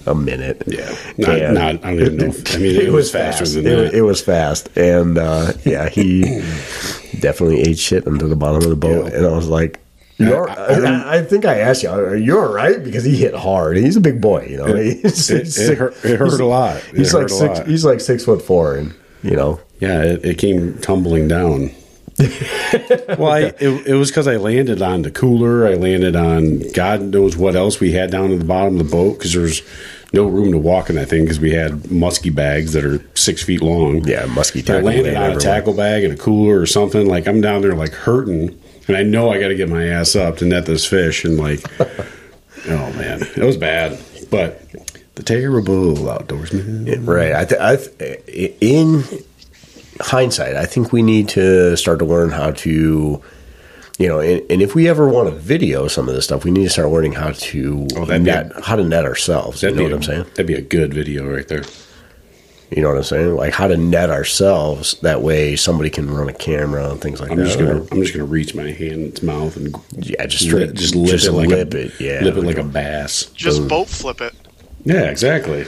a 0.07 0.15
minute. 0.15 0.63
Yeah, 0.67 0.95
not, 1.19 1.53
not 1.53 1.85
I 1.85 1.95
don't 1.95 2.01
even 2.01 2.17
know. 2.17 2.25
If, 2.27 2.55
I 2.55 2.59
mean, 2.59 2.77
it, 2.77 2.93
was, 2.93 3.11
faster 3.11 3.47
than 3.47 3.67
it, 3.67 3.77
that. 3.77 3.95
It 3.95 4.03
was 4.03 4.21
fast, 4.23 4.69
and 4.77 5.19
uh, 5.19 5.53
yeah, 5.65 5.89
he 5.89 6.23
definitely 7.21 7.61
ate 7.63 7.79
shit 7.79 8.07
into 8.07 8.27
the 8.29 8.37
bottom 8.37 8.63
of 8.63 8.69
the 8.69 8.77
boat, 8.77 9.07
Yeah. 9.13 9.19
and 9.19 9.27
I 9.27 9.31
was 9.33 9.49
like. 9.49 9.81
You're, 10.19 10.51
I- 10.51 10.55
I 10.55 11.17
I, 11.17 11.23
think 11.23 11.47
I 11.47 11.61
asked 11.61 11.83
you, 11.83 11.89
are 11.89 12.15
you 12.15 12.39
all 12.39 12.53
right? 12.53 12.85
Because 12.85 13.05
he 13.05 13.17
hit 13.17 13.33
hard. 13.35 13.79
He's 13.79 13.97
a 13.97 14.03
big 14.03 14.21
boy, 14.21 14.49
you 14.51 14.59
know. 14.59 14.67
He's, 14.77 15.31
it- 15.31 15.57
it 15.59 15.79
hurt- 15.79 16.05
it 16.05 16.19
hurt 16.19 16.39
a 16.39 16.45
lot. 16.45 16.77
It 16.77 16.97
He's 16.99 17.15
like 17.15 17.31
six. 17.31 17.59
lot. 17.61 17.67
He's 17.67 17.87
like 17.87 18.01
six 18.01 18.27
foot 18.27 18.43
four, 18.43 18.75
and 18.77 18.95
you 19.23 19.35
know, 19.35 19.61
Yeah, 19.79 20.03
it, 20.03 20.23
it 20.23 20.37
came 20.39 20.77
tumbling 20.81 21.27
down. 21.27 21.71
Well, 23.19 23.33
I, 23.33 23.41
it, 23.59 23.87
it 23.87 23.95
was 23.95 24.11
because 24.11 24.29
I 24.29 24.37
landed 24.37 24.83
on 24.83 25.03
the 25.03 25.11
cooler. 25.11 25.67
I 25.67 25.75
landed 25.75 26.17
on 26.17 26.61
God 26.73 27.03
knows 27.03 27.37
what 27.37 27.57
else 27.57 27.81
we 27.81 27.93
had 27.93 28.11
down 28.11 28.33
at 28.33 28.39
the 28.39 28.45
bottom 28.45 28.79
of 28.79 28.87
the 28.87 28.91
boat 28.91 29.19
because 29.19 29.33
there's 29.33 29.63
no 30.13 30.27
room 30.27 30.53
to 30.53 30.59
walk 30.59 30.91
in 30.91 30.97
that 30.97 31.09
thing 31.09 31.25
because 31.25 31.41
we 31.41 31.53
had 31.53 31.91
musky 31.91 32.31
bags 32.31 32.73
that 32.73 32.85
are 32.85 33.03
six 33.15 33.43
feet 33.43 33.63
long. 33.63 34.05
yeah, 34.05 34.27
musky 34.27 34.61
I 34.69 34.81
landed 34.81 35.17
on 35.17 35.33
a 35.33 35.37
tackle 35.41 35.75
bag 35.75 36.05
and 36.05 36.13
a 36.13 36.17
cooler 36.17 36.59
or 36.61 36.67
something. 36.67 37.07
Like 37.07 37.27
I'm 37.27 37.41
down 37.41 37.63
there 37.63 37.75
like 37.75 37.93
hurting, 37.93 38.61
and 38.89 38.97
I 38.97 39.03
know 39.03 39.31
I 39.31 39.41
got 39.41 39.49
to 39.49 39.55
get 39.55 39.69
my 39.69 39.87
ass 39.87 40.17
up 40.17 40.39
to 40.39 40.45
net 40.45 40.67
this 40.67 40.87
fish. 40.87 41.25
And 41.25 41.39
like, 41.39 41.61
oh 41.81 42.93
man, 42.95 43.23
it 43.23 43.45
was 43.45 43.57
bad. 43.57 43.99
But 44.31 44.63
the 45.15 45.23
terrible 45.23 45.95
outdoorsman. 45.97 47.07
Right. 47.07 47.35
I, 47.35 47.45
th- 47.45 47.61
I 47.61 47.77
th- 47.77 48.55
in 48.61 49.03
hindsight, 50.01 50.57
I 50.57 50.67
think 50.67 50.93
we 50.93 51.03
need 51.03 51.29
to 51.31 51.77
start 51.77 51.99
to 52.01 52.05
learn 52.05 52.31
how 52.31 52.51
to, 52.53 53.23
you 53.99 54.09
know, 54.09 54.21
and, 54.21 54.43
and 54.51 54.63
if 54.63 54.75
we 54.75 54.89
ever 54.89 55.09
want 55.09 55.29
to 55.29 55.35
video 55.35 55.89
some 55.89 56.09
of 56.09 56.15
this 56.15 56.25
stuff, 56.25 56.45
we 56.45 56.51
need 56.51 56.65
to 56.65 56.71
start 56.71 56.89
learning 56.91 57.13
how 57.13 57.31
to 57.33 57.87
Oh, 57.97 58.05
that'd 58.05 58.25
be 58.25 58.31
net, 58.31 58.53
how 58.65 58.77
to 58.77 58.85
net 58.85 59.05
ourselves. 59.05 59.63
You 59.63 59.71
know 59.71 59.77
be 59.77 59.83
what 59.85 59.93
a- 59.93 59.97
I'm 59.97 60.03
saying? 60.03 60.25
That'd 60.31 60.47
be 60.47 60.55
a 60.55 60.61
good 60.63 60.93
video 60.95 61.31
right 61.31 61.47
there. 61.49 61.65
You 62.71 62.83
know 62.83 62.89
what 62.89 62.99
I'm 62.99 63.03
saying? 63.03 63.35
Like 63.35 63.53
how 63.53 63.67
to 63.67 63.77
net 63.77 64.11
ourselves. 64.11 64.95
That 65.01 65.23
way, 65.23 65.57
somebody 65.57 65.91
can 65.91 66.09
run 66.09 66.29
a 66.29 66.33
camera 66.33 66.89
and 66.89 67.01
things 67.01 67.21
like 67.21 67.33
I'm 67.33 67.39
that. 67.39 67.45
just 67.47 67.59
gonna 67.59 67.85
I'm 67.91 68.01
just 68.01 68.13
gonna 68.13 68.25
reach 68.27 68.55
my 68.55 68.71
hand 68.71 68.93
in 68.93 69.05
its 69.07 69.23
mouth 69.25 69.57
and 69.57 69.75
yeah, 69.97 70.25
just 70.27 70.45
lip, 70.53 70.75
just 70.75 70.95
lip 70.95 71.21
it 71.21 71.33
like 71.33 71.49
lip 71.49 71.75
a, 71.75 71.87
it. 71.87 72.01
Yeah, 72.01 72.21
lip 72.21 72.37
it 72.37 72.45
like 72.45 72.59
a 72.59 72.63
bass. 72.63 73.25
Just 73.35 73.67
boat 73.67 73.89
flip 73.89 74.21
it. 74.21 74.33
Yeah, 74.85 75.11
exactly. 75.11 75.67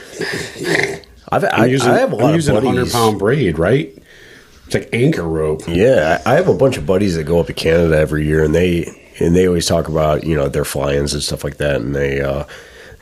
I've, 1.29 1.43
I, 1.43 1.47
I'm 1.49 1.69
using, 1.69 1.91
I 1.91 1.97
have 1.99 2.13
a 2.13 2.15
lot 2.15 2.29
I'm 2.29 2.35
using 2.35 2.55
a 2.55 2.61
hundred 2.61 2.89
pound 2.91 3.19
braid, 3.19 3.59
right? 3.59 3.95
It's 4.73 4.85
like 4.85 4.99
anchor 4.99 5.23
rope. 5.23 5.61
Yeah, 5.67 6.21
I 6.25 6.33
have 6.33 6.47
a 6.47 6.53
bunch 6.53 6.77
of 6.77 6.85
buddies 6.87 7.15
that 7.15 7.25
go 7.25 7.39
up 7.39 7.47
to 7.47 7.53
Canada 7.53 7.95
every 7.95 8.25
year, 8.25 8.43
and 8.43 8.55
they 8.55 8.85
and 9.19 9.35
they 9.35 9.47
always 9.47 9.67
talk 9.67 9.87
about 9.87 10.23
you 10.23 10.35
know 10.35 10.49
their 10.49 10.65
fly-ins 10.65 11.13
and 11.13 11.21
stuff 11.21 11.43
like 11.43 11.57
that, 11.57 11.75
and 11.75 11.95
they 11.95 12.21
uh, 12.21 12.45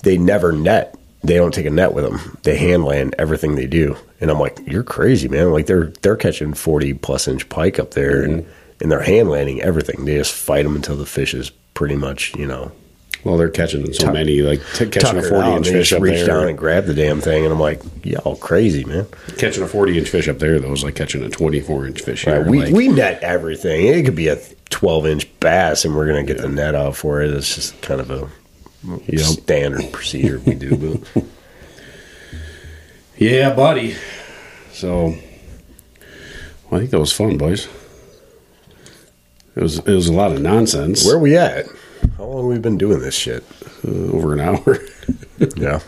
they 0.04 0.18
never 0.18 0.52
net. 0.52 0.96
They 1.24 1.36
don't 1.36 1.54
take 1.54 1.68
a 1.68 1.70
net 1.70 1.94
with 1.94 2.04
them. 2.04 2.38
They 2.44 2.58
hand 2.58 2.84
land 2.84 3.16
everything 3.18 3.56
they 3.56 3.68
do, 3.68 3.96
and 4.20 4.30
I'm 4.30 4.40
like, 4.40 4.60
you're 4.66 4.84
crazy, 4.84 5.30
man. 5.30 5.52
Like 5.52 5.68
they're 5.68 5.94
they're 6.02 6.18
catching 6.18 6.54
forty 6.54 6.94
plus 6.94 7.28
inch 7.28 7.48
pike 7.48 7.80
up 7.80 7.92
there, 7.92 8.22
and 8.22 8.46
and 8.82 8.92
they're 8.92 9.02
hand 9.02 9.30
landing 9.30 9.62
everything. 9.62 10.04
They 10.04 10.18
just 10.18 10.34
fight 10.34 10.64
them 10.64 10.76
until 10.76 10.98
the 10.98 11.06
fish 11.06 11.34
is 11.34 11.52
pretty 11.74 11.96
much 11.96 12.36
you 12.36 12.48
know 12.48 12.74
Well, 13.24 13.38
they're 13.38 13.50
catching 13.50 13.92
so 13.94 14.12
many, 14.12 14.42
like 14.42 14.62
t- 14.74 14.88
catching 14.88 15.20
a 15.20 15.22
forty-inch 15.24 15.68
oh, 15.68 15.72
fish 15.72 15.90
just 15.90 15.94
up 15.98 16.02
reach 16.02 16.16
there. 16.16 16.28
down 16.28 16.48
and 16.48 16.58
grab 16.58 16.86
the 16.86 16.94
damn 16.96 17.22
thing, 17.22 17.44
and 17.44 17.54
I'm 17.54 17.60
like, 17.60 17.82
y'all 18.04 18.36
crazy, 18.36 18.84
man. 18.84 19.06
catching 19.38 19.62
a 19.64 19.68
forty 19.68 19.98
inch 19.98 20.10
fish 20.10 20.28
up 20.28 20.40
there, 20.40 20.60
though, 20.60 20.72
is 20.74 20.84
like 20.84 20.96
catching 20.96 21.22
a 21.24 21.30
twenty 21.30 21.60
four 21.60 21.86
inch 21.86 22.02
fish 22.02 22.26
here. 22.26 22.42
Right, 22.42 22.50
we 22.50 22.60
like- 22.66 22.74
we 22.74 22.88
net 22.88 23.22
everything. 23.22 23.86
It 23.88 24.04
could 24.06 24.16
be 24.16 24.28
a 24.28 24.40
12 24.72 25.06
inch 25.06 25.40
bass, 25.40 25.86
and 25.86 25.96
we're 25.96 26.08
gonna 26.08 26.24
get 26.24 26.38
the 26.40 26.48
net 26.50 26.74
out 26.76 26.96
for 26.96 27.22
it. 27.22 27.30
It's 27.32 27.54
just 27.56 27.80
kind 27.82 28.02
of 28.02 28.10
a 28.10 28.28
Yep. 29.08 29.20
standard 29.20 29.92
procedure 29.92 30.40
we 30.46 30.56
do. 30.56 30.98
But 31.14 31.24
Yeah, 33.18 33.54
buddy. 33.54 33.96
So, 34.74 35.08
well, 35.10 35.16
I 36.72 36.78
think 36.80 36.90
that 36.92 37.00
was 37.00 37.12
fun, 37.12 37.38
boys. 37.38 37.68
It 39.56 39.62
was 39.62 39.80
it 39.80 39.86
was 39.94 40.08
a 40.08 40.14
lot 40.14 40.32
of 40.32 40.42
nonsense. 40.42 41.06
where 41.06 41.20
we 41.20 41.36
at? 41.38 41.66
How 42.18 42.26
long 42.26 42.48
we've 42.48 42.58
we 42.58 42.62
been 42.62 42.78
doing 42.78 43.00
this 43.00 43.16
shit? 43.16 43.44
Uh, 43.86 44.12
over 44.14 44.34
an 44.34 44.40
hour. 44.40 44.78
Yeah. 45.58 45.80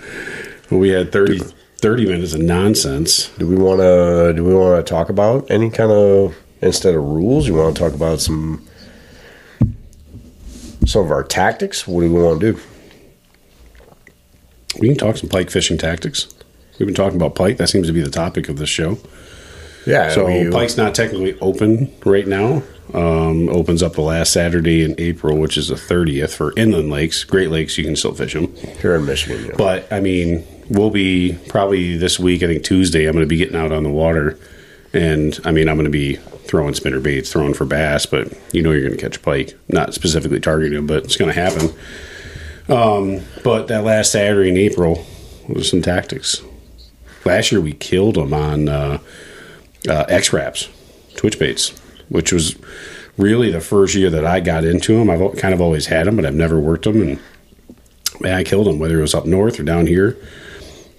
we 0.71 0.89
had 0.89 1.11
30, 1.11 1.37
30 1.77 2.05
minutes 2.07 2.33
of 2.33 2.41
nonsense. 2.41 3.27
Do 3.37 3.45
we 3.47 3.55
want 3.55 3.81
to? 3.81 4.33
Do 4.35 4.43
we 4.43 4.51
want 4.55 4.83
to 4.83 4.89
talk 4.89 5.09
about 5.09 5.51
any 5.51 5.69
kind 5.69 5.91
of 5.91 6.35
instead 6.61 6.95
of 6.95 7.03
rules? 7.03 7.47
You 7.47 7.53
want 7.53 7.75
to 7.77 7.79
talk 7.83 7.93
about 7.93 8.19
some 8.19 8.67
some 10.87 11.05
of 11.05 11.11
our 11.11 11.23
tactics? 11.23 11.87
What 11.87 12.01
do 12.01 12.11
we 12.11 12.19
want 12.19 12.41
to 12.41 12.53
do? 12.53 12.59
We 14.79 14.87
can 14.87 14.97
talk 14.97 15.17
some 15.17 15.29
pike 15.29 15.51
fishing 15.51 15.77
tactics. 15.77 16.33
We've 16.79 16.87
been 16.87 16.95
talking 16.95 17.17
about 17.17 17.35
pike. 17.35 17.57
That 17.57 17.67
seems 17.69 17.85
to 17.87 17.93
be 17.93 18.01
the 18.01 18.09
topic 18.09 18.49
of 18.49 18.57
this 18.57 18.69
show. 18.69 18.97
Yeah. 19.85 20.09
So 20.09 20.25
we- 20.25 20.49
pike's 20.49 20.77
not 20.77 20.95
technically 20.95 21.37
open 21.41 21.93
right 22.05 22.25
now. 22.27 22.63
Um, 22.93 23.49
opens 23.49 23.81
up 23.81 23.93
the 23.93 24.01
last 24.01 24.33
Saturday 24.33 24.83
in 24.83 24.95
April, 24.97 25.37
which 25.37 25.57
is 25.57 25.69
the 25.69 25.77
thirtieth 25.77 26.35
for 26.35 26.53
inland 26.57 26.89
lakes. 26.89 27.23
Great 27.23 27.49
Lakes, 27.49 27.77
you 27.77 27.83
can 27.85 27.95
still 27.95 28.13
fish 28.13 28.33
them. 28.33 28.53
here 28.55 28.95
in 28.95 29.05
Michigan. 29.05 29.45
Yeah. 29.45 29.55
But 29.57 29.91
I 29.91 29.99
mean, 29.99 30.45
we'll 30.69 30.89
be 30.89 31.39
probably 31.47 31.97
this 31.97 32.19
week. 32.19 32.43
I 32.43 32.47
think 32.47 32.63
Tuesday. 32.63 33.05
I'm 33.05 33.13
going 33.13 33.23
to 33.23 33.29
be 33.29 33.37
getting 33.37 33.55
out 33.55 33.71
on 33.71 33.83
the 33.83 33.89
water, 33.89 34.37
and 34.91 35.39
I 35.45 35.51
mean, 35.51 35.69
I'm 35.69 35.75
going 35.75 35.85
to 35.85 35.91
be 35.91 36.15
throwing 36.45 36.73
spinner 36.73 36.99
baits, 36.99 37.31
throwing 37.31 37.53
for 37.53 37.65
bass. 37.65 38.05
But 38.05 38.33
you 38.51 38.61
know, 38.61 38.71
you're 38.71 38.81
going 38.81 38.97
to 38.97 39.01
catch 39.01 39.21
pike. 39.21 39.57
Not 39.69 39.93
specifically 39.93 40.39
targeting 40.41 40.75
them, 40.75 40.87
but 40.87 41.05
it's 41.05 41.15
going 41.15 41.33
to 41.33 41.39
happen. 41.39 41.69
Um, 42.69 43.21
but 43.43 43.67
that 43.67 43.83
last 43.83 44.11
Saturday 44.11 44.49
in 44.49 44.57
April 44.57 45.05
was 45.47 45.69
some 45.69 45.81
tactics. 45.81 46.41
Last 47.25 47.51
year 47.51 47.61
we 47.61 47.73
killed 47.73 48.15
them 48.15 48.33
on 48.33 48.67
uh, 48.69 48.99
uh, 49.87 50.05
X-Raps, 50.09 50.69
twitch 51.15 51.39
baits, 51.39 51.73
which 52.13 52.31
was 52.31 52.55
really 53.17 53.51
the 53.51 53.59
first 53.59 53.95
year 53.95 54.11
that 54.11 54.23
I 54.23 54.39
got 54.39 54.63
into 54.63 54.95
them. 54.95 55.09
I've 55.09 55.35
kind 55.37 55.53
of 55.53 55.61
always 55.61 55.87
had 55.87 56.05
them, 56.05 56.15
but 56.15 56.25
I've 56.25 56.35
never 56.35 56.59
worked 56.59 56.83
them, 56.83 57.01
and 57.01 57.19
man, 58.19 58.35
I 58.35 58.43
killed 58.43 58.67
them 58.67 58.77
whether 58.77 58.99
it 58.99 59.01
was 59.01 59.15
up 59.15 59.25
north 59.25 59.59
or 59.59 59.63
down 59.63 59.87
here, 59.87 60.15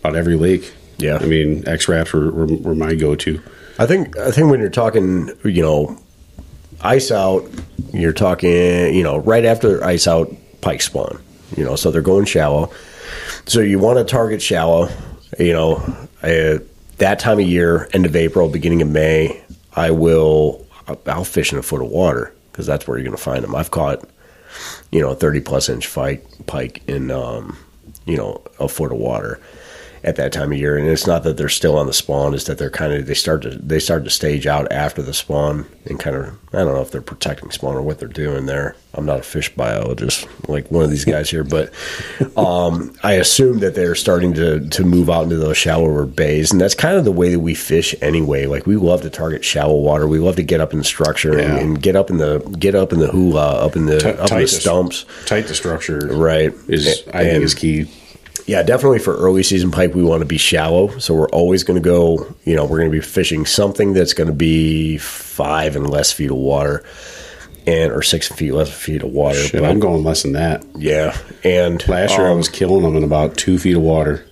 about 0.01 0.17
every 0.17 0.35
lake. 0.35 0.75
Yeah. 0.99 1.19
I 1.21 1.27
mean 1.27 1.67
X-Raps 1.69 2.13
were, 2.13 2.33
were, 2.33 2.47
were 2.47 2.75
my 2.75 2.97
go 2.97 3.15
to. 3.15 3.41
I 3.79 3.87
think 3.87 4.17
I 4.19 4.33
think 4.33 4.51
when 4.51 4.59
you're 4.59 4.71
talking, 4.71 5.31
you 5.45 5.63
know, 5.63 5.99
ice 6.81 7.13
out, 7.13 7.49
you're 7.93 8.13
talking, 8.13 8.95
you 8.95 9.03
know, 9.05 9.19
right 9.19 9.45
after 9.45 9.83
ice 9.85 10.09
out, 10.09 10.35
pike 10.61 10.83
spawn. 10.83 11.21
You 11.57 11.65
know, 11.65 11.77
so 11.77 11.93
they're 11.93 12.03
going 12.03 12.25
shallow. 12.25 12.73
So 13.47 13.61
you 13.61 13.79
want 13.79 13.99
to 13.99 14.05
target 14.05 14.43
shallow. 14.43 14.89
You 15.39 15.53
know, 15.53 15.75
uh, 16.23 16.59
that 16.99 17.19
time 17.21 17.39
of 17.39 17.47
year, 17.47 17.89
end 17.93 18.07
of 18.07 18.17
April, 18.17 18.49
beginning 18.49 18.83
of 18.83 18.89
May, 18.89 19.43
I 19.75 19.93
will. 19.93 20.64
I'll 21.07 21.25
fish 21.25 21.53
in 21.53 21.59
a 21.59 21.63
foot 21.63 21.83
of 21.83 21.89
water 21.89 22.35
because 22.53 22.67
that's 22.67 22.87
where 22.87 22.97
you're 22.99 23.05
going 23.05 23.17
to 23.17 23.23
find 23.23 23.43
them. 23.43 23.55
I've 23.55 23.71
caught, 23.71 24.09
you 24.93 25.01
know, 25.01 25.11
a 25.11 25.15
30 25.15 25.41
plus 25.41 25.69
inch 25.69 25.87
fight 25.87 26.25
pike 26.47 26.83
in, 26.87 27.11
um, 27.11 27.57
you 28.07 28.17
know, 28.17 28.43
a 28.59 28.69
foot 28.69 28.93
of 28.93 28.99
water 28.99 29.41
at 30.05 30.17
that 30.17 30.33
time 30.33 30.53
of 30.53 30.59
year. 30.59 30.77
And 30.77 30.87
it's 30.87 31.07
not 31.07 31.23
that 31.25 31.37
they're 31.37 31.49
still 31.49 31.77
on 31.77 31.87
the 31.87 31.93
spawn; 31.93 32.35
it's 32.35 32.45
that 32.45 32.59
they're 32.59 32.71
kind 32.71 32.93
of 32.93 33.07
they 33.07 33.15
start 33.15 33.43
to 33.43 33.51
they 33.51 33.79
start 33.81 34.05
to 34.05 34.11
stage 34.11 34.47
out 34.47 34.71
after 34.71 35.03
the 35.03 35.15
spawn 35.15 35.67
and 35.87 35.99
kind 35.99 36.17
of 36.17 36.27
I 36.53 36.59
don't 36.59 36.75
know 36.75 36.81
if 36.83 36.91
they're 36.91 37.01
protecting 37.03 37.51
spawn 37.51 37.75
or 37.75 37.83
what 37.83 37.99
they're 37.99 38.09
doing 38.09 38.47
there. 38.47 38.77
I'm 38.97 39.07
not 39.07 39.19
a 39.19 39.23
fish 39.23 39.53
biologist 39.57 40.29
like 40.49 40.71
one 40.71 40.85
of 40.85 40.91
these 40.91 41.05
guys 41.05 41.29
here, 41.29 41.43
but 41.43 41.73
um, 42.37 42.95
I 43.03 43.15
assume 43.15 43.59
that 43.61 43.75
they're 43.75 43.95
starting 43.97 44.35
to 44.35 44.69
to 44.69 44.85
move 44.85 45.11
out 45.11 45.25
into 45.25 45.37
those 45.37 45.57
shallower 45.57 46.07
bays, 46.07 46.53
and 46.53 46.61
that's 46.61 46.75
kind 46.75 46.97
of 46.97 47.05
the 47.05 47.13
way 47.13 47.31
that 47.31 47.41
we 47.41 47.55
fish 47.55 47.95
anyway. 48.01 48.47
Like 48.47 48.67
we 48.67 48.77
love 48.77 49.03
to 49.03 49.11
target 49.11 49.45
shallow 49.45 49.77
water. 49.77 50.07
We 50.07 50.19
love 50.19 50.37
to 50.37 50.43
get 50.43 50.61
up 50.61 50.73
in 50.73 50.79
the 50.79 50.85
structure 50.85 51.33
and, 51.39 51.55
Yeah. 51.55 51.59
and 51.59 51.83
get 51.83 51.97
up 51.97 52.11
in 52.11 52.19
the 52.19 52.39
get 52.59 52.75
up 52.75 52.93
in 52.93 53.01
the 53.01 53.09
hula, 53.09 53.65
up 53.65 53.75
in 53.77 53.87
the 53.87 53.99
Ti- 53.99 54.09
up 54.11 54.31
in 54.31 54.39
the 54.39 54.49
stumps. 54.49 55.05
Tight 55.27 55.47
the 55.49 55.55
structure, 55.55 56.07
Right. 56.13 56.53
Is 56.69 57.03
I 57.13 57.25
think 57.25 57.43
is 57.45 57.55
key. 57.55 57.87
Yeah, 58.47 58.63
definitely 58.63 58.99
for 58.99 59.17
early 59.17 59.43
season 59.43 59.71
pike, 59.71 59.95
we 59.95 60.03
want 60.03 60.21
to 60.21 60.27
be 60.27 60.37
shallow. 60.37 60.99
So 60.99 61.15
we're 61.15 61.31
always 61.31 61.65
going 61.65 61.83
to 61.83 61.85
go, 61.89 62.35
you 62.45 62.55
know, 62.55 62.65
we're 62.65 62.79
going 62.79 62.91
to 62.91 62.97
be 62.97 63.01
fishing 63.01 63.47
something 63.47 63.95
that's 63.95 64.13
going 64.13 64.27
to 64.27 64.35
be 64.35 64.99
five 64.99 65.77
and 65.77 65.89
less 65.89 66.13
feet 66.13 66.31
of 66.31 66.37
water, 66.37 66.85
and 67.67 67.91
or 67.91 68.03
six 68.03 68.29
feet 68.29 68.53
less 68.53 68.71
feet 68.71 69.03
of 69.03 69.11
water. 69.11 69.39
Shit, 69.39 69.63
But- 69.63 69.71
I'm 69.71 69.81
going 69.81 70.05
less 70.05 70.23
than 70.23 70.33
that. 70.33 70.63
yeah, 70.77 71.17
and 71.43 71.87
Last 71.89 72.19
year 72.19 72.27
I 72.27 72.33
um, 72.33 72.37
was 72.39 72.49
killing 72.51 72.83
them 72.83 72.97
in 72.97 73.05
about 73.05 73.37
two 73.39 73.59
feet 73.59 73.77
of 73.77 73.83
water. 73.83 74.23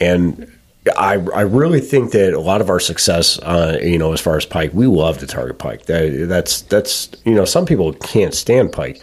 and 0.00 0.48
I 0.96 1.14
I 1.14 1.42
really 1.42 1.80
think 1.80 2.10
that 2.12 2.34
a 2.34 2.40
lot 2.40 2.60
of 2.60 2.68
our 2.68 2.80
success, 2.80 3.38
uh, 3.40 3.78
you 3.80 3.98
know, 3.98 4.12
as 4.12 4.20
far 4.20 4.36
as 4.36 4.44
pike, 4.44 4.70
we 4.74 4.86
love 4.86 5.18
to 5.18 5.26
target 5.28 5.58
pike. 5.58 5.86
That 5.86 6.26
that's 6.28 6.62
that's 6.62 7.08
you 7.24 7.34
know, 7.34 7.44
some 7.44 7.66
people 7.66 7.92
can't 7.92 8.34
stand 8.34 8.72
pike. 8.72 9.00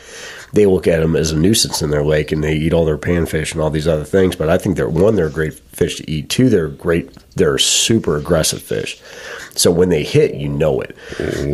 They 0.54 0.66
look 0.66 0.88
at 0.88 1.00
them 1.00 1.16
as 1.16 1.32
a 1.32 1.38
nuisance 1.38 1.82
in 1.82 1.90
their 1.92 2.04
lake, 2.04 2.32
and 2.32 2.44
they 2.44 2.56
eat 2.56 2.74
all 2.74 2.86
their 2.86 2.98
panfish 2.98 3.52
and 3.52 3.62
all 3.62 3.70
these 3.70 3.88
other 3.88 4.04
things. 4.04 4.36
But 4.36 4.50
I 4.50 4.58
think 4.58 4.76
they're 4.76 4.90
one, 4.90 5.16
they're 5.16 5.30
great 5.30 5.54
fish 5.54 5.98
to 5.98 6.10
eat. 6.10 6.30
Two, 6.30 6.50
they're 6.50 6.70
great. 6.70 7.12
They're 7.36 7.58
super 7.58 8.18
aggressive 8.18 8.62
fish. 8.62 9.02
So 9.56 9.72
when 9.72 9.90
they 9.90 10.04
hit, 10.04 10.36
you 10.36 10.48
know 10.48 10.82
it. 10.82 10.96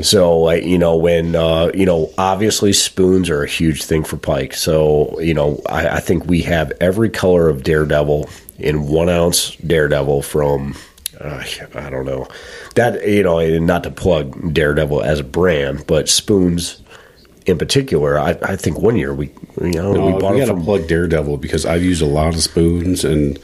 So 0.05 0.37
like 0.37 0.63
you 0.63 0.77
know 0.77 0.95
when 0.95 1.35
uh, 1.35 1.71
you 1.73 1.85
know 1.85 2.11
obviously 2.17 2.71
spoons 2.73 3.29
are 3.29 3.43
a 3.43 3.47
huge 3.47 3.83
thing 3.83 4.03
for 4.03 4.17
pike. 4.17 4.53
So 4.53 5.19
you 5.19 5.33
know 5.33 5.61
I, 5.67 5.89
I 5.89 5.99
think 5.99 6.25
we 6.25 6.41
have 6.43 6.71
every 6.79 7.09
color 7.09 7.49
of 7.49 7.63
daredevil 7.63 8.29
in 8.59 8.87
one 8.87 9.09
ounce 9.09 9.55
daredevil 9.57 10.21
from 10.21 10.75
uh, 11.19 11.43
I 11.73 11.89
don't 11.89 12.05
know 12.05 12.27
that 12.75 13.07
you 13.07 13.23
know 13.23 13.59
not 13.59 13.83
to 13.83 13.91
plug 13.91 14.53
daredevil 14.53 15.01
as 15.01 15.19
a 15.19 15.23
brand, 15.23 15.87
but 15.87 16.09
spoons 16.09 16.81
in 17.45 17.57
particular. 17.57 18.17
I, 18.19 18.37
I 18.41 18.55
think 18.55 18.79
one 18.79 18.95
year 18.95 19.13
we 19.13 19.27
you 19.61 19.71
know 19.71 19.93
No, 19.93 20.05
we 20.07 20.13
we, 20.13 20.17
it 20.17 20.21
got 20.21 20.31
to 20.39 20.47
from 20.47 20.63
plug 20.63 20.87
Daredevil 20.87 21.37
because 21.37 21.65
I've 21.65 21.83
used 21.83 22.01
a 22.01 22.05
lot 22.07 22.33
of 22.35 22.41
spoons 22.41 23.03
and 23.05 23.39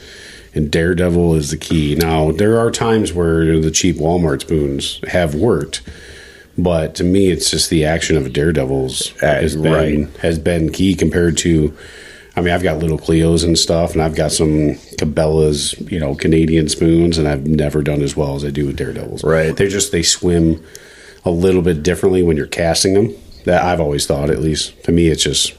and 0.54 0.70
Daredevil 0.70 1.34
is 1.34 1.50
the 1.50 1.56
key. 1.56 1.94
Now 1.94 2.32
there 2.32 2.58
are 2.58 2.70
times 2.70 3.12
where 3.12 3.58
the 3.60 3.70
cheap 3.70 3.96
Walmart 3.96 4.42
spoons 4.42 5.00
have 5.08 5.34
worked, 5.34 5.82
but 6.58 6.94
to 6.96 7.04
me 7.04 7.30
it's 7.30 7.50
just 7.50 7.70
the 7.70 7.84
action 7.84 8.16
of 8.16 8.26
a 8.26 8.30
Daredevil's 8.30 9.12
Uh, 9.22 9.26
has 9.26 9.56
been 9.56 9.72
right. 9.72 10.16
has 10.18 10.38
been 10.38 10.70
key 10.72 10.94
compared 10.94 11.36
to. 11.38 11.76
I 12.34 12.40
mean, 12.40 12.54
I've 12.54 12.62
got 12.62 12.78
little 12.78 12.96
Cleos 12.98 13.44
and 13.44 13.58
stuff, 13.58 13.92
and 13.92 14.00
I've 14.00 14.14
got 14.14 14.32
some 14.32 14.76
Cabela's, 14.96 15.78
you 15.92 16.00
know, 16.00 16.14
Canadian 16.14 16.66
spoons, 16.70 17.18
and 17.18 17.28
I've 17.28 17.46
never 17.46 17.82
done 17.82 18.00
as 18.00 18.16
well 18.16 18.36
as 18.36 18.42
I 18.42 18.48
do 18.48 18.64
with 18.66 18.76
Daredevils. 18.78 19.22
Right. 19.22 19.54
They 19.54 19.68
just 19.68 19.92
they 19.92 20.02
swim 20.02 20.64
a 21.26 21.30
little 21.30 21.60
bit 21.60 21.82
differently 21.82 22.22
when 22.22 22.38
you're 22.38 22.46
casting 22.46 22.94
them. 22.94 23.14
That 23.44 23.64
I've 23.64 23.80
always 23.80 24.06
thought, 24.06 24.30
at 24.30 24.40
least 24.40 24.84
to 24.84 24.92
me, 24.92 25.08
it's 25.08 25.22
just 25.22 25.54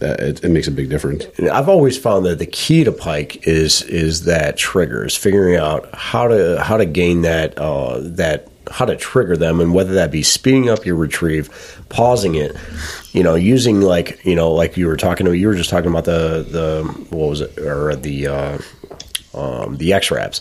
it, 0.00 0.42
it 0.42 0.50
makes 0.50 0.66
a 0.66 0.70
big 0.70 0.88
difference. 0.88 1.26
I've 1.40 1.68
always 1.68 1.98
found 1.98 2.24
that 2.26 2.38
the 2.38 2.46
key 2.46 2.84
to 2.84 2.92
pike 2.92 3.46
is 3.46 3.82
is 3.82 4.24
that 4.24 4.56
trigger 4.56 5.04
is 5.04 5.16
figuring 5.16 5.56
out 5.56 5.88
how 5.94 6.28
to 6.28 6.62
how 6.62 6.76
to 6.76 6.86
gain 6.86 7.22
that 7.22 7.58
uh, 7.58 7.98
that 8.00 8.48
how 8.70 8.84
to 8.86 8.96
trigger 8.96 9.36
them 9.36 9.60
and 9.60 9.74
whether 9.74 9.94
that 9.94 10.10
be 10.10 10.22
speeding 10.22 10.70
up 10.70 10.86
your 10.86 10.96
retrieve, 10.96 11.82
pausing 11.90 12.34
it, 12.34 12.56
you 13.12 13.22
know, 13.22 13.34
using 13.34 13.80
like 13.80 14.24
you 14.24 14.34
know 14.34 14.52
like 14.52 14.76
you 14.76 14.86
were 14.86 14.96
talking 14.96 15.26
about 15.26 15.34
you 15.34 15.48
were 15.48 15.54
just 15.54 15.70
talking 15.70 15.90
about 15.90 16.04
the 16.04 16.46
the 16.48 17.06
what 17.10 17.28
was 17.28 17.40
it 17.42 17.58
or 17.58 17.94
the 17.96 18.26
uh, 18.26 18.58
um, 19.34 19.76
the 19.76 19.92
X-Raps. 19.92 20.40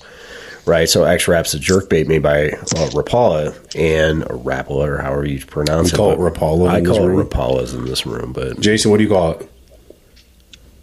Right, 0.65 0.87
so 0.87 1.03
X-Raps 1.03 1.53
a 1.53 1.59
jerk 1.59 1.89
bait 1.89 2.07
made 2.07 2.23
by 2.23 2.47
uh, 2.51 2.89
Rapala 2.91 3.53
and 3.75 4.23
or 4.23 4.37
Rapala 4.37 4.87
or 4.87 4.97
however 5.01 5.27
you 5.27 5.45
pronounce 5.45 5.91
it. 5.91 5.97
We 5.99 6.05
it. 6.05 6.15
call 6.17 6.27
it 6.27 6.33
Rapala 6.33 6.69
I 6.69 6.77
in 6.77 6.83
this 6.85 6.97
call 6.97 7.07
room. 7.07 7.19
it 7.19 7.29
Rapalas 7.29 7.73
in 7.75 7.85
this 7.85 8.05
room, 8.05 8.31
but 8.31 8.59
Jason, 8.61 8.89
what 8.89 8.97
do 8.97 9.03
you 9.03 9.09
call 9.09 9.31
it? 9.31 9.49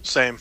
Same. 0.03 0.39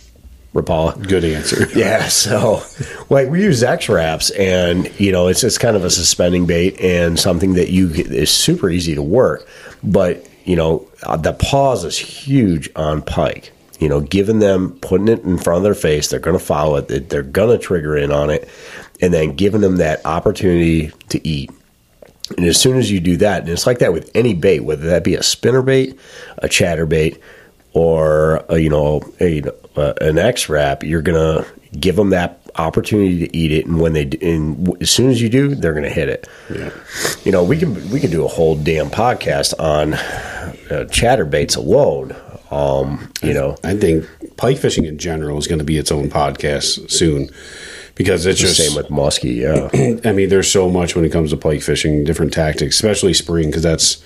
Rapala. 0.54 1.08
Good 1.08 1.24
answer. 1.24 1.68
Yeah, 1.76 2.08
so 2.08 2.62
like 3.10 3.30
we 3.30 3.44
use 3.44 3.64
X-Raps, 3.64 4.32
and 4.32 4.92
you 5.00 5.12
know 5.12 5.28
it's 5.28 5.44
it's 5.44 5.58
kind 5.58 5.78
of 5.78 5.86
a 5.86 5.90
suspending 5.90 6.46
bait 6.46 6.80
and 6.82 7.18
something 7.20 7.54
that 7.54 7.70
you 7.70 7.94
get, 7.94 8.08
is 8.08 8.32
super 8.32 8.70
easy 8.70 8.96
to 8.96 9.04
work, 9.04 9.48
but 9.84 10.28
you 10.44 10.56
know 10.58 10.88
uh, 11.04 11.16
the 11.18 11.34
pause 11.34 11.86
is 11.86 11.98
huge 11.98 12.70
on 12.76 13.02
pike. 13.04 13.54
You 13.80 13.88
know, 13.88 14.02
giving 14.02 14.40
them 14.40 14.78
putting 14.82 15.08
it 15.08 15.24
in 15.24 15.38
front 15.38 15.58
of 15.58 15.64
their 15.64 15.74
face, 15.76 16.10
they're 16.10 16.20
going 16.20 16.38
to 16.38 16.44
follow 16.44 16.76
it. 16.78 17.08
They're 17.10 17.24
going 17.24 17.58
to 17.58 17.64
trigger 17.64 17.96
in 17.96 18.12
on 18.12 18.30
it, 18.30 18.50
and 19.02 19.14
then 19.14 19.36
giving 19.36 19.62
them 19.62 19.78
that 19.78 20.06
opportunity 20.06 20.92
to 21.10 21.28
eat. 21.28 21.52
And 22.38 22.46
as 22.46 22.60
soon 22.60 22.78
as 22.78 22.92
you 22.92 23.00
do 23.00 23.18
that, 23.18 23.42
and 23.42 23.50
it's 23.50 23.66
like 23.66 23.80
that 23.80 23.94
with 23.94 24.12
any 24.14 24.34
bait, 24.34 24.60
whether 24.60 24.88
that 24.88 25.04
be 25.04 25.16
a 25.16 25.24
spinner 25.24 25.62
bait, 25.62 25.98
a 26.38 26.48
chatter 26.48 26.86
bait, 26.86 27.20
or 27.74 28.50
uh, 28.52 28.56
you 28.56 28.70
know 28.70 29.02
a, 29.20 29.44
uh, 29.76 29.94
an 30.02 30.18
X-Rap, 30.18 30.84
you're 30.84 31.02
gonna 31.02 31.46
give 31.80 31.96
them 31.96 32.12
that 32.12 32.40
opportunity 32.56 33.28
to 33.28 33.38
eat 33.38 33.52
it, 33.52 33.66
and 33.66 33.80
when 33.80 33.94
they 33.94 34.04
and 34.22 34.80
as 34.82 34.92
soon 34.92 35.10
as 35.10 35.22
you 35.22 35.30
do, 35.30 35.56
they're 35.56 35.74
gonna 35.74 35.90
hit 35.90 36.10
it. 36.10 36.28
Yeah. 36.54 36.70
You 37.24 37.32
know, 37.32 37.44
we 37.44 37.58
can 37.58 37.90
we 37.90 38.00
can 38.00 38.12
do 38.12 38.26
a 38.26 38.28
whole 38.28 38.56
damn 38.56 38.90
podcast 38.92 39.60
on 39.60 39.96
uh, 39.96 40.86
chatterbaits 40.90 41.58
alone. 41.58 42.16
Um, 42.52 43.12
you 43.22 43.34
know, 43.34 43.58
I 43.64 43.76
think 43.76 44.06
pike 44.38 44.58
fishing 44.58 44.86
in 44.86 44.98
general 44.98 45.38
is 45.38 45.46
going 45.46 45.60
to 45.60 45.66
be 45.66 45.78
its 45.78 45.92
own 45.92 46.10
podcast 46.10 46.90
soon 46.90 47.30
because 48.00 48.26
it's 48.26 48.40
the 48.40 48.48
just 48.48 48.58
same 48.58 48.78
with 48.78 48.88
muskie. 48.88 49.36
Yeah, 49.36 50.00
I 50.10 50.14
mean, 50.14 50.30
there's 50.30 50.50
so 50.50 50.70
much 50.70 50.96
when 50.96 51.04
it 51.04 51.12
comes 51.12 51.32
to 51.32 51.38
pike 51.38 51.62
fishing, 51.62 52.06
different 52.06 52.32
tactics, 52.32 52.76
especially 52.76 53.14
spring, 53.14 53.48
because 53.48 53.62
that's 53.62 54.02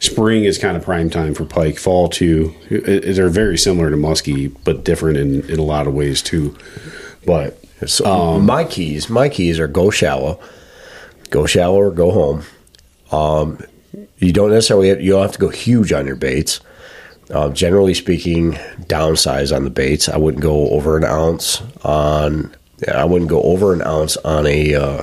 spring 0.00 0.44
is 0.44 0.56
kind 0.56 0.78
of 0.78 0.82
prime 0.82 1.10
time 1.10 1.34
for 1.34 1.44
pike. 1.44 1.78
Fall 1.78 2.08
too, 2.08 2.54
it, 2.70 3.14
they're 3.14 3.28
very 3.28 3.58
similar 3.58 3.90
to 3.90 3.96
muskie, 3.96 4.56
but 4.64 4.82
different 4.82 5.18
in, 5.18 5.48
in 5.50 5.58
a 5.58 5.62
lot 5.62 5.86
of 5.86 5.92
ways 5.92 6.22
too. 6.22 6.56
But 7.26 7.62
So 7.86 8.40
my 8.40 8.64
keys, 8.64 9.10
my 9.10 9.28
keys 9.28 9.60
are 9.60 9.68
go 9.68 9.90
shallow, 9.90 10.40
go 11.28 11.44
shallow 11.44 11.76
or 11.76 11.90
go 11.90 12.10
home. 12.10 12.44
Um, 13.12 13.62
you 14.16 14.32
don't 14.32 14.50
necessarily 14.50 14.88
have, 14.88 15.02
you 15.02 15.12
don't 15.12 15.22
have 15.22 15.32
to 15.32 15.38
go 15.38 15.50
huge 15.50 15.92
on 15.92 16.06
your 16.06 16.16
baits. 16.16 16.60
Uh, 17.30 17.50
generally 17.50 17.92
speaking, 17.92 18.52
downsize 18.84 19.54
on 19.54 19.64
the 19.64 19.70
baits. 19.70 20.08
I 20.08 20.16
wouldn't 20.16 20.42
go 20.42 20.70
over 20.70 20.96
an 20.96 21.04
ounce 21.04 21.60
on. 21.84 22.54
I 22.86 23.04
wouldn't 23.04 23.30
go 23.30 23.42
over 23.42 23.72
an 23.72 23.82
ounce 23.82 24.16
on 24.18 24.46
a 24.46 24.74
uh, 24.74 25.02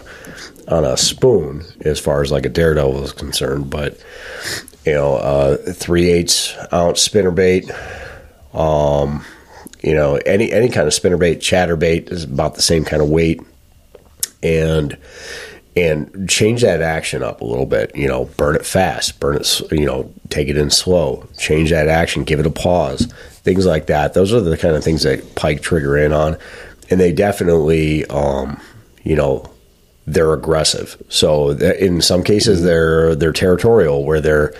on 0.67 0.85
a 0.85 0.97
spoon 0.97 1.63
as 1.81 1.99
far 1.99 2.21
as 2.21 2.31
like 2.31 2.45
a 2.45 2.49
daredevil 2.49 3.03
is 3.03 3.11
concerned. 3.11 3.69
But 3.69 3.99
you 4.85 4.93
know, 4.93 5.15
uh, 5.15 5.57
three 5.57 6.09
eighths 6.09 6.55
ounce 6.71 7.01
spinner 7.01 7.31
bait 7.31 7.69
you 9.85 9.93
know 9.93 10.15
any 10.25 10.51
any 10.51 10.67
kind 10.67 10.87
of 10.87 10.93
spinnerbait 10.93 11.37
chatterbait 11.37 12.11
is 12.11 12.23
about 12.23 12.55
the 12.55 12.61
same 12.61 12.83
kind 12.83 13.01
of 13.01 13.09
weight 13.09 13.39
and 14.41 14.97
and 15.75 16.27
change 16.29 16.61
that 16.61 16.81
action 16.81 17.21
up 17.21 17.41
a 17.41 17.45
little 17.45 17.67
bit 17.67 17.95
you 17.95 18.07
know 18.07 18.25
burn 18.37 18.55
it 18.55 18.65
fast 18.65 19.19
burn 19.19 19.35
it 19.35 19.61
you 19.71 19.85
know 19.85 20.11
take 20.29 20.47
it 20.47 20.57
in 20.57 20.71
slow 20.71 21.27
change 21.37 21.69
that 21.69 21.87
action 21.87 22.23
give 22.23 22.39
it 22.39 22.47
a 22.47 22.51
pause 22.51 23.05
things 23.43 23.65
like 23.65 23.85
that 23.85 24.13
those 24.13 24.33
are 24.33 24.41
the 24.41 24.57
kind 24.57 24.75
of 24.75 24.83
things 24.83 25.03
that 25.03 25.35
pike 25.35 25.61
trigger 25.61 25.95
in 25.97 26.11
on 26.11 26.35
and 26.89 26.99
they 26.99 27.11
definitely 27.11 28.05
um 28.07 28.59
you 29.03 29.15
know 29.15 29.49
they're 30.07 30.33
aggressive. 30.33 31.01
So 31.09 31.49
in 31.51 32.01
some 32.01 32.23
cases 32.23 32.61
they're 32.61 33.15
they're 33.15 33.33
territorial 33.33 34.05
where 34.05 34.21
they're 34.21 34.53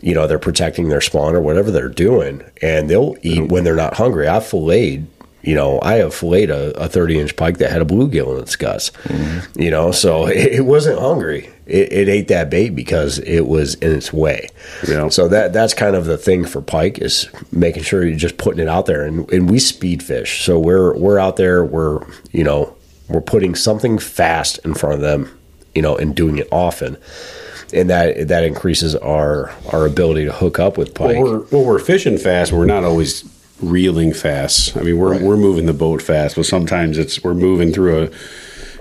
you 0.00 0.14
know 0.14 0.26
they're 0.26 0.38
protecting 0.38 0.88
their 0.88 1.00
spawn 1.00 1.34
or 1.34 1.40
whatever 1.40 1.70
they're 1.70 1.88
doing 1.88 2.42
and 2.62 2.90
they'll 2.90 3.16
eat 3.22 3.50
when 3.50 3.64
they're 3.64 3.76
not 3.76 3.94
hungry. 3.94 4.26
I've 4.26 4.46
filleted 4.46 5.06
you 5.48 5.54
know, 5.54 5.78
I 5.80 5.94
have 5.94 6.14
filleted 6.14 6.50
a, 6.50 6.78
a 6.78 6.88
30 6.88 7.20
inch 7.20 7.36
pike 7.36 7.56
that 7.56 7.72
had 7.72 7.80
a 7.80 7.86
bluegill 7.86 8.36
in 8.36 8.42
its 8.42 8.54
guts. 8.54 8.90
Mm-hmm. 9.04 9.62
You 9.62 9.70
know, 9.70 9.92
so 9.92 10.26
it, 10.26 10.52
it 10.56 10.66
wasn't 10.66 10.98
hungry. 10.98 11.48
It, 11.64 11.90
it 11.90 12.08
ate 12.10 12.28
that 12.28 12.50
bait 12.50 12.70
because 12.70 13.18
it 13.20 13.48
was 13.48 13.74
in 13.76 13.92
its 13.92 14.12
way. 14.12 14.50
Yeah. 14.86 15.08
So 15.08 15.26
that 15.28 15.54
that's 15.54 15.72
kind 15.72 15.96
of 15.96 16.04
the 16.04 16.18
thing 16.18 16.44
for 16.44 16.60
pike 16.60 16.98
is 16.98 17.30
making 17.50 17.84
sure 17.84 18.06
you're 18.06 18.18
just 18.18 18.36
putting 18.36 18.60
it 18.60 18.68
out 18.68 18.84
there. 18.84 19.06
And, 19.06 19.30
and 19.32 19.48
we 19.48 19.58
speed 19.58 20.02
fish, 20.02 20.44
so 20.44 20.58
we're 20.58 20.94
we're 20.98 21.18
out 21.18 21.36
there. 21.36 21.64
We're 21.64 22.06
you 22.30 22.44
know 22.44 22.76
we're 23.08 23.22
putting 23.22 23.54
something 23.54 23.98
fast 23.98 24.58
in 24.66 24.74
front 24.74 24.96
of 24.96 25.00
them, 25.00 25.34
you 25.74 25.80
know, 25.80 25.96
and 25.96 26.14
doing 26.14 26.36
it 26.36 26.48
often, 26.52 26.98
and 27.72 27.88
that 27.88 28.28
that 28.28 28.44
increases 28.44 28.94
our 28.96 29.50
our 29.72 29.86
ability 29.86 30.26
to 30.26 30.32
hook 30.32 30.58
up 30.58 30.76
with 30.76 30.92
pike. 30.92 31.16
well, 31.16 31.22
we're 31.22 31.44
well, 31.44 31.64
we're 31.64 31.78
fishing 31.78 32.18
fast. 32.18 32.52
We're 32.52 32.66
not 32.66 32.84
always 32.84 33.24
reeling 33.60 34.12
fast. 34.12 34.76
I 34.76 34.82
mean, 34.82 34.98
we're 34.98 35.22
we're 35.22 35.36
moving 35.36 35.66
the 35.66 35.72
boat 35.72 36.02
fast, 36.02 36.36
but 36.36 36.46
sometimes 36.46 36.98
it's 36.98 37.22
we're 37.22 37.34
moving 37.34 37.72
through 37.72 38.04
a 38.04 38.10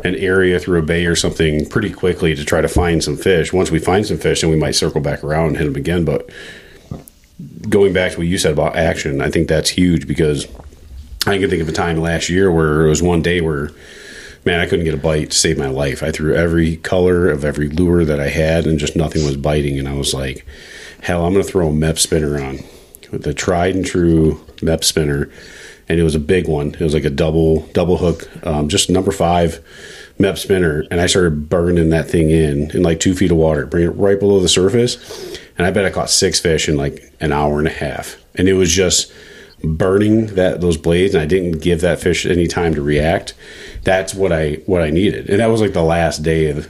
an 0.05 0.15
area 0.15 0.59
through 0.59 0.79
a 0.79 0.83
bay 0.83 1.05
or 1.05 1.15
something 1.15 1.67
pretty 1.67 1.91
quickly 1.91 2.35
to 2.35 2.45
try 2.45 2.61
to 2.61 2.67
find 2.67 3.03
some 3.03 3.17
fish. 3.17 3.51
Once 3.51 3.71
we 3.71 3.79
find 3.79 4.05
some 4.05 4.17
fish, 4.17 4.41
then 4.41 4.49
we 4.49 4.55
might 4.55 4.75
circle 4.75 5.01
back 5.01 5.23
around 5.23 5.47
and 5.47 5.57
hit 5.57 5.65
them 5.65 5.75
again. 5.75 6.05
But 6.05 6.29
going 7.67 7.93
back 7.93 8.11
to 8.11 8.19
what 8.19 8.27
you 8.27 8.37
said 8.37 8.53
about 8.53 8.75
action, 8.75 9.21
I 9.21 9.29
think 9.29 9.47
that's 9.47 9.69
huge 9.71 10.07
because 10.07 10.45
I 11.25 11.37
can 11.39 11.49
think 11.49 11.61
of 11.61 11.69
a 11.69 11.73
time 11.73 11.97
last 11.97 12.29
year 12.29 12.51
where 12.51 12.85
it 12.85 12.89
was 12.89 13.01
one 13.01 13.21
day 13.21 13.41
where 13.41 13.71
man, 14.45 14.61
I 14.61 14.65
couldn't 14.65 14.85
get 14.85 14.93
a 14.93 14.97
bite 14.97 15.31
to 15.31 15.37
save 15.37 15.57
my 15.57 15.67
life. 15.67 16.01
I 16.01 16.11
threw 16.11 16.33
every 16.33 16.77
color 16.77 17.29
of 17.29 17.43
every 17.43 17.67
lure 17.67 18.05
that 18.05 18.19
I 18.19 18.29
had, 18.29 18.65
and 18.65 18.79
just 18.79 18.95
nothing 18.95 19.25
was 19.25 19.35
biting. 19.35 19.77
And 19.77 19.89
I 19.89 19.93
was 19.93 20.13
like, 20.13 20.45
hell, 21.01 21.25
I'm 21.25 21.33
going 21.33 21.45
to 21.45 21.51
throw 21.51 21.67
a 21.67 21.73
Mepps 21.73 21.99
spinner 21.99 22.41
on 22.41 22.59
the 23.11 23.33
tried 23.33 23.75
and 23.75 23.85
true 23.85 24.35
Mepps 24.57 24.85
spinner, 24.85 25.29
and 25.87 25.99
it 25.99 26.03
was 26.03 26.15
a 26.15 26.19
big 26.19 26.47
one. 26.47 26.73
It 26.73 26.81
was 26.81 26.93
like 26.93 27.05
a 27.05 27.09
double 27.09 27.61
double 27.73 27.97
hook, 27.97 28.29
um, 28.45 28.69
just 28.69 28.89
number 28.89 29.11
five 29.11 29.63
Mepps 30.19 30.39
spinner, 30.39 30.85
and 30.89 30.99
I 30.99 31.07
started 31.07 31.49
burning 31.49 31.89
that 31.89 32.09
thing 32.09 32.29
in 32.29 32.71
in 32.71 32.83
like 32.83 32.99
two 32.99 33.15
feet 33.15 33.31
of 33.31 33.37
water, 33.37 33.65
bring 33.65 33.83
it 33.83 33.89
right 33.91 34.19
below 34.19 34.39
the 34.39 34.49
surface, 34.49 35.37
and 35.57 35.65
I 35.65 35.71
bet 35.71 35.85
I 35.85 35.89
caught 35.89 36.09
six 36.09 36.39
fish 36.39 36.67
in 36.67 36.77
like 36.77 37.13
an 37.19 37.31
hour 37.31 37.59
and 37.59 37.67
a 37.67 37.71
half, 37.71 38.17
and 38.35 38.47
it 38.47 38.53
was 38.53 38.71
just 38.71 39.11
burning 39.63 40.27
that 40.35 40.61
those 40.61 40.77
blades 40.77 41.13
and 41.15 41.21
I 41.21 41.25
didn't 41.25 41.59
give 41.59 41.81
that 41.81 41.99
fish 41.99 42.25
any 42.25 42.47
time 42.47 42.75
to 42.75 42.81
react. 42.81 43.33
That's 43.83 44.13
what 44.13 44.31
I 44.31 44.55
what 44.65 44.81
I 44.81 44.89
needed. 44.89 45.29
And 45.29 45.39
that 45.39 45.47
was 45.47 45.61
like 45.61 45.73
the 45.73 45.83
last 45.83 46.23
day 46.23 46.49
of 46.49 46.69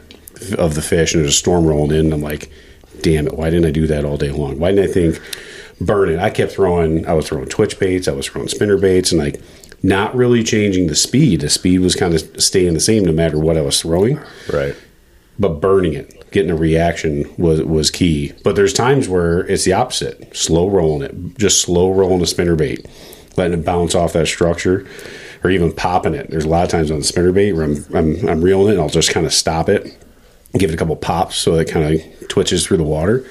of 0.57 0.75
the 0.75 0.81
fish 0.81 1.13
and 1.13 1.23
there's 1.23 1.33
a 1.33 1.37
storm 1.37 1.65
rolling 1.65 1.97
in. 1.97 2.05
And 2.05 2.13
I'm 2.13 2.21
like, 2.21 2.51
damn 3.01 3.27
it, 3.27 3.33
why 3.33 3.49
didn't 3.49 3.65
I 3.65 3.71
do 3.71 3.87
that 3.87 4.05
all 4.05 4.17
day 4.17 4.31
long? 4.31 4.59
Why 4.59 4.71
didn't 4.71 4.89
I 4.89 4.93
think 4.93 5.21
burn 5.79 6.09
it? 6.09 6.19
I 6.19 6.29
kept 6.29 6.53
throwing 6.53 7.05
I 7.07 7.13
was 7.13 7.27
throwing 7.27 7.47
twitch 7.47 7.79
baits, 7.79 8.07
I 8.07 8.11
was 8.13 8.25
throwing 8.25 8.47
spinner 8.47 8.77
baits 8.77 9.11
and 9.11 9.21
like 9.21 9.41
not 9.83 10.15
really 10.15 10.43
changing 10.43 10.87
the 10.87 10.95
speed. 10.95 11.41
The 11.41 11.49
speed 11.49 11.79
was 11.79 11.95
kind 11.95 12.13
of 12.13 12.41
staying 12.41 12.73
the 12.73 12.79
same 12.79 13.05
no 13.05 13.11
matter 13.11 13.37
what 13.37 13.57
I 13.57 13.61
was 13.61 13.81
throwing 13.81 14.19
right. 14.51 14.75
but 15.37 15.61
burning 15.61 15.93
it, 15.93 16.31
getting 16.31 16.51
a 16.51 16.55
reaction 16.55 17.31
was 17.37 17.61
was 17.61 17.91
key. 17.91 18.33
But 18.43 18.55
there's 18.55 18.73
times 18.73 19.07
where 19.07 19.41
it's 19.47 19.65
the 19.65 19.73
opposite: 19.73 20.35
slow 20.35 20.69
rolling 20.69 21.03
it, 21.03 21.37
just 21.37 21.61
slow 21.61 21.91
rolling 21.91 22.21
a 22.21 22.27
spinner 22.27 22.55
bait, 22.55 22.85
letting 23.37 23.59
it 23.59 23.65
bounce 23.65 23.93
off 23.95 24.13
that 24.13 24.27
structure, 24.27 24.87
or 25.43 25.51
even 25.51 25.71
popping 25.71 26.15
it. 26.15 26.29
There's 26.31 26.45
a 26.45 26.49
lot 26.49 26.63
of 26.63 26.69
times 26.69 26.89
on 26.89 26.97
the 26.97 27.03
spinner 27.03 27.31
bait 27.31 27.53
where 27.53 27.65
I'm 27.65 27.85
I'm, 27.93 28.29
I'm 28.29 28.41
reeling 28.41 28.69
it, 28.69 28.71
and 28.71 28.81
I'll 28.81 28.89
just 28.89 29.11
kind 29.11 29.25
of 29.27 29.33
stop 29.33 29.69
it, 29.69 29.95
give 30.53 30.71
it 30.71 30.73
a 30.73 30.77
couple 30.77 30.95
pops 30.95 31.35
so 31.35 31.55
it 31.55 31.69
kind 31.69 32.01
of 32.01 32.27
twitches 32.29 32.65
through 32.65 32.77
the 32.77 32.83
water, 32.83 33.23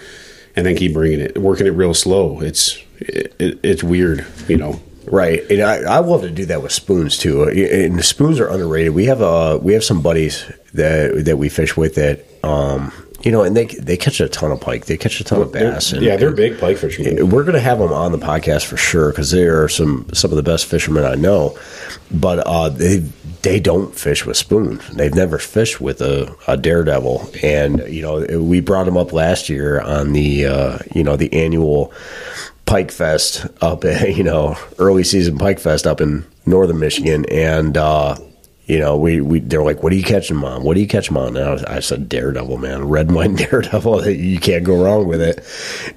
and 0.56 0.66
then 0.66 0.76
keep 0.76 0.92
bringing 0.94 1.20
it, 1.20 1.38
working 1.38 1.66
it 1.66 1.70
real 1.70 1.94
slow. 1.94 2.40
It's 2.40 2.82
it, 2.98 3.34
it, 3.38 3.60
it's 3.62 3.84
weird, 3.84 4.26
you 4.48 4.56
know. 4.56 4.80
Right, 5.08 5.48
and 5.48 5.62
I, 5.62 5.82
I 5.82 5.98
love 6.00 6.22
to 6.22 6.30
do 6.30 6.46
that 6.46 6.62
with 6.64 6.72
spoons 6.72 7.16
too. 7.16 7.44
And 7.44 7.96
the 7.96 8.02
spoons 8.02 8.40
are 8.40 8.48
underrated. 8.48 8.92
We 8.92 9.04
have 9.04 9.22
uh 9.22 9.56
we 9.62 9.74
have 9.74 9.84
some 9.84 10.02
buddies 10.02 10.44
that 10.74 11.26
that 11.26 11.36
we 11.36 11.48
fish 11.48 11.76
with 11.76 11.94
that 11.94 12.24
um 12.42 12.92
you 13.26 13.32
know, 13.32 13.42
and 13.42 13.56
they 13.56 13.64
they 13.64 13.96
catch 13.96 14.20
a 14.20 14.28
ton 14.28 14.52
of 14.52 14.60
pike. 14.60 14.86
They 14.86 14.96
catch 14.96 15.20
a 15.20 15.24
ton 15.24 15.42
of 15.42 15.50
bass. 15.50 15.92
And, 15.92 16.00
yeah, 16.00 16.16
they're 16.16 16.30
big 16.30 16.60
pike 16.60 16.76
fishermen. 16.76 17.28
we're 17.28 17.42
going 17.42 17.54
to 17.54 17.60
have 17.60 17.80
them 17.80 17.92
on 17.92 18.12
the 18.12 18.18
podcast 18.18 18.66
for 18.66 18.76
sure 18.76 19.10
because 19.10 19.32
they 19.32 19.42
are 19.42 19.66
some 19.66 20.08
some 20.14 20.30
of 20.30 20.36
the 20.36 20.44
best 20.44 20.66
fishermen 20.66 21.04
I 21.04 21.16
know. 21.16 21.58
But 22.08 22.38
uh, 22.46 22.68
they 22.68 22.98
they 23.42 23.58
don't 23.58 23.92
fish 23.92 24.24
with 24.24 24.36
spoons. 24.36 24.88
They've 24.90 25.12
never 25.12 25.38
fished 25.38 25.80
with 25.80 26.00
a, 26.02 26.36
a 26.46 26.56
daredevil, 26.56 27.30
and 27.42 27.80
you 27.92 28.00
know 28.00 28.44
we 28.44 28.60
brought 28.60 28.84
them 28.84 28.96
up 28.96 29.12
last 29.12 29.48
year 29.48 29.80
on 29.80 30.12
the 30.12 30.46
uh, 30.46 30.78
you 30.94 31.02
know 31.02 31.16
the 31.16 31.32
annual 31.32 31.92
Pike 32.64 32.92
Fest 32.92 33.44
up 33.60 33.84
at, 33.84 34.14
you 34.16 34.22
know 34.22 34.56
early 34.78 35.02
season 35.02 35.36
Pike 35.36 35.58
Fest 35.58 35.84
up 35.84 36.00
in 36.00 36.24
northern 36.46 36.78
Michigan, 36.78 37.26
and 37.28 37.76
uh, 37.76 38.16
you 38.66 38.78
know 38.78 38.96
we, 38.96 39.20
we 39.20 39.40
they're 39.40 39.62
like, 39.62 39.82
"What 39.82 39.92
are 39.92 39.96
you 39.96 40.02
catching, 40.02 40.36
mom? 40.36 40.64
What 40.64 40.74
do 40.74 40.80
you 40.80 40.88
catch, 40.88 41.10
mom?" 41.10 41.36
And 41.36 41.46
I, 41.46 41.52
was, 41.52 41.64
I 41.64 41.80
said, 41.80 42.08
"Daredevil, 42.08 42.58
man, 42.58 42.88
red 42.88 43.12
wine 43.12 43.34
daredevil. 43.36 44.08
You 44.08 44.38
can't 44.40 44.64
go 44.64 44.82
wrong 44.82 45.06
with 45.06 45.22
it." 45.22 45.44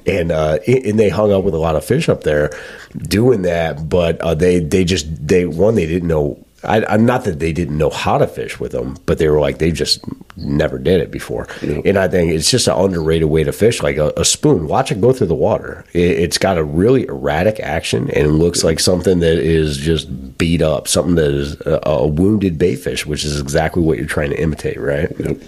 And 0.06 0.32
uh, 0.32 0.60
and 0.68 1.00
they 1.00 1.10
hung 1.10 1.32
up 1.32 1.44
with 1.44 1.56
a 1.56 1.60
lot 1.60 1.76
of 1.76 1.84
fish 1.84 2.10
up 2.10 2.24
there 2.24 2.52
doing 2.98 3.42
that, 3.42 3.90
but 3.90 4.22
uh, 4.22 4.36
they 4.36 4.60
they 4.60 4.86
just 4.86 5.28
they 5.28 5.46
one 5.46 5.76
they 5.76 5.88
didn't 5.88 6.08
know. 6.08 6.44
I, 6.64 6.84
I'm 6.86 7.06
not 7.06 7.24
that 7.24 7.40
they 7.40 7.54
didn't 7.54 7.78
know 7.78 7.90
how 7.90 8.18
to 8.18 8.28
fish 8.28 8.60
with 8.60 8.72
them, 8.72 8.98
but 9.06 9.18
they 9.18 9.30
were 9.30 9.40
like 9.40 9.60
they 9.60 9.72
just 9.72 10.04
never 10.38 10.78
did 10.78 11.02
it 11.02 11.12
before. 11.12 11.48
And 11.62 11.98
I 11.98 12.08
think 12.08 12.32
it's 12.32 12.52
just 12.52 12.68
an 12.68 12.78
underrated 12.78 13.30
way 13.30 13.44
to 13.44 13.52
fish, 13.52 13.82
like 13.82 13.98
a, 13.98 14.12
a 14.18 14.26
spoon. 14.26 14.68
Watch 14.68 14.92
it 14.92 15.02
go 15.02 15.14
through 15.14 15.28
the 15.28 15.36
water. 15.36 15.86
It, 15.94 16.20
it's 16.20 16.38
got 16.38 16.58
a 16.58 16.64
really 16.64 17.08
erratic 17.08 17.60
action 17.60 18.10
and 18.12 18.28
it 18.28 18.32
looks 18.32 18.64
like 18.64 18.80
something 18.80 19.20
that 19.20 19.38
is 19.38 19.78
just 19.78 20.38
beat 20.38 20.62
up, 20.62 20.88
something 20.88 21.16
that 21.16 21.32
is 21.32 21.60
a, 21.62 21.80
a 21.84 22.08
wounded 22.08 22.58
bait 22.58 22.78
fish, 22.78 23.06
which 23.06 23.24
is 23.24 23.40
exactly 23.40 23.82
what 23.82 23.98
you're 23.98 24.08
trying 24.08 24.32
to 24.32 24.42
imitate, 24.42 24.80
right? 24.80 25.12
Yep. 25.20 25.42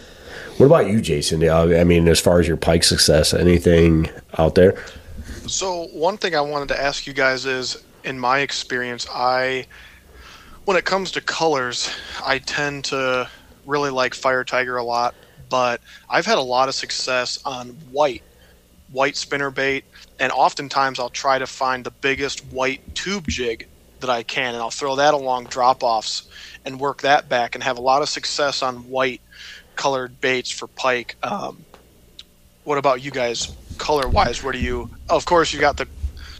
What 0.57 0.65
about 0.67 0.88
you, 0.88 1.01
Jason? 1.01 1.43
Uh, 1.43 1.75
I 1.79 1.83
mean, 1.83 2.07
as 2.07 2.19
far 2.19 2.39
as 2.39 2.47
your 2.47 2.57
pike 2.57 2.83
success, 2.83 3.33
anything 3.33 4.09
out 4.38 4.55
there? 4.55 4.77
So 5.47 5.88
one 5.88 6.17
thing 6.17 6.35
I 6.35 6.41
wanted 6.41 6.67
to 6.69 6.79
ask 6.79 7.07
you 7.07 7.13
guys 7.13 7.45
is, 7.45 7.83
in 8.03 8.19
my 8.19 8.39
experience, 8.39 9.07
I, 9.11 9.65
when 10.65 10.77
it 10.77 10.85
comes 10.85 11.11
to 11.11 11.21
colors, 11.21 11.89
I 12.23 12.39
tend 12.39 12.85
to 12.85 13.29
really 13.65 13.89
like 13.89 14.13
Fire 14.13 14.43
Tiger 14.43 14.77
a 14.77 14.83
lot, 14.83 15.15
but 15.49 15.81
I've 16.09 16.25
had 16.25 16.38
a 16.38 16.41
lot 16.41 16.69
of 16.69 16.75
success 16.75 17.39
on 17.45 17.69
white 17.91 18.23
white 18.91 19.15
spinner 19.15 19.49
bait, 19.49 19.85
and 20.19 20.31
oftentimes 20.33 20.99
I'll 20.99 21.09
try 21.09 21.39
to 21.39 21.47
find 21.47 21.85
the 21.85 21.91
biggest 21.91 22.45
white 22.47 22.93
tube 22.93 23.25
jig 23.27 23.67
that 24.01 24.09
I 24.09 24.23
can, 24.23 24.53
and 24.53 24.57
I'll 24.57 24.69
throw 24.71 24.97
that 24.97 25.13
along 25.13 25.45
drop 25.45 25.81
offs 25.81 26.27
and 26.65 26.79
work 26.79 27.01
that 27.01 27.29
back, 27.29 27.55
and 27.55 27.63
have 27.63 27.77
a 27.77 27.81
lot 27.81 28.01
of 28.01 28.09
success 28.09 28.61
on 28.61 28.89
white 28.89 29.21
colored 29.75 30.19
baits 30.19 30.51
for 30.51 30.67
pike. 30.67 31.15
Um, 31.23 31.63
what 32.65 32.77
about 32.77 33.01
you 33.01 33.11
guys, 33.11 33.55
color 33.77 34.07
wise? 34.07 34.43
Where 34.43 34.53
do 34.53 34.59
you? 34.59 34.89
Of 35.09 35.25
course, 35.25 35.53
you 35.53 35.59
got 35.59 35.77
the 35.77 35.88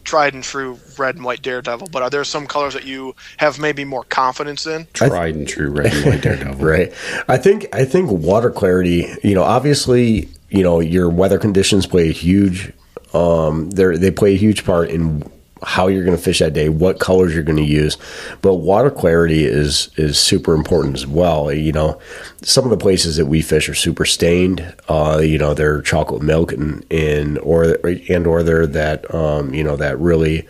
tried 0.04 0.34
and 0.34 0.42
true 0.42 0.78
red 0.98 1.16
and 1.16 1.24
white 1.24 1.42
daredevil, 1.42 1.88
but 1.92 2.02
are 2.02 2.10
there 2.10 2.24
some 2.24 2.46
colors 2.46 2.74
that 2.74 2.84
you 2.84 3.14
have 3.38 3.58
maybe 3.58 3.84
more 3.84 4.04
confidence 4.04 4.66
in? 4.66 4.86
Tried 4.92 5.34
and 5.34 5.48
true 5.48 5.70
red 5.70 5.92
and 5.92 6.06
white 6.06 6.22
daredevil. 6.22 6.54
right. 6.66 6.92
I 7.28 7.36
think 7.38 7.66
I 7.72 7.84
think 7.84 8.10
water 8.10 8.50
clarity. 8.50 9.08
You 9.22 9.34
know, 9.34 9.42
obviously, 9.42 10.28
you 10.50 10.62
know 10.62 10.80
your 10.80 11.08
weather 11.08 11.38
conditions 11.38 11.86
play 11.86 12.08
a 12.08 12.12
huge. 12.12 12.72
Um, 13.14 13.70
they 13.70 13.96
they 13.96 14.10
play 14.10 14.34
a 14.34 14.38
huge 14.38 14.64
part 14.64 14.90
in 14.90 15.30
how 15.64 15.86
you're 15.86 16.04
going 16.04 16.16
to 16.16 16.22
fish 16.22 16.40
that 16.40 16.52
day, 16.52 16.68
what 16.68 16.98
colors 16.98 17.34
you're 17.34 17.42
going 17.42 17.56
to 17.56 17.64
use, 17.64 17.96
but 18.40 18.56
water 18.56 18.90
clarity 18.90 19.44
is 19.44 19.90
is 19.96 20.18
super 20.18 20.54
important 20.54 20.96
as 20.96 21.06
well. 21.06 21.52
You 21.52 21.72
know, 21.72 22.00
some 22.42 22.64
of 22.64 22.70
the 22.70 22.76
places 22.76 23.16
that 23.16 23.26
we 23.26 23.42
fish 23.42 23.68
are 23.68 23.74
super 23.74 24.04
stained. 24.04 24.74
Uh, 24.88 25.20
you 25.22 25.38
know, 25.38 25.54
they're 25.54 25.82
chocolate 25.82 26.22
milk 26.22 26.52
and 26.52 26.84
and 26.90 27.38
or 27.38 27.76
and 28.08 28.26
or 28.26 28.42
they're 28.42 28.66
that 28.66 29.12
um, 29.14 29.54
you 29.54 29.64
know 29.64 29.76
that 29.76 29.98
really 29.98 30.48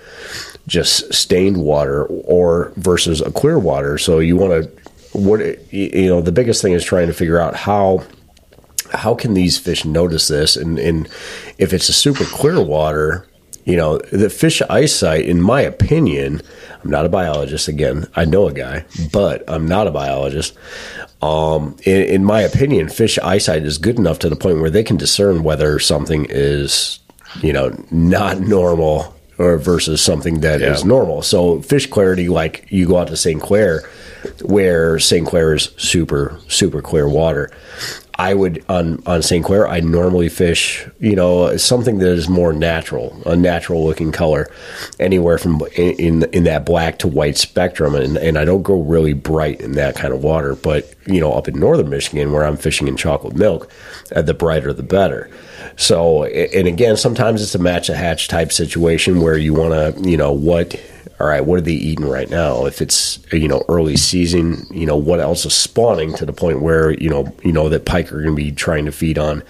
just 0.66 1.12
stained 1.12 1.56
water 1.56 2.06
or 2.06 2.72
versus 2.76 3.20
a 3.20 3.32
clear 3.32 3.58
water. 3.58 3.98
So 3.98 4.18
you 4.18 4.36
want 4.36 4.64
to 4.64 4.82
what 5.12 5.40
you 5.72 6.08
know 6.08 6.20
the 6.20 6.32
biggest 6.32 6.62
thing 6.62 6.72
is 6.72 6.84
trying 6.84 7.06
to 7.06 7.12
figure 7.12 7.38
out 7.38 7.54
how 7.54 8.04
how 8.92 9.14
can 9.14 9.34
these 9.34 9.58
fish 9.58 9.84
notice 9.84 10.28
this 10.28 10.56
and 10.56 10.78
and 10.78 11.06
if 11.58 11.72
it's 11.72 11.88
a 11.88 11.92
super 11.92 12.24
clear 12.24 12.62
water 12.62 13.26
you 13.64 13.76
know, 13.76 13.98
the 13.98 14.30
fish 14.30 14.60
eyesight, 14.62 15.24
in 15.24 15.40
my 15.40 15.60
opinion, 15.60 16.42
I'm 16.82 16.90
not 16.90 17.06
a 17.06 17.08
biologist. 17.08 17.68
Again, 17.68 18.06
I 18.16 18.24
know 18.24 18.48
a 18.48 18.52
guy, 18.52 18.84
but 19.12 19.44
I'm 19.48 19.66
not 19.66 19.86
a 19.86 19.92
biologist. 19.92 20.56
Um, 21.20 21.76
in, 21.84 22.02
in, 22.02 22.24
my 22.24 22.40
opinion, 22.40 22.88
fish 22.88 23.18
eyesight 23.20 23.62
is 23.62 23.78
good 23.78 23.98
enough 23.98 24.18
to 24.20 24.28
the 24.28 24.36
point 24.36 24.60
where 24.60 24.70
they 24.70 24.82
can 24.82 24.96
discern 24.96 25.44
whether 25.44 25.78
something 25.78 26.26
is, 26.28 26.98
you 27.40 27.52
know, 27.52 27.76
not 27.92 28.40
normal 28.40 29.14
or 29.38 29.58
versus 29.58 30.02
something 30.02 30.40
that 30.40 30.60
yeah. 30.60 30.72
is 30.72 30.84
normal. 30.84 31.22
So 31.22 31.62
fish 31.62 31.86
clarity, 31.86 32.28
like 32.28 32.66
you 32.70 32.86
go 32.88 32.98
out 32.98 33.08
to 33.08 33.16
St. 33.16 33.40
Clair, 33.40 33.88
where 34.42 34.98
St. 34.98 35.26
Clair 35.26 35.54
is 35.54 35.72
super, 35.76 36.38
super 36.48 36.82
clear 36.82 37.08
water. 37.08 37.50
I 38.16 38.34
would 38.34 38.64
on 38.68 39.02
on 39.06 39.22
St. 39.22 39.44
Clair. 39.44 39.66
I 39.66 39.80
normally 39.80 40.28
fish, 40.28 40.86
you 41.00 41.16
know, 41.16 41.56
something 41.56 41.98
that 41.98 42.10
is 42.12 42.28
more 42.28 42.52
natural, 42.52 43.20
a 43.24 43.34
natural 43.34 43.84
looking 43.84 44.12
color, 44.12 44.50
anywhere 45.00 45.38
from 45.38 45.62
in 45.76 46.24
in 46.24 46.44
that 46.44 46.66
black 46.66 46.98
to 47.00 47.08
white 47.08 47.38
spectrum, 47.38 47.94
and 47.94 48.16
and 48.18 48.38
I 48.38 48.44
don't 48.44 48.62
go 48.62 48.80
really 48.80 49.14
bright 49.14 49.60
in 49.60 49.72
that 49.72 49.96
kind 49.96 50.12
of 50.12 50.22
water. 50.22 50.54
But 50.54 50.92
you 51.06 51.20
know, 51.20 51.32
up 51.32 51.48
in 51.48 51.58
northern 51.58 51.88
Michigan, 51.88 52.32
where 52.32 52.44
I'm 52.44 52.56
fishing 52.56 52.86
in 52.86 52.96
chocolate 52.96 53.34
milk, 53.34 53.70
uh, 54.14 54.22
the 54.22 54.34
brighter 54.34 54.72
the 54.72 54.82
better. 54.82 55.30
So, 55.76 56.24
and 56.24 56.66
again, 56.66 56.96
sometimes 56.96 57.42
it's 57.42 57.54
a 57.54 57.58
match 57.58 57.88
a 57.88 57.94
hatch 57.94 58.28
type 58.28 58.52
situation 58.52 59.20
where 59.20 59.36
you 59.36 59.54
want 59.54 59.72
to, 59.72 60.08
you 60.08 60.16
know, 60.16 60.32
what 60.32 60.74
all 61.22 61.28
right, 61.28 61.46
what 61.46 61.58
are 61.58 61.62
they 61.62 61.72
eating 61.72 62.08
right 62.08 62.28
now? 62.28 62.66
If 62.66 62.82
it's 62.82 63.20
you 63.32 63.46
know 63.46 63.64
early 63.68 63.96
season, 63.96 64.66
you 64.72 64.86
know 64.86 64.96
what 64.96 65.20
else 65.20 65.46
is 65.46 65.54
spawning 65.54 66.14
to 66.14 66.26
the 66.26 66.32
point 66.32 66.62
where 66.62 66.90
you 66.90 67.08
know 67.08 67.32
you 67.44 67.52
know 67.52 67.68
that 67.68 67.86
pike 67.86 68.10
are 68.12 68.22
going 68.22 68.34
to 68.34 68.42
be 68.42 68.50
trying 68.50 68.86
to 68.86 68.92
feed 68.92 69.18
on 69.18 69.44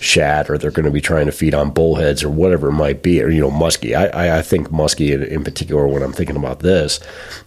shad 0.00 0.48
or 0.48 0.56
they're 0.56 0.70
going 0.70 0.86
to 0.86 0.90
be 0.90 1.02
trying 1.02 1.26
to 1.26 1.32
feed 1.32 1.52
on 1.52 1.70
bullheads 1.70 2.22
or 2.22 2.30
whatever 2.30 2.68
it 2.68 2.72
might 2.72 3.02
be, 3.02 3.22
or 3.22 3.28
you 3.28 3.42
know 3.42 3.50
muskie. 3.50 3.94
I 3.94 4.38
I, 4.38 4.42
think 4.42 4.68
muskie 4.68 5.12
in, 5.12 5.22
in 5.22 5.44
particular 5.44 5.86
when 5.86 6.02
I'm 6.02 6.14
thinking 6.14 6.36
about 6.36 6.60
this 6.60 6.98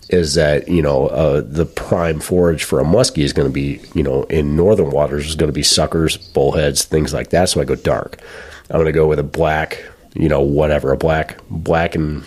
is 0.09 0.35
that 0.35 0.67
you 0.67 0.83
know 0.83 1.07
uh, 1.07 1.41
the 1.41 1.65
prime 1.65 2.19
forage 2.19 2.63
for 2.63 2.79
a 2.79 2.83
muskie 2.83 3.23
is 3.23 3.33
going 3.33 3.47
to 3.47 3.53
be 3.53 3.81
you 3.95 4.03
know 4.03 4.25
in 4.25 4.55
northern 4.55 4.91
waters 4.91 5.27
is 5.27 5.35
going 5.35 5.49
to 5.49 5.53
be 5.53 5.63
suckers, 5.63 6.17
bullheads, 6.17 6.85
things 6.85 7.15
like 7.15 7.31
that. 7.31 7.49
So 7.49 7.61
I 7.61 7.65
go. 7.65 7.75
I'm 8.01 8.77
going 8.77 8.85
to 8.85 8.91
go 8.91 9.07
with 9.07 9.19
a 9.19 9.23
black, 9.23 9.83
you 10.13 10.29
know, 10.29 10.41
whatever, 10.41 10.91
a 10.91 10.97
black, 10.97 11.39
black 11.49 11.95
and 11.95 12.23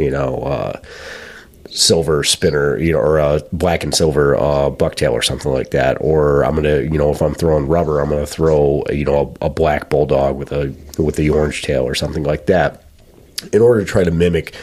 you 0.00 0.10
know, 0.10 0.36
uh, 0.38 0.80
silver 1.68 2.24
spinner, 2.24 2.76
you 2.78 2.92
know, 2.92 2.98
or 2.98 3.18
a 3.18 3.40
black 3.52 3.84
and 3.84 3.94
silver 3.94 4.34
uh, 4.34 4.70
bucktail 4.70 5.12
or 5.12 5.22
something 5.22 5.52
like 5.52 5.70
that. 5.70 5.96
Or 6.00 6.44
I'm 6.44 6.54
gonna, 6.54 6.80
you 6.80 6.98
know, 6.98 7.10
if 7.10 7.20
I'm 7.20 7.34
throwing 7.34 7.68
rubber, 7.68 8.00
I'm 8.00 8.08
gonna 8.08 8.26
throw, 8.26 8.82
you 8.90 9.04
know, 9.04 9.34
a, 9.40 9.46
a 9.46 9.50
black 9.50 9.90
bulldog 9.90 10.36
with 10.36 10.52
a 10.52 10.74
with 10.98 11.16
the 11.16 11.30
orange 11.30 11.62
tail 11.62 11.84
or 11.84 11.94
something 11.94 12.24
like 12.24 12.46
that, 12.46 12.84
in 13.52 13.62
order 13.62 13.80
to 13.80 13.86
try 13.86 14.02
to 14.02 14.10
mimic 14.10 14.54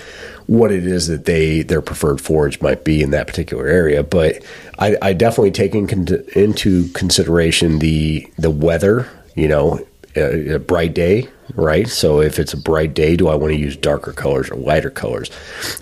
what 0.48 0.72
it 0.72 0.86
is 0.86 1.08
that 1.08 1.26
they 1.26 1.62
their 1.62 1.82
preferred 1.82 2.20
forage 2.20 2.62
might 2.62 2.84
be 2.84 3.02
in 3.02 3.12
that 3.12 3.28
particular 3.28 3.68
area. 3.68 4.02
But 4.04 4.44
I, 4.80 4.98
I 5.02 5.14
definitely 5.14 5.52
take 5.52 5.76
in 5.76 5.88
con- 5.88 6.26
into 6.36 6.90
consideration 6.90 7.80
the 7.80 8.28
the 8.38 8.50
weather. 8.50 9.08
You 9.36 9.48
know, 9.48 9.87
a, 10.18 10.60
bright 10.60 10.94
day 10.94 11.30
right? 11.56 11.88
So 11.88 12.22
if 12.22 12.40
it's 12.40 12.54
a 12.54 12.58
bright 12.58 12.94
day, 12.94 13.16
do 13.16 13.28
I 13.28 13.36
want 13.36 13.54
to 13.54 13.60
use 13.60 13.76
darker 13.76 14.14
colors 14.14 14.50
or 14.50 14.56
lighter 14.56 14.90
colors? 14.90 15.32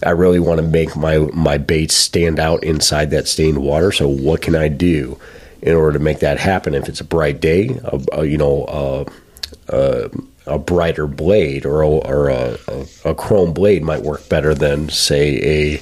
I 0.04 0.12
really 0.12 0.40
want 0.40 0.60
to 0.62 0.68
make 0.68 0.96
my 0.96 1.18
my 1.34 1.58
baits 1.58 1.96
stand 1.96 2.40
out 2.40 2.64
inside 2.64 3.12
that 3.12 3.28
stained 3.28 3.60
water. 3.60 3.92
So 3.92 4.08
what 4.08 4.42
can 4.42 4.56
I 4.56 4.68
do 4.68 5.20
in 5.62 5.76
order 5.76 5.98
to 5.98 6.04
make 6.04 6.20
that 6.20 6.40
happen? 6.40 6.74
If 6.76 6.88
it's 6.88 7.02
a 7.02 7.06
bright 7.06 7.42
day, 7.42 7.80
a, 7.84 8.00
a, 8.14 8.26
you 8.26 8.38
know, 8.38 9.08
a, 9.70 10.10
a 10.48 10.60
brighter 10.60 11.08
blade 11.08 11.66
or, 11.66 11.82
a, 11.82 11.90
or 11.90 12.30
a, 12.30 12.58
a, 13.04 13.16
chrome 13.16 13.54
blade 13.54 13.84
might 13.84 14.04
work 14.04 14.28
better 14.30 14.54
than 14.54 14.90
say 14.90 15.38
a 15.42 15.82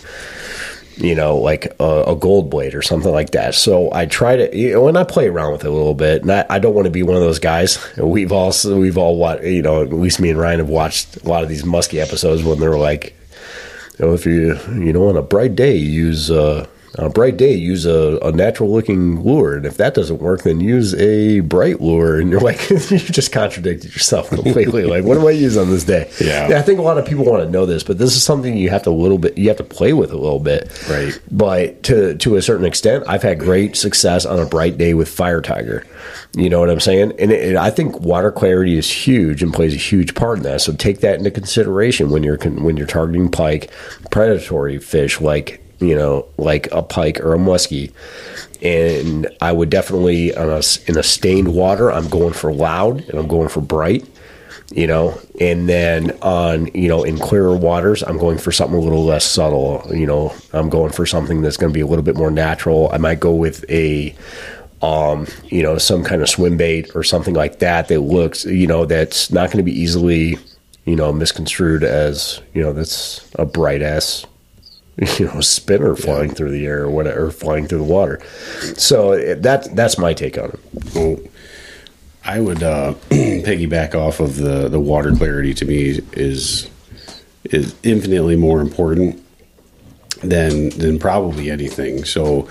you 0.98 1.16
know, 1.16 1.38
like 1.38 1.74
a, 1.80 2.04
a, 2.08 2.16
gold 2.16 2.50
blade 2.50 2.76
or 2.76 2.82
something 2.82 3.12
like 3.12 3.32
that. 3.32 3.56
So 3.56 3.92
I 3.92 4.06
try 4.06 4.36
to, 4.36 4.56
you 4.56 4.74
know, 4.74 5.00
I 5.00 5.04
play 5.04 5.28
around 5.28 5.52
with 5.52 5.64
it 5.64 5.68
a 5.68 5.72
little 5.72 5.96
bit. 5.96 6.22
And 6.22 6.32
I, 6.32 6.46
I 6.50 6.60
don't 6.60 6.76
want 6.76 6.86
to 6.86 6.92
be 6.92 7.04
one 7.04 7.16
of 7.16 7.22
those 7.22 7.40
guys. 7.40 7.80
We've 7.98 8.32
also, 8.32 8.80
we've 8.80 8.98
all 8.98 9.18
watched, 9.18 9.44
you 9.44 9.62
know, 9.62 9.82
at 9.82 9.92
least 9.92 10.20
me 10.20 10.30
and 10.30 10.40
Ryan 10.40 10.60
have 10.60 10.70
watched 10.70 11.18
a 11.18 11.28
lot 11.28 11.44
of 11.44 11.50
these 11.50 11.66
musky 11.66 12.00
episodes 12.00 12.44
when 12.44 12.60
they're 12.60 12.78
like, 12.78 13.16
you 13.98 14.06
know, 14.06 14.14
if 14.14 14.26
you, 14.26 14.58
you 14.70 14.94
know, 14.94 15.10
on 15.10 15.18
a 15.18 15.22
bright 15.22 15.56
day, 15.56 15.76
use, 15.76 16.30
uh, 16.30 16.68
on 17.00 17.06
a 17.06 17.10
bright 17.10 17.38
day, 17.38 17.54
use 17.54 17.86
a, 17.86 18.20
a 18.22 18.32
natural 18.32 18.72
looking 18.72 19.24
lure. 19.24 19.56
And 19.56 19.66
if 19.66 19.78
that 19.78 19.96
doesn't 19.96 20.20
work, 20.20 20.44
then 20.44 20.60
use 20.60 20.94
a 20.94 21.40
bright 21.40 21.82
lure. 21.82 22.20
And 22.20 22.30
you're 22.30 22.40
like, 22.40 22.70
you 22.70 23.00
just 23.00 23.32
contradicted 23.32 23.92
yourself 23.94 24.30
completely. 24.30 24.84
like, 24.86 25.04
what 25.04 25.16
do 25.16 25.28
I 25.28 25.32
use 25.32 25.58
on 25.58 25.72
this 25.72 25.86
day? 25.86 26.12
Yeah. 26.22 26.50
yeah. 26.50 26.60
I 26.60 26.62
think 26.62 26.78
a 26.78 26.84
lot 26.84 27.00
of 27.00 27.06
people 27.06 27.26
want 27.26 27.44
to 27.44 27.50
know 27.50 27.66
this, 27.66 27.84
but 27.84 27.98
this 27.98 28.16
is 28.16 28.24
something 28.24 28.56
you 28.56 28.70
have 28.70 28.84
to 28.84 28.92
a 28.92 28.92
little 28.92 29.18
bit, 29.18 29.38
you 29.38 29.48
have 29.48 29.58
to 29.58 29.64
play 29.64 29.94
with 29.94 30.12
a 30.12 30.18
little 30.18 30.40
bit. 30.40 30.72
Right. 30.88 31.20
But 31.32 31.82
to, 31.84 32.16
to 32.16 32.36
a 32.36 32.42
certain 32.44 32.66
extent, 32.66 33.06
I've 33.08 33.24
had 33.24 33.40
great 33.40 33.76
success 33.76 34.26
on 34.26 34.38
a 34.40 34.46
bright 34.46 34.78
day 34.78 34.94
with 34.94 35.10
Fire 35.10 35.42
Tiger. 35.42 35.84
You 36.36 36.50
know 36.50 36.60
what 36.60 36.70
I'm 36.70 36.80
saying? 36.80 37.14
And, 37.18 37.32
it, 37.32 37.56
I 37.56 37.72
think 37.72 38.00
water 38.02 38.32
clarity 38.32 38.78
is 38.78 38.92
huge 38.92 39.42
and 39.42 39.52
plays 39.52 39.74
a 39.74 39.78
huge 39.78 40.14
part 40.14 40.38
in 40.38 40.44
that. 40.44 40.62
So 40.62 40.74
take 40.74 41.00
that 41.00 41.18
into 41.18 41.32
consideration 41.32 42.12
when 42.12 42.22
you're, 42.22 42.38
when 42.38 42.78
you're 42.78 42.86
targeting 42.86 43.32
pike, 43.32 43.72
predatory 44.12 44.78
fish 44.78 45.20
like 45.20 45.63
you 45.84 45.96
know, 45.96 46.26
like 46.38 46.72
a 46.72 46.82
pike 46.82 47.20
or 47.20 47.34
a 47.34 47.38
muskie. 47.38 47.92
And 48.62 49.28
I 49.42 49.52
would 49.52 49.70
definitely 49.70 50.36
on 50.36 50.50
a, 50.50 50.62
in 50.88 50.98
a 50.98 51.04
stained 51.04 51.54
water, 51.54 51.92
I'm 51.92 52.08
going 52.08 52.34
for 52.34 52.54
loud 52.54 53.02
and 53.10 53.20
I'm 53.20 53.28
going 53.28 53.50
for 53.50 53.60
bright, 53.60 54.08
you 54.72 54.88
know. 54.88 55.20
And 55.42 55.68
then 55.68 56.12
on 56.22 56.68
you 56.68 56.88
know 56.88 57.04
in 57.04 57.20
clearer 57.20 57.56
waters, 57.56 58.04
I'm 58.04 58.18
going 58.18 58.38
for 58.38 58.52
something 58.52 58.78
a 58.78 58.82
little 58.82 59.04
less 59.04 59.26
subtle. 59.26 59.86
You 59.94 60.06
know, 60.06 60.34
I'm 60.54 60.70
going 60.70 60.94
for 60.94 61.06
something 61.06 61.42
that's 61.42 61.58
going 61.58 61.72
to 61.72 61.78
be 61.78 61.82
a 61.82 61.88
little 61.88 62.04
bit 62.04 62.16
more 62.16 62.32
natural. 62.32 62.90
I 62.94 62.98
might 62.98 63.20
go 63.20 63.34
with 63.34 63.70
a 63.70 64.16
um, 64.84 65.28
you 65.46 65.64
know, 65.64 65.78
some 65.78 66.04
kind 66.04 66.22
of 66.22 66.30
swim 66.30 66.58
bait 66.58 66.94
or 66.94 67.04
something 67.04 67.34
like 67.34 67.60
that 67.60 67.88
that 67.88 68.02
looks, 68.02 68.44
you 68.44 68.68
know, 68.68 68.86
that's 68.86 69.32
not 69.32 69.50
going 69.50 69.58
to 69.58 69.64
be 69.64 69.72
easily, 69.72 70.38
you 70.84 70.98
know, 70.98 71.14
misconstrued 71.14 71.86
as, 71.86 72.42
you 72.54 72.62
know, 72.62 72.74
that's 72.74 73.26
a 73.36 73.46
bright 73.46 73.82
ass 73.82 74.26
you 75.20 75.26
know 75.26 75.42
spinner 75.42 75.96
flying 75.96 76.30
yeah. 76.30 76.36
through 76.36 76.52
the 76.52 76.66
air 76.66 76.84
or 76.84 76.90
whatever, 76.90 77.28
or 77.28 77.32
flying 77.32 77.68
through 77.68 77.80
the 77.80 77.84
water. 77.84 78.22
So 78.78 79.36
that 79.36 79.76
that's 79.76 79.98
my 79.98 80.14
take 80.14 80.38
on 80.38 80.50
it. 80.50 80.60
Well, 80.94 81.20
I 82.26 82.40
would 82.40 82.64
uh, 82.64 82.94
piggyback 83.10 83.96
off 83.96 84.20
of 84.20 84.38
the 84.38 84.70
the 84.70 84.80
water 84.80 85.12
clarity. 85.16 85.54
To 85.56 85.66
me, 85.66 86.00
is 86.14 86.70
is 87.46 87.76
infinitely 87.84 88.36
more 88.36 88.62
important 88.62 89.24
than 90.22 90.70
than 90.70 91.00
probably 91.00 91.50
anything. 91.50 92.06
So, 92.06 92.44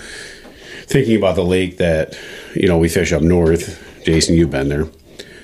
thinking 0.87 1.17
about 1.17 1.37
the 1.37 1.45
lake 1.45 1.79
that 1.79 2.19
you 2.55 2.67
know 2.67 2.79
we 2.79 2.89
fish 2.89 3.13
up 3.13 3.23
north, 3.23 4.03
Jason, 4.05 4.37
you've 4.37 4.51
been 4.51 4.69
there. 4.69 4.89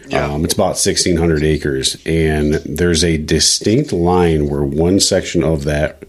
Yeah. 0.09 0.25
Um, 0.25 0.43
it's 0.47 0.55
about 0.55 0.69
1,600 0.69 1.43
acres, 1.43 1.99
and 2.07 2.55
there's 2.55 3.05
a 3.05 3.19
distinct 3.19 3.93
line 3.93 4.49
where 4.49 4.63
one 4.63 5.01
section 5.01 5.45
of 5.45 5.65
that 5.65 6.03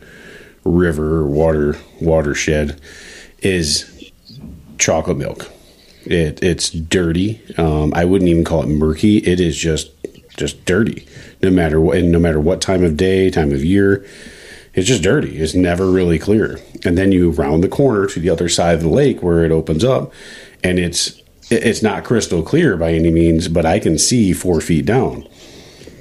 river 0.63 1.17
or 1.17 1.27
water 1.27 1.77
watershed 2.01 2.79
is 3.39 4.11
chocolate 4.77 5.17
milk. 5.17 5.49
It 6.05 6.41
it's 6.41 6.69
dirty. 6.69 7.41
Um, 7.57 7.93
I 7.93 8.05
wouldn't 8.05 8.29
even 8.29 8.43
call 8.43 8.63
it 8.63 8.67
murky. 8.67 9.17
It 9.17 9.39
is 9.39 9.57
just 9.57 9.91
just 10.37 10.65
dirty. 10.65 11.07
No 11.41 11.51
matter 11.51 11.79
what, 11.79 11.97
and 11.97 12.11
no 12.11 12.19
matter 12.19 12.39
what 12.39 12.61
time 12.61 12.83
of 12.83 12.97
day, 12.97 13.29
time 13.29 13.51
of 13.51 13.63
year, 13.63 14.05
it's 14.73 14.87
just 14.87 15.03
dirty. 15.03 15.37
It's 15.37 15.53
never 15.53 15.89
really 15.89 16.19
clear. 16.19 16.59
And 16.85 16.97
then 16.97 17.11
you 17.11 17.31
round 17.31 17.63
the 17.63 17.69
corner 17.69 18.07
to 18.07 18.19
the 18.19 18.29
other 18.29 18.49
side 18.49 18.75
of 18.75 18.81
the 18.81 18.89
lake 18.89 19.21
where 19.21 19.43
it 19.43 19.51
opens 19.51 19.83
up, 19.83 20.13
and 20.63 20.79
it's 20.79 21.21
it's 21.51 21.81
not 21.81 22.03
crystal 22.03 22.43
clear 22.43 22.77
by 22.77 22.93
any 22.93 23.11
means, 23.11 23.47
but 23.47 23.65
I 23.65 23.79
can 23.79 23.97
see 23.97 24.33
four 24.33 24.61
feet 24.61 24.85
down, 24.85 25.27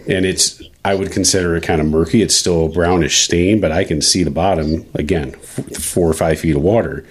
and 0.09 0.25
it's 0.25 0.63
I 0.89 0.95
would 0.95 1.13
consider 1.13 1.55
it 1.55 1.65
kind 1.65 1.83
of 1.83 1.87
murky. 1.87 2.23
It's 2.23 2.35
still 2.35 2.65
a 2.65 2.69
brownish 2.71 3.21
stain, 3.21 3.61
but 3.61 3.71
I 3.71 3.85
can 3.85 4.01
see 4.01 4.23
the 4.23 4.31
bottom 4.31 4.87
again, 4.95 5.33
four 5.33 6.09
or 6.09 6.15
five 6.15 6.41
feet 6.41 6.57
of 6.57 6.63
water. 6.63 7.05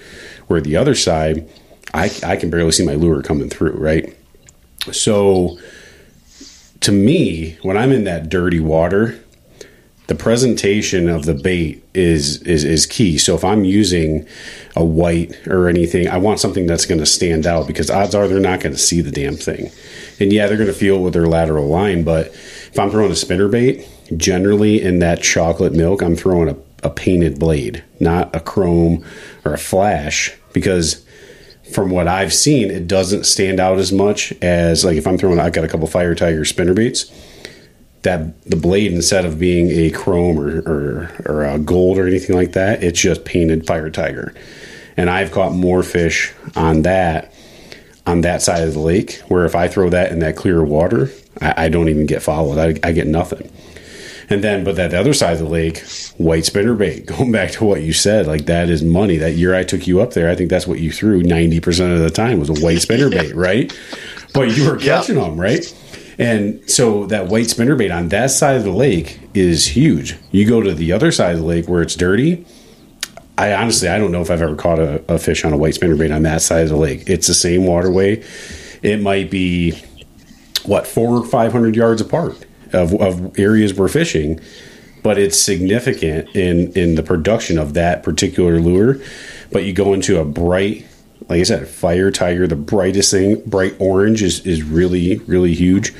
Where 0.47 0.59
the 0.59 0.75
other 0.75 0.95
side, 0.95 1.47
I 1.93 2.09
I 2.23 2.37
can 2.37 2.49
barely 2.49 2.71
see 2.71 2.83
my 2.83 2.95
lure 2.95 3.21
coming 3.21 3.51
through. 3.51 3.73
Right, 3.73 4.17
so 4.91 5.59
to 6.81 6.91
me, 6.91 7.59
when 7.61 7.77
I'm 7.77 7.91
in 7.91 8.05
that 8.05 8.29
dirty 8.29 8.59
water, 8.59 9.19
the 10.07 10.15
presentation 10.15 11.07
of 11.07 11.25
the 11.25 11.35
bait 11.35 11.83
is 11.93 12.41
is 12.41 12.63
is 12.63 12.87
key. 12.87 13.19
So 13.19 13.35
if 13.35 13.43
I'm 13.43 13.63
using 13.63 14.27
a 14.75 14.83
white 14.83 15.35
or 15.45 15.69
anything, 15.69 16.07
I 16.07 16.17
want 16.17 16.39
something 16.39 16.65
that's 16.65 16.87
going 16.87 16.99
to 16.99 17.05
stand 17.05 17.45
out 17.45 17.67
because 17.67 17.91
odds 17.91 18.15
are 18.15 18.27
they're 18.27 18.39
not 18.39 18.59
going 18.61 18.73
to 18.73 18.81
see 18.81 19.01
the 19.01 19.11
damn 19.11 19.35
thing. 19.35 19.69
And 20.19 20.33
yeah, 20.33 20.47
they're 20.47 20.57
going 20.57 20.65
to 20.65 20.73
feel 20.73 20.97
with 21.03 21.13
their 21.13 21.27
lateral 21.27 21.67
line, 21.67 22.03
but 22.03 22.33
if 22.71 22.79
I'm 22.79 22.89
throwing 22.89 23.11
a 23.11 23.15
spinner 23.15 23.47
bait, 23.47 23.87
generally 24.15 24.81
in 24.81 24.99
that 24.99 25.21
chocolate 25.21 25.73
milk, 25.73 26.01
I'm 26.01 26.15
throwing 26.15 26.49
a, 26.49 26.57
a 26.83 26.89
painted 26.89 27.39
blade, 27.39 27.83
not 27.99 28.35
a 28.35 28.39
chrome 28.39 29.05
or 29.45 29.53
a 29.53 29.57
flash, 29.57 30.33
because 30.53 31.05
from 31.73 31.89
what 31.89 32.07
I've 32.07 32.33
seen, 32.33 32.71
it 32.71 32.87
doesn't 32.87 33.25
stand 33.25 33.59
out 33.59 33.77
as 33.77 33.91
much 33.91 34.31
as 34.41 34.85
like 34.85 34.97
if 34.97 35.05
I'm 35.05 35.17
throwing. 35.17 35.39
I've 35.39 35.53
got 35.53 35.65
a 35.65 35.67
couple 35.67 35.87
Fire 35.87 36.15
Tiger 36.15 36.45
spinner 36.45 36.73
baits 36.73 37.11
that 38.03 38.41
the 38.43 38.55
blade 38.55 38.93
instead 38.93 39.25
of 39.25 39.37
being 39.37 39.69
a 39.69 39.89
chrome 39.91 40.39
or, 40.39 40.61
or, 40.61 41.11
or 41.25 41.43
a 41.43 41.59
gold 41.59 41.97
or 41.97 42.07
anything 42.07 42.35
like 42.35 42.53
that, 42.53 42.83
it's 42.83 42.99
just 42.99 43.25
painted 43.25 43.67
fire 43.67 43.89
tiger. 43.89 44.33
And 44.95 45.09
I've 45.09 45.31
caught 45.31 45.51
more 45.51 45.83
fish 45.83 46.33
on 46.55 46.83
that 46.83 47.33
on 48.05 48.21
that 48.21 48.41
side 48.41 48.63
of 48.63 48.73
the 48.73 48.79
lake. 48.79 49.19
Where 49.27 49.45
if 49.45 49.55
I 49.55 49.67
throw 49.67 49.89
that 49.89 50.11
in 50.11 50.19
that 50.19 50.37
clear 50.37 50.63
water, 50.63 51.11
I, 51.41 51.65
I 51.65 51.69
don't 51.69 51.89
even 51.89 52.05
get 52.05 52.21
followed. 52.21 52.57
I, 52.57 52.87
I, 52.87 52.91
get 52.91 53.07
nothing. 53.07 53.51
And 54.29 54.43
then, 54.43 54.63
but 54.63 54.75
that 54.75 54.91
the 54.91 54.99
other 54.99 55.13
side 55.13 55.33
of 55.33 55.39
the 55.39 55.45
lake, 55.45 55.83
white 56.17 56.45
spinner 56.45 56.75
bait. 56.75 57.05
Going 57.05 57.31
back 57.31 57.51
to 57.51 57.65
what 57.65 57.81
you 57.81 57.93
said, 57.93 58.27
like 58.27 58.45
that 58.45 58.69
is 58.69 58.83
money. 58.83 59.17
That 59.17 59.33
year 59.33 59.55
I 59.55 59.63
took 59.63 59.87
you 59.87 60.01
up 60.01 60.11
there, 60.11 60.29
I 60.29 60.35
think 60.35 60.49
that's 60.49 60.67
what 60.67 60.79
you 60.79 60.91
threw 60.91 61.23
ninety 61.23 61.59
percent 61.59 61.93
of 61.93 61.99
the 61.99 62.09
time 62.09 62.39
was 62.39 62.49
a 62.49 62.53
white 62.53 62.81
spinner 62.81 63.09
bait, 63.09 63.33
right? 63.35 63.71
But 64.33 64.55
you 64.55 64.69
were 64.69 64.77
catching 64.77 65.15
yeah. 65.15 65.23
them, 65.23 65.39
right? 65.39 65.65
And 66.19 66.67
so 66.69 67.05
that 67.07 67.27
white 67.27 67.45
spinnerbait 67.45 67.95
on 67.95 68.09
that 68.09 68.31
side 68.31 68.55
of 68.55 68.63
the 68.63 68.71
lake 68.71 69.19
is 69.33 69.67
huge. 69.67 70.15
You 70.31 70.47
go 70.47 70.61
to 70.61 70.73
the 70.73 70.91
other 70.91 71.11
side 71.11 71.35
of 71.35 71.41
the 71.41 71.45
lake 71.45 71.67
where 71.67 71.81
it's 71.81 71.95
dirty. 71.95 72.45
I 73.37 73.53
honestly, 73.53 73.87
I 73.87 73.99
don't 73.99 74.11
know 74.11 74.21
if 74.21 74.31
I've 74.31 74.41
ever 74.41 74.55
caught 74.55 74.79
a, 74.79 75.03
a 75.13 75.19
fish 75.19 75.45
on 75.45 75.53
a 75.53 75.57
white 75.57 75.75
spinnerbait 75.75 76.13
on 76.13 76.23
that 76.23 76.41
side 76.41 76.63
of 76.63 76.69
the 76.69 76.75
lake. 76.75 77.03
It's 77.07 77.27
the 77.27 77.35
same 77.35 77.67
waterway. 77.67 78.23
It 78.81 78.99
might 79.01 79.29
be 79.29 79.79
what 80.67 80.87
four 80.87 81.17
or 81.17 81.25
five 81.25 81.51
hundred 81.51 81.75
yards 81.75 82.01
apart 82.01 82.45
of, 82.73 82.93
of 82.95 83.37
areas 83.39 83.73
we're 83.73 83.87
fishing, 83.87 84.39
but 85.03 85.17
it's 85.17 85.39
significant 85.39 86.35
in 86.35 86.71
in 86.73 86.95
the 86.95 87.03
production 87.03 87.57
of 87.57 87.73
that 87.73 88.03
particular 88.03 88.59
lure. 88.59 88.97
But 89.51 89.63
you 89.63 89.73
go 89.73 89.93
into 89.93 90.19
a 90.19 90.25
bright 90.25 90.85
like 91.29 91.41
I 91.41 91.43
said, 91.43 91.67
Fire 91.67 92.11
Tiger, 92.11 92.47
the 92.47 92.55
brightest 92.55 93.11
thing, 93.11 93.41
bright 93.45 93.75
orange 93.79 94.21
is, 94.23 94.45
is 94.45 94.63
really, 94.63 95.17
really 95.19 95.53
huge 95.53 95.93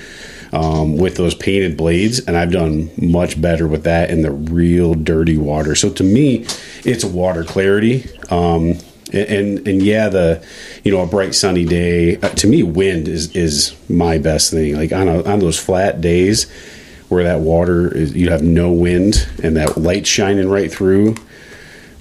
um, 0.53 0.98
with 0.98 1.18
those 1.18 1.35
painted 1.35 1.76
blades. 1.76 2.19
And 2.19 2.38
I've 2.38 2.52
done 2.52 2.89
much 2.98 3.39
better 3.41 3.68
with 3.68 3.84
that 3.84 4.10
in 4.10 4.22
the 4.22 4.31
real 4.31 4.94
dirty 4.94 5.38
water. 5.38 5.76
So 5.76 5.89
to 5.91 6.03
me, 6.03 6.45
it's 6.85 7.03
water 7.03 7.44
clarity. 7.44 8.07
Um, 8.30 8.77
and, 9.14 9.68
and, 9.68 9.82
yeah, 9.82 10.10
the 10.10 10.46
you 10.84 10.92
know 10.92 11.02
a 11.02 11.08
bright 11.08 11.34
sunny 11.34 11.66
day. 11.66 12.18
Uh, 12.18 12.30
to 12.30 12.48
me, 12.48 12.64
wind 12.64 13.08
is 13.08 13.36
is 13.36 13.76
my 13.90 14.18
best 14.18 14.52
thing. 14.52 14.76
Like 14.76 14.92
on 14.92 15.08
a, 15.08 15.24
on 15.24 15.40
those 15.40 15.60
flat 15.60 16.02
days 16.02 16.50
where 17.10 17.24
that 17.24 17.40
water 17.40 17.94
is, 17.96 18.16
you 18.16 18.30
have 18.32 18.44
no 18.44 18.72
wind 18.72 19.28
and 19.42 19.56
that 19.56 19.78
light 19.78 20.06
shining 20.06 20.50
right 20.50 20.72
through 20.72 21.16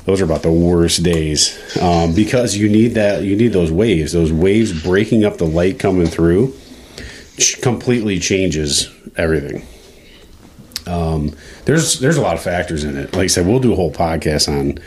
those 0.06 0.20
are 0.20 0.24
about 0.24 0.42
the 0.42 0.52
worst 0.52 1.02
days 1.02 1.76
um, 1.82 2.14
because 2.14 2.56
you 2.56 2.68
need 2.68 2.94
that 2.94 3.22
you 3.22 3.36
need 3.36 3.52
those 3.52 3.70
waves 3.70 4.12
those 4.12 4.32
waves 4.32 4.82
breaking 4.82 5.24
up 5.24 5.36
the 5.36 5.44
light 5.46 5.78
coming 5.78 6.06
through 6.06 6.54
completely 7.60 8.18
changes 8.18 8.90
everything 9.16 9.66
um, 10.86 11.34
there's 11.64 11.98
there's 12.00 12.16
a 12.16 12.22
lot 12.22 12.34
of 12.34 12.42
factors 12.42 12.84
in 12.84 12.96
it 12.96 13.12
like 13.12 13.24
i 13.24 13.26
said 13.26 13.46
we'll 13.46 13.60
do 13.60 13.72
a 13.72 13.76
whole 13.76 13.92
podcast 13.92 14.48
on 14.48 14.78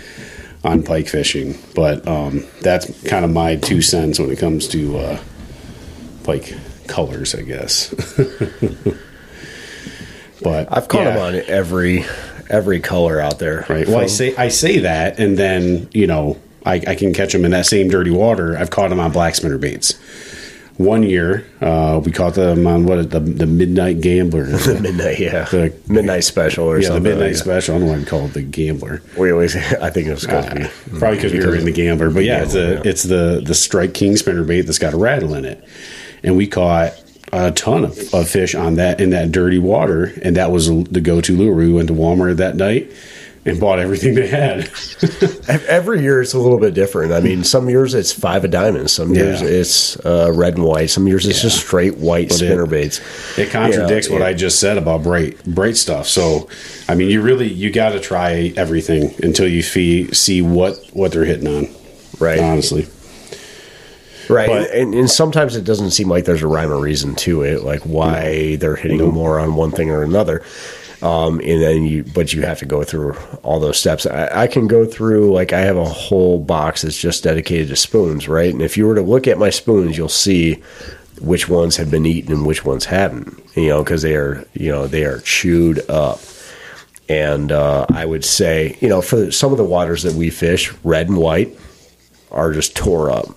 on 0.63 0.83
pike 0.83 1.07
fishing 1.07 1.57
but 1.75 2.05
um, 2.07 2.43
that's 2.61 3.03
kind 3.07 3.23
of 3.23 3.31
my 3.31 3.55
two 3.55 3.81
cents 3.81 4.19
when 4.19 4.29
it 4.29 4.37
comes 4.39 4.67
to 4.67 4.97
uh, 4.97 5.19
pike 6.23 6.53
colors 6.87 7.33
i 7.35 7.41
guess 7.41 7.89
but 10.41 10.67
i've 10.75 10.87
caught 10.87 11.05
yeah. 11.05 11.13
them 11.13 11.35
on 11.35 11.35
every 11.47 12.03
every 12.49 12.79
color 12.79 13.19
out 13.19 13.39
there. 13.39 13.65
Right. 13.69 13.87
Well, 13.87 13.99
I 13.99 14.07
say 14.07 14.35
I 14.35 14.49
say 14.49 14.79
that, 14.79 15.19
and 15.19 15.37
then 15.37 15.87
you 15.93 16.07
know 16.07 16.37
I, 16.65 16.75
I, 16.75 16.95
can 16.95 17.13
catch 17.13 17.31
them 17.31 17.45
in 17.45 17.51
that 17.51 17.65
same 17.65 17.89
dirty 17.89 18.11
water. 18.11 18.57
I've 18.57 18.71
caught 18.71 18.89
them 18.89 18.99
on 18.99 19.11
black 19.11 19.35
spinner 19.35 19.57
baits. 19.57 19.93
One 20.79 21.03
year, 21.03 21.45
uh, 21.59 21.99
we 22.01 22.13
caught 22.13 22.35
them 22.35 22.65
on 22.65 22.85
what 22.85 23.11
the 23.11 23.19
the 23.19 23.45
midnight 23.45 23.99
gambler, 23.99 24.45
the 24.45 24.79
midnight, 24.79 25.19
yeah, 25.19 25.43
the 25.43 25.73
midnight 25.89 26.23
special 26.23 26.67
or 26.67 26.79
yeah, 26.79 26.87
something. 26.87 27.03
the 27.03 27.09
midnight 27.09 27.33
like 27.33 27.35
special. 27.35 27.75
I 27.75 27.79
don't 27.79 27.87
know 27.87 27.93
why 27.93 27.99
we 27.99 28.05
call 28.05 28.25
it 28.27 28.33
the 28.33 28.43
gambler. 28.43 29.01
We 29.17 29.29
always, 29.33 29.57
I 29.81 29.89
think 29.89 30.07
it 30.07 30.11
was 30.11 30.25
because 30.25 30.45
uh, 30.45 30.69
probably 30.97 31.17
because 31.17 31.33
we 31.33 31.45
were 31.45 31.57
in 31.57 31.65
the 31.65 31.73
gambler, 31.73 32.09
but 32.11 32.23
yeah, 32.23 32.43
it's 32.43 32.55
a 32.55 32.75
yeah. 32.75 32.81
it's 32.85 33.03
the 33.03 33.43
the 33.45 33.53
Strike 33.53 33.93
King 33.93 34.15
spinner 34.15 34.45
bait 34.45 34.61
that's 34.61 34.79
got 34.79 34.93
a 34.93 34.97
rattle 34.97 35.33
in 35.33 35.43
it, 35.43 35.61
and 36.23 36.37
we 36.37 36.47
caught 36.47 36.93
a 37.33 37.51
ton 37.51 37.83
of, 37.83 38.13
of, 38.13 38.29
fish 38.29 38.55
on 38.55 38.75
that 38.75 39.01
in 39.01 39.09
that 39.09 39.33
dirty 39.33 39.59
water, 39.59 40.13
and 40.23 40.37
that 40.37 40.49
was 40.49 40.67
the 40.85 41.01
go-to 41.01 41.35
lure. 41.35 41.53
We 41.53 41.73
went 41.73 41.89
to 41.89 41.93
Walmart 41.93 42.37
that 42.37 42.55
night 42.55 42.89
and 43.45 43.59
bought 43.59 43.79
everything 43.79 44.15
they 44.15 44.27
had. 44.27 44.69
Every 45.67 46.01
year 46.01 46.21
it's 46.21 46.33
a 46.33 46.39
little 46.39 46.59
bit 46.59 46.73
different. 46.73 47.13
I 47.13 47.19
mean, 47.21 47.43
some 47.43 47.69
years 47.69 47.93
it's 47.93 48.11
five 48.11 48.43
of 48.43 48.51
diamonds, 48.51 48.91
some 48.91 49.13
years 49.13 49.41
yeah. 49.41 49.47
it's 49.47 50.05
uh, 50.05 50.31
red 50.33 50.55
and 50.55 50.65
white, 50.65 50.89
some 50.89 51.07
years 51.07 51.25
it's 51.25 51.37
yeah. 51.37 51.43
just 51.43 51.65
straight 51.65 51.97
white 51.97 52.31
spinner 52.31 52.65
it, 52.65 52.69
baits. 52.69 53.37
It 53.37 53.49
contradicts 53.49 54.07
you 54.07 54.15
know, 54.15 54.19
what 54.19 54.27
I 54.27 54.33
just 54.33 54.59
said 54.59 54.77
about 54.77 55.03
bright 55.03 55.43
bright 55.45 55.77
stuff. 55.77 56.07
So, 56.07 56.49
I 56.87 56.95
mean, 56.95 57.09
you 57.09 57.21
really 57.21 57.47
you 57.47 57.71
got 57.71 57.91
to 57.91 57.99
try 57.99 58.53
everything 58.55 59.13
until 59.23 59.47
you 59.47 59.63
fee, 59.63 60.11
see 60.13 60.41
what 60.41 60.77
what 60.93 61.11
they're 61.11 61.25
hitting 61.25 61.47
on. 61.47 61.67
Right. 62.19 62.39
Honestly. 62.39 62.87
Right, 64.29 64.47
but, 64.47 64.69
and, 64.69 64.93
and, 64.93 65.09
sometimes 65.09 65.55
it 65.55 65.63
doesn't 65.63 65.89
seem 65.89 66.07
like 66.07 66.25
there's 66.25 66.43
a 66.43 66.47
rhyme 66.47 66.71
or 66.71 66.79
reason 66.79 67.15
to 67.15 67.41
it, 67.41 67.63
like 67.63 67.81
why 67.81 68.57
they're 68.57 68.75
hitting 68.75 69.03
more 69.11 69.39
on 69.39 69.55
one 69.55 69.71
thing 69.71 69.89
or 69.89 70.03
another. 70.03 70.43
Um, 71.01 71.39
and 71.39 71.61
then 71.61 71.83
you, 71.83 72.03
but 72.03 72.33
you 72.33 72.41
have 72.41 72.59
to 72.59 72.65
go 72.65 72.83
through 72.83 73.13
all 73.43 73.59
those 73.59 73.79
steps. 73.79 74.05
I, 74.05 74.43
I, 74.43 74.47
can 74.47 74.67
go 74.67 74.85
through 74.85 75.33
like 75.33 75.53
I 75.53 75.61
have 75.61 75.77
a 75.77 75.85
whole 75.85 76.39
box 76.43 76.81
that's 76.81 76.99
just 76.99 77.23
dedicated 77.23 77.69
to 77.69 77.77
spoons, 77.77 78.27
right? 78.27 78.51
And 78.51 78.61
if 78.61 78.75
you 78.75 78.85
were 78.85 78.95
to 78.95 79.01
look 79.01 79.25
at 79.25 79.37
my 79.37 79.49
spoons, 79.49 79.97
you'll 79.97 80.09
see 80.09 80.55
which 81.21 81.47
ones 81.47 81.77
have 81.77 81.89
been 81.89 82.05
eaten 82.05 82.33
and 82.33 82.45
which 82.45 82.65
ones 82.65 82.83
haven't. 82.85 83.41
You 83.55 83.69
know, 83.69 83.83
because 83.83 84.01
they 84.01 84.15
are, 84.15 84.45
you 84.53 84.71
know, 84.71 84.87
they 84.87 85.05
are 85.05 85.19
chewed 85.19 85.89
up. 85.89 86.19
And 87.07 87.51
uh, 87.51 87.85
I 87.89 88.05
would 88.05 88.25
say, 88.25 88.77
you 88.81 88.89
know, 88.89 89.01
for 89.01 89.31
some 89.31 89.51
of 89.51 89.57
the 89.57 89.63
waters 89.63 90.03
that 90.03 90.13
we 90.13 90.29
fish, 90.29 90.73
red 90.83 91.07
and 91.07 91.17
white 91.17 91.57
are 92.29 92.51
just 92.51 92.75
tore 92.75 93.09
up 93.09 93.29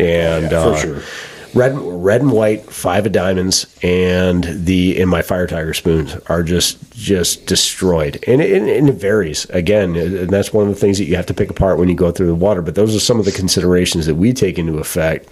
and 0.00 0.50
yeah, 0.50 0.62
for 0.62 0.72
uh, 0.72 0.76
sure. 0.76 1.02
Red, 1.52 1.76
red 1.76 2.20
and 2.20 2.30
white, 2.30 2.70
five 2.70 3.06
of 3.06 3.12
diamonds, 3.12 3.66
and 3.82 4.44
the 4.44 4.98
in 5.00 5.08
my 5.08 5.20
fire 5.20 5.48
tiger 5.48 5.74
spoons 5.74 6.14
are 6.26 6.44
just 6.44 6.92
just 6.92 7.46
destroyed, 7.46 8.22
and 8.26 8.40
it, 8.40 8.62
and 8.62 8.88
it 8.88 8.94
varies 8.94 9.46
again, 9.46 9.96
and 9.96 10.30
that's 10.30 10.52
one 10.52 10.68
of 10.68 10.74
the 10.74 10.80
things 10.80 10.98
that 10.98 11.06
you 11.06 11.16
have 11.16 11.26
to 11.26 11.34
pick 11.34 11.50
apart 11.50 11.78
when 11.78 11.88
you 11.88 11.96
go 11.96 12.12
through 12.12 12.28
the 12.28 12.34
water. 12.36 12.62
But 12.62 12.76
those 12.76 12.94
are 12.94 13.00
some 13.00 13.18
of 13.18 13.24
the 13.24 13.32
considerations 13.32 14.06
that 14.06 14.14
we 14.14 14.32
take 14.32 14.58
into 14.58 14.78
effect 14.78 15.28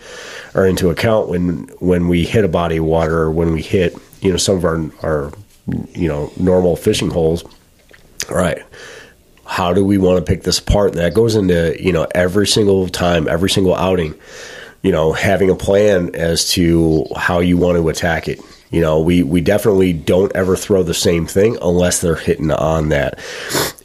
or 0.55 0.67
into 0.67 0.91
account 0.91 1.29
when 1.29 1.69
when 1.79 2.09
we 2.09 2.25
hit 2.25 2.45
a 2.45 2.49
body 2.49 2.79
of 2.79 2.85
water 2.85 3.19
or 3.19 3.31
when 3.31 3.53
we 3.53 3.63
hit 3.63 3.97
you 4.21 4.33
know 4.33 4.39
some 4.39 4.57
of 4.57 4.65
our 4.65 4.91
our 5.03 5.33
you 5.95 6.09
know 6.09 6.33
normal 6.37 6.75
fishing 6.75 7.11
holes. 7.11 7.45
All 8.29 8.37
right 8.37 8.63
how 9.45 9.73
do 9.73 9.83
we 9.83 9.97
want 9.97 10.19
to 10.19 10.31
pick 10.31 10.43
this 10.43 10.59
apart? 10.59 10.91
And 10.91 11.01
that 11.01 11.15
goes 11.15 11.35
into, 11.35 11.75
you 11.83 11.91
know, 11.91 12.07
every 12.15 12.47
single 12.47 12.87
time, 12.87 13.27
every 13.27 13.49
single 13.49 13.75
outing 13.75 14.15
you 14.83 14.93
know, 14.93 15.13
having 15.13 15.51
a 15.51 15.55
plan 15.55 16.15
as 16.15 16.51
to 16.51 17.07
how 17.17 17.41
you 17.41 17.57
want 17.57 17.77
to 17.77 17.89
attack 17.89 18.29
it. 18.29 18.41
You 18.71 18.81
know, 18.81 19.01
we, 19.01 19.23
we 19.23 19.41
definitely 19.41 19.93
don't 19.93 20.35
ever 20.35 20.55
throw 20.55 20.83
the 20.83 20.95
same 20.95 21.27
thing 21.27 21.57
unless 21.63 22.01
they're 22.01 22.15
hitting 22.15 22.51
on 22.51 22.91
that. 22.91 23.19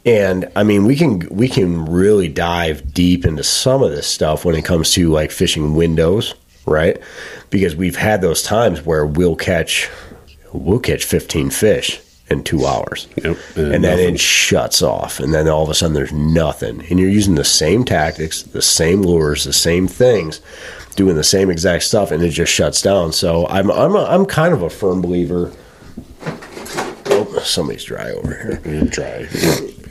And 0.04 0.50
I 0.54 0.62
mean, 0.62 0.84
we 0.84 0.96
can 0.96 1.20
we 1.30 1.48
can 1.48 1.86
really 1.86 2.28
dive 2.28 2.92
deep 2.92 3.24
into 3.24 3.42
some 3.42 3.82
of 3.82 3.90
this 3.90 4.06
stuff 4.06 4.44
when 4.44 4.54
it 4.54 4.64
comes 4.64 4.92
to 4.92 5.08
like 5.08 5.30
fishing 5.30 5.74
windows, 5.74 6.34
right? 6.66 7.00
Because 7.48 7.74
we've 7.74 7.96
had 7.96 8.20
those 8.20 8.42
times 8.42 8.84
where 8.84 9.06
we'll 9.06 9.36
catch 9.36 9.88
we'll 10.52 10.78
catch 10.78 11.04
15 11.04 11.48
fish 11.48 12.03
in 12.28 12.42
two 12.42 12.66
hours. 12.66 13.06
Yep. 13.22 13.36
And 13.56 13.84
then 13.84 13.98
it 13.98 14.18
shuts 14.18 14.82
off. 14.82 15.20
And 15.20 15.34
then 15.34 15.48
all 15.48 15.62
of 15.62 15.68
a 15.68 15.74
sudden 15.74 15.94
there's 15.94 16.12
nothing. 16.12 16.84
And 16.88 16.98
you're 16.98 17.10
using 17.10 17.34
the 17.34 17.44
same 17.44 17.84
tactics, 17.84 18.42
the 18.42 18.62
same 18.62 19.02
lures, 19.02 19.44
the 19.44 19.52
same 19.52 19.86
things, 19.86 20.40
doing 20.96 21.16
the 21.16 21.24
same 21.24 21.50
exact 21.50 21.84
stuff, 21.84 22.10
and 22.10 22.22
it 22.22 22.30
just 22.30 22.52
shuts 22.52 22.80
down. 22.80 23.12
So 23.12 23.46
I'm, 23.48 23.70
I'm, 23.70 23.94
a, 23.94 24.04
I'm 24.04 24.26
kind 24.26 24.54
of 24.54 24.62
a 24.62 24.70
firm 24.70 25.02
believer. 25.02 25.52
Oh, 27.06 27.38
somebody's 27.44 27.84
dry 27.84 28.10
over 28.10 28.60
here. 28.64 28.84
dry. 28.84 29.28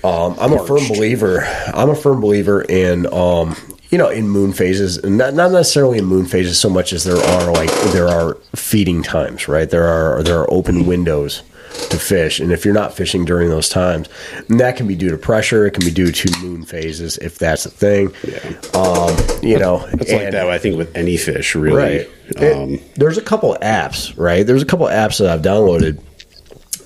Um, 0.04 0.36
I'm 0.40 0.54
a 0.54 0.66
firm 0.66 0.88
believer. 0.90 1.46
I'm 1.74 1.90
a 1.90 1.96
firm 1.96 2.20
believer 2.20 2.64
in 2.64 3.06
um, 3.14 3.56
you 3.90 3.98
know 3.98 4.10
in 4.10 4.28
moon 4.28 4.52
phases, 4.52 4.98
and 4.98 5.18
not 5.18 5.34
not 5.34 5.52
necessarily 5.52 6.00
in 6.00 6.06
moon 6.06 6.26
phases 6.26 6.60
so 6.60 6.70
much 6.70 6.92
as 6.92 7.06
there 7.06 7.16
are 7.16 7.54
like 7.54 7.72
there 7.94 8.10
are 8.10 8.36
feeding 8.54 9.02
times, 9.02 9.48
right? 9.48 9.70
There 9.70 9.86
are 9.86 10.22
there 10.22 10.40
are 10.40 10.52
open 10.52 10.86
windows 10.86 11.44
to 11.90 11.98
fish, 11.98 12.40
and 12.40 12.52
if 12.52 12.66
you're 12.66 12.74
not 12.74 12.94
fishing 12.94 13.26
during 13.26 13.50
those 13.50 13.70
times, 13.70 14.10
and 14.50 14.60
that 14.60 14.78
can 14.78 14.88
be 14.88 14.96
due 14.96 15.10
to 15.10 15.18
pressure. 15.18 15.66
It 15.66 15.72
can 15.72 15.86
be 15.86 15.92
due 15.92 16.12
to 16.12 16.40
moon 16.42 16.64
phases 16.66 17.18
if 17.18 17.38
that's 17.38 17.66
a 17.66 17.70
thing. 17.70 18.14
Yeah. 18.24 18.40
Um, 18.74 19.16
you 19.42 19.58
know, 19.60 19.86
It's 19.94 20.12
like 20.12 20.32
that. 20.32 20.50
I 20.50 20.58
think 20.58 20.78
with 20.78 20.96
any 20.96 21.18
fish, 21.18 21.56
really. 21.56 22.08
Right. 22.38 22.54
Um, 22.54 22.80
there's 22.96 23.18
a 23.18 23.22
couple 23.22 23.56
apps, 23.62 24.18
right? 24.18 24.46
There's 24.46 24.62
a 24.62 24.66
couple 24.66 24.88
apps 24.88 25.20
that 25.20 25.30
I've 25.30 25.42
downloaded 25.42 26.02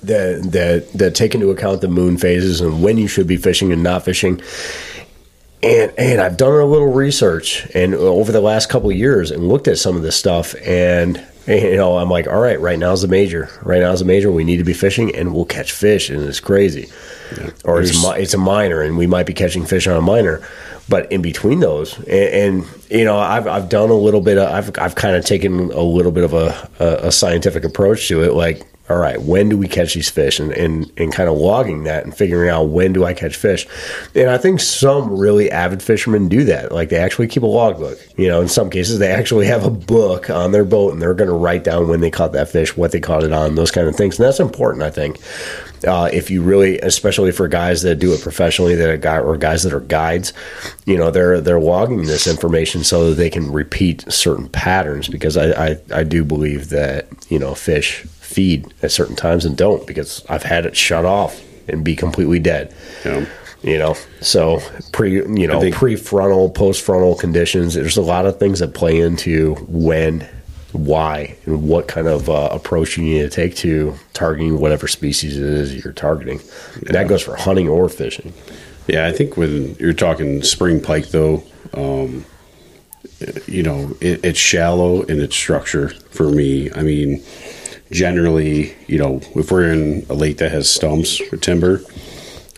that 0.02 0.52
that 0.52 0.92
that 0.98 1.14
take 1.14 1.34
into 1.34 1.50
account 1.50 1.80
the 1.80 1.88
moon 1.88 2.18
phases 2.18 2.60
and 2.60 2.82
when 2.82 2.98
you 2.98 3.08
should 3.08 3.26
be 3.26 3.36
fishing 3.36 3.72
and 3.72 3.82
not 3.82 4.04
fishing. 4.04 4.40
And 5.62 5.92
and 5.98 6.20
I've 6.20 6.36
done 6.36 6.52
a 6.52 6.64
little 6.64 6.92
research 6.92 7.66
and 7.74 7.94
over 7.94 8.30
the 8.30 8.40
last 8.40 8.68
couple 8.68 8.92
years 8.92 9.30
and 9.30 9.48
looked 9.48 9.66
at 9.66 9.78
some 9.78 9.96
of 9.96 10.02
this 10.02 10.16
stuff 10.16 10.54
and 10.64 11.24
you 11.48 11.76
know 11.76 11.98
I'm 11.98 12.10
like, 12.10 12.26
all 12.26 12.40
right, 12.40 12.60
right 12.60 12.78
now's 12.78 13.02
the 13.02 13.08
major. 13.08 13.48
Right 13.62 13.80
now's 13.80 14.00
the 14.00 14.04
major. 14.04 14.30
We 14.30 14.44
need 14.44 14.58
to 14.58 14.64
be 14.64 14.74
fishing 14.74 15.14
and 15.14 15.34
we'll 15.34 15.46
catch 15.46 15.72
fish 15.72 16.10
and 16.10 16.22
it's 16.22 16.40
crazy. 16.40 16.88
Or 17.64 17.80
it's 17.80 18.02
mi- 18.02 18.22
it's 18.22 18.34
a 18.34 18.38
minor 18.38 18.82
and 18.82 18.96
we 18.96 19.06
might 19.06 19.26
be 19.26 19.34
catching 19.34 19.64
fish 19.66 19.86
on 19.86 19.96
a 19.96 20.00
minor. 20.02 20.46
But 20.88 21.12
in 21.12 21.20
between 21.20 21.60
those, 21.60 21.98
and, 22.06 22.08
and 22.08 22.66
you 22.90 23.04
know, 23.04 23.18
I've 23.18 23.46
I've 23.46 23.68
done 23.68 23.90
a 23.90 23.94
little 23.94 24.22
bit. 24.22 24.38
Of, 24.38 24.48
I've 24.50 24.78
I've 24.78 24.94
kind 24.94 25.16
of 25.16 25.24
taken 25.24 25.70
a 25.72 25.82
little 25.82 26.12
bit 26.12 26.24
of 26.24 26.32
a, 26.32 26.70
a, 26.78 27.08
a 27.08 27.12
scientific 27.12 27.64
approach 27.64 28.08
to 28.08 28.22
it. 28.22 28.32
Like, 28.32 28.66
all 28.90 28.96
right, 28.96 29.20
when 29.20 29.50
do 29.50 29.58
we 29.58 29.68
catch 29.68 29.94
these 29.94 30.08
fish, 30.08 30.40
and, 30.40 30.50
and 30.52 30.90
and 30.96 31.12
kind 31.12 31.28
of 31.28 31.36
logging 31.36 31.84
that 31.84 32.04
and 32.04 32.16
figuring 32.16 32.48
out 32.48 32.68
when 32.68 32.94
do 32.94 33.04
I 33.04 33.12
catch 33.12 33.36
fish. 33.36 33.66
And 34.14 34.30
I 34.30 34.38
think 34.38 34.60
some 34.60 35.18
really 35.18 35.50
avid 35.50 35.82
fishermen 35.82 36.28
do 36.28 36.44
that. 36.44 36.72
Like 36.72 36.88
they 36.88 36.96
actually 36.96 37.28
keep 37.28 37.42
a 37.42 37.46
logbook. 37.46 37.98
You 38.16 38.28
know, 38.28 38.40
in 38.40 38.48
some 38.48 38.70
cases 38.70 38.98
they 38.98 39.10
actually 39.10 39.46
have 39.46 39.64
a 39.64 39.70
book 39.70 40.30
on 40.30 40.52
their 40.52 40.64
boat 40.64 40.92
and 40.92 41.02
they're 41.02 41.14
going 41.14 41.28
to 41.28 41.36
write 41.36 41.64
down 41.64 41.88
when 41.88 42.00
they 42.00 42.10
caught 42.10 42.32
that 42.32 42.48
fish, 42.48 42.76
what 42.76 42.92
they 42.92 43.00
caught 43.00 43.24
it 43.24 43.32
on, 43.32 43.56
those 43.56 43.70
kind 43.70 43.86
of 43.86 43.94
things. 43.94 44.18
And 44.18 44.26
that's 44.26 44.40
important, 44.40 44.82
I 44.82 44.90
think. 44.90 45.20
Uh, 45.86 46.08
if 46.12 46.30
you 46.30 46.42
really, 46.42 46.78
especially 46.80 47.30
for 47.30 47.46
guys 47.46 47.82
that 47.82 47.96
do 47.96 48.12
it 48.12 48.20
professionally, 48.20 48.74
that 48.74 48.88
are 48.88 48.96
guy 48.96 49.18
or 49.18 49.36
guys 49.36 49.62
that 49.62 49.72
are 49.72 49.80
guides, 49.80 50.32
you 50.86 50.96
know, 50.96 51.10
they're 51.10 51.40
they're 51.40 51.60
logging 51.60 52.06
this 52.06 52.26
information 52.26 52.82
so 52.82 53.10
that 53.10 53.16
they 53.16 53.30
can 53.30 53.52
repeat 53.52 54.10
certain 54.10 54.48
patterns. 54.48 55.08
Because 55.08 55.36
I 55.36 55.68
I, 55.68 55.76
I 55.92 56.02
do 56.04 56.24
believe 56.24 56.70
that 56.70 57.06
you 57.28 57.38
know 57.38 57.54
fish 57.54 58.06
feed 58.28 58.72
at 58.82 58.92
certain 58.92 59.16
times 59.16 59.46
and 59.46 59.56
don't 59.56 59.86
because 59.86 60.22
I've 60.28 60.42
had 60.42 60.66
it 60.66 60.76
shut 60.76 61.06
off 61.06 61.42
and 61.66 61.82
be 61.82 61.96
completely 61.96 62.38
dead. 62.38 62.74
Yeah. 63.04 63.24
You 63.62 63.78
know, 63.78 63.94
so 64.20 64.60
pre 64.92 65.14
you 65.14 65.46
know 65.48 65.60
think- 65.60 65.74
prefrontal, 65.74 66.54
post 66.54 66.82
frontal 66.82 67.16
conditions. 67.16 67.74
There's 67.74 67.96
a 67.96 68.02
lot 68.02 68.26
of 68.26 68.38
things 68.38 68.60
that 68.60 68.74
play 68.74 69.00
into 69.00 69.54
when, 69.66 70.28
why, 70.72 71.36
and 71.44 71.66
what 71.66 71.88
kind 71.88 72.06
of 72.06 72.28
uh, 72.28 72.50
approach 72.52 72.96
you 72.96 73.02
need 73.02 73.22
to 73.22 73.30
take 73.30 73.56
to 73.56 73.94
targeting 74.12 74.60
whatever 74.60 74.86
species 74.86 75.36
it 75.36 75.42
is 75.42 75.82
you're 75.82 75.92
targeting. 75.92 76.40
And 76.76 76.94
that 76.94 77.08
goes 77.08 77.22
for 77.22 77.34
hunting 77.34 77.68
or 77.68 77.88
fishing. 77.88 78.32
Yeah, 78.86 79.06
I 79.06 79.12
think 79.12 79.36
when 79.36 79.74
you're 79.80 79.92
talking 79.92 80.42
spring 80.44 80.80
pike, 80.80 81.08
though, 81.08 81.42
um, 81.74 82.24
you 83.46 83.62
know, 83.64 83.96
it, 84.00 84.24
it's 84.24 84.38
shallow 84.38 85.02
in 85.02 85.20
its 85.20 85.34
structure 85.34 85.88
for 86.10 86.30
me. 86.30 86.70
I 86.72 86.82
mean, 86.82 87.24
generally, 87.90 88.74
you 88.86 88.98
know, 88.98 89.20
if 89.34 89.50
we're 89.50 89.72
in 89.72 90.06
a 90.08 90.14
lake 90.14 90.38
that 90.38 90.52
has 90.52 90.70
stumps 90.70 91.20
or 91.32 91.36
timber, 91.36 91.80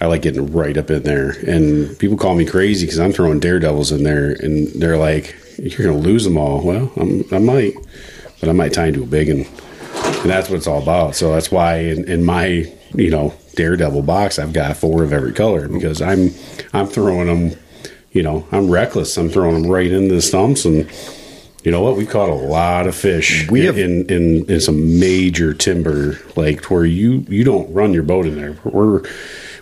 I 0.01 0.07
like 0.07 0.23
getting 0.23 0.53
right 0.53 0.77
up 0.77 0.91
in 0.91 1.03
there. 1.03 1.31
And 1.47 1.99
people 1.99 2.17
call 2.17 2.35
me 2.35 2.47
crazy 2.47 2.87
because 2.87 2.99
I'm 2.99 3.13
throwing 3.13 3.41
daredevils 3.41 3.93
in 3.93 4.03
there, 4.03 4.31
and 4.31 4.69
they're 4.69 4.97
like, 4.97 5.37
"You're 5.59 5.87
going 5.87 6.03
to 6.03 6.09
lose 6.09 6.25
them 6.25 6.39
all." 6.39 6.63
Well, 6.63 6.91
I'm, 6.97 7.25
I 7.33 7.39
might, 7.39 7.75
but 8.41 8.49
I 8.49 8.53
might 8.53 8.73
tie 8.73 8.87
into 8.87 9.03
a 9.03 9.07
big 9.07 9.29
one, 9.29 9.47
and 10.23 10.31
that's 10.31 10.49
what 10.49 10.57
it's 10.57 10.67
all 10.67 10.83
about. 10.83 11.17
So 11.17 11.33
that's 11.35 11.51
why 11.51 11.79
in, 11.79 12.09
in 12.09 12.25
my 12.25 12.73
you 12.95 13.11
know 13.11 13.35
daredevil 13.57 14.03
box, 14.03 14.39
I've 14.39 14.55
got 14.55 14.77
four 14.77 15.03
of 15.05 15.13
every 15.13 15.33
color 15.33 15.69
because 15.69 16.01
I'm 16.01 16.31
I'm 16.73 16.87
throwing 16.87 17.27
them. 17.27 17.59
You 18.13 18.25
know, 18.25 18.45
I'm 18.51 18.69
reckless. 18.69 19.17
I'm 19.17 19.29
throwing 19.29 19.63
them 19.63 19.71
right 19.71 19.91
into 19.91 20.15
the 20.15 20.23
stumps 20.23 20.65
and. 20.65 20.91
You 21.63 21.71
know 21.71 21.83
what? 21.83 21.97
We 21.97 22.07
caught 22.07 22.31
a 22.31 22.35
lot 22.35 22.87
of 22.87 22.95
fish 22.97 23.49
We 23.51 23.61
in, 23.61 23.67
have- 23.67 23.79
in, 23.79 24.07
in 24.11 24.51
in 24.51 24.61
some 24.61 24.99
major 24.99 25.53
timber, 25.53 26.19
like 26.37 26.71
where 26.71 26.87
you 26.87 27.25
you 27.29 27.45
don't 27.45 27.73
run 27.73 27.93
your 27.93 28.03
boat 28.03 28.27
in 28.27 28.35
there. 28.37 28.57
We're 28.65 29.03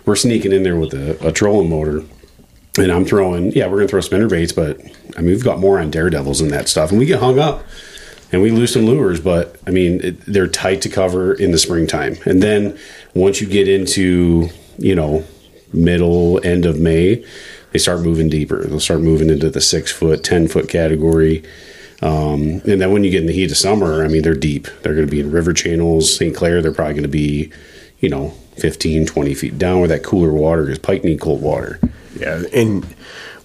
we're 0.05 0.15
sneaking 0.15 0.53
in 0.53 0.63
there 0.63 0.77
with 0.77 0.93
a, 0.93 1.27
a 1.27 1.31
trolling 1.33 1.69
motor, 1.69 2.03
and 2.77 2.91
I'm 2.91 3.03
throwing. 3.05 3.51
Yeah, 3.51 3.67
we're 3.67 3.77
gonna 3.77 3.89
throw 3.89 3.99
spinner 4.01 4.29
baits, 4.29 4.53
but 4.53 4.79
I 5.17 5.21
mean 5.21 5.31
we've 5.31 5.43
got 5.43 5.59
more 5.59 5.77
on 5.79 5.91
daredevils 5.91 6.39
and 6.39 6.51
that 6.51 6.69
stuff, 6.69 6.89
and 6.91 6.99
we 6.99 7.05
get 7.05 7.19
hung 7.19 7.37
up, 7.37 7.65
and 8.31 8.41
we 8.41 8.51
lose 8.51 8.71
some 8.71 8.85
lures. 8.85 9.19
But 9.19 9.57
I 9.67 9.71
mean 9.71 9.99
it, 10.01 10.21
they're 10.25 10.47
tight 10.47 10.81
to 10.83 10.89
cover 10.89 11.33
in 11.33 11.51
the 11.51 11.59
springtime, 11.59 12.15
and 12.25 12.41
then 12.41 12.79
once 13.13 13.41
you 13.41 13.47
get 13.47 13.67
into 13.67 14.47
you 14.77 14.95
know 14.95 15.25
middle 15.73 16.39
end 16.45 16.65
of 16.65 16.79
May, 16.79 17.25
they 17.73 17.79
start 17.79 17.99
moving 17.99 18.29
deeper. 18.29 18.63
They'll 18.65 18.79
start 18.79 19.01
moving 19.01 19.29
into 19.29 19.49
the 19.49 19.59
six 19.61 19.91
foot, 19.91 20.23
ten 20.23 20.47
foot 20.47 20.69
category. 20.69 21.43
Um, 22.01 22.61
and 22.65 22.81
then 22.81 22.91
when 22.91 23.03
you 23.03 23.11
get 23.11 23.21
in 23.21 23.27
the 23.27 23.33
heat 23.33 23.51
of 23.51 23.57
summer, 23.57 24.03
I 24.03 24.07
mean, 24.07 24.21
they're 24.21 24.33
deep. 24.33 24.67
They're 24.81 24.95
going 24.95 25.07
to 25.07 25.11
be 25.11 25.19
in 25.19 25.31
river 25.31 25.53
channels. 25.53 26.15
St. 26.15 26.35
Clair, 26.35 26.61
they're 26.61 26.71
probably 26.71 26.93
going 26.93 27.03
to 27.03 27.09
be, 27.09 27.51
you 27.99 28.09
know, 28.09 28.29
15, 28.57 29.05
20 29.05 29.33
feet 29.33 29.57
down 29.57 29.79
where 29.79 29.87
that 29.89 30.03
cooler 30.03 30.31
water 30.31 30.63
because 30.63 30.79
pike 30.79 31.03
need 31.03 31.19
cold 31.19 31.41
water. 31.41 31.79
Yeah, 32.17 32.43
and 32.53 32.85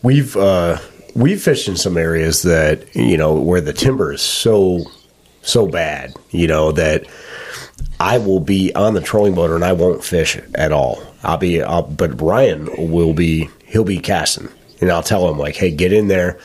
we've 0.03 0.37
uh, 0.37 0.79
we've 1.15 1.43
fished 1.43 1.69
in 1.69 1.77
some 1.77 1.97
areas 1.97 2.43
that 2.43 2.95
you 2.97 3.17
know 3.17 3.35
where 3.35 3.61
the 3.61 3.73
timber 3.73 4.13
is 4.13 4.23
so 4.23 4.91
so 5.43 5.67
bad, 5.67 6.15
you 6.31 6.47
know 6.47 6.73
that 6.73 7.07
I 8.01 8.19
will 8.19 8.41
be 8.41 8.75
on 8.75 8.95
the 8.95 9.01
trolling 9.01 9.35
motor 9.35 9.55
and 9.55 9.65
I 9.65 9.73
won't 9.73 10.05
fish 10.05 10.39
at 10.55 10.73
all. 10.73 11.03
I'll 11.23 11.39
be, 11.39 11.63
I'll, 11.63 11.83
but 11.83 12.21
Ryan 12.21 12.91
will 12.91 13.15
be, 13.15 13.49
he'll 13.67 13.85
be 13.85 13.99
casting, 13.99 14.49
and 14.81 14.91
I'll 14.91 15.03
tell 15.03 15.29
him 15.31 15.39
like, 15.39 15.57
hey, 15.57 15.71
get 15.71 15.93
in 15.93 16.09
there. 16.09 16.39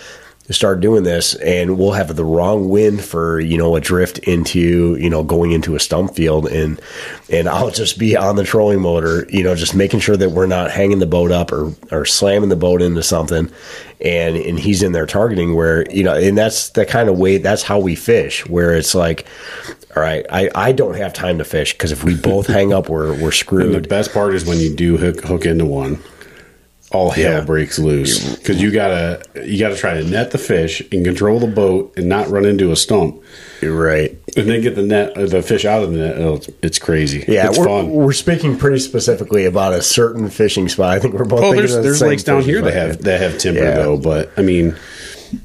Start 0.51 0.79
doing 0.79 1.03
this, 1.03 1.35
and 1.35 1.77
we'll 1.77 1.91
have 1.91 2.15
the 2.15 2.25
wrong 2.25 2.69
wind 2.69 3.03
for 3.03 3.39
you 3.39 3.57
know 3.57 3.75
a 3.75 3.81
drift 3.81 4.17
into 4.19 4.95
you 4.95 5.09
know 5.09 5.23
going 5.23 5.51
into 5.51 5.75
a 5.75 5.79
stump 5.79 6.15
field, 6.15 6.47
and 6.47 6.81
and 7.29 7.47
I'll 7.47 7.69
just 7.69 7.99
be 7.99 8.17
on 8.17 8.35
the 8.35 8.43
trolling 8.43 8.81
motor, 8.81 9.27
you 9.29 9.43
know, 9.43 9.53
just 9.53 9.75
making 9.75 9.99
sure 9.99 10.17
that 10.17 10.31
we're 10.31 10.47
not 10.47 10.71
hanging 10.71 10.97
the 10.97 11.05
boat 11.05 11.31
up 11.31 11.51
or 11.51 11.71
or 11.91 12.03
slamming 12.03 12.49
the 12.49 12.55
boat 12.55 12.81
into 12.81 13.03
something, 13.03 13.51
and 14.01 14.37
and 14.37 14.59
he's 14.59 14.81
in 14.81 14.91
there 14.91 15.05
targeting 15.05 15.55
where 15.55 15.89
you 15.91 16.03
know, 16.03 16.15
and 16.15 16.37
that's 16.37 16.69
the 16.69 16.85
kind 16.85 17.09
of 17.09 17.19
way 17.19 17.37
that's 17.37 17.61
how 17.61 17.77
we 17.77 17.95
fish, 17.95 18.47
where 18.47 18.75
it's 18.75 18.95
like, 18.95 19.27
all 19.95 20.01
right, 20.01 20.25
I 20.31 20.49
I 20.55 20.71
don't 20.71 20.95
have 20.95 21.13
time 21.13 21.37
to 21.37 21.45
fish 21.45 21.73
because 21.73 21.91
if 21.91 22.03
we 22.03 22.15
both 22.15 22.47
hang 22.59 22.73
up, 22.73 22.89
we're 22.89 23.13
we're 23.21 23.31
And 23.51 23.75
the 23.75 23.87
best 23.87 24.13
part 24.13 24.33
is 24.33 24.45
when 24.45 24.57
you 24.57 24.75
do 24.75 24.97
hook, 24.97 25.21
hook 25.21 25.45
into 25.45 25.65
one, 25.65 25.99
all 26.91 27.11
hell 27.11 27.33
Yeah. 27.33 27.41
breaks 27.41 27.77
loose 27.77 28.35
because 28.37 28.61
you 28.61 28.71
gotta 28.71 29.21
you 29.45 29.59
gotta 29.59 29.75
try 29.75 29.93
to 30.01 30.03
net 30.03 30.31
the 30.31 30.37
fish 30.39 30.81
and 30.91 31.05
control 31.05 31.39
the 31.39 31.47
boat 31.47 31.93
and 31.97 32.07
not 32.09 32.29
run 32.29 32.45
into 32.45 32.71
a 32.71 32.75
stump, 32.75 33.21
You're 33.61 33.79
right. 33.79 34.17
and 34.35 34.49
then 34.49 34.61
get 34.61 34.75
the 34.75 34.81
net 34.81 35.15
uh, 35.15 35.25
the 35.27 35.41
fish 35.43 35.65
out 35.65 35.83
of 35.83 35.91
the 35.91 35.97
net. 35.99 36.17
Oh, 36.17 36.35
it's, 36.35 36.49
it's 36.63 36.79
crazy. 36.79 37.23
Yeah, 37.27 37.47
it's 37.49 37.59
we're, 37.59 37.65
fun. 37.65 37.89
we're 37.91 38.11
speaking 38.13 38.57
pretty 38.57 38.79
specifically 38.79 39.45
about 39.45 39.73
a 39.73 39.81
certain 39.83 40.29
fishing 40.29 40.67
spot. 40.67 40.89
I 40.95 40.99
think 40.99 41.13
we're 41.13 41.25
both. 41.25 41.43
Oh, 41.43 41.53
there's 41.53 41.73
of 41.75 41.83
the 41.83 41.89
there's 41.89 42.01
lakes 42.01 42.23
down 42.23 42.41
here 42.43 42.61
that 42.61 42.73
have 42.73 43.03
that 43.03 43.21
have 43.21 43.37
timber 43.37 43.61
Yeah. 43.61 43.75
though, 43.75 43.97
but 43.97 44.31
I 44.35 44.41
mean, 44.41 44.75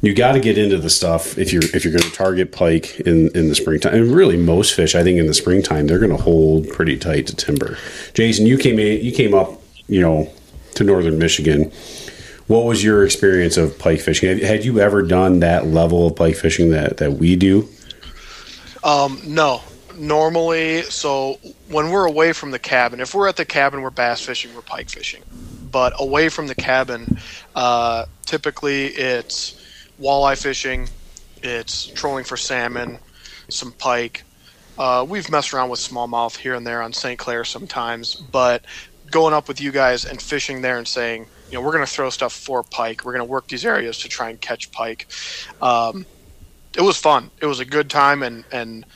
you 0.00 0.14
got 0.14 0.32
to 0.32 0.40
get 0.40 0.56
into 0.56 0.78
the 0.78 0.88
stuff 0.88 1.36
if 1.36 1.52
you're 1.52 1.62
if 1.74 1.84
you're 1.84 1.92
going 1.92 2.10
to 2.10 2.16
target 2.16 2.52
pike 2.52 3.00
in 3.00 3.28
in 3.36 3.50
the 3.50 3.54
springtime. 3.54 3.92
And 3.94 4.12
really, 4.12 4.38
most 4.38 4.72
fish, 4.72 4.94
I 4.94 5.02
think, 5.02 5.18
in 5.18 5.26
the 5.26 5.34
springtime, 5.34 5.88
they're 5.88 5.98
going 5.98 6.10
to 6.16 6.22
hold 6.22 6.70
pretty 6.70 6.96
tight 6.96 7.26
to 7.26 7.36
timber. 7.36 7.76
Jason, 8.14 8.46
you 8.46 8.56
came 8.56 8.78
in, 8.78 9.04
you 9.04 9.12
came 9.12 9.34
up, 9.34 9.60
you 9.88 10.00
know, 10.00 10.32
to 10.76 10.84
northern 10.84 11.18
Michigan. 11.18 11.70
What 12.46 12.64
was 12.64 12.84
your 12.84 13.04
experience 13.04 13.56
of 13.56 13.78
pike 13.78 14.00
fishing? 14.00 14.38
Had, 14.38 14.64
you 14.64 14.80
ever 14.80 15.02
done 15.02 15.40
that 15.40 15.66
level 15.66 16.06
of 16.06 16.16
pike 16.16 16.36
fishing 16.36 16.70
that 16.70 16.98
that 16.98 17.12
we 17.12 17.36
do? 17.36 17.68
Um, 18.82 19.20
no. 19.24 19.62
Normally, 19.96 20.82
so 20.82 21.38
when 21.68 21.90
we're 21.90 22.04
away 22.04 22.32
from 22.32 22.50
the 22.50 22.58
cabin, 22.58 23.00
if 23.00 23.14
we're 23.14 23.28
at 23.28 23.36
the 23.36 23.44
cabin, 23.44 23.80
we're 23.80 23.90
bass 23.90 24.20
fishing, 24.20 24.52
we're 24.54 24.60
pike 24.60 24.90
fishing. 24.90 25.22
But 25.70 25.94
away 25.98 26.28
from 26.28 26.48
the 26.48 26.54
cabin, 26.54 27.18
uh, 27.54 28.06
typically 28.26 28.86
it's 28.86 29.64
walleye 30.00 30.40
fishing, 30.40 30.88
it's 31.42 31.86
trolling 31.86 32.24
for 32.24 32.36
salmon, 32.36 32.98
some 33.48 33.72
pike, 33.72 34.24
Uh, 34.76 35.06
we've 35.08 35.30
messed 35.30 35.54
around 35.54 35.70
with 35.70 35.78
smallmouth 35.78 36.36
here 36.36 36.54
and 36.54 36.66
there 36.66 36.82
on 36.82 36.92
St. 36.92 37.18
Clair 37.18 37.44
sometimes, 37.44 38.16
but 38.16 38.64
going 39.14 39.34
up 39.34 39.48
with 39.48 39.62
you 39.62 39.72
guys 39.72 40.04
and 40.04 40.20
fishing 40.22 40.62
there 40.62 40.78
and 40.78 40.88
saying, 40.88 41.28
you 41.50 41.58
know, 41.58 41.62
we're 41.64 41.72
going 41.72 41.86
to 41.86 41.92
throw 41.92 42.10
stuff 42.10 42.34
for 42.34 42.64
pike. 42.64 43.06
We're 43.06 43.14
going 43.14 43.26
to 43.26 43.32
work 43.32 43.48
these 43.48 43.66
areas 43.66 44.00
to 44.00 44.10
try 44.10 44.30
and 44.30 44.42
catch 44.42 44.72
pike. 44.72 45.08
Um, 45.62 46.06
it 46.76 46.82
was 46.82 46.98
fun. 46.98 47.30
It 47.42 47.46
was 47.46 47.60
a 47.60 47.66
good 47.66 47.90
time, 47.90 48.22
and 48.24 48.44
and 48.52 48.86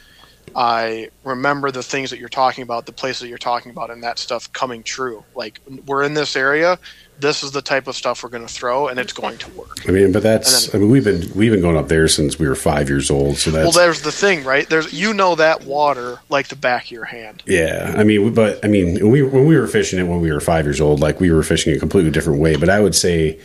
I 0.57 1.11
remember 1.24 1.70
the 1.73 1.85
things 1.85 2.11
that 2.11 2.20
you're 2.20 2.28
talking 2.31 2.65
about, 2.65 2.86
the 2.86 2.95
places 2.95 3.20
that 3.20 3.28
you're 3.28 3.39
talking 3.39 3.70
about, 3.73 3.90
and 3.90 4.05
that 4.05 4.19
stuff 4.20 4.53
coming 4.53 4.85
true. 4.85 5.24
Like 5.36 5.61
we're 5.86 6.05
in 6.05 6.15
this 6.15 6.36
area. 6.36 6.78
This 7.20 7.43
is 7.43 7.51
the 7.51 7.62
type 7.62 7.86
of 7.86 7.97
stuff 7.97 8.23
we're 8.23 8.28
going 8.28 8.47
to 8.47 8.53
throw, 8.53 8.89
and 8.89 8.99
it's 9.01 9.12
going 9.12 9.39
to 9.39 9.51
work. 9.51 9.89
I 9.89 9.90
mean, 9.90 10.12
but 10.12 10.23
that's. 10.23 10.74
I 10.74 10.78
mean, 10.78 10.90
we've 10.90 11.05
been 11.05 11.31
we've 11.35 11.51
been 11.51 11.61
going 11.61 11.77
up 11.77 11.89
there 11.89 12.07
since 12.09 12.39
we 12.39 12.47
were 12.49 12.55
five 12.55 12.89
years 12.89 13.11
old. 13.11 13.36
So 13.39 13.51
that's. 13.51 13.65
Well, 13.65 13.85
there's 13.85 14.03
the 14.03 14.12
thing, 14.12 14.45
right? 14.45 14.69
There's 14.69 14.93
you 14.93 15.12
know 15.12 15.35
that 15.35 15.65
water 15.65 16.20
like 16.28 16.49
the 16.49 16.57
back 16.57 16.85
of 16.86 16.90
your 16.90 17.05
hand. 17.05 17.43
Yeah, 17.47 17.95
I 17.97 18.05
mean, 18.05 18.35
but 18.35 18.65
I 18.65 18.69
mean, 18.69 18.95
when 18.95 19.11
we 19.11 19.23
when 19.23 19.47
we 19.47 19.57
were 19.57 19.66
fishing 19.66 19.99
it 19.99 20.05
when 20.05 20.20
we 20.20 20.32
were 20.32 20.40
five 20.40 20.65
years 20.65 20.81
old, 20.81 21.01
like 21.01 21.20
we 21.20 21.31
were 21.31 21.43
fishing 21.43 21.74
a 21.74 21.78
completely 21.78 22.11
different 22.11 22.40
way. 22.40 22.57
But 22.57 22.69
I 22.69 22.81
would 22.81 22.95
say 22.95 23.40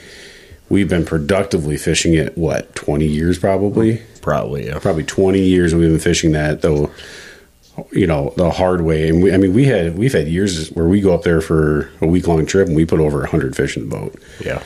we've 0.70 0.90
been 0.90 1.06
productively 1.06 1.78
fishing 1.78 2.14
it 2.14 2.38
what 2.38 2.76
twenty 2.76 3.08
years 3.08 3.40
probably. 3.40 4.02
Probably, 4.22 4.68
yeah. 4.68 4.80
Probably 4.80 5.04
twenty 5.04 5.41
years 5.41 5.74
we've 5.74 5.90
been 5.90 6.00
fishing 6.00 6.32
that 6.34 6.62
though. 6.62 6.91
You 7.91 8.06
know 8.06 8.34
the 8.38 8.52
hard 8.52 8.82
way, 8.82 9.10
and 9.10 9.24
we, 9.24 9.34
I 9.34 9.38
mean, 9.38 9.54
we 9.54 9.66
had 9.66 9.98
we've 9.98 10.14
had 10.14 10.28
years 10.28 10.70
where 10.70 10.86
we 10.88 11.02
go 11.02 11.14
up 11.14 11.24
there 11.24 11.41
for 11.41 11.90
a 12.02 12.06
week 12.08 12.28
long 12.28 12.45
trip 12.45 12.68
and 12.68 12.76
we 12.76 12.86
put 12.86 13.00
over 13.00 13.26
hundred 13.26 13.56
fish 13.56 13.76
in 13.78 13.90
the 13.90 13.95
boat. 13.95 14.16
Yeah. 14.44 14.62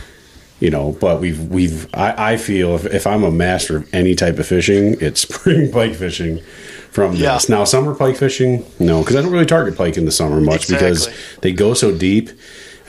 You 0.59 0.71
know, 0.71 0.91
but 0.99 1.21
we've 1.21 1.39
we've 1.45 1.87
I, 1.93 2.33
I 2.33 2.37
feel 2.37 2.75
if, 2.75 2.85
if 2.85 3.07
I'm 3.07 3.23
a 3.23 3.31
master 3.31 3.77
of 3.77 3.93
any 3.93 4.13
type 4.15 4.39
of 4.39 4.47
fishing, 4.47 4.97
it's 4.99 5.21
spring 5.33 5.71
pike 5.71 5.95
fishing 5.95 6.41
from 6.91 7.13
Yeah. 7.13 7.35
this. 7.35 7.47
Now 7.47 7.63
summer 7.63 7.95
pike 7.95 8.17
fishing, 8.17 8.65
no, 8.79 8.99
because 9.01 9.15
I 9.15 9.21
don't 9.21 9.31
really 9.31 9.45
target 9.45 9.77
pike 9.77 9.95
in 9.97 10.03
the 10.05 10.11
summer 10.11 10.41
much 10.41 10.67
because 10.67 11.09
they 11.41 11.53
go 11.53 11.73
so 11.73 11.95
deep. 11.97 12.29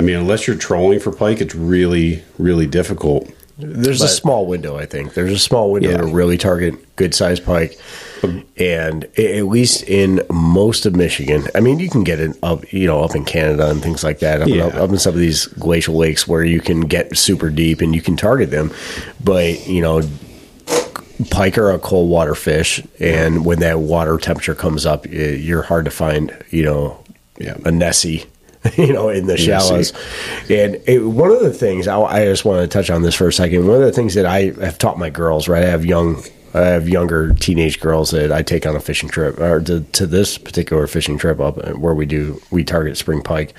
I 0.01 0.03
mean, 0.03 0.16
unless 0.16 0.47
you're 0.47 0.57
trolling 0.57 0.99
for 0.99 1.12
pike, 1.12 1.40
it's 1.40 1.55
really 1.55 2.24
really 2.39 2.66
difficult. 2.66 3.31
There's 3.59 4.02
a 4.02 4.09
small 4.09 4.47
window, 4.47 4.76
I 4.76 4.86
think. 4.86 5.14
There's 5.14 5.32
a 5.32 5.39
small 5.39 5.72
window 5.72 5.90
Yeah. 5.90 5.97
to 5.98 6.06
really 6.06 6.39
target 6.39 6.74
good 6.97 7.12
sized 7.14 7.44
pike. 7.44 7.76
Um, 8.22 8.44
and 8.56 9.05
at 9.18 9.47
least 9.47 9.82
in 9.85 10.20
most 10.30 10.86
of 10.86 10.94
Michigan, 10.94 11.44
I 11.55 11.60
mean, 11.60 11.78
you 11.80 11.89
can 11.90 12.05
get 12.05 12.20
it 12.20 12.36
up, 12.43 12.72
you 12.72 12.86
know, 12.86 13.02
up 13.02 13.16
in 13.16 13.24
Canada 13.24 13.68
and 13.68 13.82
things 13.82 14.05
like 14.05 14.20
that, 14.20 14.43
up, 14.43 14.48
in, 14.48 14.55
Yeah. 14.55 14.66
up 14.66 14.90
in 14.90 14.98
some 14.98 15.14
of 15.14 15.20
these 15.20 15.47
glacial 15.47 15.97
lakes 15.97 16.26
where 16.28 16.44
you 16.44 16.60
can 16.60 16.82
get 16.82 17.16
super 17.16 17.51
deep 17.51 17.80
and 17.80 17.94
you 17.94 18.01
can 18.02 18.16
target 18.16 18.51
them. 18.52 18.70
But, 19.22 19.66
you 19.68 19.80
know, 19.82 20.02
pike 21.30 21.59
are 21.59 21.70
a 21.72 21.78
cold 21.78 22.10
water 22.10 22.35
fish. 22.36 22.80
And 23.01 23.44
when 23.44 23.59
that 23.60 23.80
water 23.80 24.18
temperature 24.18 24.55
comes 24.55 24.86
up, 24.86 25.05
you're 25.10 25.62
hard 25.62 25.85
to 25.85 25.90
find, 25.90 26.32
you 26.51 26.62
know, 26.62 26.98
Yeah. 27.39 27.56
a 27.64 27.70
Nessie, 27.72 28.24
you 28.77 28.93
know, 28.93 29.09
in 29.09 29.27
the 29.27 29.36
shallows. 29.36 29.93
And 30.49 30.77
it, 30.86 31.01
one 31.01 31.31
of 31.31 31.40
the 31.40 31.53
things 31.53 31.89
I, 31.89 32.01
I 32.01 32.24
just 32.24 32.45
want 32.45 32.62
to 32.62 32.69
touch 32.69 32.90
on 32.90 33.03
this 33.03 33.15
for 33.15 33.28
a 33.28 33.32
second. 33.32 33.66
One 33.66 33.77
of 33.77 33.82
the 33.82 33.93
things 33.93 34.15
that 34.15 34.27
I 34.27 34.53
have 34.61 34.78
taught 34.78 34.99
my 34.99 35.11
girls, 35.11 35.49
right? 35.49 35.62
I 35.62 35.69
have 35.69 35.85
young, 35.85 36.23
I 36.55 36.61
have 36.61 36.89
younger 36.89 37.35
teenage 37.35 37.81
girls 37.81 38.11
that 38.11 38.32
I 38.32 38.43
take 38.43 38.66
on 38.66 38.77
a 38.77 38.81
fishing 38.81 39.09
trip 39.09 39.39
or 39.39 39.61
to, 39.61 39.81
to 39.81 40.07
this 40.07 40.39
particular 40.39 40.86
fishing 40.86 41.19
trip 41.19 41.40
up 41.40 41.59
uh, 41.59 41.73
where 41.73 41.95
we 41.95 42.07
do 42.07 42.40
we 42.51 42.65
target 42.65 42.97
spring 42.97 43.23
pike. 43.23 43.55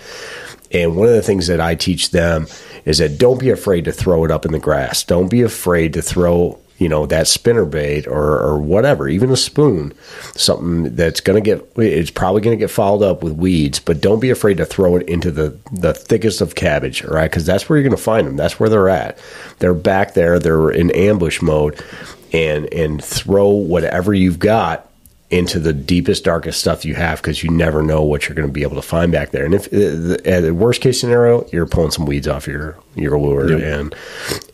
And 0.72 0.96
one 0.96 1.08
of 1.08 1.14
the 1.14 1.22
things 1.22 1.48
that 1.48 1.60
I 1.60 1.76
teach 1.76 2.12
them 2.12 2.48
is 2.86 3.00
that 3.00 3.18
don't 3.18 3.40
be 3.40 3.50
afraid 3.50 3.86
to 3.86 3.92
throw 3.92 4.24
it 4.26 4.32
up 4.32 4.46
in 4.46 4.52
the 4.52 4.60
grass. 4.60 5.04
Don't 5.04 5.30
be 5.30 5.42
afraid 5.42 5.94
to 5.94 6.02
throw, 6.02 6.60
you 6.80 6.88
know, 6.88 7.06
that 7.06 7.28
spinner 7.28 7.66
bait 7.66 8.08
or, 8.08 8.40
or 8.40 8.58
whatever, 8.58 9.08
even 9.08 9.30
a 9.30 9.36
spoon, 9.36 9.94
something 10.34 10.96
that's 10.96 11.20
going 11.20 11.42
to 11.42 11.56
get, 11.56 11.70
it's 11.76 12.10
probably 12.10 12.42
going 12.42 12.58
to 12.58 12.60
get 12.60 12.72
fouled 12.72 13.04
up 13.04 13.22
with 13.22 13.34
weeds, 13.34 13.80
but 13.80 14.02
don't 14.02 14.22
be 14.22 14.30
afraid 14.30 14.58
to 14.58 14.66
throw 14.66 14.96
it 14.96 15.08
into 15.08 15.30
the, 15.30 15.56
the 15.74 15.94
thickest 15.94 16.40
of 16.40 16.56
cabbage, 16.56 17.04
all 17.04 17.12
right? 17.12 17.30
Because 17.30 17.46
that's 17.46 17.68
where 17.68 17.78
you're 17.78 17.88
going 17.88 17.98
to 17.98 18.02
find 18.02 18.26
them. 18.26 18.38
That's 18.38 18.60
where 18.60 18.70
they're 18.70 18.90
at. 18.90 19.20
They're 19.60 19.74
back 19.74 20.14
there, 20.14 20.40
they're 20.40 20.72
in 20.72 20.90
ambush 20.92 21.42
mode, 21.42 21.84
and, 22.32 22.74
and 22.74 23.04
throw 23.04 23.50
whatever 23.50 24.14
you've 24.14 24.40
got 24.40 24.89
into 25.32 25.60
the 25.60 25.74
deepest, 25.74 26.24
darkest 26.24 26.60
stuff 26.60 26.84
you 26.84 26.96
have 26.96 27.22
because 27.22 27.44
you 27.44 27.52
never 27.52 27.84
know 27.84 28.02
what 28.02 28.28
you're 28.28 28.36
going 28.36 28.48
to 28.48 28.52
be 28.52 28.64
able 28.64 28.76
to 28.76 28.82
find 28.82 29.12
back 29.12 29.30
there. 29.30 29.46
And 29.46 29.54
if 29.54 29.68
uh, 29.68 29.70
the, 29.78 30.38
uh, 30.38 30.42
the 30.42 30.54
worst 30.56 30.82
case 30.82 31.00
scenario, 31.00 31.46
you're 31.52 31.68
pulling 31.68 31.92
some 31.92 32.08
weeds 32.08 32.28
off 32.28 32.48
your 32.48 32.76
your 32.96 33.20
lure 33.20 33.48
Yep. 33.52 33.62
and 33.62 33.96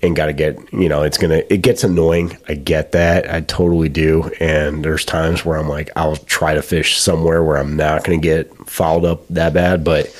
and 0.01 0.15
got 0.17 0.25
to 0.25 0.33
get 0.33 0.57
you 0.73 0.89
know 0.89 1.03
it's 1.03 1.17
gonna 1.17 1.43
it 1.49 1.61
gets 1.61 1.85
annoying. 1.85 2.37
I 2.49 2.55
get 2.55 2.91
that, 2.91 3.33
I 3.33 3.39
totally 3.41 3.87
do. 3.87 4.29
And 4.41 4.83
there's 4.83 5.05
times 5.05 5.45
where 5.45 5.57
I'm 5.57 5.69
like, 5.69 5.89
I'll 5.95 6.17
try 6.17 6.53
to 6.55 6.61
fish 6.61 6.99
somewhere 6.99 7.41
where 7.41 7.57
I'm 7.57 7.77
not 7.77 8.03
going 8.03 8.19
to 8.19 8.23
get 8.27 8.53
fouled 8.69 9.05
up 9.05 9.25
that 9.29 9.53
bad, 9.53 9.83
but 9.85 10.13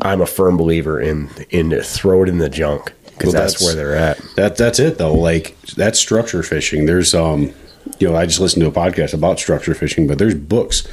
I'm 0.00 0.20
a 0.20 0.26
firm 0.26 0.56
believer 0.56 1.00
in 1.00 1.28
in 1.50 1.72
throw 1.82 2.22
it 2.22 2.28
in 2.28 2.38
the 2.38 2.48
junk 2.48 2.92
because 3.04 3.34
Well, 3.34 3.42
that's, 3.42 3.54
that's- 3.54 3.64
where 3.64 3.74
they're 3.74 3.96
at. 3.96 4.18
That 4.36 4.56
that's 4.56 4.78
it 4.78 4.98
though. 4.98 5.14
Like 5.14 5.60
that's 5.76 5.98
structure 5.98 6.44
fishing. 6.44 6.86
There's 6.86 7.16
um, 7.16 7.52
you 7.98 8.08
know, 8.08 8.16
I 8.16 8.26
just 8.26 8.40
listened 8.40 8.62
to 8.62 8.68
a 8.68 8.72
podcast 8.72 9.14
about 9.14 9.38
structure 9.38 9.74
fishing, 9.74 10.06
but 10.06 10.18
there's 10.18 10.34
books 10.34 10.86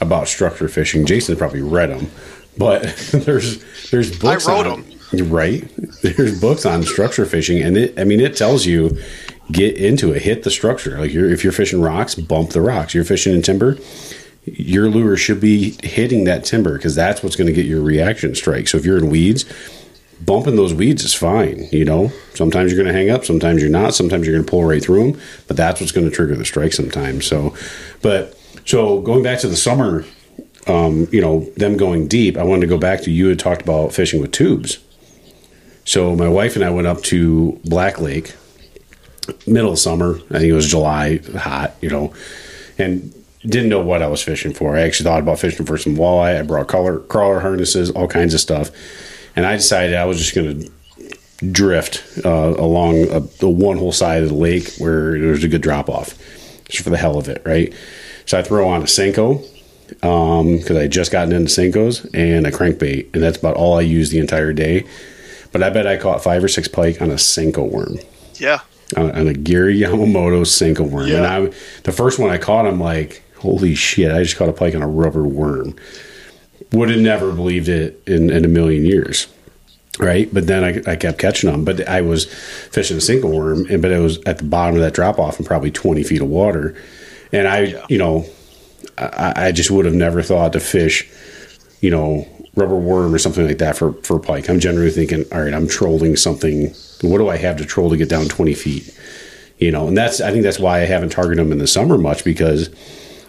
about 0.00 0.28
structure 0.28 0.68
fishing. 0.68 1.06
Jason 1.06 1.36
probably 1.36 1.62
read 1.62 1.90
them, 1.90 2.10
but 2.58 2.82
there's 3.12 3.62
there's 3.90 4.16
books. 4.18 4.46
wrote 4.46 4.66
on, 4.66 4.84
Right. 5.12 5.68
There's 6.02 6.40
books 6.40 6.66
on 6.66 6.82
structure 6.82 7.24
fishing, 7.26 7.62
and 7.62 7.76
it. 7.76 7.98
I 7.98 8.04
mean, 8.04 8.20
it 8.20 8.36
tells 8.36 8.66
you 8.66 8.98
get 9.52 9.76
into 9.76 10.12
it, 10.12 10.22
hit 10.22 10.42
the 10.42 10.50
structure. 10.50 10.98
Like 10.98 11.12
you're 11.12 11.30
if 11.30 11.44
you're 11.44 11.52
fishing 11.52 11.80
rocks, 11.80 12.14
bump 12.14 12.50
the 12.50 12.60
rocks. 12.60 12.94
You're 12.94 13.04
fishing 13.04 13.34
in 13.34 13.42
timber. 13.42 13.78
Your 14.44 14.90
lure 14.90 15.16
should 15.16 15.40
be 15.40 15.74
hitting 15.82 16.24
that 16.24 16.44
timber 16.44 16.76
because 16.76 16.94
that's 16.94 17.22
what's 17.22 17.36
going 17.36 17.46
to 17.46 17.52
get 17.52 17.64
your 17.64 17.80
reaction 17.80 18.34
strike. 18.34 18.68
So 18.68 18.76
if 18.76 18.84
you're 18.84 18.98
in 18.98 19.08
weeds, 19.08 19.44
bumping 20.24 20.56
those 20.56 20.74
weeds 20.74 21.04
is 21.04 21.14
fine. 21.14 21.68
You 21.72 21.84
know, 21.84 22.12
sometimes 22.34 22.72
you're 22.72 22.82
going 22.82 22.92
to 22.92 22.98
hang 22.98 23.10
up, 23.10 23.24
sometimes 23.24 23.60
you're 23.60 23.70
not, 23.70 23.94
sometimes 23.94 24.26
you're 24.26 24.34
going 24.34 24.44
to 24.44 24.50
pull 24.50 24.64
right 24.64 24.82
through 24.82 25.12
them, 25.12 25.20
but 25.46 25.56
that's 25.56 25.80
what's 25.80 25.92
going 25.92 26.08
to 26.08 26.14
trigger 26.14 26.36
the 26.36 26.44
strike 26.44 26.72
sometimes. 26.72 27.26
So, 27.26 27.54
but 28.02 28.38
so 28.64 29.00
going 29.00 29.22
back 29.22 29.40
to 29.40 29.48
the 29.48 29.56
summer, 29.56 30.04
um, 30.66 31.08
you 31.12 31.20
know, 31.20 31.40
them 31.56 31.76
going 31.76 32.08
deep, 32.08 32.36
I 32.36 32.42
wanted 32.42 32.62
to 32.62 32.66
go 32.66 32.78
back 32.78 33.02
to 33.02 33.10
you 33.10 33.28
had 33.28 33.38
talked 33.38 33.62
about 33.62 33.92
fishing 33.92 34.20
with 34.20 34.32
tubes. 34.32 34.78
So 35.84 36.16
my 36.16 36.28
wife 36.28 36.56
and 36.56 36.64
I 36.64 36.70
went 36.70 36.86
up 36.86 37.02
to 37.04 37.60
Black 37.64 38.00
Lake, 38.00 38.34
middle 39.46 39.72
of 39.72 39.78
summer. 39.78 40.16
I 40.30 40.38
think 40.38 40.44
it 40.44 40.52
was 40.54 40.68
July, 40.68 41.18
hot, 41.36 41.74
you 41.82 41.90
know, 41.90 42.14
and 42.78 43.12
didn't 43.42 43.68
know 43.68 43.82
what 43.82 44.02
I 44.02 44.06
was 44.06 44.22
fishing 44.22 44.54
for. 44.54 44.76
I 44.76 44.80
actually 44.80 45.04
thought 45.04 45.20
about 45.20 45.38
fishing 45.38 45.66
for 45.66 45.76
some 45.76 45.96
walleye. 45.96 46.38
I 46.38 46.42
brought 46.42 46.68
color 46.68 47.00
crawler 47.00 47.40
harnesses, 47.40 47.90
all 47.90 48.08
kinds 48.08 48.32
of 48.32 48.40
stuff, 48.40 48.70
and 49.36 49.44
I 49.46 49.56
decided 49.56 49.94
I 49.96 50.04
was 50.04 50.18
just 50.18 50.34
going 50.34 50.60
to 50.62 50.70
drift 51.52 52.02
uh, 52.24 52.54
along 52.56 53.02
a, 53.10 53.20
the 53.20 53.48
one 53.48 53.76
whole 53.78 53.92
side 53.92 54.22
of 54.22 54.28
the 54.30 54.34
lake 54.34 54.72
where 54.78 55.18
there's 55.18 55.44
a 55.44 55.48
good 55.48 55.62
drop 55.62 55.88
off, 55.88 56.14
just 56.68 56.84
for 56.84 56.90
the 56.90 56.96
hell 56.96 57.18
of 57.18 57.28
it, 57.28 57.42
right? 57.44 57.72
So 58.26 58.38
I 58.38 58.42
throw 58.42 58.68
on 58.68 58.80
a 58.82 58.84
Senko 58.84 59.44
because 59.88 60.70
I 60.76 60.82
had 60.82 60.90
just 60.92 61.12
gotten 61.12 61.32
into 61.32 61.50
Senkos 61.50 62.08
and 62.14 62.46
a 62.46 62.50
crankbait, 62.50 63.12
and 63.14 63.22
that's 63.22 63.36
about 63.36 63.56
all 63.56 63.76
I 63.78 63.82
used 63.82 64.12
the 64.12 64.18
entire 64.18 64.52
day. 64.52 64.86
But 65.52 65.62
I 65.62 65.70
bet 65.70 65.86
I 65.86 65.96
caught 65.98 66.22
five 66.24 66.42
or 66.42 66.48
six 66.48 66.66
pike 66.68 67.00
on 67.00 67.10
a 67.10 67.14
Senko 67.14 67.70
worm 67.70 67.98
Yeah. 68.36 68.60
on, 68.96 69.10
on 69.12 69.28
a 69.28 69.34
Gary 69.34 69.78
Yamamoto 69.78 70.42
Senko 70.42 70.88
worm. 70.88 71.06
Yeah. 71.08 71.16
And 71.18 71.26
I, 71.26 71.56
the 71.84 71.92
first 71.92 72.18
one 72.18 72.30
I 72.30 72.38
caught, 72.38 72.66
I'm 72.66 72.80
like, 72.80 73.22
holy 73.38 73.74
shit, 73.74 74.10
I 74.10 74.22
just 74.22 74.36
caught 74.36 74.48
a 74.48 74.52
pike 74.52 74.74
on 74.74 74.82
a 74.82 74.88
rubber 74.88 75.22
worm. 75.24 75.76
Would 76.72 76.90
have 76.90 77.00
never 77.00 77.32
believed 77.32 77.68
it 77.68 78.02
in, 78.06 78.30
in 78.30 78.44
a 78.44 78.48
million 78.48 78.84
years. 78.84 79.28
Right. 79.98 80.32
But 80.32 80.48
then 80.48 80.64
I, 80.64 80.92
I 80.92 80.96
kept 80.96 81.18
catching 81.18 81.50
them. 81.50 81.64
But 81.64 81.88
I 81.88 82.00
was 82.00 82.24
fishing 82.24 82.96
a 82.96 83.00
single 83.00 83.30
worm, 83.30 83.66
and 83.70 83.80
but 83.80 83.92
it 83.92 83.98
was 83.98 84.18
at 84.24 84.38
the 84.38 84.44
bottom 84.44 84.74
of 84.74 84.80
that 84.82 84.92
drop 84.92 85.20
off 85.20 85.38
in 85.38 85.44
probably 85.44 85.70
20 85.70 86.02
feet 86.02 86.20
of 86.20 86.28
water. 86.28 86.74
And 87.32 87.46
I, 87.46 87.84
you 87.88 87.98
know, 87.98 88.26
I, 88.98 89.46
I 89.48 89.52
just 89.52 89.70
would 89.70 89.84
have 89.84 89.94
never 89.94 90.22
thought 90.22 90.52
to 90.54 90.60
fish, 90.60 91.08
you 91.80 91.90
know, 91.90 92.28
rubber 92.56 92.76
worm 92.76 93.14
or 93.14 93.18
something 93.18 93.46
like 93.46 93.58
that 93.58 93.76
for, 93.76 93.92
for 94.02 94.18
pike. 94.18 94.48
I'm 94.48 94.60
generally 94.60 94.90
thinking, 94.90 95.24
all 95.32 95.42
right, 95.42 95.54
I'm 95.54 95.66
trolling 95.66 96.16
something. 96.16 96.74
What 97.02 97.18
do 97.18 97.28
I 97.28 97.36
have 97.36 97.56
to 97.58 97.64
troll 97.64 97.90
to 97.90 97.96
get 97.96 98.08
down 98.08 98.26
20 98.26 98.54
feet? 98.54 98.98
You 99.58 99.70
know, 99.70 99.88
and 99.88 99.96
that's, 99.96 100.20
I 100.20 100.30
think 100.30 100.42
that's 100.42 100.58
why 100.58 100.80
I 100.80 100.86
haven't 100.86 101.10
targeted 101.10 101.38
them 101.38 101.52
in 101.52 101.58
the 101.58 101.66
summer 101.66 101.98
much 101.98 102.24
because 102.24 102.70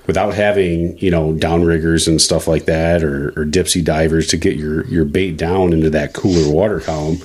without 0.07 0.33
having, 0.33 0.97
you 0.97 1.11
know, 1.11 1.33
downriggers 1.33 2.07
and 2.07 2.21
stuff 2.21 2.47
like 2.47 2.65
that 2.65 3.03
or, 3.03 3.29
or 3.29 3.45
dipsy 3.45 3.83
divers 3.83 4.27
to 4.27 4.37
get 4.37 4.55
your, 4.55 4.85
your 4.87 5.05
bait 5.05 5.37
down 5.37 5.73
into 5.73 5.89
that 5.89 6.13
cooler 6.13 6.51
water 6.51 6.79
column, 6.79 7.17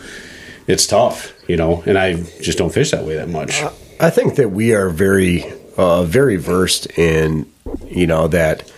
it's 0.67 0.87
tough, 0.87 1.33
you 1.49 1.57
know, 1.57 1.83
and 1.87 1.99
I 1.99 2.15
just 2.41 2.59
don't 2.59 2.73
fish 2.73 2.91
that 2.93 3.05
way 3.05 3.17
that 3.17 3.29
much. 3.29 3.63
I 3.99 4.11
think 4.11 4.37
that 4.37 4.51
we 4.51 4.75
are 4.75 4.89
very, 4.89 5.45
uh, 5.77 6.05
very 6.05 6.37
versed 6.37 6.87
in, 6.99 7.51
you 7.87 8.07
know, 8.07 8.29
that 8.29 8.71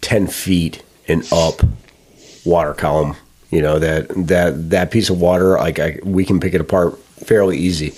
ten 0.00 0.26
feet 0.26 0.82
and 1.06 1.26
up 1.32 1.62
water 2.44 2.74
column. 2.74 3.16
You 3.50 3.62
know 3.62 3.78
that 3.78 4.08
that 4.26 4.70
that 4.70 4.90
piece 4.90 5.08
of 5.08 5.20
water, 5.20 5.56
like 5.56 5.78
I, 5.78 6.00
we 6.04 6.24
can 6.24 6.38
pick 6.38 6.52
it 6.52 6.60
apart 6.60 6.98
fairly 6.98 7.56
easy. 7.56 7.94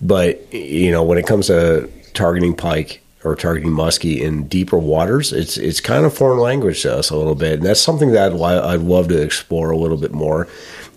But 0.00 0.52
you 0.54 0.90
know, 0.90 1.02
when 1.02 1.18
it 1.18 1.26
comes 1.26 1.48
to 1.48 1.90
targeting 2.14 2.56
pike 2.56 3.02
or 3.26 3.34
targeting 3.34 3.70
muskie 3.70 4.20
in 4.20 4.46
deeper 4.46 4.78
waters, 4.78 5.32
it's 5.32 5.56
it's 5.56 5.80
kind 5.80 6.04
of 6.04 6.14
foreign 6.14 6.38
language 6.38 6.82
to 6.82 6.96
us 6.96 7.10
a 7.10 7.16
little 7.16 7.34
bit, 7.34 7.54
and 7.54 7.64
that's 7.64 7.80
something 7.80 8.12
that 8.12 8.32
I'd, 8.32 8.40
I'd 8.40 8.80
love 8.80 9.08
to 9.08 9.20
explore 9.20 9.72
a 9.72 9.76
little 9.76 9.96
bit 9.96 10.12
more 10.12 10.46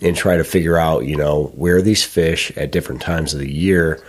and 0.01 0.15
try 0.15 0.37
to 0.37 0.43
figure 0.43 0.77
out, 0.77 1.05
you 1.05 1.15
know, 1.15 1.45
where 1.55 1.81
these 1.81 2.03
fish 2.03 2.55
at 2.55 2.71
different 2.71 3.01
times 3.01 3.33
of 3.33 3.39
the 3.39 3.51
year, 3.51 4.01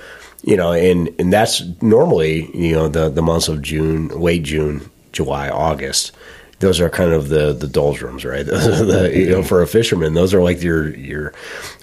you 0.43 0.57
know, 0.57 0.73
and 0.73 1.09
and 1.19 1.33
that's 1.33 1.63
normally 1.81 2.55
you 2.55 2.75
know 2.75 2.89
the 2.89 3.09
the 3.09 3.23
months 3.23 3.49
of 3.49 3.63
June, 3.63 4.09
late 4.09 4.43
June, 4.43 4.91
July, 5.13 5.49
August 5.49 6.13
those 6.61 6.79
are 6.79 6.91
kind 6.91 7.13
of 7.13 7.31
the 7.31 7.53
the 7.53 7.67
doldrums, 7.67 8.25
right? 8.25 8.45
the, 8.47 9.11
you 9.15 9.31
know, 9.31 9.43
for 9.43 9.63
a 9.63 9.67
fisherman, 9.67 10.15
those 10.15 10.33
are 10.33 10.43
like 10.43 10.63
your 10.63 10.95
your 10.95 11.33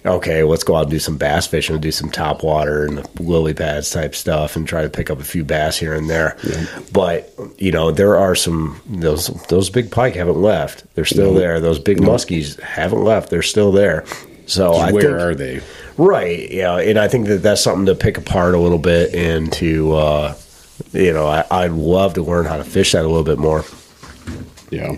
okay. 0.05 0.43
Let's 0.43 0.63
go 0.63 0.75
out 0.75 0.83
and 0.83 0.91
do 0.91 0.99
some 0.99 1.17
bass 1.17 1.47
fishing, 1.47 1.75
and 1.75 1.81
do 1.81 1.91
some 1.91 2.09
top 2.09 2.43
water 2.43 2.85
and 2.85 2.99
the 2.99 3.23
lily 3.23 3.53
pads 3.53 3.89
type 3.89 4.15
stuff, 4.15 4.55
and 4.55 4.67
try 4.67 4.83
to 4.83 4.89
pick 4.89 5.09
up 5.09 5.19
a 5.19 5.23
few 5.23 5.43
bass 5.43 5.77
here 5.77 5.93
and 5.93 6.09
there. 6.09 6.37
Yeah. 6.43 6.65
But 6.93 7.33
you 7.57 7.71
know, 7.71 7.91
there 7.91 8.17
are 8.17 8.35
some 8.35 8.79
those 8.85 9.27
those 9.49 9.69
big 9.69 9.91
pike 9.91 10.13
haven't 10.13 10.41
left. 10.41 10.85
They're 10.93 11.05
still 11.05 11.33
there. 11.33 11.59
Those 11.59 11.79
big 11.79 11.97
muskies 11.97 12.59
haven't 12.61 13.03
left. 13.03 13.29
They're 13.31 13.41
still 13.41 13.71
there. 13.71 14.05
So 14.45 14.71
where 14.71 14.85
I 14.85 14.91
think, 14.91 15.03
are 15.03 15.35
they? 15.35 15.61
Right. 15.97 16.49
Yeah, 16.51 16.77
and 16.77 16.97
I 16.97 17.07
think 17.07 17.27
that 17.27 17.39
that's 17.39 17.61
something 17.61 17.87
to 17.87 17.95
pick 17.95 18.17
apart 18.17 18.53
a 18.53 18.59
little 18.59 18.79
bit 18.79 19.13
and 19.13 19.51
to. 19.53 19.95
Uh, 19.95 20.35
you 20.93 21.11
know, 21.11 21.25
I, 21.25 21.43
I'd 21.49 21.71
love 21.71 22.13
to 22.13 22.21
learn 22.21 22.45
how 22.45 22.57
to 22.57 22.63
fish 22.63 22.91
that 22.91 23.03
a 23.03 23.07
little 23.07 23.23
bit 23.23 23.39
more. 23.39 23.65
Yeah. 24.69 24.97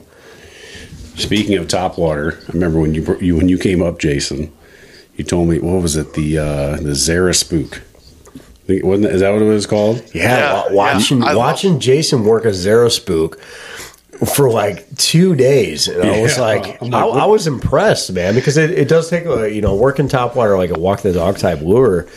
Speaking 1.16 1.58
of 1.58 1.68
top 1.68 1.98
water, 1.98 2.40
I 2.48 2.52
remember 2.54 2.80
when 2.80 2.94
you, 2.94 3.18
you 3.20 3.36
when 3.36 3.50
you 3.50 3.58
came 3.58 3.82
up, 3.82 4.00
Jason. 4.00 4.54
You 5.16 5.26
told 5.26 5.50
me 5.50 5.60
what 5.60 5.82
was 5.82 5.98
it 5.98 6.14
the 6.14 6.38
uh, 6.38 6.78
the 6.78 6.96
Zara 6.96 7.34
spook? 7.34 7.82
Wasn't 8.70 9.04
that, 9.04 9.14
is 9.14 9.22
that 9.22 9.32
what 9.32 9.42
it 9.42 9.46
was 9.46 9.66
called? 9.66 10.02
Yeah, 10.14 10.68
yeah 10.68 10.72
watching 10.72 11.22
yeah. 11.22 11.34
watching 11.36 11.74
love- 11.74 11.82
Jason 11.82 12.24
work 12.24 12.46
a 12.46 12.54
Zara 12.54 12.90
spook 12.90 13.42
for 14.36 14.50
like 14.50 14.96
two 14.98 15.36
days, 15.36 15.88
and 15.88 16.04
I 16.04 16.22
was 16.22 16.38
like, 16.38 16.82
like 16.82 16.94
I, 16.94 17.06
I, 17.06 17.26
was 17.26 17.48
impressed, 17.48 18.12
man, 18.12 18.36
because 18.36 18.58
it, 18.58 18.72
it 18.72 18.88
does 18.88 19.10
take 19.10 19.26
a 19.26 19.54
you 19.54 19.62
know 19.62 19.76
working 19.76 20.08
top 20.08 20.36
water 20.36 20.58
like 20.58 20.72
a 20.72 20.80
walk 20.80 21.02
the 21.02 21.14
dog 21.14 21.38
type 21.38 21.62
lure 21.62 22.08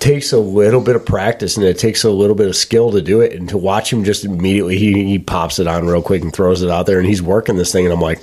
takes 0.00 0.32
a 0.32 0.38
little 0.38 0.80
bit 0.80 0.96
of 0.96 1.04
practice 1.04 1.56
and 1.56 1.66
it 1.66 1.78
takes 1.78 2.04
a 2.04 2.10
little 2.10 2.36
bit 2.36 2.48
of 2.48 2.56
skill 2.56 2.92
to 2.92 3.02
do 3.02 3.20
it, 3.20 3.32
and 3.32 3.48
to 3.48 3.58
watch 3.58 3.92
him 3.92 4.04
just 4.04 4.24
immediately 4.24 4.78
he, 4.78 5.04
he 5.04 5.18
pops 5.18 5.58
it 5.58 5.66
on 5.66 5.86
real 5.86 6.02
quick 6.02 6.22
and 6.22 6.32
throws 6.32 6.62
it 6.62 6.70
out 6.70 6.86
there, 6.86 6.98
and 6.98 7.08
he's 7.08 7.22
working 7.22 7.56
this 7.56 7.72
thing, 7.72 7.84
and 7.84 7.92
I'm 7.92 8.00
like. 8.00 8.22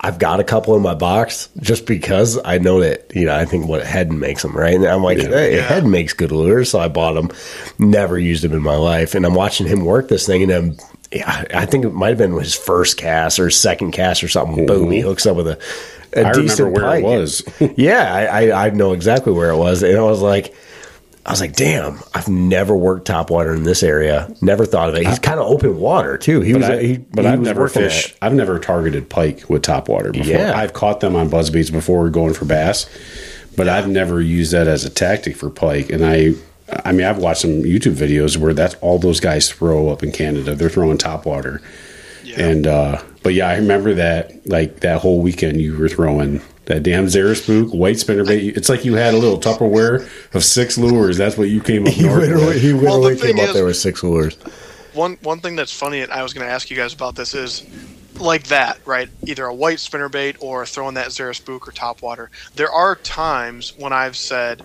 I've 0.00 0.20
got 0.20 0.38
a 0.38 0.44
couple 0.44 0.76
in 0.76 0.82
my 0.82 0.94
box 0.94 1.48
just 1.58 1.84
because 1.84 2.38
I 2.44 2.58
know 2.58 2.78
that 2.82 3.10
you 3.16 3.24
know 3.24 3.34
I 3.34 3.44
think 3.46 3.66
what 3.66 3.82
Heddon 3.82 4.16
makes 4.20 4.42
them 4.42 4.56
right, 4.56 4.72
and 4.76 4.84
I'm 4.84 5.02
like, 5.02 5.18
yeah. 5.18 5.28
hey, 5.28 5.56
yeah. 5.56 5.66
Heddon 5.66 5.90
makes 5.90 6.12
good 6.12 6.30
lures, 6.30 6.70
so 6.70 6.78
I 6.78 6.86
bought 6.86 7.14
them. 7.14 7.32
Never 7.80 8.16
used 8.16 8.44
them 8.44 8.52
in 8.52 8.62
my 8.62 8.76
life, 8.76 9.16
and 9.16 9.26
I'm 9.26 9.34
watching 9.34 9.66
him 9.66 9.84
work 9.84 10.06
this 10.06 10.24
thing, 10.24 10.44
and 10.44 10.52
I'm 10.52 10.76
yeah, 11.12 11.44
I 11.54 11.64
think 11.66 11.84
it 11.84 11.94
might 11.94 12.10
have 12.10 12.18
been 12.18 12.38
his 12.38 12.54
first 12.54 12.98
cast 12.98 13.38
or 13.38 13.50
second 13.50 13.92
cast 13.92 14.22
or 14.22 14.28
something. 14.28 14.66
Boom, 14.66 14.90
he 14.90 15.00
hooks 15.00 15.26
up 15.26 15.36
with 15.36 15.48
a, 15.48 15.58
a 16.14 16.26
I 16.26 16.32
decent 16.32 16.68
remember 16.68 16.80
where 16.80 16.90
pike. 16.90 17.04
it 17.04 17.06
was. 17.06 17.42
yeah, 17.76 18.12
I, 18.12 18.48
I, 18.50 18.66
I 18.66 18.70
know 18.70 18.92
exactly 18.92 19.32
where 19.32 19.50
it 19.50 19.56
was, 19.56 19.82
and 19.82 19.96
I 19.96 20.02
was 20.02 20.20
like, 20.20 20.54
I 21.28 21.30
was 21.30 21.42
like, 21.42 21.56
damn, 21.56 22.00
I've 22.14 22.28
never 22.28 22.74
worked 22.74 23.06
top 23.06 23.30
water 23.30 23.52
in 23.52 23.62
this 23.62 23.82
area. 23.82 24.34
Never 24.40 24.64
thought 24.64 24.88
of 24.88 24.94
it. 24.94 25.06
He's 25.06 25.18
kind 25.18 25.38
of 25.38 25.46
open 25.46 25.78
water 25.78 26.16
too. 26.16 26.40
He 26.40 26.54
but 26.54 26.60
was, 26.62 26.70
I, 26.70 26.82
he, 26.82 26.96
but 26.96 27.26
he 27.26 27.30
I've 27.30 27.40
never 27.40 27.68
fished. 27.68 28.16
I've 28.22 28.32
never 28.32 28.58
targeted 28.58 29.10
pike 29.10 29.44
with 29.46 29.60
top 29.60 29.90
water 29.90 30.10
before. 30.10 30.32
Yeah. 30.32 30.56
I've 30.56 30.72
caught 30.72 31.00
them 31.00 31.14
on 31.14 31.28
buzzbaits 31.28 31.70
before 31.70 32.08
going 32.08 32.32
for 32.32 32.46
bass, 32.46 32.88
but 33.56 33.68
I've 33.68 33.88
never 33.88 34.22
used 34.22 34.52
that 34.52 34.68
as 34.68 34.86
a 34.86 34.90
tactic 34.90 35.36
for 35.36 35.50
pike. 35.50 35.90
And 35.90 36.02
I 36.02 36.32
I 36.84 36.92
mean, 36.92 37.06
I've 37.06 37.18
watched 37.18 37.42
some 37.42 37.62
YouTube 37.62 37.94
videos 37.94 38.38
where 38.38 38.54
that's 38.54 38.74
all 38.76 38.98
those 38.98 39.20
guys 39.20 39.50
throw 39.50 39.90
up 39.90 40.02
in 40.02 40.12
Canada. 40.12 40.54
They're 40.54 40.70
throwing 40.70 40.96
top 40.96 41.26
water. 41.26 41.60
Yeah. 42.24 42.40
And, 42.42 42.66
uh, 42.66 43.02
but 43.22 43.34
yeah, 43.34 43.48
I 43.48 43.56
remember 43.56 43.94
that, 43.94 44.46
like, 44.46 44.80
that 44.80 45.00
whole 45.00 45.22
weekend 45.22 45.60
you 45.60 45.78
were 45.78 45.88
throwing 45.88 46.40
that 46.68 46.82
damn 46.82 47.08
Zara 47.08 47.34
spook, 47.34 47.72
white 47.72 47.96
spinnerbait. 47.96 48.54
It's 48.54 48.68
like 48.68 48.84
you 48.84 48.94
had 48.94 49.14
a 49.14 49.16
little 49.16 49.40
Tupperware 49.40 50.06
of 50.34 50.44
six 50.44 50.76
lures. 50.76 51.16
That's 51.16 51.38
what 51.38 51.48
you 51.48 51.62
came 51.62 51.86
up 51.86 51.92
he 51.94 52.02
north 52.02 52.20
literally, 52.20 52.46
with. 52.46 52.62
He 52.62 52.72
literally 52.74 53.14
well, 53.14 53.22
came 53.24 53.40
up 53.40 53.54
there 53.54 53.64
with 53.64 53.76
six 53.78 54.02
lures. 54.02 54.36
One, 54.92 55.16
one 55.22 55.40
thing 55.40 55.56
that's 55.56 55.72
funny, 55.72 56.00
and 56.02 56.12
I 56.12 56.22
was 56.22 56.34
going 56.34 56.46
to 56.46 56.52
ask 56.52 56.70
you 56.70 56.76
guys 56.76 56.92
about 56.92 57.14
this 57.14 57.34
is 57.34 57.66
like 58.20 58.44
that, 58.48 58.78
right? 58.84 59.08
Either 59.24 59.46
a 59.46 59.54
white 59.54 59.78
spinnerbait 59.78 60.36
or 60.40 60.66
throwing 60.66 60.94
that 60.94 61.10
Zara 61.10 61.34
spook 61.34 61.66
or 61.66 61.72
top 61.72 62.02
water. 62.02 62.30
There 62.54 62.70
are 62.70 62.96
times 62.96 63.72
when 63.78 63.94
I've 63.94 64.16
said, 64.16 64.62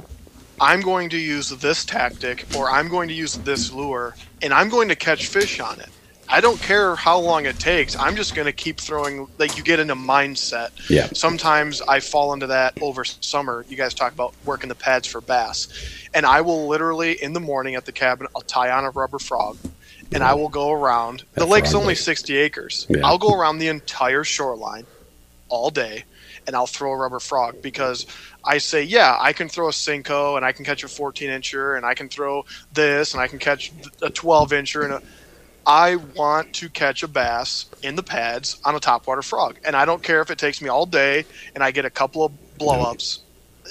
I'm 0.60 0.82
going 0.82 1.10
to 1.12 1.18
use 1.18 1.50
this 1.50 1.86
tactic 1.86 2.46
or 2.58 2.70
I'm 2.70 2.90
going 2.90 3.08
to 3.08 3.14
use 3.14 3.36
this 3.36 3.72
lure 3.72 4.16
and 4.42 4.54
I'm 4.54 4.70
going 4.70 4.90
to 4.90 4.96
catch 4.96 5.28
fish 5.28 5.60
on 5.60 5.80
it. 5.80 5.90
I 6.30 6.42
don't 6.42 6.60
care 6.60 6.96
how 6.96 7.20
long 7.20 7.46
it 7.46 7.60
takes. 7.60 7.96
I'm 7.98 8.16
just 8.16 8.34
going 8.36 8.46
to 8.46 8.54
keep 8.54 8.80
throwing. 8.80 9.28
Like 9.38 9.58
you 9.58 9.64
get 9.64 9.80
into 9.80 9.96
mindset. 9.96 10.72
Yeah. 10.90 11.08
Sometimes 11.14 11.82
I 11.82 12.00
fall 12.00 12.34
into 12.34 12.48
that 12.48 12.82
over 12.82 13.04
summer. 13.04 13.66
You 13.68 13.78
guys 13.78 13.94
talk 13.94 14.14
about 14.14 14.34
working 14.46 14.70
the 14.70 14.76
pads 14.76 15.08
for 15.08 15.22
bass, 15.22 15.68
and 16.14 16.26
I 16.26 16.42
will 16.42 16.68
literally 16.68 17.22
in 17.22 17.34
the 17.34 17.40
morning 17.40 17.76
at 17.76 17.86
the 17.86 17.92
cabin. 17.92 18.28
I'll 18.36 18.42
tie 18.42 18.72
on 18.72 18.86
a 18.86 18.90
rubber 18.90 19.20
frog, 19.20 19.58
and 20.12 20.24
I 20.24 20.34
will 20.34 20.50
go 20.50 20.72
around. 20.72 21.24
The 21.34 21.46
lake's 21.46 21.74
only 21.74 21.96
60 21.96 22.36
acres. 22.38 22.88
Yeah. 22.90 23.02
I'll 23.04 23.18
go 23.18 23.34
around 23.34 23.60
the 23.60 23.68
entire 23.68 24.24
shoreline 24.24 24.86
all 25.50 25.70
day, 25.70 26.06
and 26.48 26.56
I'll 26.56 26.68
throw 26.68 26.92
a 26.94 26.98
rubber 26.98 27.20
frog 27.20 27.62
because 27.62 28.08
I 28.44 28.58
say, 28.58 28.84
yeah, 28.84 29.18
I 29.20 29.34
can 29.34 29.50
throw 29.50 29.68
a 29.68 29.72
Senko 29.72 30.36
and 30.36 30.46
I 30.46 30.52
can 30.52 30.66
catch 30.66 30.84
a 30.84 30.88
14 30.88 31.30
incher 31.30 31.78
and 31.78 31.86
I 31.86 31.94
can 31.94 32.10
throw 32.10 32.46
this 32.74 33.14
and 33.14 33.22
I 33.22 33.28
can 33.28 33.40
catch 33.40 33.72
a 34.02 34.10
12 34.10 34.52
incher 34.52 34.84
and 34.84 34.94
a. 34.94 35.02
I 35.66 35.96
want 35.96 36.54
to 36.54 36.70
catch 36.70 37.04
a 37.04 37.08
bass 37.08 37.68
in 37.82 37.96
the 37.96 38.04
pads 38.04 38.60
on 38.66 38.76
a 38.76 38.80
topwater 38.80 39.24
frog, 39.24 39.60
and 39.66 39.76
I 39.76 39.86
don't 39.86 40.04
care 40.04 40.22
if 40.22 40.30
it 40.30 40.38
takes 40.38 40.62
me 40.62 40.70
all 40.70 40.86
day 40.86 41.26
and 41.56 41.64
I 41.64 41.72
get 41.72 41.86
a 41.86 41.90
couple 41.90 42.26
of 42.26 42.32
blowups. 42.60 43.20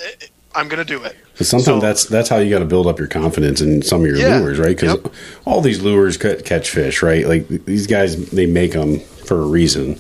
Eh, 0.03 0.27
I'm 0.55 0.69
going 0.69 0.79
to 0.79 0.85
do 0.85 1.03
it. 1.03 1.17
Sometimes 1.37 1.65
so, 1.65 1.81
that's 1.81 2.05
that's 2.05 2.29
how 2.29 2.37
you 2.37 2.51
got 2.51 2.59
to 2.59 2.67
build 2.67 2.87
up 2.87 2.99
your 2.99 3.09
confidence 3.09 3.61
in 3.61 3.83
some 3.83 4.03
of 4.03 4.07
your 4.07 4.17
yeah, 4.17 4.39
lures, 4.39 4.59
right? 4.59 4.77
Because 4.77 5.01
yep. 5.03 5.13
all 5.47 5.61
these 5.61 5.83
lures 5.83 6.17
catch 6.17 6.71
fish, 6.71 7.03
right? 7.03 7.27
Like 7.27 7.49
these 7.49 7.87
guys, 7.87 8.31
they 8.31 8.47
make 8.47 8.73
them 8.73 8.99
for 9.01 9.41
a 9.41 9.47
reason, 9.47 9.99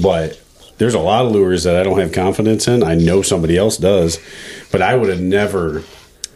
but 0.00 0.40
there's 0.76 0.94
a 0.94 1.00
lot 1.00 1.24
of 1.26 1.32
lures 1.32 1.64
that 1.64 1.76
I 1.76 1.82
don't 1.82 1.98
have 1.98 2.12
confidence 2.12 2.68
in. 2.68 2.82
I 2.82 2.94
know 2.94 3.22
somebody 3.22 3.56
else 3.56 3.76
does, 3.76 4.18
but 4.70 4.82
I 4.82 4.94
would 4.94 5.08
have 5.08 5.20
never 5.20 5.82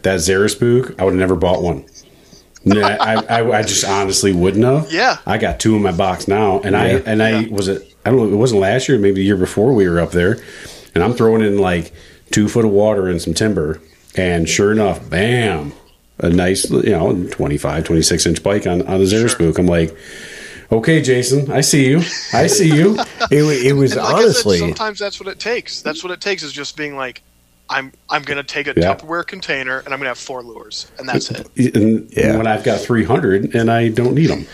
that 0.01 0.19
Zara 0.19 0.49
spook. 0.49 0.99
I 0.99 1.03
would 1.03 1.13
have 1.13 1.19
never 1.19 1.35
bought 1.35 1.61
one. 1.61 1.85
I, 2.71 3.15
I, 3.15 3.59
I, 3.59 3.61
just 3.63 3.83
honestly 3.83 4.31
wouldn't 4.31 4.63
have. 4.63 4.91
Yeah, 4.91 5.17
I 5.25 5.37
got 5.37 5.59
two 5.59 5.75
in 5.75 5.81
my 5.81 5.91
box 5.91 6.27
now, 6.27 6.61
and 6.61 6.73
yeah. 6.73 6.81
I 6.81 6.87
and 7.05 7.21
I 7.21 7.39
yeah. 7.41 7.47
was 7.49 7.67
it. 7.67 7.95
I 8.05 8.09
don't 8.09 8.19
know. 8.19 8.33
It 8.33 8.37
wasn't 8.37 8.61
last 8.61 8.87
year, 8.87 8.97
maybe 8.97 9.15
the 9.15 9.23
year 9.23 9.37
before 9.37 9.73
we 9.73 9.87
were 9.87 9.99
up 9.99 10.11
there, 10.11 10.37
and 10.95 11.03
I'm 11.03 11.13
throwing 11.13 11.41
in 11.41 11.57
like 11.57 11.91
two 12.31 12.47
foot 12.47 12.65
of 12.65 12.71
water 12.71 13.09
and 13.09 13.21
some 13.21 13.33
timber, 13.33 13.81
and 14.15 14.47
sure 14.47 14.71
enough, 14.71 15.09
bam, 15.09 15.73
a 16.19 16.29
nice 16.29 16.69
you 16.69 16.91
know 16.91 17.27
25, 17.31 17.83
26 17.83 18.25
inch 18.25 18.43
pike 18.43 18.65
on 18.65 18.81
on 18.83 18.99
the 18.99 19.07
Zara 19.07 19.27
sure. 19.27 19.29
spook. 19.29 19.59
I'm 19.59 19.65
like 19.65 19.95
Okay, 20.73 21.03
Jason, 21.03 21.51
I 21.51 21.61
see 21.61 21.87
you. 21.87 21.99
I 22.33 22.47
see 22.47 22.75
you. 22.75 22.97
it, 23.31 23.65
it 23.67 23.73
was 23.73 23.95
like 23.95 24.15
honestly. 24.15 24.57
Said, 24.57 24.69
sometimes 24.69 24.97
that's 24.97 25.19
what 25.19 25.29
it 25.29 25.37
takes. 25.37 25.83
That's 25.83 26.03
what 26.03 26.11
it 26.11 26.19
takes 26.19 26.41
is 26.41 26.51
just 26.51 26.75
being 26.75 26.95
like, 26.95 27.21
I'm 27.69 27.91
I'm 28.09 28.21
going 28.23 28.37
to 28.37 28.43
take 28.43 28.67
a 28.67 28.73
yeah. 28.75 28.93
Tupperware 28.93 29.25
container 29.25 29.79
and 29.79 29.87
I'm 29.87 29.99
going 29.99 30.01
to 30.01 30.09
have 30.09 30.17
four 30.17 30.43
lures, 30.43 30.91
and 30.97 31.07
that's 31.07 31.31
it. 31.31 31.75
And 31.75 32.11
yeah. 32.11 32.37
when 32.37 32.47
I've 32.47 32.63
got 32.63 32.81
300 32.81 33.55
and 33.55 33.71
I 33.71 33.89
don't 33.89 34.13
need 34.13 34.27
them. 34.27 34.45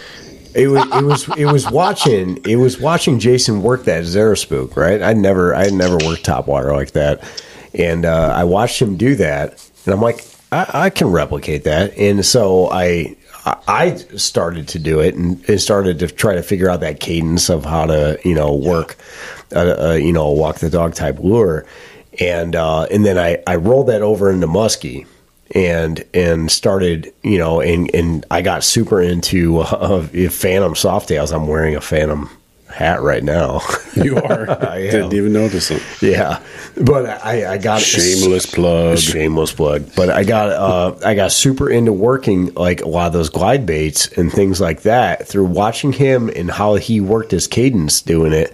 It 0.55 0.67
was 0.67 0.83
it 0.83 1.03
was 1.03 1.37
it 1.37 1.45
was 1.45 1.69
watching 1.69 2.43
it 2.45 2.55
was 2.55 2.79
watching 2.79 3.19
Jason 3.19 3.61
work 3.61 3.83
that 3.85 4.03
Zara 4.05 4.35
spook 4.35 4.75
right. 4.75 5.01
I 5.01 5.13
never 5.13 5.53
I 5.53 5.69
never 5.69 5.97
worked 5.97 6.25
top 6.25 6.47
water 6.47 6.73
like 6.73 6.91
that, 6.93 7.23
and 7.73 8.03
uh, 8.03 8.33
I 8.35 8.45
watched 8.45 8.81
him 8.81 8.97
do 8.97 9.15
that, 9.15 9.69
and 9.85 9.93
I'm 9.93 10.01
like 10.01 10.25
I, 10.51 10.69
I 10.73 10.89
can 10.89 11.11
replicate 11.11 11.65
that, 11.65 11.95
and 11.97 12.25
so 12.25 12.71
I 12.71 13.15
I 13.67 13.95
started 14.15 14.67
to 14.69 14.79
do 14.79 14.99
it 14.99 15.15
and, 15.15 15.61
started 15.61 15.99
to 15.99 16.07
try 16.07 16.35
to 16.35 16.43
figure 16.43 16.69
out 16.69 16.81
that 16.81 16.99
cadence 16.99 17.49
of 17.49 17.65
how 17.65 17.85
to, 17.85 18.19
you 18.23 18.33
know, 18.33 18.53
work, 18.53 18.97
yeah. 19.51 19.59
uh, 19.59 19.89
uh, 19.89 19.93
you 19.93 20.11
know, 20.11 20.29
walk 20.31 20.59
the 20.59 20.69
dog 20.69 20.93
type 20.93 21.19
lure, 21.19 21.65
and 22.19 22.55
uh, 22.55 22.83
and 22.83 23.05
then 23.05 23.17
I 23.17 23.41
I 23.47 23.55
rolled 23.55 23.87
that 23.87 24.01
over 24.01 24.31
into 24.31 24.47
muskie 24.47 25.05
and 25.55 26.03
and 26.13 26.51
started 26.51 27.13
you 27.23 27.37
know 27.37 27.61
and 27.61 27.93
and 27.93 28.25
I 28.29 28.41
got 28.41 28.63
super 28.63 29.01
into 29.01 29.59
uh, 29.59 30.01
Phantom 30.29 30.73
Softails. 30.73 31.33
I'm 31.33 31.47
wearing 31.47 31.75
a 31.75 31.81
Phantom 31.81 32.29
hat 32.67 33.01
right 33.01 33.23
now. 33.23 33.61
You 33.95 34.15
are. 34.15 34.49
I 34.49 34.81
didn't 34.83 35.13
even 35.13 35.33
notice 35.33 35.71
it. 35.71 35.83
Yeah, 36.01 36.41
but 36.79 37.05
I, 37.05 37.53
I 37.53 37.57
got 37.57 37.81
shameless 37.81 38.45
plug. 38.45 38.97
Shameless 38.97 39.51
plug. 39.51 39.89
But 39.93 40.09
I 40.09 40.23
got 40.23 40.51
uh, 40.51 40.95
I 41.05 41.15
got 41.15 41.33
super 41.33 41.69
into 41.69 41.91
working 41.91 42.53
like 42.53 42.79
a 42.81 42.87
lot 42.87 43.07
of 43.07 43.13
those 43.13 43.29
glide 43.29 43.65
baits 43.65 44.07
and 44.13 44.31
things 44.31 44.61
like 44.61 44.83
that 44.83 45.27
through 45.27 45.45
watching 45.45 45.91
him 45.91 46.29
and 46.33 46.49
how 46.49 46.75
he 46.75 47.01
worked 47.01 47.31
his 47.31 47.45
cadence 47.47 48.01
doing 48.01 48.31
it. 48.31 48.53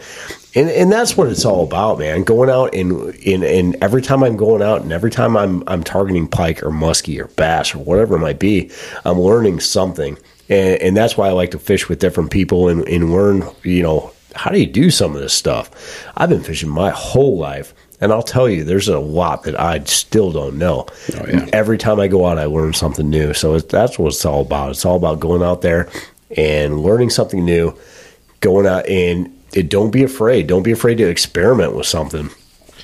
And, 0.56 0.70
and 0.70 0.92
that's 0.92 1.18
what 1.18 1.28
it's 1.28 1.44
all 1.44 1.64
about, 1.64 2.00
man. 2.00 2.24
Going 2.24 2.50
out 2.50 2.74
and, 2.74 3.14
and 3.26 3.44
and 3.44 3.76
every 3.84 4.02
time 4.02 4.24
I'm 4.24 4.38
going 4.38 4.62
out 4.62 4.82
and 4.82 4.92
every 4.92 5.12
time 5.12 5.36
I'm 5.36 5.64
I'm 5.68 5.84
targeting 5.84 6.28
pike 6.28 6.64
or 6.64 6.70
muskie 6.70 7.20
or 7.20 7.28
bass 7.28 7.76
or 7.76 7.80
whatever 7.80 8.16
it 8.16 8.20
might 8.20 8.40
be, 8.40 8.72
I'm 9.04 9.20
learning 9.20 9.60
something 9.60 10.18
and, 10.50 10.82
and 10.82 10.98
that's 10.98 11.18
why 11.18 11.28
I 11.28 11.32
like 11.32 11.52
to 11.52 11.60
fish 11.60 11.90
with 11.90 12.00
different 12.00 12.32
people 12.32 12.70
and, 12.70 12.88
and 12.88 13.12
learn. 13.12 13.44
You 13.64 13.84
know, 13.84 14.14
how 14.36 14.52
do 14.52 14.60
you 14.60 14.66
do 14.66 14.92
some 14.92 15.16
of 15.16 15.22
this 15.22 15.34
stuff? 15.34 15.72
I've 16.16 16.30
been 16.30 16.44
fishing 16.44 16.70
my 16.70 16.92
whole 16.92 17.38
life. 17.38 17.74
And 18.02 18.12
I'll 18.12 18.24
tell 18.24 18.50
you, 18.50 18.66
there's 18.66 18.90
a 18.90 19.00
lot 19.00 19.44
that 19.44 19.58
I 19.58 19.82
still 19.86 20.30
don't 20.34 20.58
know. 20.58 20.86
Oh, 21.18 21.26
yeah. 21.28 21.48
Every 21.54 21.78
time 21.78 21.98
I 21.98 22.10
go 22.10 22.26
out, 22.26 22.38
I 22.38 22.44
learn 22.44 22.74
something 22.74 23.10
new. 23.10 23.34
So 23.34 23.58
that's 23.58 23.98
what 23.98 24.10
it's 24.10 24.26
all 24.26 24.42
about. 24.42 24.72
It's 24.72 24.86
all 24.86 24.98
about 24.98 25.22
going 25.22 25.42
out 25.42 25.62
there 25.62 25.90
and 26.36 26.82
learning 26.82 27.12
something 27.12 27.46
new, 27.46 27.74
going 28.42 28.68
out 28.68 28.86
and 28.90 29.34
don't 29.64 29.92
be 29.92 30.04
afraid. 30.04 30.48
Don't 30.48 30.64
be 30.64 30.72
afraid 30.72 30.98
to 31.00 31.08
experiment 31.10 31.76
with 31.76 31.86
something. 31.88 32.30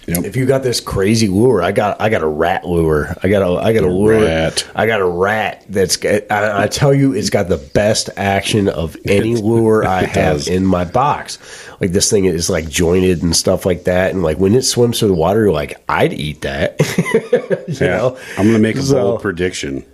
Yep. 0.07 0.25
If 0.25 0.35
you 0.35 0.47
got 0.47 0.63
this 0.63 0.79
crazy 0.79 1.27
lure, 1.27 1.61
I 1.61 1.71
got 1.71 2.01
I 2.01 2.09
got 2.09 2.23
a 2.23 2.27
rat 2.27 2.65
lure. 2.65 3.15
I 3.21 3.29
got 3.29 3.43
a 3.43 3.61
I 3.63 3.71
got 3.71 3.83
a 3.83 3.87
lure. 3.89 4.19
rat. 4.19 4.67
I 4.75 4.87
got 4.87 4.99
a 4.99 5.05
rat 5.05 5.63
that's 5.69 6.03
I, 6.03 6.63
I 6.63 6.67
tell 6.67 6.91
you, 6.91 7.13
it's 7.13 7.29
got 7.29 7.49
the 7.49 7.57
best 7.57 8.09
action 8.17 8.67
of 8.67 8.97
any 9.05 9.35
lure 9.35 9.85
I 9.87 10.03
have 10.05 10.37
does. 10.37 10.47
in 10.47 10.65
my 10.65 10.85
box. 10.85 11.37
Like 11.79 11.91
this 11.91 12.09
thing 12.09 12.25
is 12.25 12.49
like 12.49 12.67
jointed 12.67 13.21
and 13.21 13.35
stuff 13.35 13.63
like 13.63 13.83
that, 13.83 14.11
and 14.11 14.23
like 14.23 14.37
when 14.39 14.55
it 14.55 14.63
swims 14.63 14.97
through 14.99 15.09
the 15.09 15.13
water, 15.13 15.41
you're 15.43 15.51
like 15.53 15.75
I'd 15.87 16.13
eat 16.13 16.41
that. 16.41 16.79
you 17.67 17.75
Yeah. 17.85 17.97
know, 17.97 18.17
I'm 18.39 18.45
going 18.45 18.53
to 18.55 18.59
make 18.59 18.77
a 18.77 18.81
So- 18.81 18.95
bold 18.95 19.21
prediction. 19.21 19.85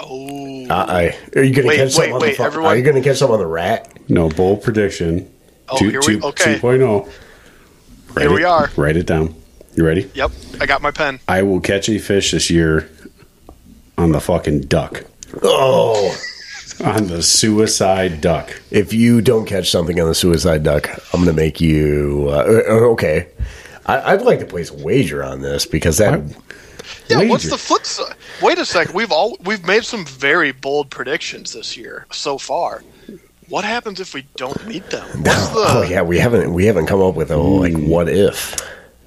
Oh, 0.00 0.66
I, 0.70 0.74
I- 1.08 1.16
are 1.36 1.42
you 1.42 1.52
gonna 1.54 1.68
Wait, 1.68 1.76
catch 1.78 1.92
something 1.92 2.14
wait, 2.14 2.22
on 2.22 2.28
the 2.28 2.34
fu- 2.34 2.42
everyone- 2.44 2.70
Are 2.72 2.76
you 2.76 2.84
gonna 2.84 3.02
catch 3.02 3.16
something 3.18 3.34
on 3.34 3.40
the 3.40 3.46
rat? 3.46 3.92
No, 4.08 4.28
bold 4.28 4.62
prediction. 4.62 5.28
Oh, 5.70 5.78
Two- 5.78 5.90
here 5.90 6.00
we- 6.06 6.18
two- 6.18 6.26
okay. 6.28 6.58
2.0. 6.58 7.08
Write 8.14 8.22
Here 8.22 8.32
we 8.32 8.42
it- 8.42 8.46
are. 8.46 8.70
Write 8.76 8.96
it 8.96 9.06
down. 9.06 9.34
You 9.74 9.84
ready? 9.84 10.10
yep. 10.14 10.30
I 10.60 10.66
got 10.66 10.82
my 10.82 10.90
pen. 10.90 11.20
I 11.28 11.42
will 11.42 11.60
catch 11.60 11.88
a 11.88 11.98
fish 11.98 12.32
this 12.32 12.50
year 12.50 12.88
on 13.96 14.12
the 14.12 14.20
fucking 14.20 14.62
duck. 14.62 15.04
Oh, 15.42 16.16
On 16.84 17.08
the 17.08 17.22
suicide 17.24 18.20
duck. 18.20 18.60
if 18.70 18.92
you 18.92 19.20
don't 19.20 19.46
catch 19.46 19.68
something 19.70 19.98
on 20.00 20.06
the 20.06 20.14
suicide 20.14 20.62
duck, 20.62 20.88
I'm 21.12 21.20
gonna 21.20 21.32
make 21.32 21.60
you 21.60 22.26
uh, 22.30 22.62
uh, 22.68 22.72
okay. 22.92 23.26
I, 23.84 24.12
I'd 24.12 24.22
like 24.22 24.38
to 24.40 24.46
place 24.46 24.70
a 24.70 24.74
wager 24.74 25.24
on 25.24 25.40
this 25.40 25.66
because 25.66 25.98
that. 25.98 26.20
Yeah. 27.08 27.24
What's 27.28 27.50
the 27.50 27.58
flip 27.58 27.84
side? 27.84 28.14
Wait 28.40 28.58
a 28.58 28.64
second. 28.64 28.94
We've 28.94 29.10
all 29.10 29.36
we've 29.44 29.66
made 29.66 29.84
some 29.84 30.04
very 30.06 30.52
bold 30.52 30.88
predictions 30.90 31.52
this 31.52 31.76
year 31.76 32.06
so 32.12 32.38
far. 32.38 32.84
What 33.48 33.64
happens 33.64 34.00
if 34.00 34.14
we 34.14 34.26
don't 34.36 34.66
meet 34.66 34.88
them? 34.90 35.06
What's 35.22 35.48
the? 35.50 35.64
Oh 35.66 35.82
yeah, 35.88 36.02
we 36.02 36.18
haven't 36.18 36.52
we 36.52 36.66
haven't 36.66 36.86
come 36.86 37.00
up 37.00 37.14
with 37.14 37.30
a 37.30 37.36
like 37.36 37.74
hmm. 37.74 37.88
what 37.88 38.08
if. 38.08 38.56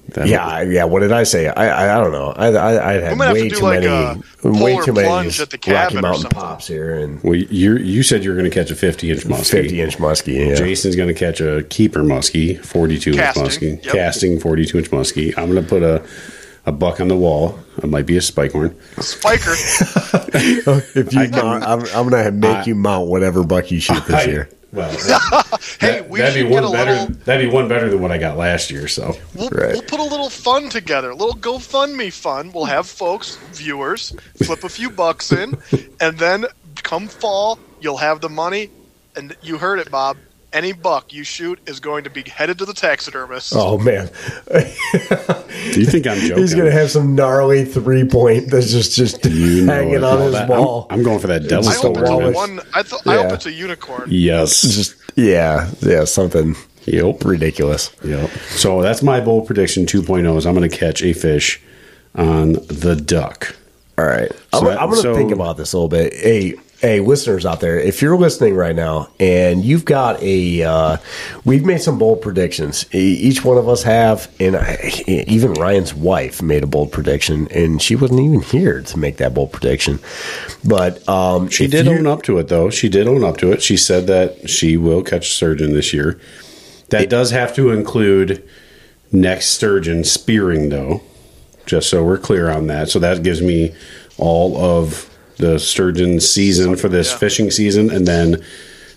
That 0.08 0.26
Yeah, 0.26 0.44
I- 0.44 0.62
yeah. 0.62 0.84
What 0.84 1.00
did 1.00 1.12
I 1.12 1.22
say? 1.22 1.48
I 1.48 1.68
I, 1.68 1.96
I 1.96 2.00
don't 2.02 2.12
know. 2.12 2.32
I 2.36 2.48
I, 2.48 2.88
I 2.90 2.92
had 2.94 3.02
have 3.18 3.32
way 3.34 3.48
to 3.48 3.54
too 3.56 3.62
like 3.62 3.80
many 3.80 4.22
way 4.42 4.76
too 4.84 4.92
many 4.92 5.06
plunge 5.06 5.40
at 5.40 5.50
the 5.50 5.58
Rocky 5.72 6.00
Mountain 6.00 6.30
pops 6.30 6.66
here 6.66 6.94
and 6.98 7.22
Well, 7.22 7.34
you 7.36 7.76
you 7.76 8.02
said 8.02 8.24
you 8.24 8.30
were 8.30 8.36
going 8.36 8.50
to 8.50 8.54
catch 8.54 8.70
a 8.70 8.74
50 8.74 9.10
inch 9.10 9.24
muskie. 9.24 9.50
fifty 9.50 9.80
inch 9.80 9.98
muskie. 9.98 10.48
Yeah. 10.48 10.54
Jason's 10.56 10.96
going 10.96 11.08
to 11.08 11.14
catch 11.14 11.40
a 11.40 11.62
keeper 11.70 12.00
muskie, 12.00 12.62
42 12.64 13.10
inch 13.12 13.20
muskie, 13.20 13.84
yep. 13.84 13.94
casting 13.94 14.40
42 14.40 14.78
inch 14.78 14.90
muskie. 14.90 15.38
I'm 15.38 15.50
going 15.50 15.62
to 15.62 15.68
put 15.68 15.82
a 15.82 16.04
a 16.66 16.72
buck 16.72 17.00
on 17.00 17.08
the 17.08 17.16
wall. 17.16 17.58
It 17.82 17.88
might 17.88 18.06
be 18.06 18.16
a 18.16 18.20
spike 18.22 18.52
horn. 18.52 18.76
A 18.96 19.02
Spiker. 19.02 19.52
if 20.34 21.12
you 21.12 21.28
mount, 21.30 21.64
I'm, 21.64 21.80
I'm 21.94 22.08
gonna 22.08 22.30
make 22.30 22.56
I- 22.58 22.64
you 22.64 22.74
mount 22.74 23.08
whatever 23.08 23.44
buck 23.44 23.70
you 23.70 23.80
shoot 23.80 24.04
this 24.06 24.14
I- 24.14 24.24
year. 24.24 24.48
Well, 24.72 24.90
hey, 25.80 26.00
that, 26.00 26.08
we 26.08 26.20
would 26.22 26.32
should 26.32 26.44
be 26.44 26.48
get 26.48 26.62
one 26.62 26.64
a 26.64 26.70
better. 26.72 26.92
little. 26.92 27.06
That'd 27.26 27.46
be 27.50 27.54
one 27.54 27.68
better 27.68 27.90
than 27.90 28.00
what 28.00 28.10
I 28.10 28.16
got 28.16 28.38
last 28.38 28.70
year. 28.70 28.88
So 28.88 29.14
We'll, 29.34 29.50
Right. 29.50 29.72
we'll 29.72 29.82
put 29.82 30.00
a 30.00 30.04
little 30.04 30.30
fun 30.30 30.70
together, 30.70 31.10
a 31.10 31.14
little 31.14 31.34
GoFundMe 31.34 32.10
fun. 32.10 32.50
We'll 32.52 32.64
have 32.64 32.86
folks, 32.86 33.36
viewers, 33.52 34.16
flip 34.42 34.64
a 34.64 34.70
few 34.70 34.88
bucks 34.88 35.30
in, 35.30 35.58
and 36.00 36.16
then 36.18 36.46
come 36.76 37.06
fall, 37.06 37.58
you'll 37.82 37.98
have 37.98 38.22
the 38.22 38.30
money. 38.30 38.70
And 39.14 39.36
you 39.42 39.58
heard 39.58 39.78
it, 39.78 39.90
Bob. 39.90 40.16
Any 40.52 40.72
buck 40.72 41.12
you 41.14 41.24
shoot 41.24 41.58
is 41.66 41.80
going 41.80 42.04
to 42.04 42.10
be 42.10 42.22
headed 42.28 42.58
to 42.58 42.66
the 42.66 42.74
taxidermist. 42.74 43.54
Oh 43.56 43.78
man, 43.78 44.10
do 44.52 45.80
you 45.80 45.86
think 45.86 46.06
I'm 46.06 46.18
joking? 46.18 46.38
he's 46.38 46.54
gonna 46.54 46.70
have 46.70 46.90
some 46.90 47.14
gnarly 47.14 47.64
three 47.64 48.04
point 48.06 48.50
that's 48.50 48.70
just 48.70 48.94
just 48.94 49.24
You 49.24 49.64
hanging 49.66 50.04
on 50.04 50.20
his 50.20 50.32
that- 50.32 50.48
wall. 50.48 50.86
I'm, 50.90 50.98
I'm 50.98 51.04
going 51.04 51.18
for 51.20 51.28
that 51.28 51.48
devil 51.48 51.68
I 51.70 51.74
hope 51.74 51.96
it's 51.98 52.36
one. 52.36 52.60
I, 52.74 52.82
th- 52.82 53.00
I 53.06 53.14
Yeah. 53.16 53.22
hope 53.22 53.32
it's 53.32 53.46
a 53.46 53.52
unicorn. 53.52 54.08
Yes. 54.10 54.62
just 54.62 54.94
yeah, 55.16 55.70
yeah, 55.80 56.04
something 56.04 56.54
Yep. 56.84 57.24
ridiculous. 57.24 57.90
Yep. 58.04 58.28
So 58.50 58.82
that's 58.82 59.02
my 59.02 59.20
bold 59.20 59.46
prediction 59.46 59.86
2.0 59.86 60.36
is 60.36 60.46
I'm 60.46 60.54
going 60.54 60.68
to 60.68 60.76
catch 60.76 61.00
a 61.02 61.12
fish 61.12 61.62
on 62.16 62.54
the 62.54 62.96
duck. 62.96 63.54
All 63.98 64.04
right. 64.04 64.32
So 64.52 64.68
I'm, 64.70 64.78
I'm 64.78 64.90
going 64.90 64.96
to 64.96 65.02
so- 65.02 65.14
think 65.14 65.30
about 65.32 65.56
this 65.56 65.72
a 65.72 65.76
little 65.78 65.88
bit. 65.88 66.12
Hey, 66.14 66.54
hey, 66.82 66.98
listeners 66.98 67.46
out 67.46 67.60
there, 67.60 67.78
if 67.78 68.02
you're 68.02 68.18
listening 68.18 68.56
right 68.56 68.74
now 68.74 69.08
and 69.20 69.64
you've 69.64 69.84
got 69.84 70.20
a, 70.20 70.62
uh, 70.64 70.96
we've 71.44 71.64
made 71.64 71.80
some 71.80 71.96
bold 71.96 72.20
predictions. 72.20 72.92
Each 72.92 73.44
one 73.44 73.56
of 73.56 73.68
us 73.68 73.84
have, 73.84 74.28
and 74.40 74.56
I, 74.56 74.90
even 75.06 75.52
Ryan's 75.54 75.94
wife 75.94 76.42
made 76.42 76.64
a 76.64 76.66
bold 76.66 76.90
prediction, 76.90 77.46
and 77.52 77.80
she 77.80 77.94
wasn't 77.94 78.20
even 78.20 78.40
here 78.42 78.82
to 78.82 78.98
make 78.98 79.18
that 79.18 79.32
bold 79.32 79.52
prediction. 79.52 80.00
But 80.64 81.08
um, 81.08 81.48
She 81.48 81.68
did 81.68 81.86
you- 81.86 81.92
own 81.92 82.06
up 82.08 82.22
to 82.24 82.38
it, 82.38 82.48
though. 82.48 82.68
She 82.68 82.88
did 82.88 83.06
own 83.06 83.22
up 83.22 83.36
to 83.38 83.52
it. 83.52 83.62
She 83.62 83.76
said 83.76 84.08
that 84.08 84.50
she 84.50 84.76
will 84.76 85.02
catch 85.04 85.32
sturgeon 85.32 85.72
this 85.74 85.92
year. 85.94 86.20
That 86.88 87.08
does 87.08 87.30
have 87.30 87.54
to 87.54 87.70
include 87.70 88.46
next 89.12 89.50
sturgeon 89.50 90.02
spearing, 90.02 90.68
though, 90.68 91.00
just 91.64 91.88
so 91.88 92.02
we're 92.04 92.18
clear 92.18 92.50
on 92.50 92.66
that. 92.66 92.88
So 92.90 92.98
that 92.98 93.22
gives 93.22 93.40
me 93.40 93.72
all 94.18 94.56
of 94.58 95.08
the 95.38 95.58
sturgeon 95.58 96.20
season 96.20 96.76
for 96.76 96.88
this 96.88 97.10
Yeah. 97.12 97.18
fishing 97.18 97.50
season, 97.50 97.90
and 97.90 98.06
then 98.06 98.42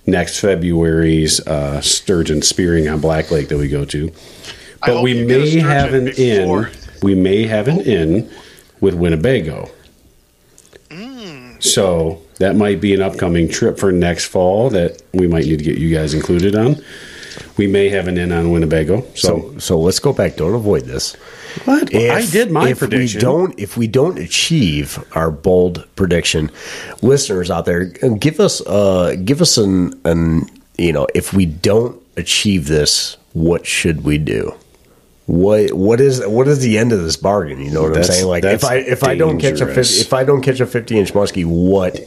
next 0.06 0.40
February's 0.40 1.40
uh, 1.48 1.82
sturgeon 1.82 2.42
spearing 2.42 2.88
on 2.88 3.00
Black 3.00 3.32
Lake 3.32 3.48
that 3.50 3.58
we 3.58 3.68
go 3.68 3.86
to. 3.86 4.12
But 4.86 5.02
we 5.02 5.14
you 5.18 5.26
get 5.26 5.38
a 5.38 5.40
may 5.44 5.60
have 5.60 5.94
an 5.94 6.06
before- 6.06 6.68
in. 6.68 6.68
We 7.02 7.16
may 7.16 7.44
have 7.48 7.68
an 7.68 7.82
in 7.82 8.30
with 8.82 8.94
Winnebago. 8.94 9.70
So 11.60 12.22
that 12.40 12.56
might 12.56 12.80
be 12.82 12.94
an 12.94 13.02
upcoming 13.02 13.50
trip 13.50 13.80
for 13.80 13.92
next 13.92 14.26
fall 14.26 14.70
that 14.72 15.02
we 15.14 15.28
might 15.28 15.46
need 15.46 15.58
to 15.60 15.64
get 15.66 15.78
you 15.78 15.94
guys 15.94 16.14
included 16.14 16.56
on. 16.56 16.76
We 17.58 17.68
may 17.68 17.90
have 17.90 18.08
an 18.08 18.18
in 18.18 18.32
on 18.32 18.52
Winnebago. 18.52 19.02
So, 19.16 19.52
So, 19.54 19.58
so 19.60 19.80
let's 19.80 20.00
go 20.00 20.12
back. 20.12 20.36
Don't 20.36 20.54
avoid 20.56 20.84
this. 20.84 21.14
what? 21.66 21.94
I 21.96 22.20
If- 22.20 22.32
did 22.32 22.52
my 22.52 22.70
if 22.70 22.80
prediction. 22.80 23.20
We 23.20 23.22
don't, 23.22 23.60
if 23.60 23.78
we 23.78 23.88
don't 23.88 24.20
achieve 24.20 25.04
our 25.14 25.32
bold 25.32 25.86
prediction, 25.96 26.52
listeners 27.02 27.50
out 27.50 27.66
there, 27.66 27.86
give 27.86 28.40
us, 28.40 28.62
uh, 28.68 29.16
give 29.24 29.42
us 29.42 29.58
an, 29.58 29.94
an, 30.04 30.50
you 30.78 30.92
know, 30.92 31.08
if 31.16 31.34
we 31.34 31.46
don't 31.46 32.02
achieve 32.18 32.68
this, 32.68 33.16
what 33.34 33.66
should 33.66 34.04
we 34.04 34.18
do? 34.18 34.54
What 35.28 35.74
what 35.74 36.00
is 36.00 36.24
what 36.28 36.48
is 36.48 36.60
the 36.60 36.78
end 36.78 36.92
of 36.92 37.02
this 37.02 37.18
bargain? 37.18 37.60
You 37.60 37.72
know 37.72 37.82
what 37.82 37.94
That's- 37.94 38.10
I'm 38.10 38.16
saying? 38.16 38.28
Like 38.28 38.44
if 38.44 38.64
I 38.64 38.76
if 38.76 39.04
I 39.04 39.16
don't 39.16 39.40
catch 39.40 39.60
a 39.60 39.66
50, 39.66 40.02
if 40.02 40.14
I 40.14 40.24
don't 40.24 40.42
catch 40.44 40.60
a 40.60 40.68
50 40.68 41.00
inch 41.00 41.14
muskie, 41.14 41.46
what? 41.46 42.00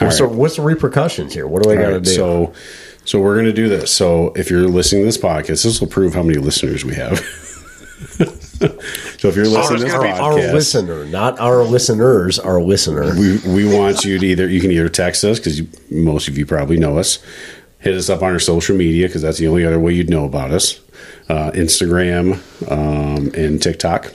What's, 0.00 0.20
right. 0.20 0.28
the, 0.28 0.36
what's 0.36 0.56
the 0.56 0.62
repercussions 0.62 1.32
here? 1.32 1.46
What 1.46 1.62
do 1.62 1.70
I 1.70 1.76
got 1.76 1.86
to 1.88 1.92
right, 1.94 2.02
do? 2.02 2.10
So, 2.10 2.52
so 3.04 3.20
we're 3.20 3.34
going 3.34 3.46
to 3.46 3.52
do 3.52 3.68
this. 3.68 3.92
So, 3.92 4.32
if 4.34 4.50
you're 4.50 4.68
listening 4.68 5.02
to 5.02 5.06
this 5.06 5.18
podcast, 5.18 5.64
this 5.64 5.80
will 5.80 5.88
prove 5.88 6.14
how 6.14 6.22
many 6.22 6.38
listeners 6.38 6.84
we 6.84 6.94
have. 6.94 7.18
so, 9.18 9.28
if 9.28 9.36
you're 9.36 9.46
listening 9.46 9.78
to 9.78 9.84
this 9.84 9.92
gonna 9.92 10.08
our 10.08 10.34
listener, 10.34 11.04
not 11.06 11.38
our 11.38 11.62
listeners, 11.64 12.38
our 12.38 12.60
listener. 12.60 13.14
we, 13.18 13.38
we 13.46 13.76
want 13.76 14.04
you 14.04 14.18
to 14.18 14.26
either 14.26 14.48
you 14.48 14.60
can 14.60 14.70
either 14.70 14.88
text 14.88 15.24
us 15.24 15.38
because 15.38 15.62
most 15.90 16.28
of 16.28 16.38
you 16.38 16.46
probably 16.46 16.78
know 16.78 16.98
us 16.98 17.18
hit 17.84 17.94
us 17.94 18.08
up 18.08 18.22
on 18.22 18.32
our 18.32 18.38
social 18.38 18.74
media 18.74 19.06
because 19.06 19.22
that's 19.22 19.38
the 19.38 19.46
only 19.46 19.64
other 19.64 19.78
way 19.78 19.92
you'd 19.92 20.08
know 20.08 20.24
about 20.24 20.50
us 20.50 20.80
uh, 21.28 21.50
instagram 21.52 22.40
um, 22.70 23.30
and 23.34 23.62
tiktok 23.62 24.12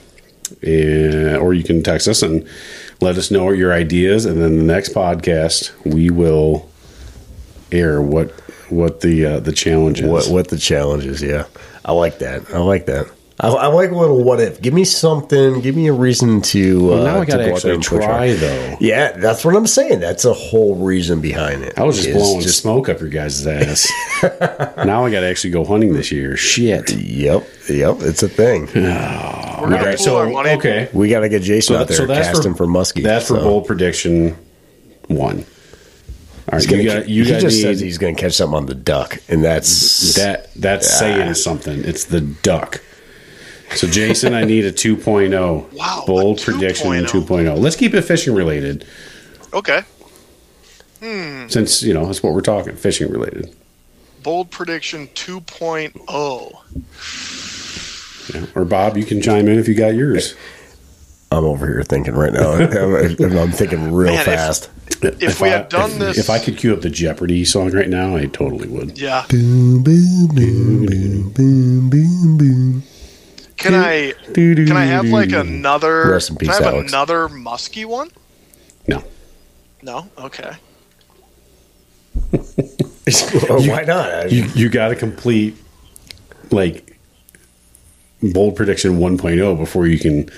and, 0.62 1.36
or 1.36 1.54
you 1.54 1.62
can 1.62 1.82
text 1.82 2.08
us 2.08 2.22
and 2.22 2.46
let 3.00 3.16
us 3.16 3.30
know 3.30 3.50
your 3.50 3.72
ideas 3.72 4.26
and 4.26 4.42
then 4.42 4.58
the 4.58 4.64
next 4.64 4.92
podcast 4.92 5.72
we 5.84 6.10
will 6.10 6.68
air 7.70 8.02
what 8.02 8.34
what 8.70 9.00
the 9.00 9.24
uh, 9.26 9.40
the 9.40 9.52
challenge 9.52 10.00
is 10.00 10.08
what 10.08 10.28
what 10.28 10.48
the 10.48 10.58
challenge 10.58 11.06
is. 11.06 11.22
Yeah, 11.22 11.46
I 11.84 11.92
like 11.92 12.18
that. 12.18 12.52
I 12.52 12.58
like 12.58 12.86
that. 12.86 13.10
I, 13.42 13.48
I 13.48 13.66
like 13.68 13.90
a 13.90 13.94
little 13.94 14.22
what 14.22 14.38
if. 14.38 14.60
Give 14.60 14.74
me 14.74 14.84
something. 14.84 15.60
Give 15.60 15.74
me 15.74 15.88
a 15.88 15.94
reason 15.94 16.42
to. 16.42 16.88
well, 16.88 17.00
uh, 17.00 17.04
now 17.04 17.20
i 17.20 17.24
gotta 17.24 17.46
go 17.46 17.54
actually 17.54 17.74
and 17.74 17.82
try 17.82 18.34
though 18.34 18.76
Yeah, 18.80 19.12
that's 19.12 19.44
what 19.44 19.56
I'm 19.56 19.66
saying. 19.66 20.00
That's 20.00 20.26
a 20.26 20.34
whole 20.34 20.76
reason 20.76 21.22
behind 21.22 21.62
it. 21.62 21.78
I 21.78 21.84
was 21.84 21.96
just 21.96 22.12
blowing 22.12 22.42
just- 22.42 22.60
smoke 22.60 22.90
up 22.90 23.00
your 23.00 23.08
guys' 23.08 23.46
ass. 23.46 23.90
now 24.22 25.06
I 25.06 25.10
got 25.10 25.20
to 25.20 25.26
actually 25.26 25.50
go 25.50 25.64
hunting 25.64 25.94
this 25.94 26.12
year. 26.12 26.36
Shit. 26.36 26.92
Yep, 26.92 27.48
yep. 27.70 27.96
It's 28.00 28.22
a 28.22 28.28
thing. 28.28 28.66
We're 28.74 29.68
gonna 29.68 29.76
Okay, 29.76 29.96
pool 29.96 30.04
so 30.04 30.38
okay, 30.56 30.88
We 30.92 31.08
got 31.08 31.20
to 31.20 31.28
get 31.28 31.42
Jason 31.42 31.76
out 31.76 31.88
there 31.88 31.96
so 31.96 32.06
that's 32.06 32.28
casting 32.28 32.54
for, 32.54 32.66
muskie. 32.66 33.02
That's 33.02 33.28
for 33.28 33.36
bold 33.36 33.66
prediction 33.66 34.36
one. 35.08 35.44
All 36.52 36.58
right, 36.58 36.68
you 36.68 36.84
got 36.84 37.08
you 37.08 37.24
he 37.24 37.30
guys 37.30 37.42
just 37.42 37.56
need 37.56 37.62
says 37.62 37.80
he's 37.80 37.98
going 37.98 38.16
to 38.16 38.20
catch 38.20 38.32
something 38.32 38.56
on 38.56 38.66
the 38.66 38.74
duck, 38.74 39.18
and 39.28 39.44
that's 39.44 40.14
that. 40.14 40.52
That's 40.54 40.90
Yeah. 40.90 40.98
saying 40.98 41.34
something. 41.34 41.84
It's 41.84 42.04
the 42.04 42.20
duck. 42.20 42.80
So 43.76 43.86
Jason, 43.86 44.34
I 44.34 44.42
need 44.44 44.64
a 44.64 44.72
2.0. 44.72 45.72
Wow, 45.76 46.00
a 46.02 46.06
bold 46.06 46.42
prediction 46.42 46.88
2.0. 46.88 47.06
2.0. 47.06 47.58
Let's 47.58 47.76
keep 47.76 47.94
it 47.94 48.02
fishing 48.02 48.34
related. 48.34 48.84
Okay. 49.54 49.82
Hmm. 51.00 51.46
Since 51.48 51.82
you 51.84 51.94
know 51.94 52.04
that's 52.06 52.22
what 52.22 52.34
we're 52.34 52.40
talking, 52.40 52.74
fishing 52.74 53.10
related. 53.10 53.54
Bold 54.24 54.50
prediction 54.50 55.08
oh. 55.08 55.14
2.0. 55.14 56.52
Yeah. 58.34 58.46
Or 58.54 58.64
Bob, 58.64 58.96
you 58.96 59.04
can 59.04 59.22
chime 59.22 59.48
in 59.48 59.58
if 59.58 59.66
you 59.68 59.74
got 59.74 59.94
yours. 59.94 60.34
I'm 61.32 61.44
over 61.44 61.66
here 61.66 61.82
thinking 61.84 62.14
right 62.14 62.32
now. 62.32 62.52
I'm, 62.54 63.38
I'm 63.38 63.52
thinking 63.52 63.92
real 63.92 64.12
Man, 64.12 64.18
if- 64.20 64.24
fast. 64.24 64.70
If 65.02 65.40
we 65.40 65.48
I- 65.48 65.52
had 65.52 65.68
done 65.68 65.90
if, 65.92 65.98
this- 65.98 66.18
if 66.18 66.28
I 66.30 66.38
could 66.38 66.58
cue 66.58 66.74
up 66.74 66.80
the 66.82 66.90
Jeopardy 66.90 67.44
song 67.44 67.70
right 67.70 67.88
now, 67.88 68.16
I 68.16 68.26
totally 68.26 68.68
would. 68.68 68.98
Yeah. 68.98 69.24
Boom, 69.30 69.82
boom, 69.82 70.26
boom, 70.34 70.86
boom, 70.86 71.30
boom, 71.30 71.90
boom, 71.90 72.36
boom. 72.38 72.82
Can 73.56 73.74
I 73.74 74.12
can 74.34 74.72
I 74.76 74.84
have 74.86 75.04
like 75.06 75.32
another 75.32 76.10
Rest 76.10 76.30
in 76.30 76.36
can 76.36 76.48
I 76.50 76.54
have 76.54 76.62
Alex. 76.64 76.92
another 76.92 77.28
musky 77.28 77.84
one? 77.84 78.10
No. 78.88 79.04
No? 79.82 80.08
Okay. 80.18 80.52
Well, 83.48 83.66
why 83.66 83.82
not? 83.82 84.30
You 84.30 84.44
you 84.54 84.68
got 84.68 84.88
to 84.88 84.94
complete 84.96 85.56
like 86.52 86.96
bold 88.22 88.54
prediction 88.54 88.98
1.0 88.98 89.58
before 89.58 89.86
you 89.88 89.98
can 89.98 90.30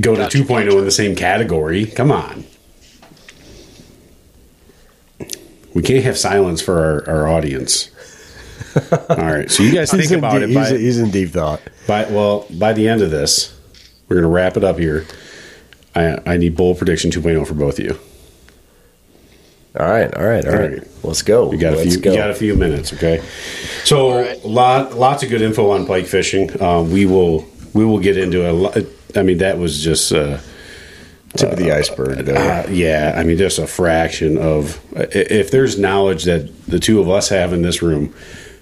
go 0.00 0.16
Gotcha, 0.16 0.38
to 0.38 0.44
2.0 0.44 0.48
gotcha. 0.64 0.78
in 0.78 0.84
the 0.84 0.90
same 0.90 1.14
category. 1.16 1.86
Come 1.86 2.10
on. 2.12 2.44
We 5.74 5.82
can't 5.82 6.04
have 6.04 6.18
silence 6.18 6.60
for 6.60 6.78
our, 7.08 7.08
our 7.22 7.28
audience. 7.28 7.90
All 9.10 9.16
right, 9.16 9.50
so 9.50 9.62
you 9.62 9.72
guys 9.72 9.90
think 9.90 10.02
he's, 10.02 10.12
in 10.12 10.18
about 10.18 10.32
deep, 10.34 10.42
it. 10.44 10.48
he's, 10.48 10.56
By, 10.70 10.78
he's 10.78 10.98
in 10.98 11.10
deep 11.10 11.30
thought. 11.30 11.60
by 11.86 12.04
well, 12.10 12.46
by 12.58 12.72
the 12.72 12.88
end 12.88 13.02
of 13.02 13.10
this, 13.10 13.58
we're 14.08 14.16
going 14.16 14.22
to 14.22 14.28
wrap 14.34 14.56
it 14.56 14.64
up 14.64 14.78
here. 14.78 15.06
I 15.94 16.18
I 16.26 16.36
need 16.38 16.56
bold 16.56 16.78
prediction 16.78 17.10
2.0 17.10 17.46
for 17.46 17.54
both 17.54 17.78
of 17.78 17.84
you. 17.84 17.98
All 19.78 19.88
right, 19.90 20.14
all 20.14 20.24
right, 20.24 20.44
all 20.46 20.52
All 20.54 20.58
right. 20.58 20.72
right. 20.78 20.88
Let's 21.02 21.22
go. 21.22 21.50
You 21.52 21.58
got 21.58 21.72
a 21.74 21.76
Let's 21.76 21.94
few. 21.94 22.02
go. 22.02 22.10
You 22.12 22.16
got 22.16 22.30
a 22.30 22.34
few 22.34 22.54
minutes, 22.54 22.92
okay? 22.94 23.22
So, 23.84 24.10
All 24.10 24.20
right. 24.20 24.44
lot 24.44 24.94
lots 24.94 25.22
of 25.22 25.30
good 25.30 25.40
info 25.42 25.70
on 25.70 25.86
pike 25.86 26.06
fishing. 26.06 26.60
Um, 26.62 26.90
we 26.92 27.04
will 27.06 27.46
we 27.74 27.84
will 27.84 27.98
get 28.00 28.16
into 28.18 28.50
a 28.50 28.52
lot. 28.52 28.76
I 29.16 29.22
mean, 29.22 29.38
that 29.38 29.58
was 29.58 29.82
just 29.82 30.12
uh, 30.12 30.38
Tip 31.36 31.52
of 31.52 31.58
the 31.58 31.72
iceberg. 31.72 32.26
There. 32.26 32.36
uh, 32.36 32.68
yeah. 32.70 33.14
I 33.16 33.24
mean, 33.24 33.38
just 33.38 33.58
a 33.58 33.66
fraction 33.66 34.36
of 34.38 34.80
if 34.94 35.50
there's 35.50 35.78
knowledge 35.78 36.24
that 36.24 36.50
the 36.66 36.78
two 36.78 37.00
of 37.00 37.08
us 37.08 37.28
have 37.30 37.52
in 37.54 37.62
this 37.62 37.80
room, 37.82 38.14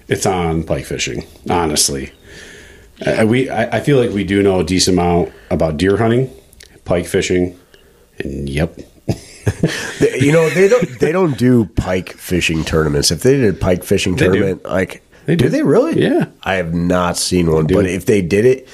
it's 0.07 0.25
on 0.25 0.63
pike 0.63 0.85
fishing. 0.85 1.25
Honestly, 1.49 2.11
uh, 3.05 3.25
we 3.27 3.49
I, 3.49 3.77
I 3.77 3.79
feel 3.81 3.99
like 3.99 4.11
we 4.11 4.23
do 4.23 4.41
know 4.41 4.61
a 4.61 4.63
decent 4.63 4.97
amount 4.97 5.33
about 5.49 5.75
deer 5.77 5.97
hunting, 5.97 6.29
pike 6.85 7.07
fishing, 7.07 7.59
and 8.19 8.47
yep, 8.49 8.77
you 10.19 10.31
know 10.31 10.49
they 10.49 10.67
don't 10.69 10.99
they 10.99 11.11
don't 11.11 11.37
do 11.37 11.65
pike 11.65 12.13
fishing 12.13 12.63
tournaments. 12.63 13.11
If 13.11 13.21
they 13.21 13.35
did 13.37 13.55
a 13.55 13.57
pike 13.57 13.83
fishing 13.83 14.15
They 14.15 14.27
do. 14.27 14.31
tournament, 14.33 14.63
like 14.63 15.03
They 15.25 15.35
do 15.35 15.45
do. 15.45 15.49
they 15.49 15.63
really? 15.63 16.01
Yeah. 16.01 16.27
I 16.43 16.55
have 16.55 16.73
not 16.73 17.17
seen 17.17 17.51
one, 17.51 17.67
but 17.67 17.85
if 17.85 18.05
they 18.05 18.21
did 18.21 18.45
it, 18.45 18.67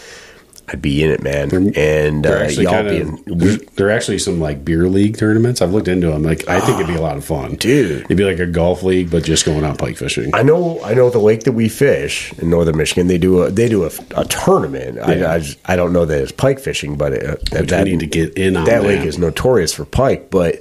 I'd 0.69 0.81
be 0.81 1.01
in 1.01 1.09
it, 1.11 1.23
man. 1.23 1.49
and 1.77 2.25
They're 2.25 2.43
uh, 2.43 2.49
y'all 2.49 2.71
kind 2.71 2.89
be 2.89 2.99
of. 2.99 3.07
in. 3.27 3.67
There, 3.75 3.87
are 3.87 3.91
actually 3.91 4.19
some 4.19 4.41
like 4.41 4.65
beer 4.65 4.89
league 4.89 5.17
tournaments. 5.17 5.61
I've 5.61 5.71
looked 5.71 5.87
into 5.87 6.07
them. 6.07 6.23
Like 6.23 6.45
I 6.49 6.59
think 6.59 6.75
it'd 6.81 6.87
be 6.87 6.95
a 6.95 7.01
lot 7.01 7.15
of 7.15 7.23
fun, 7.23 7.55
Dude. 7.55 8.01
It'd 8.01 8.17
be 8.17 8.25
like 8.25 8.39
a 8.39 8.45
golf 8.45 8.83
league, 8.83 9.09
but 9.09 9.23
just 9.23 9.45
going 9.45 9.63
out 9.63 9.77
pike 9.77 9.95
fishing. 9.95 10.35
I 10.35 10.43
know, 10.43 10.81
I 10.83 10.93
know 10.93 11.09
the 11.09 11.19
lake 11.19 11.43
that 11.45 11.53
we 11.53 11.69
fish 11.69 12.33
in 12.39 12.49
northern 12.49 12.75
Michigan. 12.75 13.07
They 13.07 13.17
do 13.17 13.43
a 13.43 13.49
they 13.49 13.69
do 13.69 13.85
a, 13.85 13.91
a 14.17 14.25
tournament. 14.25 14.95
Yeah. 14.95 15.05
I, 15.05 15.35
I, 15.35 15.39
just- 15.39 15.57
I 15.63 15.77
don't 15.77 15.93
know 15.93 16.03
that 16.03 16.21
it's 16.21 16.33
pike 16.33 16.59
fishing, 16.59 16.97
but 16.97 17.13
it, 17.13 17.49
Which 17.53 17.71
I 17.71 17.83
need 17.83 18.01
to 18.01 18.07
get 18.07 18.33
in 18.37 18.57
on 18.57 18.65
that 18.65 18.81
that. 18.81 18.87
lake 18.87 19.05
is 19.05 19.17
notorious 19.17 19.71
for 19.73 19.85
pike. 19.85 20.29
But 20.29 20.59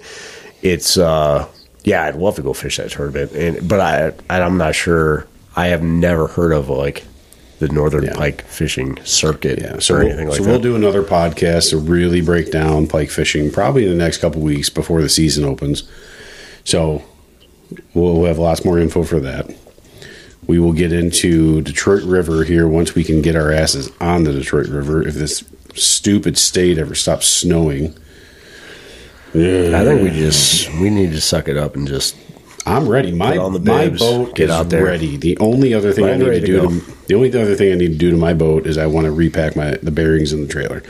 it's 0.62 0.97
uh, 0.97 1.49
yeah, 1.83 2.05
I'd 2.05 2.15
love 2.15 2.37
to 2.37 2.43
go 2.43 2.53
fish 2.53 2.77
that 2.77 2.91
tournament. 2.93 3.33
And 3.33 3.69
but 3.69 3.81
I 3.81 4.12
I'm 4.31 4.57
not 4.57 4.77
sure. 4.77 5.27
I 5.57 5.66
have 5.69 5.83
never 5.83 6.28
heard 6.28 6.53
of 6.53 6.69
like 6.69 7.03
the 7.59 7.69
northern 7.69 8.05
Yeah. 8.05 8.15
pike 8.15 8.43
fishing 8.43 8.99
circuit 9.05 9.59
Yeah, 9.61 9.78
so 9.78 9.95
or 9.95 9.99
we'll, 9.99 10.07
anything 10.09 10.28
like 10.28 10.37
so 10.37 10.43
that. 10.43 10.49
So 10.49 10.51
we'll 10.53 10.61
do 10.61 10.77
another 10.77 11.03
podcast 11.03 11.70
to 11.70 11.78
really 11.78 12.20
break 12.20 12.51
down 12.51 12.87
pike 12.87 13.11
fishing, 13.11 13.51
probably 13.51 13.85
in 13.85 13.91
the 13.91 13.97
next 13.97 14.19
couple 14.19 14.43
weeks 14.43 14.69
before 14.69 15.01
the 15.03 15.09
season 15.09 15.45
opens. 15.45 15.85
So 16.65 17.03
we'll 17.95 18.24
have 18.24 18.39
lots 18.39 18.65
more 18.65 18.78
info 18.78 19.05
for 19.05 19.20
that. 19.20 19.51
We 20.47 20.61
will 20.61 20.73
get 20.74 20.93
into 20.93 21.61
Detroit 21.62 22.05
River 22.05 22.45
here 22.45 22.69
once 22.69 22.95
we 22.95 23.03
can 23.05 23.20
get 23.23 23.35
our 23.35 23.51
asses 23.51 23.91
on 24.01 24.24
the 24.24 24.33
Detroit 24.33 24.69
River. 24.69 25.07
If 25.07 25.15
this 25.15 25.43
stupid 25.74 26.39
state 26.39 26.78
ever 26.78 26.95
stops 26.95 27.27
snowing, 27.27 27.95
I 29.35 29.85
think 29.85 30.03
we 30.03 30.11
just 30.11 30.70
we 30.74 30.89
need 30.89 31.12
to 31.12 31.20
suck 31.20 31.49
it 31.49 31.57
up 31.57 31.74
and 31.74 31.87
just 31.89 32.16
I'm 32.66 32.88
ready. 32.88 33.12
My 33.12 33.36
my 33.36 33.88
boat 33.90 34.34
get 34.34 34.47
is 34.47 34.51
out 34.51 34.70
there. 34.70 34.84
ready. 34.84 35.16
The 35.16 35.38
only 35.38 35.72
other 35.72 35.93
thing 35.93 36.05
I 36.06 36.16
need 36.16 36.24
to 36.24 36.40
do 36.40 36.60
to, 36.60 36.97
the 37.06 37.14
only 37.14 37.28
other 37.28 37.55
thing 37.55 37.72
I 37.72 37.76
need 37.76 37.93
to 37.93 37.98
do 37.98 38.10
to 38.10 38.16
my 38.16 38.34
boat 38.34 38.66
is 38.66 38.76
I 38.76 38.86
want 38.86 39.05
to 39.05 39.12
repack 39.12 39.55
my 39.55 39.76
the 39.82 39.93
bearings 39.93 40.32
in 40.32 40.43
the 40.43 40.48
trailer. 40.48 40.82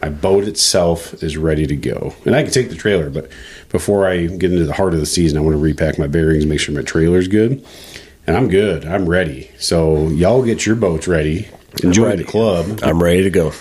My 0.00 0.08
boat 0.08 0.44
itself 0.44 1.22
is 1.22 1.36
ready 1.36 1.66
to 1.66 1.76
go, 1.76 2.14
and 2.24 2.34
I 2.34 2.42
can 2.42 2.52
take 2.52 2.70
the 2.70 2.76
trailer. 2.76 3.10
But 3.10 3.28
before 3.70 4.08
I 4.08 4.26
get 4.26 4.52
into 4.52 4.64
the 4.64 4.72
heart 4.72 4.94
of 4.94 5.00
the 5.00 5.06
season, 5.06 5.36
I 5.36 5.40
want 5.40 5.54
to 5.54 5.60
repack 5.60 5.98
my 5.98 6.06
bearings, 6.06 6.46
make 6.46 6.60
sure 6.60 6.74
my 6.74 6.82
trailer's 6.82 7.28
good, 7.28 7.62
and 8.26 8.36
I'm 8.36 8.48
good. 8.48 8.86
I'm 8.86 9.08
ready. 9.08 9.50
So 9.58 10.08
y'all 10.08 10.44
get 10.44 10.64
your 10.64 10.76
boats 10.76 11.08
ready. 11.08 11.48
Enjoy 11.82 12.16
the 12.16 12.24
club. 12.24 12.80
I'm 12.82 13.02
ready 13.02 13.24
to 13.24 13.30
go. 13.30 13.52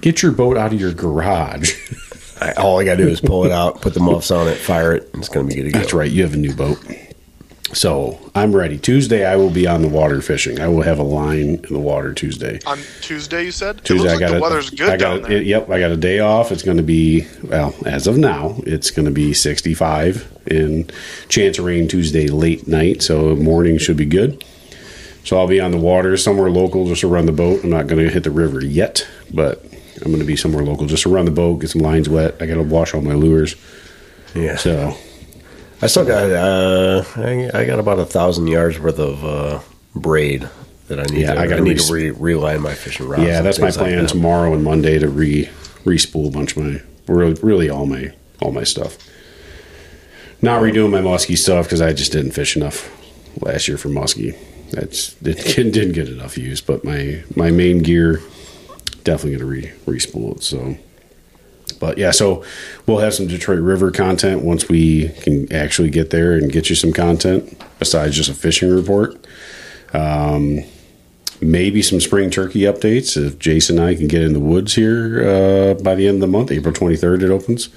Get 0.00 0.22
your 0.22 0.32
boat 0.32 0.56
out 0.56 0.72
of 0.72 0.80
your 0.80 0.92
garage. 0.92 1.72
I, 2.40 2.52
all 2.52 2.78
I 2.80 2.84
got 2.84 2.96
to 2.96 3.04
do 3.04 3.08
is 3.08 3.20
pull 3.20 3.44
it 3.44 3.52
out, 3.52 3.80
put 3.82 3.94
the 3.94 4.00
muffs 4.00 4.30
on 4.30 4.48
it, 4.48 4.56
fire 4.56 4.94
it, 4.94 5.10
and 5.12 5.22
it's 5.22 5.28
going 5.28 5.48
to 5.48 5.54
be 5.54 5.60
good 5.60 5.66
to 5.68 5.72
go. 5.72 5.78
That's 5.80 5.92
right. 5.92 6.10
You 6.10 6.22
have 6.22 6.34
a 6.34 6.38
new 6.38 6.54
boat. 6.54 6.78
So 7.72 8.18
I'm 8.34 8.54
ready. 8.54 8.78
Tuesday, 8.78 9.24
I 9.24 9.36
will 9.36 9.50
be 9.50 9.68
on 9.68 9.80
the 9.82 9.88
water 9.88 10.20
fishing. 10.20 10.58
I 10.60 10.66
will 10.66 10.82
have 10.82 10.98
a 10.98 11.04
line 11.04 11.38
in 11.64 11.72
the 11.72 11.78
water 11.78 12.12
Tuesday. 12.12 12.58
On 12.66 12.78
Tuesday, 13.00 13.44
you 13.44 13.52
said? 13.52 13.84
Tuesday, 13.84 14.08
it 14.08 14.10
I 14.10 14.14
looks 14.14 14.20
got 14.20 14.26
like 14.26 14.30
a- 14.30 14.34
the 14.34 14.40
weather's 14.42 14.70
good 14.70 14.88
I 14.90 14.96
got 14.96 15.20
down 15.20 15.22
there. 15.22 15.32
it- 15.40 15.46
yep, 15.46 15.70
I 15.70 15.78
got 15.78 15.92
a 15.92 15.96
day 15.96 16.18
off. 16.18 16.50
It's 16.50 16.64
going 16.64 16.78
to 16.78 16.82
be 16.82 17.28
well, 17.44 17.72
as 17.86 18.08
of 18.08 18.16
now, 18.18 18.56
it's 18.66 18.90
going 18.90 19.06
to 19.06 19.12
be 19.12 19.32
65 19.32 20.26
and 20.48 20.92
chance 21.28 21.58
of 21.60 21.64
rain 21.64 21.86
Tuesday 21.86 22.26
late 22.26 22.66
night. 22.66 23.02
So 23.02 23.36
morning 23.36 23.78
should 23.78 23.96
be 23.96 24.06
good. 24.06 24.42
So 25.22 25.38
I'll 25.38 25.46
be 25.46 25.60
on 25.60 25.70
the 25.70 25.76
water 25.78 26.16
somewhere 26.16 26.50
local 26.50 26.88
just 26.88 27.02
to 27.02 27.06
run 27.08 27.26
the 27.26 27.32
boat. 27.32 27.62
I'm 27.62 27.70
not 27.70 27.86
going 27.86 28.04
to 28.04 28.12
hit 28.12 28.24
the 28.24 28.30
river 28.32 28.64
yet, 28.64 29.06
but 29.32 29.64
I'm 30.02 30.08
going 30.08 30.20
to 30.20 30.26
be 30.26 30.36
somewhere 30.36 30.64
local 30.64 30.86
just 30.86 31.02
to 31.04 31.08
run 31.08 31.24
the 31.24 31.30
boat, 31.30 31.60
get 31.60 31.70
some 31.70 31.82
lines 31.82 32.08
wet. 32.08 32.36
I 32.40 32.46
got 32.46 32.54
to 32.54 32.62
wash 32.62 32.94
all 32.94 33.00
my 33.02 33.14
lures. 33.14 33.56
Yeah. 34.34 34.56
So 34.56 34.96
I 35.82 35.86
still 35.86 36.04
got 36.04 36.30
uh, 36.30 37.04
I, 37.16 37.50
I 37.54 37.64
got 37.64 37.78
about 37.78 37.98
a 37.98 38.04
thousand 38.04 38.46
yards 38.48 38.78
worth 38.78 38.98
of 38.98 39.24
uh, 39.24 39.60
braid 39.94 40.48
that 40.88 41.00
I 41.00 41.04
need. 41.04 41.22
Yeah, 41.22 41.34
to, 41.34 41.40
I 41.40 41.42
I, 41.44 41.46
gotta 41.46 41.62
need 41.62 41.72
res- 41.78 41.88
to 41.88 41.94
re- 41.94 42.10
reline 42.10 42.60
my 42.60 42.74
fishing 42.74 43.08
rods. 43.08 43.22
yeah, 43.22 43.40
that's 43.40 43.58
my 43.58 43.66
things 43.66 43.76
like 43.78 43.86
plan 43.86 44.02
that. 44.02 44.08
tomorrow 44.08 44.52
and 44.52 44.62
Monday 44.62 44.98
to 44.98 45.08
re 45.08 45.48
re-spool 45.84 46.28
a 46.28 46.30
bunch 46.30 46.56
of 46.56 46.62
my 46.64 46.82
really, 47.06 47.34
really 47.42 47.70
all 47.70 47.86
my 47.86 48.12
all 48.40 48.52
my 48.52 48.64
stuff. 48.64 48.98
Not 50.42 50.62
redoing 50.62 50.90
my 50.90 51.00
muskie 51.00 51.36
stuff 51.36 51.66
because 51.66 51.80
I 51.80 51.92
just 51.92 52.12
didn't 52.12 52.32
fish 52.32 52.56
enough 52.56 52.90
last 53.40 53.68
year 53.68 53.76
for 53.78 53.88
muskie. 53.88 54.36
That's 54.72 55.16
it 55.22 55.72
didn't 55.72 55.92
get 55.92 56.08
enough 56.08 56.36
use, 56.36 56.60
but 56.60 56.84
my 56.84 57.22
my 57.34 57.50
main 57.50 57.78
gear 57.78 58.20
definitely 59.04 59.38
gonna 59.38 59.50
re 59.50 59.72
re-spool 59.86 60.36
it. 60.36 60.42
So, 60.42 60.76
but 61.78 61.98
yeah, 61.98 62.10
so 62.10 62.44
we'll 62.86 62.98
have 62.98 63.14
some 63.14 63.26
Detroit 63.26 63.60
River 63.60 63.90
content 63.90 64.42
once 64.42 64.68
we 64.68 65.08
can 65.22 65.52
actually 65.52 65.90
get 65.90 66.10
there 66.10 66.32
and 66.34 66.52
get 66.52 66.68
you 66.70 66.76
some 66.76 66.92
content 66.92 67.60
besides 67.78 68.16
just 68.16 68.28
a 68.30 68.34
fishing 68.34 68.70
report 68.74 69.16
Um, 69.94 70.60
maybe 71.40 71.82
some 71.82 72.00
spring 72.00 72.30
turkey 72.30 72.60
updates 72.60 73.16
if 73.16 73.38
Jason 73.38 73.78
and 73.78 73.86
I 73.88 73.94
can 73.94 74.08
get 74.08 74.22
in 74.22 74.34
the 74.34 74.40
woods 74.40 74.74
here 74.74 75.22
uh, 75.26 75.74
by 75.82 75.94
the 75.94 76.06
end 76.06 76.16
of 76.16 76.20
the 76.20 76.26
month. 76.26 76.52
April 76.52 76.74
23rd 76.74 77.22
it 77.22 77.30
opens. 77.30 77.68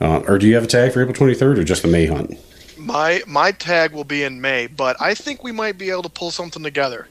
Uh, 0.00 0.18
or 0.28 0.38
do 0.38 0.46
you 0.46 0.54
have 0.54 0.64
a 0.64 0.68
tag 0.68 0.92
for 0.92 1.02
April 1.02 1.14
23rd 1.16 1.58
or 1.58 1.64
just 1.64 1.82
the 1.82 1.88
May 1.88 2.06
hunt? 2.06 2.38
My 2.76 3.22
my 3.26 3.52
tag 3.52 3.92
will 3.92 4.04
be 4.04 4.22
in 4.22 4.40
May, 4.40 4.66
but 4.68 4.96
I 5.00 5.14
think 5.14 5.42
we 5.42 5.50
might 5.52 5.78
be 5.78 5.90
able 5.90 6.02
to 6.04 6.08
pull 6.08 6.30
something 6.30 6.62
together 6.62 7.08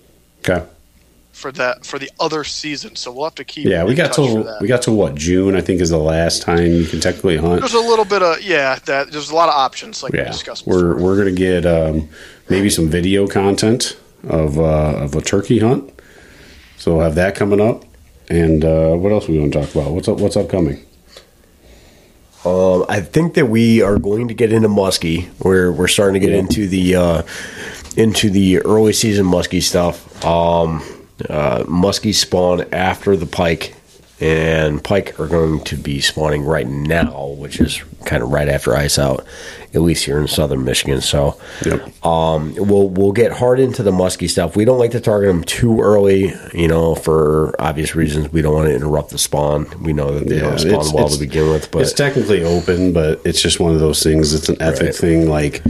Okay. 0.47 0.65
For 1.37 1.51
that 1.53 1.85
for 1.85 1.99
the 1.99 2.09
other 2.19 2.43
season. 2.43 2.95
So 2.95 3.11
we'll 3.11 3.25
have 3.25 3.35
to 3.35 3.43
keep. 3.45 3.67
Yeah, 3.67 3.83
we 3.83 3.93
got 3.95 4.07
touch 4.07 4.15
for 4.15 4.23
till 4.25 4.43
that. 4.43 4.61
we 4.61 4.67
got 4.67 4.81
till 4.81 4.95
what 4.95 5.15
June 5.15 5.55
I 5.55 5.61
think 5.61 5.79
is 5.81 5.89
the 5.91 5.97
last 5.97 6.41
time 6.41 6.71
you 6.73 6.85
can 6.85 6.99
technically 6.99 7.37
hunt. 7.37 7.61
There's 7.61 7.73
a 7.75 7.79
little 7.79 8.05
bit 8.05 8.21
of 8.23 8.41
yeah. 8.41 8.79
That 8.85 9.11
there's 9.11 9.29
a 9.29 9.35
lot 9.35 9.47
of 9.49 9.55
options 9.55 10.01
like 10.03 10.13
we 10.13 10.19
discussed. 10.23 10.65
Before. 10.65 10.95
We're 10.95 11.01
we're 11.01 11.17
gonna 11.17 11.31
get 11.31 11.65
um, 11.65 12.09
maybe 12.49 12.69
some 12.69 12.89
video 12.89 13.27
content 13.27 13.97
of 14.27 14.57
uh, 14.57 15.03
of 15.03 15.15
a 15.15 15.21
turkey 15.21 15.59
hunt. 15.59 15.93
So 16.77 16.95
we'll 16.95 17.03
have 17.03 17.15
that 17.15 17.35
coming 17.35 17.61
up. 17.61 17.83
And 18.29 18.65
uh, 18.65 18.95
what 18.95 19.11
else 19.13 19.29
are 19.29 19.31
we 19.31 19.39
want 19.39 19.53
to 19.53 19.61
talk 19.61 19.73
about? 19.73 19.91
What's 19.91 20.07
up? 20.09 20.17
What's 20.19 20.35
upcoming? 20.35 20.83
Um, 22.45 22.85
I 22.89 23.01
think 23.01 23.33
that 23.35 23.47
we 23.47 23.81
are 23.81 23.97
going 23.97 24.27
to 24.27 24.33
get 24.33 24.51
into 24.53 24.69
muskie. 24.69 25.27
We're 25.39 25.71
we're 25.71 25.87
starting 25.87 26.19
to 26.19 26.25
get 26.25 26.33
Yeah. 26.33 26.39
into 26.41 26.67
the 26.67 26.95
uh, 26.95 27.21
into 27.95 28.29
the 28.29 28.59
early 28.59 28.93
season 28.93 29.25
muskie 29.25 29.61
stuff. 29.63 30.23
Um, 30.25 30.83
uh, 31.29 31.63
muskie 31.63 32.13
spawn 32.13 32.65
after 32.73 33.15
the 33.15 33.25
pike 33.25 33.73
and 34.19 34.83
pike 34.83 35.19
are 35.19 35.27
going 35.27 35.63
to 35.63 35.75
be 35.75 36.01
spawning 36.01 36.43
right 36.43 36.67
now, 36.67 37.35
which 37.37 37.59
is 37.59 37.79
kind 38.05 38.23
of 38.23 38.29
right 38.31 38.47
after 38.49 38.75
ice 38.75 38.97
out, 38.97 39.23
at 39.75 39.81
least 39.81 40.05
here 40.05 40.17
in 40.19 40.27
southern 40.27 40.63
Michigan. 40.65 41.01
So 41.01 41.39
Yep. 41.63 42.03
um, 42.05 42.55
we'll 42.57 42.89
we'll 42.89 43.11
get 43.11 43.31
hard 43.31 43.59
into 43.59 43.83
the 43.83 43.91
musky 43.91 44.27
stuff. 44.27 44.55
We 44.55 44.65
don't 44.65 44.79
like 44.79 44.89
to 44.91 44.99
target 44.99 45.27
them 45.27 45.43
too 45.43 45.81
early, 45.81 46.33
you 46.51 46.67
know, 46.67 46.95
for 46.95 47.53
obvious 47.61 47.93
reasons. 47.95 48.31
We 48.31 48.41
don't 48.41 48.55
want 48.55 48.69
to 48.69 48.75
interrupt 48.75 49.11
the 49.11 49.19
spawn. 49.19 49.67
We 49.83 49.93
know 49.93 50.17
that 50.17 50.27
they 50.27 50.39
don't 50.39 50.57
spawn 50.57 50.91
well 50.93 51.09
to 51.09 51.19
begin 51.19 51.49
with, 51.51 51.69
but 51.69 51.83
it's 51.83 51.93
technically 51.93 52.43
open, 52.43 52.93
but 52.93 53.21
it's 53.23 53.39
just 53.41 53.59
one 53.59 53.73
of 53.75 53.79
those 53.79 54.01
things. 54.01 54.33
It's 54.33 54.49
an 54.49 54.59
ethic 54.59 54.81
Right. 54.87 54.95
thing. 54.95 55.29
Like, 55.29 55.63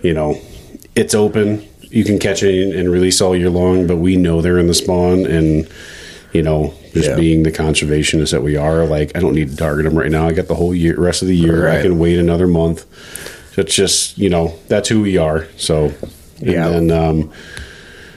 you 0.00 0.14
know, 0.14 0.40
it's 0.94 1.14
open. 1.14 1.66
You 1.94 2.02
can 2.02 2.18
catch 2.18 2.42
it 2.42 2.74
and 2.74 2.90
release 2.90 3.20
all 3.20 3.36
year 3.36 3.48
long, 3.50 3.86
but 3.86 3.98
we 3.98 4.16
know 4.16 4.42
they're 4.42 4.58
in 4.58 4.66
the 4.66 4.74
spawn, 4.74 5.26
and 5.26 5.68
you 6.32 6.42
know, 6.42 6.74
just 6.92 7.10
Yeah. 7.10 7.14
being 7.14 7.44
the 7.44 7.52
conservationists 7.52 8.32
that 8.32 8.42
we 8.42 8.56
are, 8.56 8.84
like, 8.84 9.12
I 9.16 9.20
don't 9.20 9.36
need 9.36 9.50
to 9.52 9.56
target 9.56 9.84
them 9.84 9.96
right 9.96 10.10
now. 10.10 10.26
I 10.26 10.32
got 10.32 10.48
the 10.48 10.56
whole 10.56 10.74
year, 10.74 10.96
rest 10.98 11.22
of 11.22 11.28
the 11.28 11.36
year. 11.36 11.68
I 11.68 11.80
can 11.80 11.96
wait 12.00 12.18
another 12.18 12.48
month. 12.48 12.84
It's 13.56 13.72
just, 13.72 14.18
you 14.18 14.28
know, 14.28 14.56
that's 14.66 14.88
who 14.88 15.02
we 15.02 15.16
are. 15.16 15.46
So, 15.56 15.92
and 16.40 16.50
Yeah. 16.50 16.68
then, 16.70 16.90
um, 16.90 17.30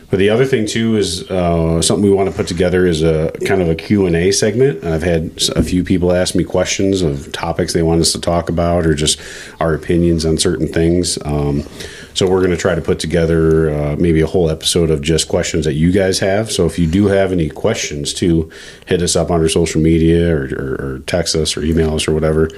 but 0.10 0.20
the 0.20 0.30
other 0.30 0.46
thing 0.46 0.66
too 0.66 0.96
is 0.96 1.30
uh, 1.30 1.82
something 1.82 2.04
we 2.04 2.16
want 2.16 2.30
to 2.30 2.36
put 2.36 2.48
together 2.48 2.86
is 2.86 3.04
a 3.04 3.32
kind 3.46 3.62
of 3.62 3.68
a 3.68 3.76
Q&A 3.76 4.32
segment. 4.32 4.84
I've 4.84 5.04
had 5.04 5.32
a 5.56 5.64
few 5.64 5.84
people 5.84 6.14
ask 6.14 6.34
me 6.34 6.46
questions 6.46 7.02
of 7.02 7.32
topics 7.34 7.74
they 7.74 7.84
want 7.84 8.00
us 8.00 8.14
to 8.14 8.22
talk 8.22 8.48
about 8.48 8.86
or 8.86 8.94
just 8.94 9.20
our 9.60 9.74
opinions 9.74 10.26
on 10.26 10.38
certain 10.38 10.68
things. 10.68 11.18
Um, 11.26 11.64
so 12.14 12.26
we're 12.26 12.40
going 12.40 12.52
to 12.52 12.58
try 12.58 12.74
to 12.74 12.82
put 12.82 13.00
together 13.00 13.70
uh, 13.70 13.96
maybe 13.98 14.22
a 14.22 14.28
whole 14.28 14.50
episode 14.50 14.92
of 14.92 15.02
just 15.02 15.28
questions 15.28 15.66
that 15.66 15.74
you 15.74 15.92
guys 15.92 16.20
have. 16.20 16.52
So 16.52 16.66
if 16.66 16.80
you 16.80 16.88
do 16.88 17.08
have 17.08 17.34
any 17.34 17.50
questions 17.50 18.14
too, 18.14 18.50
hit 18.86 19.02
us 19.02 19.18
up 19.18 19.30
on 19.30 19.42
our 19.42 19.50
social 19.50 19.82
media 19.82 20.34
or, 20.34 20.46
or, 20.46 20.76
or 20.80 21.00
text 21.06 21.36
us 21.36 21.58
or 21.58 21.64
email 21.64 21.96
us 21.96 22.08
or 22.08 22.14
whatever. 22.14 22.50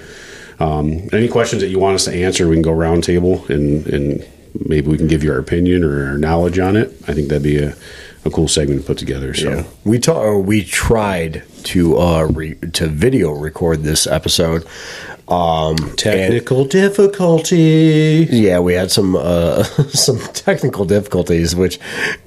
Um, 0.60 1.10
any 1.14 1.28
questions 1.28 1.62
that 1.64 1.70
you 1.70 1.80
want 1.80 1.96
us 1.96 2.06
to 2.06 2.14
answer, 2.14 2.48
we 2.48 2.56
can 2.56 2.62
go 2.62 2.72
roundtable 2.72 3.50
and, 3.50 3.88
and 3.88 4.28
maybe 4.54 4.88
we 4.88 4.98
can 4.98 5.08
give 5.08 5.24
you 5.24 5.32
our 5.32 5.40
opinion 5.40 5.84
or 5.84 6.08
our 6.08 6.18
knowledge 6.18 6.60
on 6.60 6.76
it. 6.76 6.90
I 7.08 7.14
think 7.14 7.30
that'd 7.30 7.44
be 7.44 7.60
a, 7.60 7.76
a 8.26 8.30
cool 8.30 8.48
segment 8.48 8.82
to 8.82 8.88
put 8.88 8.98
together. 8.98 9.34
So 9.34 9.50
Yeah. 9.50 9.64
We 9.84 10.00
ta- 10.00 10.20
or 10.20 10.40
we 10.42 10.64
tried 10.64 11.44
to 11.64 11.98
uh, 11.98 12.24
re- 12.24 12.56
to 12.74 12.88
video 12.88 13.32
record 13.32 13.84
this 13.84 14.06
episode. 14.08 14.66
Um, 15.28 15.76
technical 15.96 16.66
difficulty. 16.66 18.24
and- 18.24 18.34
yeah, 18.34 18.58
we 18.60 18.74
had 18.74 18.90
some 18.92 19.16
uh, 19.16 19.64
some 19.94 20.18
technical 20.34 20.86
difficulties, 20.86 21.56
which 21.56 21.80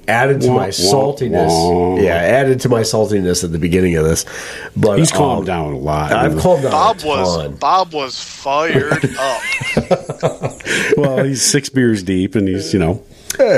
added 0.07 0.39
to 0.41 0.47
Wah, 0.49 0.55
my 0.55 0.67
saltiness. 0.69 1.47
wah. 1.49 1.97
Yeah, 1.99 2.15
added 2.15 2.61
to 2.61 2.69
my 2.69 2.79
saltiness 2.81 3.43
at 3.43 3.51
the 3.51 3.59
beginning 3.59 3.97
of 3.97 4.05
this. 4.05 4.25
But 4.77 4.99
He's 4.99 5.11
um, 5.11 5.17
calmed 5.17 5.47
down 5.47 5.73
a 5.73 5.77
lot. 5.77 6.13
I've 6.13 6.37
calmed 6.39 6.63
down 6.63 6.71
Bob 6.71 6.97
a 6.97 6.99
ton. 7.01 7.09
was 7.51 7.59
Bob 7.59 7.93
was 7.93 8.19
fired 8.23 9.03
up. 9.19 9.41
well, 10.97 11.23
he's 11.25 11.41
six 11.41 11.67
beers 11.69 12.03
deep, 12.03 12.35
and 12.35 12.47
he's 12.47 12.71
you 12.73 12.79
know 12.79 13.03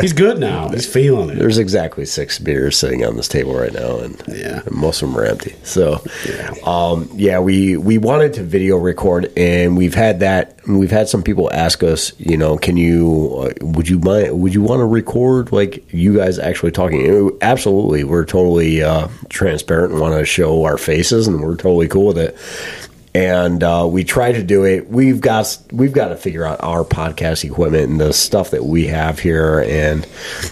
he's 0.02 0.14
good 0.14 0.40
now. 0.40 0.70
He's 0.70 0.86
feeling 0.86 1.30
it. 1.30 1.38
There's 1.40 1.58
exactly 1.58 2.06
six 2.06 2.40
beers 2.40 2.78
sitting 2.78 3.06
on 3.06 3.16
this 3.16 3.28
table 3.28 3.54
right 3.56 3.74
now, 3.74 3.98
and 4.00 4.22
Yeah. 4.28 4.62
most 4.72 5.02
of 5.02 5.10
them 5.10 5.18
are 5.20 5.26
empty. 5.26 5.56
So, 5.64 6.02
Yeah. 6.28 6.54
um, 6.64 7.10
yeah, 7.16 7.40
we 7.40 7.78
we 7.78 7.98
wanted 7.98 8.34
to 8.34 8.44
video 8.44 8.78
record, 8.78 9.32
and 9.38 9.76
we've 9.78 9.96
had 9.96 10.20
that. 10.22 10.58
We've 10.68 10.92
had 10.92 11.08
some 11.10 11.22
people 11.22 11.50
ask 11.54 11.84
us, 11.84 12.12
you 12.18 12.38
know, 12.38 12.58
can 12.58 12.76
you, 12.76 13.36
uh, 13.62 13.66
would 13.66 13.88
you 13.88 14.00
mind, 14.00 14.40
would 14.40 14.54
you 14.56 14.64
want 14.64 14.80
to 14.80 14.86
record 14.86 15.52
like 15.52 15.84
you 15.94 16.16
guys 16.18 16.40
actually 16.40 16.72
talking? 16.72 17.06
And 17.08 17.32
Absolutely, 17.42 18.04
we're 18.04 18.26
totally 18.26 18.82
uh, 18.82 19.08
transparent 19.30 19.92
and 19.92 20.02
want 20.02 20.18
to 20.18 20.26
show 20.26 20.64
our 20.64 20.78
faces, 20.78 21.28
and 21.28 21.42
we're 21.42 21.56
totally 21.56 21.88
cool 21.88 22.08
with 22.08 22.18
it 22.18 22.36
and 23.16 23.64
uh, 23.64 23.88
we 23.90 24.04
try 24.04 24.34
to 24.34 24.44
do 24.44 24.66
it. 24.66 24.90
We've 24.90 25.22
got 25.22 25.58
we've 25.72 25.94
got 25.94 26.10
to 26.10 26.18
figure 26.18 26.46
out 26.46 26.62
our 26.62 26.84
podcast 26.84 27.46
equipment 27.46 27.90
and 27.90 27.98
the 27.98 28.12
stuff 28.12 28.52
that 28.52 28.66
we 28.66 28.88
have 28.88 29.20
here, 29.20 29.62
and 29.62 30.06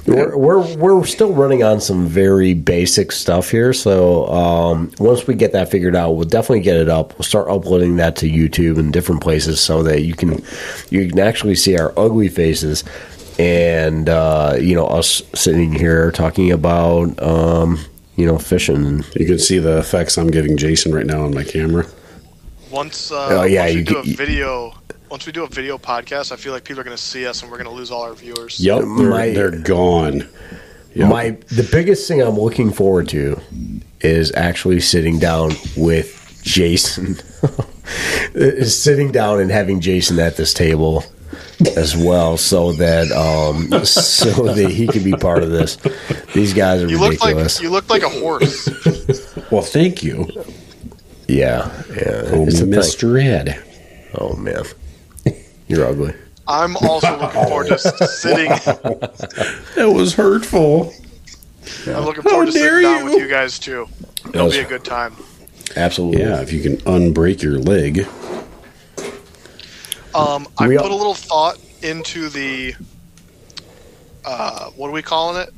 we're 0.08 0.38
we're, 0.38 0.78
we're 0.78 1.06
still 1.06 1.34
running 1.34 1.62
on 1.62 1.82
some 1.82 2.08
very 2.08 2.54
basic 2.54 3.12
stuff 3.12 3.52
here. 3.52 3.74
So 3.74 4.28
um, 4.28 4.92
once 4.98 5.28
we 5.28 5.36
get 5.36 5.52
that 5.52 5.72
figured 5.72 5.94
out, 5.94 6.12
we'll 6.12 6.24
definitely 6.24 6.62
get 6.62 6.78
it 6.78 6.88
up. 6.88 7.12
We'll 7.20 7.26
start 7.26 7.50
uploading 7.50 7.98
that 7.98 8.16
to 8.18 8.30
YouTube 8.30 8.80
and 8.80 8.94
different 8.94 9.22
places 9.22 9.60
so 9.60 9.84
that 9.84 10.04
you 10.04 10.14
can 10.14 10.42
you 10.90 11.10
can 11.10 11.20
actually 11.20 11.56
see 11.56 11.78
our 11.78 11.92
ugly 11.98 12.30
faces. 12.30 12.86
And 13.40 14.08
uh, 14.08 14.56
you 14.58 14.74
know 14.74 14.88
us 14.88 15.22
sitting 15.36 15.74
here 15.74 16.12
talking 16.12 16.50
about 16.50 17.22
um, 17.22 17.78
you 18.16 18.26
know 18.26 18.38
fishing. 18.38 19.04
You 19.18 19.26
can 19.26 19.40
see 19.40 19.60
the 19.60 19.80
effects 19.80 20.18
I'm 20.18 20.32
giving 20.32 20.56
Jason 20.56 20.96
right 20.96 21.06
now 21.06 21.26
on 21.26 21.34
my 21.34 21.44
camera. 21.44 21.86
Once, 22.74 23.12
uh, 23.12 23.28
Oh, 23.30 23.44
yeah, 23.44 23.66
once 23.66 23.76
we 23.76 23.84
do 23.84 23.94
get- 24.04 24.14
a 24.14 24.18
video, 24.18 24.74
once 25.10 25.26
we 25.28 25.32
do 25.32 25.44
a 25.44 25.48
video 25.48 25.78
podcast, 25.78 26.32
I 26.32 26.36
feel 26.38 26.54
like 26.54 26.64
people 26.64 26.82
are 26.82 26.84
going 26.84 26.98
to 26.98 27.02
see 27.02 27.28
us 27.28 27.42
and 27.44 27.52
we're 27.52 27.58
going 27.58 27.70
to 27.70 27.76
lose 27.76 27.92
all 27.92 28.02
our 28.02 28.16
viewers. 28.16 28.60
Yep, 28.60 28.80
they're, 28.80 29.10
My- 29.10 29.30
they're 29.30 29.52
gone. 29.52 30.28
Yep. 30.96 31.10
My 31.10 31.30
the 31.48 31.68
biggest 31.72 32.08
thing 32.08 32.22
I'm 32.22 32.38
looking 32.40 32.72
forward 32.72 33.10
to 33.10 33.40
is 34.02 34.32
actually 34.36 34.80
sitting 34.80 35.18
down 35.20 35.52
with 35.76 36.40
Jason. 36.44 37.18
is 38.36 38.80
sitting 38.82 39.12
down 39.12 39.40
and 39.40 39.50
having 39.52 39.80
Jason 39.80 40.20
at 40.20 40.36
this 40.38 40.54
table 40.54 41.04
as 41.76 41.98
well, 41.98 42.38
so 42.38 42.74
that 42.74 43.12
um, 43.12 43.70
so 43.86 44.54
that 44.54 44.70
he 44.70 44.86
can 44.88 45.04
be 45.04 45.14
part 45.14 45.42
of 45.42 45.50
this. 45.50 45.78
These 46.36 46.54
guys 46.54 46.84
are 46.84 46.88
You 46.88 47.00
look 47.00 47.14
ridiculous. 47.14 47.58
like 47.58 47.64
you 47.64 47.70
look 47.72 47.90
like 47.90 48.04
a 48.04 48.10
horse. 48.10 48.70
well, 49.52 49.64
thank 49.64 50.04
you, 50.04 50.28
yeah, 51.28 51.72
yeah. 51.90 52.22
oh, 52.28 52.46
it's 52.48 52.60
a 52.60 52.66
thing. 52.66 52.72
Mr. 52.72 53.22
Ed. 53.24 53.64
Oh 54.20 54.36
man, 54.36 54.64
you're 55.68 55.86
ugly. 55.86 56.14
I'm 56.48 56.76
also 56.78 57.18
looking 57.20 57.44
forward 57.46 57.68
to 57.70 57.78
sitting. 57.80 58.50
That 59.76 59.92
was 59.94 60.14
hurtful. 60.14 60.94
I'm 61.88 62.04
looking 62.06 62.24
forward 62.24 62.48
to 62.48 62.52
dare 62.52 62.82
sitting 62.82 62.84
down 62.98 63.06
with 63.06 63.16
you 63.18 63.28
guys 63.30 63.58
too. 63.60 63.88
It'll 64.30 64.46
was- 64.46 64.56
be 64.56 64.60
a 64.62 64.66
good 64.68 64.84
time. 64.84 65.16
Absolutely. 65.76 66.22
Yeah, 66.22 66.42
if 66.42 66.52
you 66.54 66.62
can 66.62 66.78
unbreak 66.82 67.42
your 67.42 67.58
leg. 67.58 68.06
Um, 70.14 70.48
I 70.60 70.68
We 70.68 70.78
put 70.78 70.86
are- 70.86 70.92
a 70.92 70.96
little 70.96 71.16
thought 71.16 71.58
into 71.82 72.30
the 72.30 72.76
uh, 74.26 74.70
what 74.72 74.90
are 74.90 74.92
we 74.94 75.02
calling 75.02 75.42
it? 75.42 75.54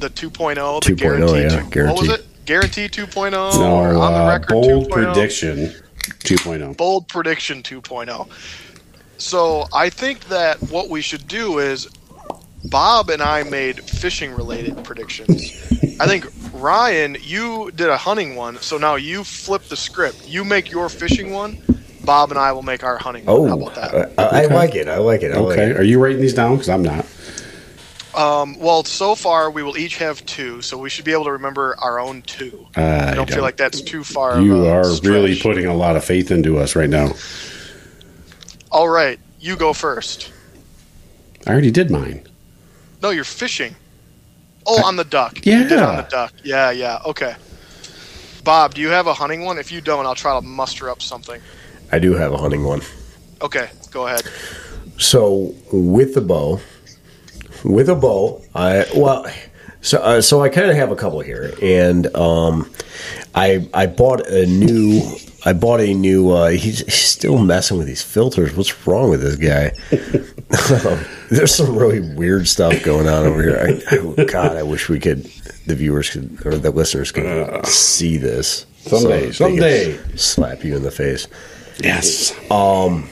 The 0.00 0.10
2.0, 0.10 0.82
the 0.82 0.92
2.0, 0.92 0.96
guarantee. 0.96 1.40
yeah, 1.42 1.62
two- 1.70 1.86
What 1.86 2.00
was 2.00 2.08
it? 2.10 2.26
Guarantee 2.44 2.88
2.0. 2.88 3.30
No, 3.32 3.76
or 3.76 3.94
on 3.94 4.12
the 4.12 4.20
uh, 4.20 4.28
record 4.28 4.48
bold 4.50 4.88
2.0? 4.88 4.90
prediction 4.90 5.58
oh. 5.74 6.08
2.0. 6.24 6.76
Bold 6.76 7.08
prediction 7.08 7.62
2.0. 7.62 8.28
So 9.18 9.64
I 9.72 9.88
think 9.90 10.24
that 10.26 10.60
what 10.70 10.88
we 10.90 11.00
should 11.00 11.26
do 11.26 11.58
is 11.58 11.88
Bob 12.64 13.10
and 13.10 13.22
I 13.22 13.42
made 13.44 13.82
fishing 13.84 14.32
related 14.34 14.82
predictions. 14.84 15.52
I 16.00 16.06
think 16.06 16.26
Ryan, 16.52 17.16
you 17.20 17.70
did 17.72 17.88
a 17.88 17.96
hunting 17.96 18.36
one, 18.36 18.56
so 18.58 18.78
now 18.78 18.96
you 18.96 19.22
flip 19.22 19.62
the 19.64 19.76
script. 19.76 20.28
You 20.28 20.44
make 20.44 20.70
your 20.70 20.88
fishing 20.88 21.30
one. 21.32 21.58
Bob 22.04 22.30
and 22.30 22.38
I 22.38 22.52
will 22.52 22.62
make 22.62 22.84
our 22.84 22.98
hunting 22.98 23.24
one. 23.24 23.36
Oh, 23.36 23.46
How 23.46 23.56
about 23.58 23.74
that? 23.76 24.12
I, 24.18 24.42
I 24.42 24.46
like 24.46 24.74
it. 24.74 24.88
I 24.88 24.98
like 24.98 25.22
it. 25.22 25.32
I 25.32 25.38
like 25.38 25.58
Okay, 25.58 25.70
it. 25.70 25.76
are 25.78 25.82
you 25.84 26.02
writing 26.02 26.20
these 26.20 26.34
down? 26.34 26.54
Because 26.56 26.68
I'm 26.68 26.82
not. 26.82 27.06
Um, 28.16 28.58
well, 28.58 28.84
so 28.84 29.14
far 29.14 29.50
we 29.50 29.62
will 29.62 29.76
each 29.76 29.96
have 29.98 30.24
two, 30.26 30.62
so 30.62 30.78
we 30.78 30.88
should 30.88 31.04
be 31.04 31.12
able 31.12 31.24
to 31.24 31.32
remember 31.32 31.74
our 31.80 31.98
own 31.98 32.22
two. 32.22 32.66
I 32.76 33.10
I 33.10 33.14
don't 33.14 33.28
feel 33.28 33.42
like 33.42 33.56
that's 33.56 33.80
too 33.80 34.04
far. 34.04 34.40
you 34.40 34.56
of 34.58 34.64
a 34.64 34.70
are 34.70 34.84
stretch. 34.84 35.10
really 35.10 35.38
putting 35.40 35.66
a 35.66 35.74
lot 35.74 35.96
of 35.96 36.04
faith 36.04 36.30
into 36.30 36.58
us 36.58 36.76
right 36.76 36.88
now. 36.88 37.12
All 38.70 38.88
right, 38.88 39.18
you 39.40 39.56
go 39.56 39.72
first. 39.72 40.32
I 41.46 41.50
already 41.50 41.70
did 41.70 41.90
mine. 41.90 42.26
No, 43.02 43.10
you're 43.10 43.24
fishing. 43.24 43.74
Oh, 44.66 44.80
I, 44.82 44.88
on 44.88 44.96
the 44.96 45.04
duck. 45.04 45.44
Yeah. 45.44 45.62
You 45.62 45.68
did 45.68 45.78
on 45.78 45.96
the 45.96 46.02
duck. 46.02 46.32
Yeah, 46.42 46.70
yeah. 46.70 46.98
Okay. 47.06 47.34
Bob, 48.44 48.74
do 48.74 48.80
you 48.80 48.88
have 48.88 49.06
a 49.06 49.14
hunting 49.14 49.44
one? 49.44 49.58
If 49.58 49.70
you 49.72 49.80
don't, 49.80 50.06
I'll 50.06 50.14
try 50.14 50.38
to 50.38 50.46
muster 50.46 50.88
up 50.88 51.02
something. 51.02 51.40
I 51.92 51.98
do 51.98 52.14
have 52.14 52.32
a 52.32 52.36
hunting 52.36 52.64
one. 52.64 52.82
Okay, 53.42 53.68
go 53.90 54.06
ahead. 54.06 54.22
So 54.98 55.54
with 55.72 56.14
the 56.14 56.20
bow, 56.20 56.60
with 57.64 57.88
a 57.88 57.94
bow, 57.94 58.42
I 58.54 58.86
well, 58.94 59.26
so 59.80 59.98
uh, 59.98 60.20
so 60.20 60.42
I 60.42 60.48
kind 60.48 60.70
of 60.70 60.76
have 60.76 60.90
a 60.90 60.96
couple 60.96 61.20
here, 61.20 61.52
and 61.62 62.14
um, 62.16 62.70
I 63.34 63.68
I 63.74 63.86
bought 63.86 64.26
a 64.28 64.46
new. 64.46 65.00
I 65.46 65.52
bought 65.52 65.80
a 65.80 65.92
new. 65.92 66.30
Uh, 66.30 66.48
he's, 66.50 66.78
he's 66.80 66.94
still 66.94 67.36
messing 67.38 67.76
with 67.76 67.86
these 67.86 68.02
filters. 68.02 68.56
What's 68.56 68.86
wrong 68.86 69.10
with 69.10 69.20
this 69.20 69.36
guy? 69.36 69.72
There's 71.30 71.54
some 71.54 71.76
really 71.76 72.00
weird 72.00 72.48
stuff 72.48 72.82
going 72.82 73.08
on 73.08 73.26
over 73.26 73.42
here. 73.42 73.58
I, 73.58 73.96
I- 74.22 74.24
God, 74.24 74.56
I 74.56 74.62
wish 74.62 74.88
we 74.88 74.98
could. 75.00 75.24
The 75.66 75.74
viewers 75.74 76.10
could 76.10 76.46
or 76.46 76.56
the 76.58 76.70
listeners 76.70 77.10
could 77.10 77.64
see 77.66 78.16
this 78.18 78.66
Someday, 78.80 79.26
so 79.32 79.48
someday. 79.48 79.98
Slap 80.16 80.62
you 80.62 80.76
in 80.76 80.82
the 80.82 80.90
face. 80.90 81.26
Yes. 81.82 82.32
Um. 82.50 83.08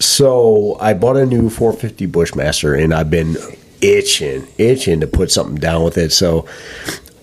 So 0.00 0.76
I 0.80 0.94
bought 0.94 1.16
a 1.16 1.24
new 1.26 1.50
450 1.50 2.06
Bushmaster, 2.06 2.74
and 2.74 2.92
I've 2.92 3.10
been 3.10 3.36
itching, 3.84 4.46
itching 4.58 5.00
to 5.00 5.06
put 5.06 5.30
something 5.30 5.56
down 5.56 5.84
with 5.84 5.98
it. 5.98 6.12
So 6.12 6.46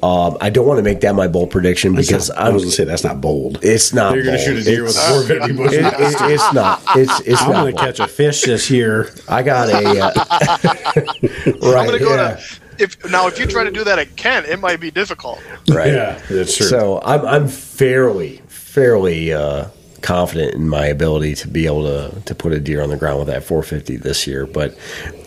Um, 0.04 0.36
I 0.42 0.50
don't 0.50 0.66
want 0.66 0.80
to 0.80 0.84
make 0.84 1.02
that 1.02 1.14
my 1.14 1.28
bold 1.28 1.52
prediction 1.52 1.94
That's 1.94 2.08
because 2.08 2.30
not- 2.30 2.40
I 2.40 2.48
I'm. 2.48 2.56
was 2.56 2.64
gonna 2.64 2.72
say 2.72 2.86
that's 2.86 3.04
not 3.04 3.22
bold. 3.22 3.60
It's 3.62 3.94
not. 3.94 4.16
You're 4.16 4.24
gonna 4.26 4.40
shoot 4.40 4.58
a 4.58 4.64
deer 4.64 4.82
with 4.82 4.96
It's- 4.98 5.08
a 5.08 5.28
450 5.28 5.54
bush. 5.54 5.74
it- 5.76 5.86
it- 5.86 6.32
it's 6.32 6.54
not. 6.54 6.82
It's 6.96 7.20
it's 7.22 7.40
I'm 7.44 7.52
not. 7.52 7.58
gonna 7.58 7.74
catch 7.74 8.00
a 8.00 8.08
fish 8.08 8.42
this 8.42 8.72
year. 8.72 9.12
I 9.30 9.44
got 9.44 9.70
a. 9.70 9.76
Uh, 10.00 10.12
right. 10.16 10.98
I'm 11.46 11.86
gonna 11.86 12.00
go 12.00 12.16
yeah. 12.16 12.36
to. 12.38 12.84
If 12.84 13.12
now, 13.12 13.28
if 13.28 13.38
you 13.40 13.46
try 13.46 13.64
to 13.64 13.70
do 13.70 13.84
that 13.84 14.00
at 14.00 14.16
Kent, 14.16 14.48
it 14.48 14.60
might 14.60 14.80
be 14.80 14.90
difficult. 14.90 15.40
Right. 15.70 15.94
Yeah, 15.94 16.20
that's 16.32 16.58
true. 16.58 16.66
So 16.66 17.00
I'm 17.06 17.24
I'm 17.24 17.48
fairly 17.48 18.42
fairly 18.48 19.32
uh, 19.34 19.66
confident 20.02 20.56
in 20.56 20.68
my 20.68 20.86
ability 20.86 21.36
to 21.36 21.48
be 21.48 21.66
able 21.66 21.84
to 21.84 22.22
to 22.22 22.36
put 22.36 22.52
a 22.52 22.60
deer 22.60 22.82
on 22.82 22.90
the 22.90 22.98
ground 22.98 23.20
with 23.20 23.28
that 23.28 23.44
450 23.44 23.98
this 23.98 24.28
year. 24.28 24.46
But 24.46 24.78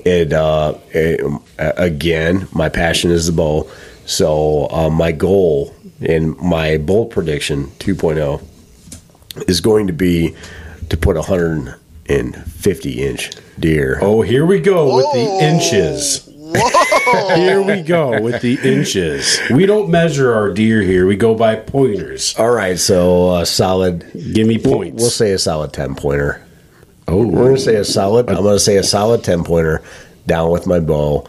it, 0.05 0.33
uh, 0.33 0.75
it 0.91 1.21
again, 1.59 2.49
my 2.53 2.69
passion 2.69 3.11
is 3.11 3.27
the 3.27 3.33
bow. 3.33 3.71
So 4.07 4.69
uh, 4.71 4.91
my 4.91 5.13
goal 5.13 5.75
and 6.01 6.37
my 6.39 6.79
bold 6.79 7.11
prediction 7.11 7.67
2.0 7.79 8.43
is 9.49 9.61
going 9.61 9.87
to 9.87 9.93
be 9.93 10.35
to 10.91 10.97
put 10.97 11.17
a 11.17 11.21
150 11.21 13.03
inch 13.03 13.31
deer. 13.59 13.99
oh, 14.03 14.23
here 14.23 14.45
we 14.45 14.61
go 14.61 14.97
with 14.97 15.07
Whoa. 15.07 15.39
the 15.39 15.45
inches. 15.45 16.29
Whoa! 16.55 17.35
Here 17.37 17.63
we 17.63 17.83
go 17.83 18.21
with 18.21 18.41
the 18.43 18.59
inches. 18.63 19.41
We 19.51 19.67
don't 19.67 19.91
measure 19.91 20.33
our 20.33 20.53
deer 20.53 20.81
here. 20.83 21.07
We 21.07 21.17
go 21.17 21.35
by 21.35 21.57
pointers. 21.57 22.35
All 22.39 22.51
right, 22.51 22.79
so 22.79 23.29
uh, 23.31 23.45
solid. 23.45 24.05
Give 24.33 24.47
me 24.47 24.59
points. 24.59 25.01
We'll 25.01 25.11
say 25.11 25.33
a 25.33 25.39
solid 25.39 25.73
10 25.73 25.95
pointer. 25.97 26.45
oh, 27.09 27.27
We're 27.27 27.45
gonna 27.47 27.59
say 27.59 27.77
a 27.77 27.85
solid. 27.85 28.29
I'm 28.29 28.43
gonna 28.43 28.59
say 28.59 28.77
a 28.77 28.83
solid 28.83 29.25
ten 29.25 29.45
pointer 29.45 29.83
down 30.27 30.51
with 30.51 30.67
my 30.67 30.81
bow, 30.81 31.29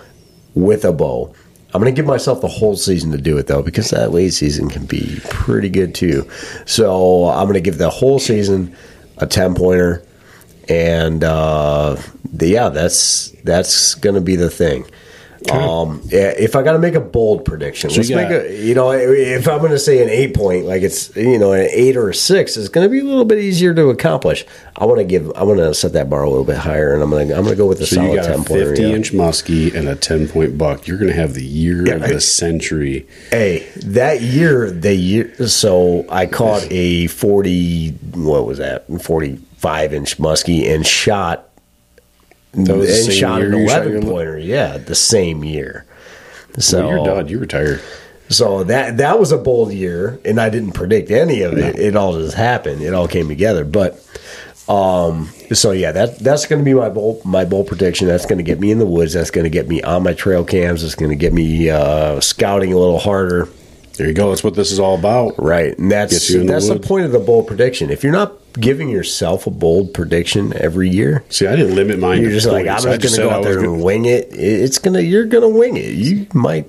with 0.54 0.86
a 0.86 0.94
bow. 0.94 1.34
I'm 1.74 1.82
gonna 1.82 1.92
give 1.92 2.06
myself 2.06 2.40
the 2.40 2.48
whole 2.48 2.78
season 2.78 3.12
to 3.12 3.18
do 3.18 3.38
it 3.38 3.48
though, 3.48 3.62
because 3.62 3.90
that 3.90 4.12
late 4.12 4.34
season 4.34 4.70
can 4.70 4.86
be 4.86 5.20
pretty 5.30 5.70
good 5.70 5.94
too. 5.94 6.30
So 6.66 7.26
I'm 7.26 7.48
gonna 7.48 7.60
give 7.60 7.78
the 7.78 7.90
whole 7.90 8.20
season 8.20 8.76
a 9.18 9.28
ten 9.28 9.56
pointer, 9.56 10.06
and 10.70 11.24
uh, 11.24 11.98
the, 12.32 12.48
yeah, 12.48 12.70
that's 12.70 13.32
that's 13.44 13.96
gonna 13.96 14.22
be 14.22 14.36
the 14.38 14.50
thing. 14.50 14.86
Um, 15.52 16.02
yeah, 16.06 16.34
if 16.38 16.56
I 16.56 16.64
got 16.64 16.74
to 16.74 16.80
make 16.80 16.96
a 16.96 17.00
bold 17.00 17.46
prediction, 17.46 17.90
let's 17.90 18.10
you 18.10 18.16
make 18.16 18.30
a. 18.30 18.66
You 18.66 18.74
know, 18.74 18.92
if 18.92 19.48
I'm 19.48 19.60
going 19.60 19.72
to 19.72 19.80
say 19.80 20.02
an 20.02 20.10
eight 20.10 20.34
point, 20.34 20.66
like 20.66 20.82
it's 20.82 21.16
you 21.16 21.38
know 21.38 21.54
an 21.54 21.68
eight 21.72 21.98
or 21.98 22.10
a 22.10 22.16
six, 22.16 22.58
it's 22.58 22.70
going 22.70 22.86
to 22.86 22.90
be 22.90 23.00
a 23.00 23.04
little 23.04 23.26
bit 23.26 23.40
easier 23.40 23.74
to 23.74 23.90
accomplish. 23.90 24.46
I 24.76 24.86
want 24.86 25.00
to 25.00 25.04
give. 25.04 25.32
I 25.36 25.44
want 25.44 25.60
to 25.60 25.74
set 25.74 25.94
that 25.94 26.10
bar 26.10 26.24
a 26.24 26.30
little 26.30 26.44
bit 26.44 26.58
higher, 26.58 26.94
and 26.94 27.04
I'm 27.04 27.10
going 27.10 27.28
to. 27.30 27.36
I'm 27.36 27.44
going 27.44 27.54
to 27.54 27.58
go 27.58 27.68
with 27.68 27.82
a 27.82 27.86
so 27.86 28.02
you 28.02 28.08
solid 28.08 28.16
got 28.16 28.26
a 28.26 28.34
ten 28.34 28.44
pointer. 28.44 28.66
50 28.68 28.82
yeah. 28.82 28.88
inch 28.90 29.12
muskie 29.12 29.76
and 29.76 29.88
a 29.88 29.96
10 29.96 30.28
point 30.30 30.58
buck. 30.58 30.88
You're 30.88 30.98
going 30.98 31.12
to 31.12 31.18
have 31.18 31.34
the 31.34 31.46
year 31.46 31.96
of 31.96 32.04
I- 32.04 32.14
the 32.14 32.22
century. 32.22 33.08
Hey, 33.30 33.68
that 33.78 34.22
year, 34.22 34.72
the 34.72 34.96
year. 34.96 35.48
So 35.48 36.06
I 36.10 36.26
caught 36.26 36.68
a 36.72 37.08
forty. 37.08 37.92
What 37.92 38.46
was 38.46 38.58
that? 38.58 38.86
Forty 39.02 39.38
five 39.58 39.94
inch 39.94 40.18
muskie 40.18 40.74
and 40.74 40.86
shot. 40.86 41.50
That 42.56 42.78
was 42.78 43.08
and 43.08 43.14
shot 43.16 43.42
an 43.42 43.52
shot 43.68 43.86
eleven 43.88 44.04
pointer, 44.04 44.38
Yeah, 44.38 44.78
the 44.78 44.96
same 44.96 45.44
year. 45.44 45.86
So 46.58 46.80
Well, 46.80 46.90
you're 46.90 47.06
done. 47.06 47.28
You 47.28 47.40
retired. 47.40 47.82
So 48.30 48.64
that 48.64 48.98
that 48.98 49.20
was 49.20 49.32
a 49.32 49.38
bold 49.38 49.72
year, 49.72 50.20
and 50.26 50.40
I 50.40 50.50
didn't 50.50 50.72
predict 50.72 51.12
any 51.12 51.42
of 51.42 51.58
it. 51.58 51.78
It 51.78 51.96
all 51.96 52.18
just 52.18 52.36
happened. 52.36 52.82
It 52.82 52.94
all 52.94 53.08
came 53.08 53.28
together. 53.28 53.64
But 53.64 54.00
um, 54.68 55.30
so 55.54 55.72
yeah, 55.72 55.92
that 55.92 56.20
that's 56.20 56.48
going 56.48 56.60
to 56.60 56.66
be 56.66 56.74
my 56.74 56.90
bold 56.90 57.24
my 57.24 57.46
bold 57.46 57.68
prediction. 57.68 58.08
That's 58.08 58.26
going 58.26 58.40
to 58.40 58.44
get 58.44 58.60
me 58.60 58.72
in 58.72 58.80
the 58.80 58.86
woods. 58.86 59.14
That's 59.14 59.30
going 59.30 59.44
to 59.44 59.50
get 59.50 59.68
me 59.68 59.84
on 59.84 60.02
my 60.04 60.14
trail 60.14 60.44
cams. 60.44 60.84
It's 60.84 60.96
going 60.96 61.12
to 61.12 61.16
get 61.16 61.34
me 61.34 61.70
uh, 61.70 62.20
scouting 62.20 62.74
a 62.74 62.78
little 62.78 63.00
harder. 63.00 63.48
There 63.98 64.08
you 64.08 64.14
go. 64.14 64.30
That's 64.30 64.44
what 64.44 64.56
this 64.56 64.72
is 64.72 64.80
all 64.80 64.98
about. 64.98 65.36
Right, 65.42 65.78
and 65.78 65.92
that's 65.92 66.14
Gets 66.14 66.30
you 66.30 66.42
in 66.42 66.48
the 66.48 66.54
that's 66.54 66.68
the 66.68 66.80
point 66.80 67.06
of 67.06 67.12
the 67.12 67.20
bold 67.20 67.48
prediction. 67.48 67.90
If 67.90 68.04
you're 68.04 68.12
not 68.14 68.34
giving 68.54 68.90
yourself 68.90 69.48
a 69.48 69.52
bold 69.52 69.94
prediction 69.94 70.54
every 70.58 70.90
year, 70.90 71.24
See, 71.30 71.48
I 71.48 71.56
didn't 71.56 71.76
limit 71.76 72.00
mine. 72.00 72.22
you're 72.22 72.32
just 72.32 72.48
like 72.48 72.68
I'm. 72.68 72.82
Just 72.82 72.86
going 72.86 73.00
to 73.00 73.18
go 73.22 73.30
out 73.30 73.44
there 73.44 73.56
gonna- 73.56 73.74
and 73.74 73.84
wing 73.84 74.06
it. 74.06 74.32
It- 74.34 74.38
It's 74.64 74.80
gonna 74.80 75.02
you're 75.02 75.26
gonna 75.26 75.50
wing 75.50 75.78
it. 75.78 75.94
You 75.94 76.28
might 76.34 76.66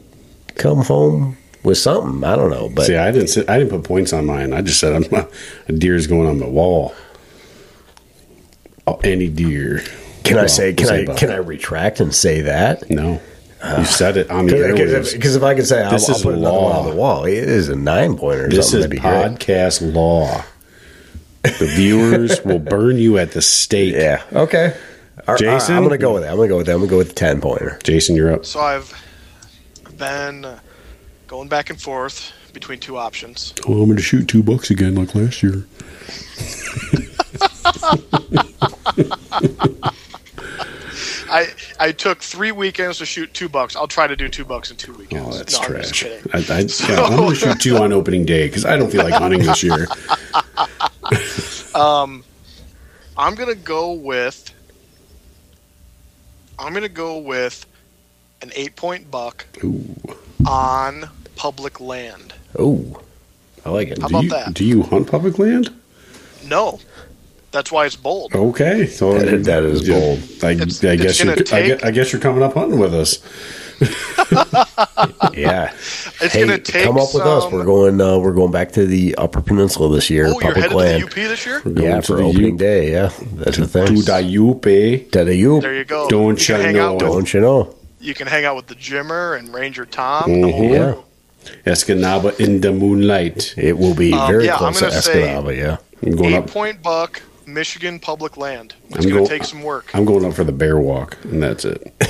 come 0.55 0.79
home 0.83 1.37
with 1.63 1.79
something. 1.79 2.23
I 2.25 2.37
don't 2.37 2.51
know, 2.51 2.69
but 2.69 2.87
See, 2.87 2.97
I 2.97 3.11
didn't. 3.11 3.29
Sit, 3.29 3.49
I 3.51 3.59
didn't 3.59 3.71
put 3.71 3.83
points 3.85 4.13
on 4.13 4.27
mine. 4.27 4.53
I 4.53 4.63
just 4.63 4.79
said 4.79 4.93
I'm, 5.13 5.27
a 5.69 5.73
deer's 5.73 6.07
going 6.07 6.29
on 6.29 6.39
the 6.39 6.49
wall. 6.49 6.95
Oh, 8.87 9.01
any 9.03 9.29
deer. 9.29 9.83
Can 10.23 10.39
I 10.39 10.47
say? 10.47 10.73
Can 10.75 10.89
I? 10.89 11.05
Can 11.07 11.29
that. 11.29 11.31
I 11.31 11.39
retract 11.39 11.99
and 12.01 12.15
say 12.15 12.43
that? 12.43 12.89
No, 12.91 13.21
you 13.79 13.85
said 13.85 14.17
it 14.17 14.31
on 14.31 14.47
the 14.47 14.53
airwaves. 14.55 15.13
Because 15.13 15.35
if 15.37 15.43
I 15.43 15.55
could 15.55 15.67
say 15.67 15.83
I'll, 15.83 15.91
This 15.91 16.09
I'll 16.09 16.17
is 16.17 16.23
put 16.23 16.35
another 16.35 16.53
law. 16.57 16.65
one 16.71 16.77
on 16.77 16.91
the 16.91 16.97
wall, 16.97 17.25
it 17.25 17.35
is 17.35 17.69
a 17.69 17.77
nine 17.77 18.17
pointer. 18.17 18.47
Or 18.47 18.49
This 18.49 18.71
something. 18.71 18.93
is 18.93 19.01
That'd 19.03 19.39
be 19.39 19.39
great. 19.39 19.49
podcast 19.51 19.95
law. 19.95 20.45
The 21.43 21.67
viewers 21.77 22.45
will 22.45 22.59
burn 22.59 22.97
you 22.99 23.19
at 23.19 23.31
the 23.33 23.41
stake. 23.43 23.95
Yeah. 23.95 24.23
Okay. 24.33 24.77
All 25.29 25.35
right, 25.35 25.39
Jason? 25.41 25.77
I'm 25.77 25.83
gonna 25.85 25.97
go 25.99 26.13
with 26.15 26.23
that. 26.25 26.31
I'm 26.31 26.37
gonna 26.37 26.49
go 26.49 26.57
with 26.59 26.67
that. 26.67 26.73
I'm 26.75 26.79
gonna 26.81 26.91
go 26.91 26.99
with 26.99 27.09
the 27.09 27.15
ten 27.15 27.41
pointer. 27.41 27.79
Jason, 27.85 28.15
you're 28.17 28.33
up. 28.33 28.45
So 28.45 28.61
I've 28.61 28.93
been 29.97 30.45
uh, 30.45 30.59
going 31.29 31.49
back 31.49 31.71
and 31.71 31.81
forth 31.81 32.33
between 32.53 32.79
two 32.81 32.97
options. 32.97 33.55
Oh, 33.67 33.75
I'm 33.81 33.85
going 33.87 33.97
to 33.97 34.03
shoot 34.03 34.27
two 34.29 34.43
bucks 34.43 34.71
again 34.71 34.95
like 34.97 35.15
last 35.15 35.43
year. 35.43 35.67
I 41.31 41.49
I 41.79 41.93
took 41.93 42.23
three 42.23 42.53
weekends 42.53 42.99
to 42.99 43.07
shoot 43.07 43.33
two 43.35 43.49
bucks. 43.49 43.77
I'll 43.77 43.89
try 43.89 44.07
to 44.07 44.17
do 44.17 44.29
two 44.29 44.45
bucks 44.45 44.71
in 44.71 44.77
two 44.77 44.93
weekends. 44.95 45.27
Oh, 45.27 45.39
that's 45.39 45.55
no, 45.55 45.61
I'm 45.61 45.73
trash. 45.73 46.05
I, 46.05 46.09
I, 46.09 46.39
yeah, 46.89 47.03
I'm 47.03 47.29
to 47.29 47.35
shoot 47.35 47.61
two 47.61 47.77
on 47.79 47.93
opening 47.93 48.25
day 48.25 48.47
because 48.49 48.65
I 48.65 48.77
don't 48.77 48.91
feel 48.91 49.05
like 49.05 49.15
hunting 49.15 49.43
this 49.43 49.63
year. 49.63 49.87
um, 51.75 52.25
I'm 53.17 53.35
gonna 53.35 53.55
go 53.55 53.93
with. 53.93 54.53
I'm 56.59 56.73
gonna 56.73 56.89
go 56.89 57.19
with 57.19 57.67
an 58.43 58.51
eight 58.55 58.77
point 58.77 59.11
buck 59.11 59.47
Ooh. 59.63 59.95
on 60.47 61.09
public 61.37 61.81
land. 61.81 62.35
Oh, 62.59 63.01
I 63.65 63.71
like 63.71 63.89
it. 63.89 63.99
How 63.99 64.09
Do 64.09 64.15
about 64.15 64.25
you, 64.25 64.31
that? 64.31 64.55
Do 64.55 64.65
you 64.65 64.83
hunt 64.83 65.11
public 65.11 65.39
land? 65.39 65.75
No, 66.47 66.81
that's 67.57 67.73
why 67.73 67.87
it's 67.87 67.97
bold. 67.97 68.35
Okay, 68.35 68.87
so 68.87 69.15
That 69.19 69.29
is- 69.29 69.47
that 69.47 69.63
is 69.65 69.89
yeah, 69.89 69.99
bold. 69.99 70.19
I, 70.45 70.51
It's- 70.53 70.85
I 70.85 70.89
it's 70.93 71.03
guess 71.03 71.19
you're, 71.19 71.35
gonna 71.35 71.41
I, 71.41 71.45
take- 71.45 71.67
guess, 71.69 71.83
I 71.83 71.91
guess 71.91 72.13
you're 72.13 72.21
coming 72.21 72.43
up 72.43 72.55
hunting 72.55 72.79
with 72.79 72.95
us. 72.95 73.19
Yeah. 75.35 75.73
It's 76.19 76.33
hey, 76.33 76.41
gonna 76.47 76.57
take 76.59 76.85
come 76.85 76.97
up 76.97 77.13
with 77.13 77.25
us. 77.27 77.53
We're 77.53 77.63
going. 77.67 78.01
Uh, 78.01 78.17
we're 78.19 78.33
going 78.33 78.51
back 78.51 78.73
to 78.73 78.87
the 78.87 79.15
Upper 79.17 79.43
Peninsula 79.43 79.95
this 79.95 80.09
year. 80.09 80.29
Oh, 80.29 80.41
you're 80.41 80.55
headed 80.55 80.73
land. 80.73 81.03
to 81.03 81.15
the 81.15 81.25
UP 81.25 81.29
this 81.29 81.45
year. 81.45 81.61
We're 81.63 81.83
Yeah, 81.83 82.01
for 82.01 82.23
opening 82.23 82.53
U- 82.53 82.57
day. 82.57 82.91
Yeah, 82.93 83.11
that's 83.35 83.59
the 83.59 83.67
thing. 83.67 83.87
To 83.89 83.93
the 84.03 84.13
Yupe. 84.23 85.11
To 85.13 85.25
the 85.27 85.37
U. 85.37 85.61
There 85.61 85.75
you 85.75 85.85
go. 85.85 86.09
Don't 86.09 86.49
you 86.49 86.57
you 86.57 86.73
know 86.73 86.93
with 86.95 87.01
Don't 87.01 87.35
you 87.35 87.41
know? 87.43 87.75
you 88.01 88.15
can 88.15 88.27
hang 88.29 88.47
out 88.47 88.57
with 88.57 88.67
the 88.69 88.75
Jimmer 88.77 89.39
and 89.39 89.53
Ranger 89.53 89.85
Tom. 89.85 90.23
Mhm. 90.31 90.73
Yeah. 90.73 91.53
Escanaba 91.71 92.41
in 92.41 92.63
the 92.63 92.73
moonlight. 92.73 93.53
It 93.59 93.77
will 93.77 93.95
be 93.95 94.15
Um, 94.15 94.27
very 94.33 94.47
yeah, 94.47 94.55
I'm 94.55 94.73
close 94.73 95.03
to 95.03 95.11
gonna 95.13 95.27
Escanaba. 95.45 95.55
Yeah. 95.57 95.77
I'm 96.03 96.17
going 96.17 96.33
Eight 96.33 96.39
up. 96.39 96.47
point 96.51 96.83
buck, 96.83 97.21
Michigan 97.47 97.99
public 98.01 98.37
land. 98.37 98.75
It's 98.91 98.97
I'm 98.97 99.03
going 99.11 99.15
go- 99.25 99.25
to 99.25 99.31
take 99.31 99.45
some 99.45 99.63
work. 99.63 99.91
I'm 99.95 100.05
going 100.05 100.25
up 100.25 100.35
for 100.35 100.45
the 100.45 100.53
bear 100.53 100.79
walk, 100.79 101.17
and 101.25 101.43
that's 101.43 101.65
it. 101.65 101.93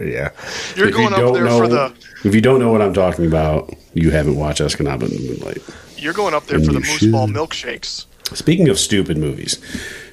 Yeah. 0.00 0.30
You're 0.74 0.88
If 0.88 0.94
going 0.94 1.10
you 1.10 1.26
up 1.26 1.34
there 1.34 1.44
know, 1.44 1.58
for 1.58 1.68
the 1.68 1.94
If 2.24 2.34
you 2.34 2.40
don't 2.40 2.58
know 2.58 2.72
what 2.72 2.82
I'm 2.82 2.92
talking 2.94 3.26
about, 3.26 3.72
you 3.94 4.10
haven't 4.10 4.36
watched 4.36 4.60
Escanaba 4.60 5.02
in 5.04 5.10
the 5.10 5.28
moonlight. 5.28 5.62
you're 5.96 6.12
going 6.12 6.34
up 6.34 6.46
there 6.46 6.56
And 6.56 6.66
for 6.66 6.72
the 6.72 6.80
you 6.80 6.86
moose 6.86 7.06
ball 7.06 7.28
milkshakes. 7.28 8.06
Speaking 8.34 8.68
of 8.68 8.78
stupid 8.78 9.16
movies, 9.16 9.58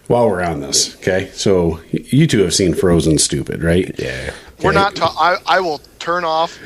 while 0.07 0.27
we're 0.27 0.43
on 0.43 0.59
this, 0.61 0.95
okay, 0.97 1.29
so 1.33 1.79
you 1.91 2.27
two 2.27 2.39
have 2.43 2.53
seen 2.53 2.73
Frozen 2.75 3.17
Stupid, 3.17 3.63
right? 3.63 3.93
Yeah. 3.99 4.33
We're 4.63 4.71
not. 4.71 4.95
Ta- 4.95 5.13
I, 5.17 5.57
I 5.57 5.59
will 5.59 5.79
turn 5.99 6.23
off. 6.23 6.57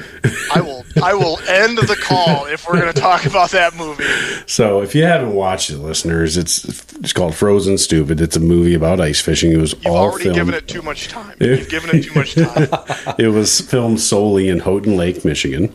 I 0.53 0.61
will. 0.61 0.83
I 1.01 1.13
will 1.13 1.39
end 1.47 1.77
the 1.77 1.95
call 1.95 2.45
if 2.45 2.67
we're 2.67 2.79
going 2.79 2.93
to 2.93 2.99
talk 2.99 3.25
about 3.25 3.51
that 3.51 3.75
movie. 3.75 4.03
So 4.45 4.81
if 4.81 4.93
you 4.93 5.03
haven't 5.03 5.33
watched 5.33 5.69
it, 5.71 5.77
listeners, 5.79 6.37
it's 6.37 6.65
it's 6.97 7.13
called 7.13 7.35
Frozen 7.35 7.77
Stupid. 7.79 8.21
It's 8.21 8.35
a 8.35 8.39
movie 8.39 8.73
about 8.75 8.99
ice 8.99 9.19
fishing. 9.19 9.51
It 9.51 9.57
was 9.57 9.73
You've 9.73 9.87
all 9.87 9.97
already 9.97 10.25
filmed. 10.25 10.35
given 10.35 10.53
it 10.53 10.67
too 10.67 10.81
much 10.81 11.07
time. 11.07 11.35
You've 11.41 11.69
given 11.69 11.95
it 11.97 12.03
too 12.03 12.13
much 12.13 12.35
time. 12.35 13.15
it 13.19 13.29
was 13.29 13.59
filmed 13.61 13.99
solely 13.99 14.49
in 14.49 14.59
Houghton 14.59 14.95
Lake, 14.95 15.25
Michigan. 15.25 15.73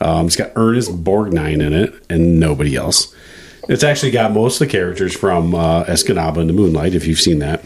Um, 0.00 0.26
it's 0.26 0.36
got 0.36 0.52
Ernest 0.54 1.02
Borgnine 1.02 1.60
in 1.60 1.72
it 1.72 1.92
and 2.08 2.38
nobody 2.38 2.76
else. 2.76 3.12
It's 3.68 3.82
actually 3.82 4.12
got 4.12 4.32
most 4.32 4.60
of 4.60 4.68
the 4.68 4.72
characters 4.72 5.14
from 5.14 5.54
uh, 5.54 5.84
Escanaba 5.84 6.38
and 6.38 6.48
the 6.48 6.54
Moonlight, 6.54 6.94
if 6.94 7.06
you've 7.06 7.20
seen 7.20 7.40
that. 7.40 7.64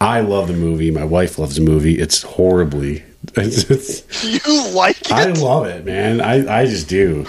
I 0.00 0.20
love 0.20 0.48
the 0.48 0.54
movie. 0.54 0.90
My 0.90 1.04
wife 1.04 1.38
loves 1.38 1.56
the 1.56 1.62
movie. 1.62 1.98
It's 2.00 2.22
horribly. 2.22 3.04
It's, 3.36 3.70
it's, 3.70 4.24
You 4.24 4.68
like 4.70 5.00
it? 5.02 5.12
I 5.12 5.26
love 5.32 5.66
it, 5.66 5.84
man. 5.84 6.20
I, 6.20 6.60
I 6.62 6.66
just 6.66 6.88
do. 6.88 7.26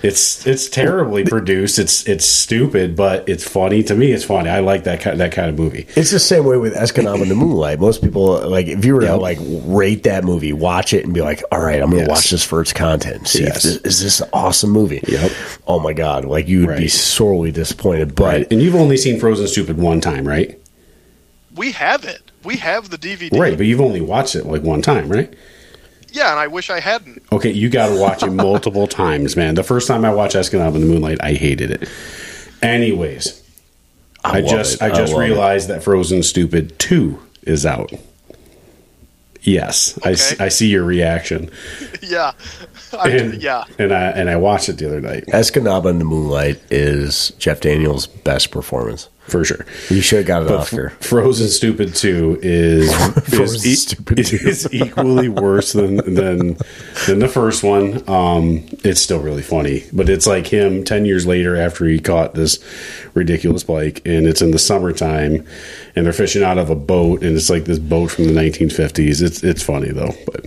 It's 0.00 0.46
it's 0.46 0.68
terribly 0.68 1.24
produced. 1.24 1.80
It's 1.80 2.06
it's 2.06 2.24
stupid, 2.24 2.94
but 2.94 3.28
it's 3.28 3.42
funny 3.42 3.82
to 3.82 3.96
me. 3.96 4.12
It's 4.12 4.22
funny. 4.22 4.48
I 4.48 4.60
like 4.60 4.84
that 4.84 5.00
kind 5.00 5.18
that 5.18 5.32
kind 5.32 5.50
of 5.50 5.58
movie. 5.58 5.88
It's 5.96 6.12
the 6.12 6.20
same 6.20 6.44
way 6.44 6.56
with 6.56 6.72
Escanaba 6.76 7.20
and 7.22 7.28
the 7.28 7.34
Moonlight. 7.34 7.80
Most 7.80 8.00
people 8.00 8.48
like 8.48 8.68
if 8.68 8.84
you 8.84 8.94
were 8.94 9.00
to 9.00 9.06
Yep. 9.08 9.20
like 9.20 9.38
rate 9.64 10.04
that 10.04 10.22
movie, 10.22 10.52
watch 10.52 10.92
it, 10.92 11.04
and 11.04 11.12
be 11.12 11.20
like, 11.20 11.42
"All 11.50 11.60
right, 11.60 11.82
I'm 11.82 11.90
going 11.90 12.04
to 12.04 12.08
Yes. 12.08 12.16
watch 12.16 12.30
this 12.30 12.44
for 12.44 12.60
its 12.60 12.72
content. 12.72 13.26
See, 13.26 13.42
Yes. 13.42 13.64
if 13.64 13.82
this, 13.82 13.94
is 13.96 14.02
this 14.04 14.20
an 14.20 14.28
awesome 14.32 14.70
movie?" 14.70 15.02
Yep. 15.08 15.32
Oh 15.66 15.80
my 15.80 15.92
god, 15.94 16.24
like 16.24 16.46
you 16.46 16.60
would 16.60 16.76
be 16.76 16.82
Right. 16.84 16.90
sorely 16.92 17.50
disappointed. 17.50 18.14
But 18.14 18.24
Right. 18.24 18.46
And 18.52 18.62
you've 18.62 18.76
only 18.76 18.96
seen 18.98 19.18
Frozen 19.18 19.48
Stupid 19.48 19.78
one 19.78 20.00
time, 20.00 20.28
right? 20.28 20.60
We 21.56 21.72
have 21.72 22.04
it. 22.04 22.27
We 22.48 22.56
have 22.56 22.88
the 22.88 22.96
DVD. 22.96 23.38
Right, 23.38 23.58
but 23.58 23.66
you've 23.66 23.82
only 23.82 24.00
watched 24.00 24.34
it 24.34 24.46
like 24.46 24.62
one 24.62 24.80
time, 24.80 25.10
right? 25.10 25.34
Yeah, 26.12 26.30
and 26.30 26.40
I 26.40 26.46
wish 26.46 26.70
I 26.70 26.80
hadn't. 26.80 27.22
Okay, 27.30 27.50
you 27.50 27.68
got 27.68 27.88
to 27.90 28.00
watch 28.00 28.22
it 28.22 28.30
multiple 28.30 28.86
times, 29.02 29.36
man. 29.36 29.54
The 29.54 29.62
first 29.62 29.86
time 29.86 30.02
I 30.02 30.14
watched 30.14 30.34
Escanaba 30.34 30.76
in 30.76 30.80
the 30.80 30.86
Moonlight, 30.86 31.18
I 31.22 31.34
hated 31.34 31.70
it. 31.70 31.86
Anyways, 32.62 33.42
I, 34.24 34.40
love 34.40 34.50
just 34.50 34.74
it. 34.76 34.82
I 34.82 34.88
just 34.88 35.12
love 35.12 35.20
it. 35.20 35.26
realized 35.26 35.68
that 35.68 35.82
Frozen 35.82 36.22
Stupid 36.22 36.78
two 36.78 37.22
is 37.42 37.66
out. 37.66 37.92
Yes, 39.42 39.98
Okay. 39.98 40.42
I 40.42 40.48
see 40.48 40.68
your 40.70 40.84
reaction, 40.84 41.50
yeah, 42.02 42.32
I, 42.98 43.10
and, 43.10 43.42
yeah. 43.42 43.64
and 43.78 43.92
I 43.92 44.04
and 44.12 44.30
I 44.30 44.36
watched 44.36 44.70
it 44.70 44.78
the 44.78 44.86
other 44.86 45.00
night 45.02 45.26
Escanaba 45.26 45.90
in 45.90 45.98
the 45.98 46.04
Moonlight 46.06 46.60
is 46.70 47.30
Jeff 47.38 47.60
Daniels' 47.60 48.06
best 48.06 48.50
performance. 48.50 49.10
For 49.28 49.44
sure. 49.44 49.64
You 49.90 50.00
should 50.00 50.18
have 50.18 50.26
got 50.26 50.42
an 50.42 50.48
But 50.48 50.60
Oscar. 50.60 50.86
F- 51.00 51.06
Frozen 51.06 51.48
Stupid 51.48 51.94
Two 51.94 52.38
is 52.42 52.90
is, 53.32 53.66
e- 53.66 53.74
Stupid 53.74 54.16
2. 54.26 54.36
is 54.36 54.68
equally 54.72 55.28
worse 55.28 55.72
than 55.74 55.96
than 55.96 56.56
than 57.06 57.18
the 57.18 57.28
first 57.28 57.62
one. 57.62 58.08
Um, 58.08 58.66
it's 58.84 59.00
still 59.00 59.20
really 59.20 59.42
funny, 59.42 59.84
but 59.92 60.08
it's 60.08 60.26
like 60.26 60.46
him 60.46 60.82
ten 60.82 61.04
years 61.04 61.26
later 61.26 61.56
after 61.56 61.84
he 61.84 61.98
caught 62.00 62.34
this 62.34 62.58
ridiculous 63.14 63.64
pike, 63.64 64.00
and 64.06 64.26
it's 64.26 64.40
in 64.40 64.50
the 64.50 64.58
summertime, 64.58 65.44
and 65.94 66.06
they're 66.06 66.12
fishing 66.12 66.42
out 66.42 66.56
of 66.58 66.70
a 66.70 66.74
boat, 66.74 67.22
and 67.22 67.36
it's 67.36 67.50
like 67.50 67.64
this 67.66 67.78
boat 67.78 68.10
from 68.10 68.24
the 68.24 68.32
1950s. 68.32 69.20
It's 69.22 69.44
it's 69.44 69.62
funny 69.62 69.90
though, 69.90 70.14
but. 70.26 70.46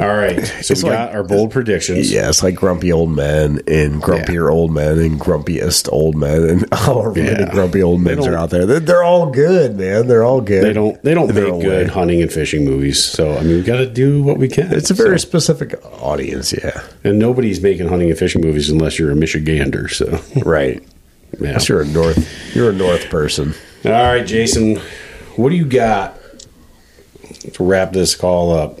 All 0.00 0.16
right, 0.16 0.46
so 0.46 0.72
It's 0.72 0.82
we 0.82 0.88
like- 0.90 0.98
got 0.98 1.14
our 1.14 1.22
bold 1.22 1.50
predictions. 1.50 2.10
Yeah, 2.10 2.28
it's 2.30 2.42
like 2.42 2.54
grumpy 2.54 2.90
old 2.90 3.10
men 3.10 3.60
and 3.68 4.02
grumpier 4.02 4.50
old 4.50 4.72
men 4.72 4.98
and 4.98 5.20
grumpiest 5.20 5.88
old 5.92 6.14
men 6.16 6.42
and 6.44 6.70
many 7.16 7.28
Yeah. 7.28 7.50
grumpy 7.50 7.82
old 7.82 8.00
men 8.00 8.18
are 8.26 8.34
out 8.36 8.48
there. 8.50 8.64
They're, 8.64 8.80
they're 8.80 9.02
all 9.02 9.30
good, 9.30 9.76
man. 9.76 10.06
They're 10.06 10.24
all 10.24 10.40
good. 10.40 10.64
They 10.64 10.72
don't 10.72 11.02
they 11.02 11.12
don't 11.12 11.32
their 11.34 11.52
make 11.52 11.62
good 11.62 11.86
way. 11.88 11.92
hunting 11.92 12.22
and 12.22 12.32
fishing 12.32 12.64
movies. 12.64 13.02
So 13.04 13.36
I 13.36 13.42
mean, 13.42 13.56
we 13.56 13.62
got 13.62 13.76
to 13.76 13.86
do 13.86 14.22
what 14.22 14.38
we 14.38 14.48
can. 14.48 14.72
It's 14.72 14.90
a 14.90 14.94
very 14.94 15.18
So- 15.18 15.28
specific 15.28 15.74
audience, 16.00 16.52
yeah. 16.52 16.80
And 17.04 17.18
nobody's 17.18 17.60
making 17.60 17.88
hunting 17.88 18.08
and 18.08 18.18
fishing 18.18 18.40
movies 18.40 18.70
unless 18.70 18.98
you're 18.98 19.10
a 19.10 19.14
Michigander. 19.14 19.90
So, 19.90 20.18
Right. 20.48 20.82
yeah. 21.38 21.48
Unless 21.48 21.68
you're 21.68 21.82
a 21.82 21.86
north, 21.86 22.56
you're 22.56 22.70
a 22.70 22.74
north 22.74 23.10
person. 23.10 23.54
All 23.84 23.90
right, 23.92 24.26
Jason, 24.26 24.76
what 25.36 25.50
do 25.50 25.56
you 25.56 25.66
got 25.66 26.16
to 27.52 27.62
wrap 27.64 27.92
this 27.92 28.14
call 28.14 28.52
up? 28.52 28.80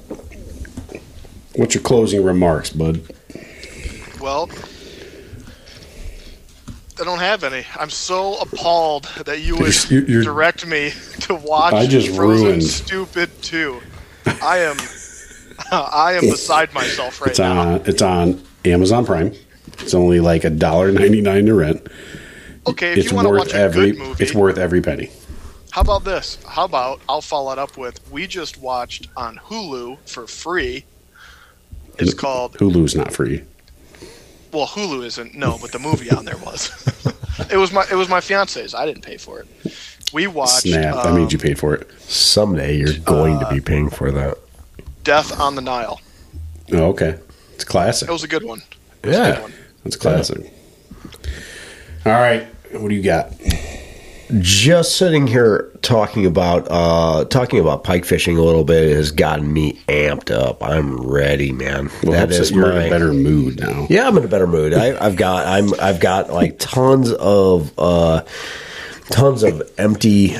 What's 1.56 1.74
your 1.74 1.82
closing 1.82 2.22
remarks, 2.24 2.70
bud? 2.70 3.02
Well, 4.20 4.48
I 7.00 7.04
don't 7.04 7.18
have 7.18 7.44
any. 7.44 7.64
I'm 7.76 7.90
so 7.90 8.36
appalled 8.40 9.04
that 9.24 9.40
you 9.40 9.56
would 9.56 9.90
You're- 9.90 10.06
you're- 10.06 10.24
direct 10.24 10.66
me 10.66 10.92
to 11.20 11.34
watch 11.34 11.72
I 11.72 11.86
just 11.86 12.08
Frozen 12.14 12.44
ruined- 12.46 12.62
Stupid 12.64 13.30
2. 13.42 13.80
I 14.42 14.58
am 14.58 14.76
I 15.72 16.14
am 16.14 16.22
beside 16.22 16.72
myself 16.74 17.20
right 17.20 17.30
It's 17.30 17.38
now. 17.38 17.58
on. 17.74 17.82
It's 17.86 18.02
on 18.02 18.42
Amazon 18.64 19.04
Prime. 19.06 19.32
It's 19.78 19.94
only 19.94 20.20
like 20.20 20.44
a 20.44 20.50
dollar 20.50 20.90
ninety 20.92 21.20
nine 21.20 21.46
to 21.46 21.54
rent. 21.54 21.86
Okay, 22.66 22.92
if 22.92 22.98
It's 22.98 23.10
you 23.10 23.16
want 23.16 23.26
to 23.26 23.30
worth 23.30 23.54
every. 23.54 23.92
movie, 23.92 24.22
It's 24.22 24.34
worth 24.34 24.58
every 24.58 24.80
penny. 24.82 25.10
how 25.70 25.80
about 25.80 26.04
this? 26.04 26.38
How 26.46 26.64
about 26.64 27.00
I'll 27.08 27.20
follow 27.22 27.52
it 27.52 27.58
up 27.58 27.76
with 27.78 27.98
we 28.10 28.26
just 28.26 28.58
watched 28.58 29.08
on 29.16 29.36
Hulu 29.48 29.98
for 30.06 30.26
free. 30.26 30.84
It's 31.98 32.14
called 32.14 32.54
Hulu's 32.54 32.94
not 32.94 33.12
free. 33.12 33.42
well, 34.52 34.66
Hulu 34.66 35.04
isn't 35.04 35.34
no, 35.34 35.58
but 35.60 35.72
the 35.72 35.78
movie 35.78 36.10
on 36.10 36.24
there 36.24 36.36
was. 36.38 36.70
it 37.50 37.56
was 37.56 37.72
my 37.72 37.84
it 37.90 37.94
was 37.94 38.08
my 38.08 38.20
fiance's. 38.20 38.74
I 38.74 38.86
didn't 38.86 39.02
pay 39.02 39.16
for 39.16 39.40
it. 39.40 39.48
We 40.12 40.26
watched 40.26 40.62
Snap! 40.62 40.94
that 40.94 41.06
um, 41.06 41.16
means 41.16 41.32
you 41.32 41.38
paid 41.38 41.58
for 41.58 41.74
it. 41.74 41.88
Someday 42.00 42.76
you're 42.76 42.98
going 43.04 43.38
to 43.38 43.48
be 43.48 43.60
paying 43.60 43.90
for 43.90 44.10
that. 44.10 44.38
Death 45.04 45.38
on 45.38 45.54
the 45.54 45.62
Nile. 45.62 46.00
Oh, 46.72 46.86
okay. 46.90 47.16
It's 47.54 47.64
classic. 47.64 48.08
It 48.08 48.12
was 48.12 48.24
a 48.24 48.28
good 48.28 48.42
one. 48.44 48.62
It 49.02 49.10
Yeah. 49.12 49.32
good 49.34 49.42
one. 49.42 49.52
That's 49.84 49.96
classic. 49.96 50.52
All 52.06 52.12
right. 52.12 52.46
What 52.72 52.88
do 52.88 52.94
you 52.94 53.02
got? 53.02 53.32
Just 54.38 54.96
sitting 54.96 55.26
here 55.26 55.70
talking 55.82 56.24
about 56.26 56.66
uh 56.70 57.24
talking 57.24 57.58
about 57.58 57.84
pike 57.84 58.04
fishing 58.04 58.36
a 58.38 58.42
little 58.42 58.64
bit 58.64 58.94
has 58.94 59.10
gotten 59.10 59.52
me 59.52 59.74
amped 59.88 60.30
up. 60.30 60.62
I'm 60.62 60.96
ready, 61.00 61.52
man. 61.52 61.90
Well, 62.02 62.12
that 62.12 62.28
hopes 62.28 62.38
is 62.38 62.50
that 62.50 62.54
you're 62.54 62.70
in 62.70 62.86
a 62.86 62.90
better 62.90 63.12
mood 63.12 63.60
now. 63.60 63.86
Yeah, 63.90 64.06
I'm 64.06 64.16
in 64.18 64.24
a 64.24 64.28
better 64.28 64.46
mood. 64.46 64.74
I, 64.74 65.04
I've 65.04 65.16
got 65.16 65.46
I'm 65.46 65.72
I've 65.80 66.00
got 66.00 66.30
like 66.30 66.58
tons 66.58 67.12
of 67.12 67.72
uh 67.78 68.22
tons 69.10 69.42
of 69.42 69.62
empty 69.78 70.36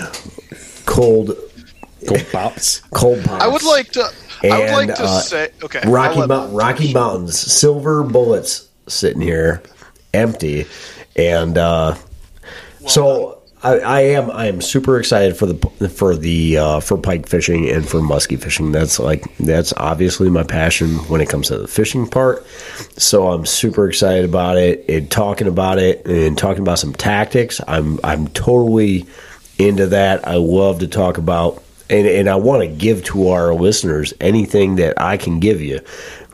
cold 0.87 1.33
cold 2.07 2.27
pops. 2.31 2.81
cold 2.93 3.25
pots. 3.25 3.45
I 3.45 3.49
would 3.49 3.63
like 3.65 3.91
to. 3.93 4.09
I 4.43 4.59
would 4.61 4.71
like 4.89 4.95
to 4.97 5.05
uh, 5.05 5.21
say 5.21 5.51
okay. 5.63 5.83
Rocky 5.87 6.21
let- 6.21 6.29
Mount, 6.29 6.53
Rocky 6.55 6.93
Mountains, 6.93 7.39
silver 7.39 8.03
bullets 8.05 8.69
sitting 8.89 9.21
here, 9.21 9.63
empty, 10.15 10.67
and 11.17 11.59
uh, 11.59 11.95
so 12.87 13.40
I, 13.63 13.79
I 13.79 14.01
am 14.01 14.31
I 14.31 14.47
am 14.47 14.61
super 14.63 14.99
excited 14.99 15.37
for 15.37 15.47
the 15.47 15.89
for 15.89 16.17
the 16.17 16.57
uh, 16.57 16.81
for 16.81 16.97
pike 16.97 17.29
fishing 17.29 17.69
and 17.69 17.87
for 17.87 17.99
muskie 17.99 18.41
fishing. 18.41 18.73
That's 18.73 18.99
like 18.99 19.37
that's 19.37 19.75
obviously 19.77 20.31
my 20.31 20.45
passion 20.45 20.95
when 21.09 21.21
it 21.21 21.29
comes 21.29 21.49
to 21.49 21.59
the 21.59 21.69
fishing 21.69 22.09
part. 22.09 22.47
So 22.97 23.29
I'm 23.31 23.45
super 23.45 23.89
excited 23.89 24.25
about 24.25 24.57
it 24.57 24.85
and 24.89 25.11
talking 25.11 25.47
about 25.47 25.79
it 25.79 26.07
and 26.07 26.39
talking 26.39 26.63
about 26.63 26.79
some 26.79 26.95
tactics. 26.95 27.61
I'm 27.69 28.01
I'm 28.03 28.29
totally 28.29 29.07
into 29.59 29.87
that. 29.89 30.27
I 30.27 30.37
love 30.37 30.79
to 30.79 30.89
talk 30.89 31.19
about 31.19 31.63
and, 31.91 32.07
and 32.07 32.31
I 32.31 32.37
want 32.37 32.63
to 32.63 32.69
give 32.69 33.05
to 33.05 33.29
our 33.29 33.53
listeners 33.53 34.15
anything 34.21 34.77
that 34.77 35.01
I 35.01 35.19
can 35.19 35.39
give 35.39 35.61
you. 35.61 35.81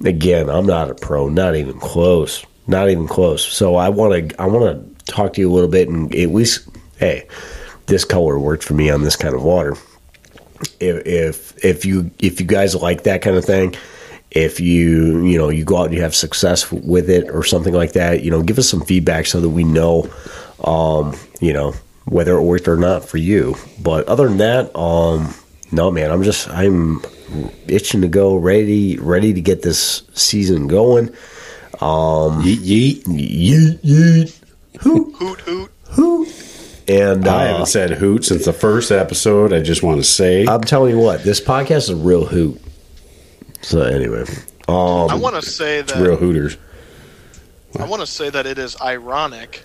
Again, 0.05 0.49
I'm 0.49 0.67
not 0.67 0.91
a 0.91 0.95
pro, 0.95 1.29
not 1.29 1.57
even 1.57 1.81
close, 1.81 2.45
not 2.69 2.89
even 2.89 3.09
close. 3.09 3.45
So 3.45 3.75
I 3.75 3.89
want 3.89 4.31
to 4.31 4.41
I 4.41 4.47
want 4.47 4.97
to 4.97 5.13
talk 5.13 5.33
to 5.33 5.41
you 5.41 5.51
a 5.51 5.55
little 5.55 5.71
bit 5.71 5.89
and 5.89 6.15
at 6.15 6.31
least 6.31 6.69
hey, 6.99 7.27
this 7.87 8.05
color 8.05 8.39
worked 8.39 8.65
for 8.65 8.75
me 8.75 8.91
on 8.91 9.03
this 9.03 9.17
kind 9.17 9.35
of 9.35 9.43
water. 9.43 9.77
If 10.81 11.07
if 11.07 11.65
if 11.65 11.85
you 11.85 12.11
if 12.19 12.41
you 12.41 12.47
guys 12.47 12.75
like 12.75 13.05
that 13.05 13.23
kind 13.23 13.37
of 13.37 13.45
thing, 13.45 13.75
if 14.31 14.61
you 14.61 15.25
you 15.25 15.39
know 15.39 15.49
you 15.49 15.65
go 15.65 15.79
out 15.79 15.87
and 15.87 15.95
you 15.95 16.03
have 16.03 16.15
success 16.15 16.71
with 16.71 17.11
it 17.11 17.29
or 17.31 17.45
something 17.45 17.75
like 17.75 17.93
that, 17.93 18.23
you 18.23 18.31
know, 18.31 18.43
give 18.43 18.59
us 18.59 18.69
some 18.69 18.81
feedback 18.83 19.27
so 19.27 19.41
that 19.41 19.51
we 19.51 19.65
know, 19.65 20.11
um, 20.65 21.15
you 21.41 21.53
know, 21.53 21.75
whether 22.07 22.37
it 22.37 22.43
worked 22.43 22.69
or 22.69 22.77
not 22.77 23.05
for 23.05 23.19
you. 23.19 23.55
But 23.83 24.07
other 24.09 24.29
than 24.29 24.39
that, 24.39 24.75
um, 24.77 25.35
no, 25.73 25.91
man, 25.91 26.11
I'm 26.11 26.23
just 26.23 26.49
I'm 26.49 27.03
itching 27.67 28.01
to 28.01 28.09
go, 28.09 28.37
ready 28.37 28.99
ready 28.99 29.35
to 29.35 29.41
get 29.41 29.63
this 29.63 30.03
season 30.15 30.69
going. 30.69 31.15
Yeet 32.43 32.57
yeet. 32.59 33.03
Yeet 33.05 33.79
yeet, 33.83 34.43
hoot 34.81 35.15
hoot. 35.17 35.41
hoot, 35.41 35.71
and 36.89 37.27
I 37.27 37.45
uh, 37.45 37.49
haven't 37.49 37.67
said 37.67 37.91
hoot 37.93 38.25
since 38.25 38.45
the 38.45 38.53
first 38.53 38.91
episode. 38.91 39.53
I 39.53 39.61
just 39.61 39.83
want 39.83 39.99
to 39.99 40.05
say 40.05 40.47
I'm 40.47 40.63
telling 40.63 40.97
you 40.97 41.03
what, 41.03 41.23
this 41.23 41.41
podcast 41.41 41.77
is 41.77 41.89
a 41.91 41.97
real 41.97 42.25
hoot. 42.25 42.61
So 43.63 43.83
anyway, 43.83 44.25
um, 44.69 45.11
I 45.11 45.15
want 45.15 45.37
to 45.37 45.43
say 45.43 45.83
that 45.83 46.01
real 46.01 46.17
hooters. 46.17 46.57
I 47.79 47.87
want 47.87 48.01
to 48.01 48.07
say 48.07 48.31
that 48.31 48.47
it 48.47 48.59
is 48.59 48.81
ironic 48.81 49.65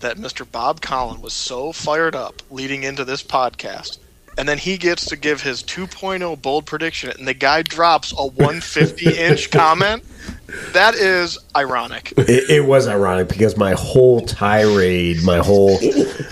that 0.00 0.16
Mr. 0.16 0.50
Bob 0.50 0.80
Collin 0.80 1.22
was 1.22 1.32
so 1.32 1.72
fired 1.72 2.14
up 2.14 2.42
leading 2.50 2.82
into 2.82 3.04
this 3.04 3.22
podcast, 3.22 3.98
and 4.36 4.48
then 4.48 4.58
he 4.58 4.76
gets 4.76 5.06
to 5.06 5.16
give 5.16 5.42
his 5.42 5.62
2.0 5.62 6.40
bold 6.40 6.66
prediction, 6.66 7.10
and 7.18 7.26
the 7.26 7.34
guy 7.34 7.62
drops 7.62 8.12
a 8.12 8.26
150 8.26 9.18
inch 9.18 9.50
comment. 9.50 10.04
That 10.72 10.94
is 10.94 11.38
ironic. 11.56 12.12
it, 12.16 12.50
it 12.50 12.64
was 12.64 12.86
ironic 12.86 13.28
because 13.28 13.56
my 13.56 13.72
whole 13.72 14.20
tirade, 14.20 15.22
my 15.24 15.38
whole 15.38 15.80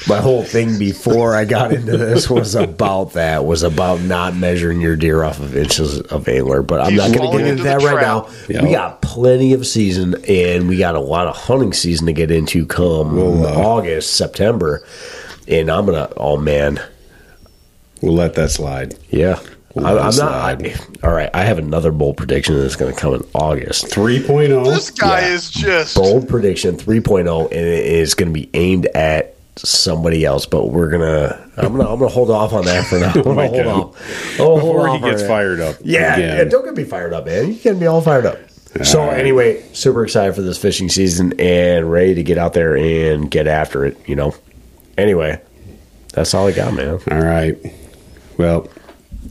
my 0.07 0.20
whole 0.20 0.45
thing 0.45 0.79
before 0.79 1.35
I 1.35 1.45
got 1.45 1.73
into 1.73 1.97
this 1.97 2.31
was 2.31 2.55
about 2.55 3.15
that 3.15 3.45
was 3.45 3.62
about 3.62 4.01
not 4.03 4.37
measuring 4.37 4.81
your 4.81 4.97
deer 4.97 5.24
off 5.24 5.41
of 5.41 5.57
inches 5.57 6.01
of 6.03 6.29
antler. 6.29 6.62
But 6.62 6.83
I'm 6.83 6.91
He's 6.91 6.99
not 6.99 7.16
going 7.16 7.31
to 7.33 7.39
get 7.39 7.47
into 7.47 7.51
into 7.51 7.62
that 7.65 7.83
right 7.83 8.01
now. 8.01 8.29
Yeah. 8.49 8.62
We 8.62 8.73
got 8.73 9.03
plenty 9.03 9.55
of 9.55 9.66
season 9.66 10.15
and 10.29 10.69
we 10.69 10.79
got 10.79 10.95
a 10.95 11.01
lot 11.01 11.27
of 11.27 11.37
hunting 11.37 11.73
season 11.73 12.07
to 12.07 12.12
get 12.12 12.31
into 12.31 12.65
come 12.65 13.19
uh, 13.19 13.47
August, 13.47 14.15
September, 14.15 14.87
and 15.49 15.70
I'm 15.70 15.87
gonna. 15.87 16.12
Oh 16.16 16.37
man, 16.37 16.81
We'll 18.03 18.15
let 18.15 18.35
that 18.35 18.51
slide. 18.51 18.97
yeah. 19.11 19.41
I'm, 19.74 19.87
I'm 19.87 20.15
not. 20.16 20.20
I, 20.20 20.74
all 21.03 21.12
right, 21.15 21.31
I 21.33 21.45
have 21.45 21.57
another 21.57 21.93
bold 21.93 22.19
prediction 22.19 22.59
that's 22.61 22.77
going 22.77 22.93
to 22.95 23.01
come 23.01 23.15
in 23.15 23.23
August. 23.33 23.87
3.0. 23.87 24.66
This 24.66 24.91
guy 24.91 25.20
Yeah. 25.23 25.29
is 25.35 25.51
just. 25.51 25.97
Bold 25.97 26.29
prediction 26.29 26.77
3.0, 26.77 27.45
and 27.45 27.53
it 27.53 27.87
is 27.87 28.12
going 28.12 28.29
to 28.29 28.35
be 28.35 28.51
aimed 28.53 28.85
at 28.95 29.35
somebody 29.57 30.27
else. 30.27 30.45
But 30.45 30.66
we're 30.66 30.91
gonna. 30.91 31.51
I'm 31.57 31.73
gonna. 31.74 31.91
I'm 31.91 31.99
gonna 31.99 32.09
hold 32.09 32.31
off 32.31 32.53
on 32.53 32.66
that 32.66 32.87
for 32.87 32.99
now. 32.99 33.12
I'm 33.15 33.20
Oh 33.20 33.23
gonna 33.35 33.49
hold 33.49 33.66
off. 33.66 34.41
I'll 34.41 34.47
hold 34.47 34.61
Before 34.61 34.89
he 34.89 34.95
off 34.97 35.03
on 35.05 35.09
gets 35.11 35.23
that. 35.23 35.29
fired 35.29 35.61
up. 35.61 35.77
Yeah, 35.83 36.16
yeah, 36.19 36.45
don't 36.45 36.65
get 36.66 36.74
me 36.77 36.85
fired 36.85 37.15
up, 37.15 37.24
man. 37.24 37.49
You 37.55 37.59
can 37.59 37.79
be 37.79 37.87
all 37.87 38.03
fired 38.03 38.27
up. 38.27 38.39
So 38.83 39.01
All 39.01 39.09
right. 39.09 39.19
anyway, 39.19 39.62
super 39.73 40.05
excited 40.05 40.35
for 40.35 40.41
this 40.43 40.59
fishing 40.59 40.89
season 40.91 41.33
and 41.41 41.91
ready 41.91 42.15
to 42.16 42.23
get 42.23 42.37
out 42.39 42.53
there 42.55 42.77
and 42.77 43.31
get 43.31 43.47
after 43.47 43.87
it. 43.87 43.99
You 44.07 44.16
know. 44.16 44.35
Anyway, 44.99 45.41
that's 46.12 46.35
all 46.35 46.47
I 46.49 46.53
got, 46.53 46.74
man. 46.74 47.01
All 47.11 47.20
right. 47.23 47.57
Well, 48.39 48.69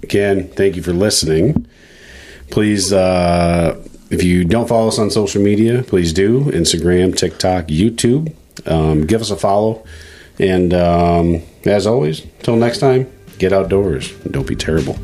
again, 0.04 0.48
thank 0.50 0.76
you 0.76 0.84
for 0.84 0.94
listening. 0.94 1.68
Please, 2.50 2.92
uh, 2.92 3.82
if 4.10 4.24
you 4.24 4.44
don't 4.44 4.68
follow 4.68 4.90
us 4.90 5.00
on 5.00 5.10
social 5.10 5.42
media, 5.42 5.84
please 5.84 6.12
do 6.14 6.46
Instagram, 6.46 7.16
TikTok, 7.16 7.66
YouTube. 7.66 8.34
Um, 8.66 9.06
give 9.06 9.22
us 9.22 9.32
a 9.32 9.38
follow. 9.38 9.86
And 10.40 10.74
um, 10.74 11.42
as 11.66 11.88
always, 11.88 12.24
until 12.24 12.56
next 12.56 12.80
time, 12.80 13.12
get 13.38 13.54
outdoors. 13.54 14.12
Don't 14.30 14.48
be 14.48 14.56
terrible. 14.56 14.98